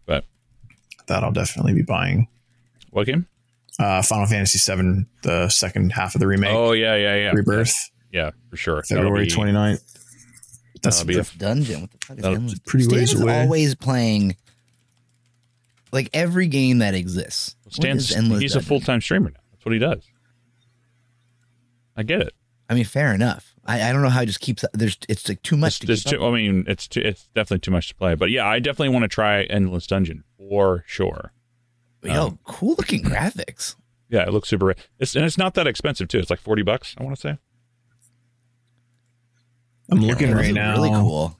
but 0.06 0.24
that 1.06 1.24
I'll 1.24 1.32
definitely 1.32 1.74
be 1.74 1.82
buying. 1.82 2.28
What 2.90 3.06
game? 3.06 3.26
Uh, 3.78 4.02
Final 4.02 4.26
Fantasy 4.26 4.58
VII, 4.72 5.06
the 5.22 5.48
second 5.48 5.90
half 5.92 6.14
of 6.14 6.20
the 6.20 6.26
remake, 6.28 6.54
Oh 6.54 6.72
yeah, 6.72 6.94
yeah, 6.94 7.16
yeah. 7.16 7.30
Rebirth, 7.32 7.90
Yeah, 8.12 8.30
for 8.50 8.56
sure. 8.56 8.82
That'll 8.88 9.04
February 9.04 9.24
be- 9.24 9.30
29th. 9.32 9.80
That's 10.82 10.98
that'll 11.02 11.08
be 11.08 11.18
a- 11.18 11.38
Dungeon. 11.38 11.80
What 11.80 11.90
the 11.90 11.98
fuck 12.06 12.16
is 12.18 12.22
That'll- 12.22 12.52
pretty 12.66 12.84
Stan 12.84 12.98
ways 12.98 13.12
is 13.14 13.20
away. 13.20 13.40
always 13.40 13.74
playing 13.74 14.36
like 15.92 16.10
every 16.12 16.46
game 16.46 16.78
that 16.78 16.94
exists. 16.94 17.56
What 17.64 17.74
Stan's 17.74 18.10
is 18.10 18.16
Endless 18.16 18.42
he's 18.42 18.54
a 18.54 18.60
full 18.60 18.80
time 18.80 19.00
streamer 19.00 19.30
now. 19.30 19.40
That's 19.52 19.64
what 19.64 19.72
he 19.72 19.78
does. 19.78 20.04
I 21.96 22.02
get 22.02 22.20
it. 22.20 22.32
I 22.68 22.74
mean, 22.74 22.84
fair 22.84 23.12
enough. 23.14 23.53
I, 23.66 23.88
I 23.88 23.92
don't 23.92 24.02
know 24.02 24.10
how 24.10 24.22
it 24.22 24.26
just 24.26 24.40
keeps. 24.40 24.64
There's 24.72 24.98
it's 25.08 25.28
like 25.28 25.42
too 25.42 25.56
much 25.56 25.82
It's, 25.82 26.02
to 26.02 26.10
keep 26.10 26.18
too, 26.18 26.24
up. 26.24 26.32
I 26.32 26.34
mean, 26.36 26.64
it's 26.66 26.86
too, 26.86 27.00
it's 27.00 27.28
definitely 27.34 27.60
too 27.60 27.70
much 27.70 27.88
to 27.88 27.94
play. 27.94 28.14
But 28.14 28.30
yeah, 28.30 28.46
I 28.46 28.58
definitely 28.58 28.90
want 28.90 29.04
to 29.04 29.08
try 29.08 29.44
Endless 29.44 29.86
Dungeon 29.86 30.24
for 30.36 30.84
sure. 30.86 31.32
Yo, 32.02 32.26
um, 32.26 32.38
cool 32.44 32.74
looking 32.76 33.02
graphics. 33.02 33.76
Yeah, 34.10 34.22
it 34.28 34.32
looks 34.32 34.48
super. 34.48 34.76
It's 35.00 35.16
and 35.16 35.24
it's 35.24 35.38
not 35.38 35.54
that 35.54 35.66
expensive 35.66 36.06
too. 36.06 36.18
It's 36.18 36.30
like 36.30 36.38
forty 36.38 36.62
bucks. 36.62 36.94
I 36.98 37.02
want 37.02 37.16
to 37.16 37.20
say. 37.20 37.38
I'm 39.90 40.00
looking 40.02 40.28
Those 40.30 40.36
right 40.36 40.54
now. 40.54 40.74
Really 40.74 40.90
cool. 40.90 41.36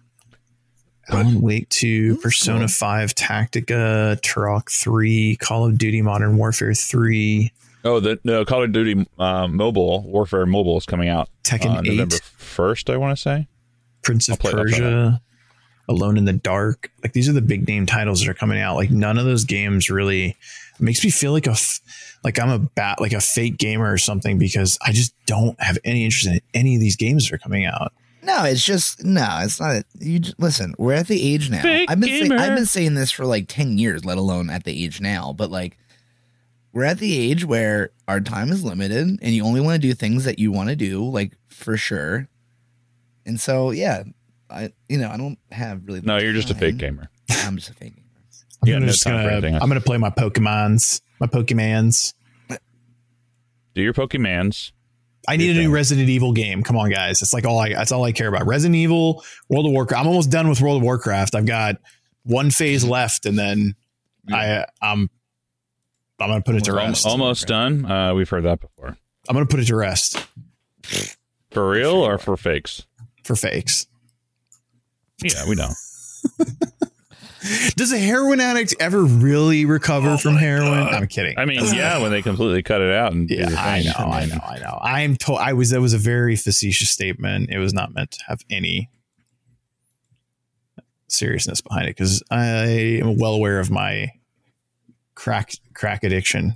Alan 1.09 1.41
Wake 1.41 1.69
2, 1.69 2.13
That's 2.13 2.23
Persona 2.23 2.59
cool. 2.61 2.69
5, 2.69 3.15
Tactica, 3.15 4.21
Turok 4.23 4.71
3, 4.71 5.37
Call 5.37 5.67
of 5.67 5.79
Duty 5.79 6.03
Modern 6.03 6.37
Warfare 6.37 6.75
3, 6.75 7.53
Oh, 7.85 8.01
the 8.01 8.19
no 8.25 8.45
Call 8.45 8.63
of 8.63 8.73
Duty 8.73 9.07
um, 9.19 9.57
Mobile 9.57 10.03
Warfare 10.03 10.47
Mobile 10.47 10.79
is 10.79 10.87
coming 10.87 11.09
out 11.09 11.29
Tekken 11.43 11.77
uh, 11.77 11.81
8, 11.85 11.87
November 11.89 12.17
first. 12.37 12.89
I 12.91 12.97
want 12.97 13.17
to 13.17 13.21
say. 13.21 13.47
Prince 14.03 14.29
of 14.29 14.39
play- 14.39 14.51
I'll 14.51 14.57
play 14.57 14.65
Persia, 14.65 15.21
Alone 15.89 16.17
in 16.17 16.25
the 16.25 16.33
Dark. 16.33 16.91
Like 17.03 17.13
these 17.13 17.29
are 17.29 17.33
the 17.33 17.43
big 17.43 17.69
name 17.69 17.85
titles 17.87 18.21
that 18.21 18.29
are 18.29 18.35
coming 18.35 18.59
out. 18.61 18.77
Like 18.77 18.91
none 18.91 19.19
of 19.19 19.25
those 19.27 19.45
games 19.45 19.91
really 19.91 20.37
makes 20.79 21.05
me 21.05 21.11
feel 21.11 21.33
like 21.33 21.47
a 21.47 21.51
f- 21.53 21.81
like 22.25 22.39
I'm 22.39 22.49
a 22.49 22.59
bat 22.59 23.01
like 23.01 23.13
a 23.13 23.21
fake 23.21 23.59
gamer 23.59 23.93
or 23.93 23.99
something 23.99 24.39
because 24.39 24.79
I 24.85 24.93
just 24.93 25.15
don't 25.27 25.61
have 25.61 25.79
any 25.85 26.05
interest 26.05 26.27
in 26.27 26.41
any 26.55 26.75
of 26.75 26.81
these 26.81 26.97
games 26.97 27.29
that 27.29 27.35
are 27.35 27.39
coming 27.39 27.67
out. 27.67 27.93
No, 28.23 28.45
it's 28.45 28.65
just 28.65 29.05
no. 29.05 29.41
It's 29.43 29.61
not. 29.61 29.85
You 29.99 30.21
just, 30.21 30.41
listen. 30.41 30.75
We're 30.79 30.95
at 30.95 31.09
the 31.09 31.23
age 31.35 31.51
now. 31.51 31.61
Fake 31.61 31.91
I've 31.91 32.01
been 32.01 32.09
say, 32.09 32.23
gamer. 32.29 32.39
I've 32.39 32.57
been 32.57 32.65
saying 32.65 32.95
this 32.95 33.11
for 33.11 33.27
like 33.27 33.45
ten 33.49 33.77
years, 33.77 34.07
let 34.07 34.17
alone 34.17 34.49
at 34.49 34.65
the 34.65 34.85
age 34.85 35.03
now. 35.03 35.35
But 35.37 35.51
like, 35.51 35.77
we're 36.75 36.85
at 36.85 36.99
the 36.99 37.17
age 37.17 37.45
where 37.45 37.91
our 38.09 38.21
time 38.21 38.51
is 38.51 38.65
limited, 38.65 39.19
and 39.23 39.35
you 39.35 39.45
only 39.45 39.61
want 39.61 39.81
to 39.81 39.89
do 39.89 39.95
things 39.95 40.25
that 40.25 40.39
you 40.39 40.53
want 40.53 40.69
to 40.69 40.77
do, 40.77 41.03
like 41.09 41.33
for 41.49 41.77
sure. 41.77 42.29
And 43.25 43.41
so, 43.41 43.71
yeah, 43.71 44.03
I 44.51 44.73
you 44.89 44.99
know 44.99 45.09
I 45.09 45.17
don't 45.17 45.39
have 45.51 45.87
really. 45.87 46.01
No, 46.03 46.19
you're 46.19 46.33
just 46.33 46.51
a 46.51 46.55
fake 46.55 46.77
gamer. 46.77 47.09
I'm 47.31 47.57
just 47.57 47.71
a 47.71 47.75
fake 47.75 47.95
gamer. 47.95 48.07
I'm 48.63 48.69
Yeah, 48.69 48.79
no 48.79 48.87
just 48.87 49.05
gonna. 49.05 49.59
I'm 49.61 49.69
gonna 49.69 49.81
play 49.81 49.97
my 49.99 50.11
Pokemons, 50.11 51.01
my 51.21 51.27
Pokemans. 51.27 52.13
Do 53.75 53.83
your 53.83 53.95
Pokemans. 53.95 54.73
I 55.27 55.37
need 55.37 55.57
a 55.57 55.61
new 55.61 55.71
Resident 55.73 56.09
Evil 56.09 56.33
game. 56.33 56.63
Come 56.63 56.77
on, 56.77 56.91
guys. 56.91 57.23
It's 57.23 57.33
like 57.33 57.47
all 57.47 57.59
I 57.59 57.71
that's 57.71 57.93
all 57.93 58.05
I 58.05 58.13
care 58.13 58.29
about. 58.29 58.47
Resident 58.47 58.77
Evil, 58.77 59.25
World 59.49 59.67
of 59.67 59.73
Warcraft. 59.73 60.01
I'm 60.01 60.09
almost 60.09 60.31
done 60.31 60.49
with 60.49 60.61
World 60.61 60.79
of 60.79 60.83
Warcraft. 60.83 61.35
I've 61.35 61.47
got 61.47 61.77
one 62.25 62.51
phase 62.51 62.85
left, 62.85 63.27
and 63.27 63.39
then 63.39 63.75
I 64.31 64.67
I'm 64.83 65.09
I'm 66.21 66.29
gonna 66.29 66.43
put 66.43 66.55
it 66.55 66.65
to 66.65 66.73
rest. 66.73 67.07
Almost 67.07 67.47
done. 67.47 67.85
Uh, 67.91 68.15
we've 68.15 68.29
heard 68.29 68.45
that 68.45 68.61
before. 68.61 68.97
I'm 69.29 69.35
gonna 69.35 69.47
put 69.47 69.61
it 69.61 69.67
to 69.67 69.77
rest 69.77 70.25
For 71.51 71.69
real 71.71 71.95
or 71.95 72.19
for 72.19 72.37
fakes? 72.37 72.87
for 73.25 73.35
fakes. 73.37 73.87
Yeah, 75.23 75.49
we 75.49 75.55
know. 75.55 75.71
Does 77.77 77.93
a 77.93 77.99
heroin 77.99 78.41
addict 78.41 78.75
ever 78.81 79.03
really 79.05 79.65
recover 79.67 80.11
Oh 80.11 80.17
from 80.17 80.37
heroin? 80.37 80.89
I'm 80.89 81.07
kidding. 81.07 81.39
I 81.39 81.45
mean, 81.45 81.61
yeah, 81.75 82.01
when 82.01 82.11
they 82.11 82.23
completely 82.23 82.63
cut 82.63 82.81
it 82.81 82.93
out 82.95 83.13
and 83.13 83.29
yeah, 83.29 83.49
I 83.59 83.83
know, 83.83 83.93
I 83.97 84.25
know, 84.27 84.39
I 84.43 84.59
know. 84.59 84.79
I'm 84.83 85.17
told 85.17 85.41
I 85.41 85.53
was 85.53 85.71
that 85.71 85.81
was 85.81 85.93
a 85.93 85.99
very 85.99 86.37
facetious 86.37 86.91
statement. 86.91 87.51
It 87.51 87.59
was 87.59 87.75
not 87.75 87.93
meant 87.95 88.13
to 88.13 88.25
have 88.29 88.41
any 88.51 88.89
seriousness 91.09 91.61
behind 91.61 91.87
it 91.87 91.97
because 91.97 92.23
I 92.31 92.47
am 93.01 93.19
well 93.19 93.35
aware 93.35 93.61
of 93.61 93.71
my 93.71 94.09
crack 95.15 95.53
crack 95.75 96.05
addiction. 96.05 96.55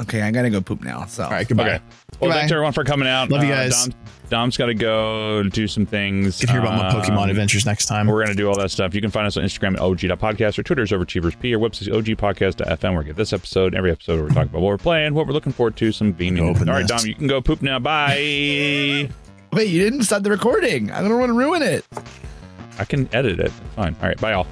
Okay, 0.00 0.22
I 0.22 0.32
gotta 0.32 0.50
go 0.50 0.60
poop 0.60 0.82
now. 0.82 1.04
So 1.06 1.22
All 1.24 1.30
right, 1.30 1.46
goodbye. 1.46 1.74
Okay. 1.74 1.80
Well, 2.20 2.28
Goodbye. 2.30 2.34
thanks 2.40 2.52
everyone 2.52 2.72
for 2.72 2.82
coming 2.84 3.06
out. 3.08 3.30
Love 3.30 3.44
you 3.44 3.52
Uh, 3.52 3.64
guys. 3.68 3.86
Dom, 3.86 3.94
Dom's 4.30 4.56
got 4.56 4.66
to 4.66 4.74
go 4.74 5.42
do 5.44 5.68
some 5.68 5.84
things. 5.86 6.40
Get 6.40 6.46
to 6.46 6.52
hear 6.52 6.60
about 6.62 6.76
my 6.94 7.00
Pokemon 7.00 7.24
Um, 7.24 7.30
adventures 7.30 7.64
next 7.66 7.86
time. 7.86 8.06
We're 8.08 8.14
going 8.24 8.28
to 8.28 8.34
do 8.34 8.48
all 8.48 8.56
that 8.58 8.70
stuff. 8.70 8.94
You 8.94 9.00
can 9.00 9.10
find 9.10 9.26
us 9.26 9.36
on 9.36 9.44
Instagram 9.44 9.74
at 9.74 9.80
OG.podcast 9.80 10.58
or 10.58 10.62
Twitter's 10.64 10.90
Overachievers 10.90 11.38
P 11.38 11.54
or 11.54 11.58
website 11.60 11.88
OGpodcast.fm 11.92 12.82
where 12.90 12.98
we 13.00 13.04
get 13.04 13.16
this 13.16 13.32
episode, 13.32 13.74
every 13.74 13.90
episode 13.92 14.16
where 14.16 14.24
we 14.24 14.30
talk 14.34 14.46
about 14.46 14.62
what 14.62 14.68
we're 14.68 14.78
playing, 14.78 15.14
what 15.14 15.26
we're 15.26 15.32
looking 15.32 15.52
forward 15.52 15.76
to, 15.76 15.92
some 15.92 16.12
gaming. 16.12 16.48
Open 16.48 16.68
All 16.68 16.74
right, 16.76 16.88
this. 16.88 17.02
Dom, 17.02 17.06
you 17.08 17.14
can 17.14 17.26
go 17.28 17.40
poop 17.40 17.62
now. 17.62 17.78
Bye. 17.78 19.08
wait, 19.52 19.68
you 19.68 19.80
didn't 19.82 20.02
start 20.04 20.22
the 20.24 20.30
recording. 20.30 20.90
I 20.90 21.02
don't 21.02 21.18
want 21.18 21.30
to 21.30 21.34
ruin 21.38 21.62
it. 21.62 21.84
I 22.78 22.84
can 22.84 23.08
edit 23.12 23.38
it. 23.40 23.52
Fine. 23.76 23.94
All 24.02 24.08
right, 24.08 24.20
bye, 24.20 24.32
all. 24.32 24.46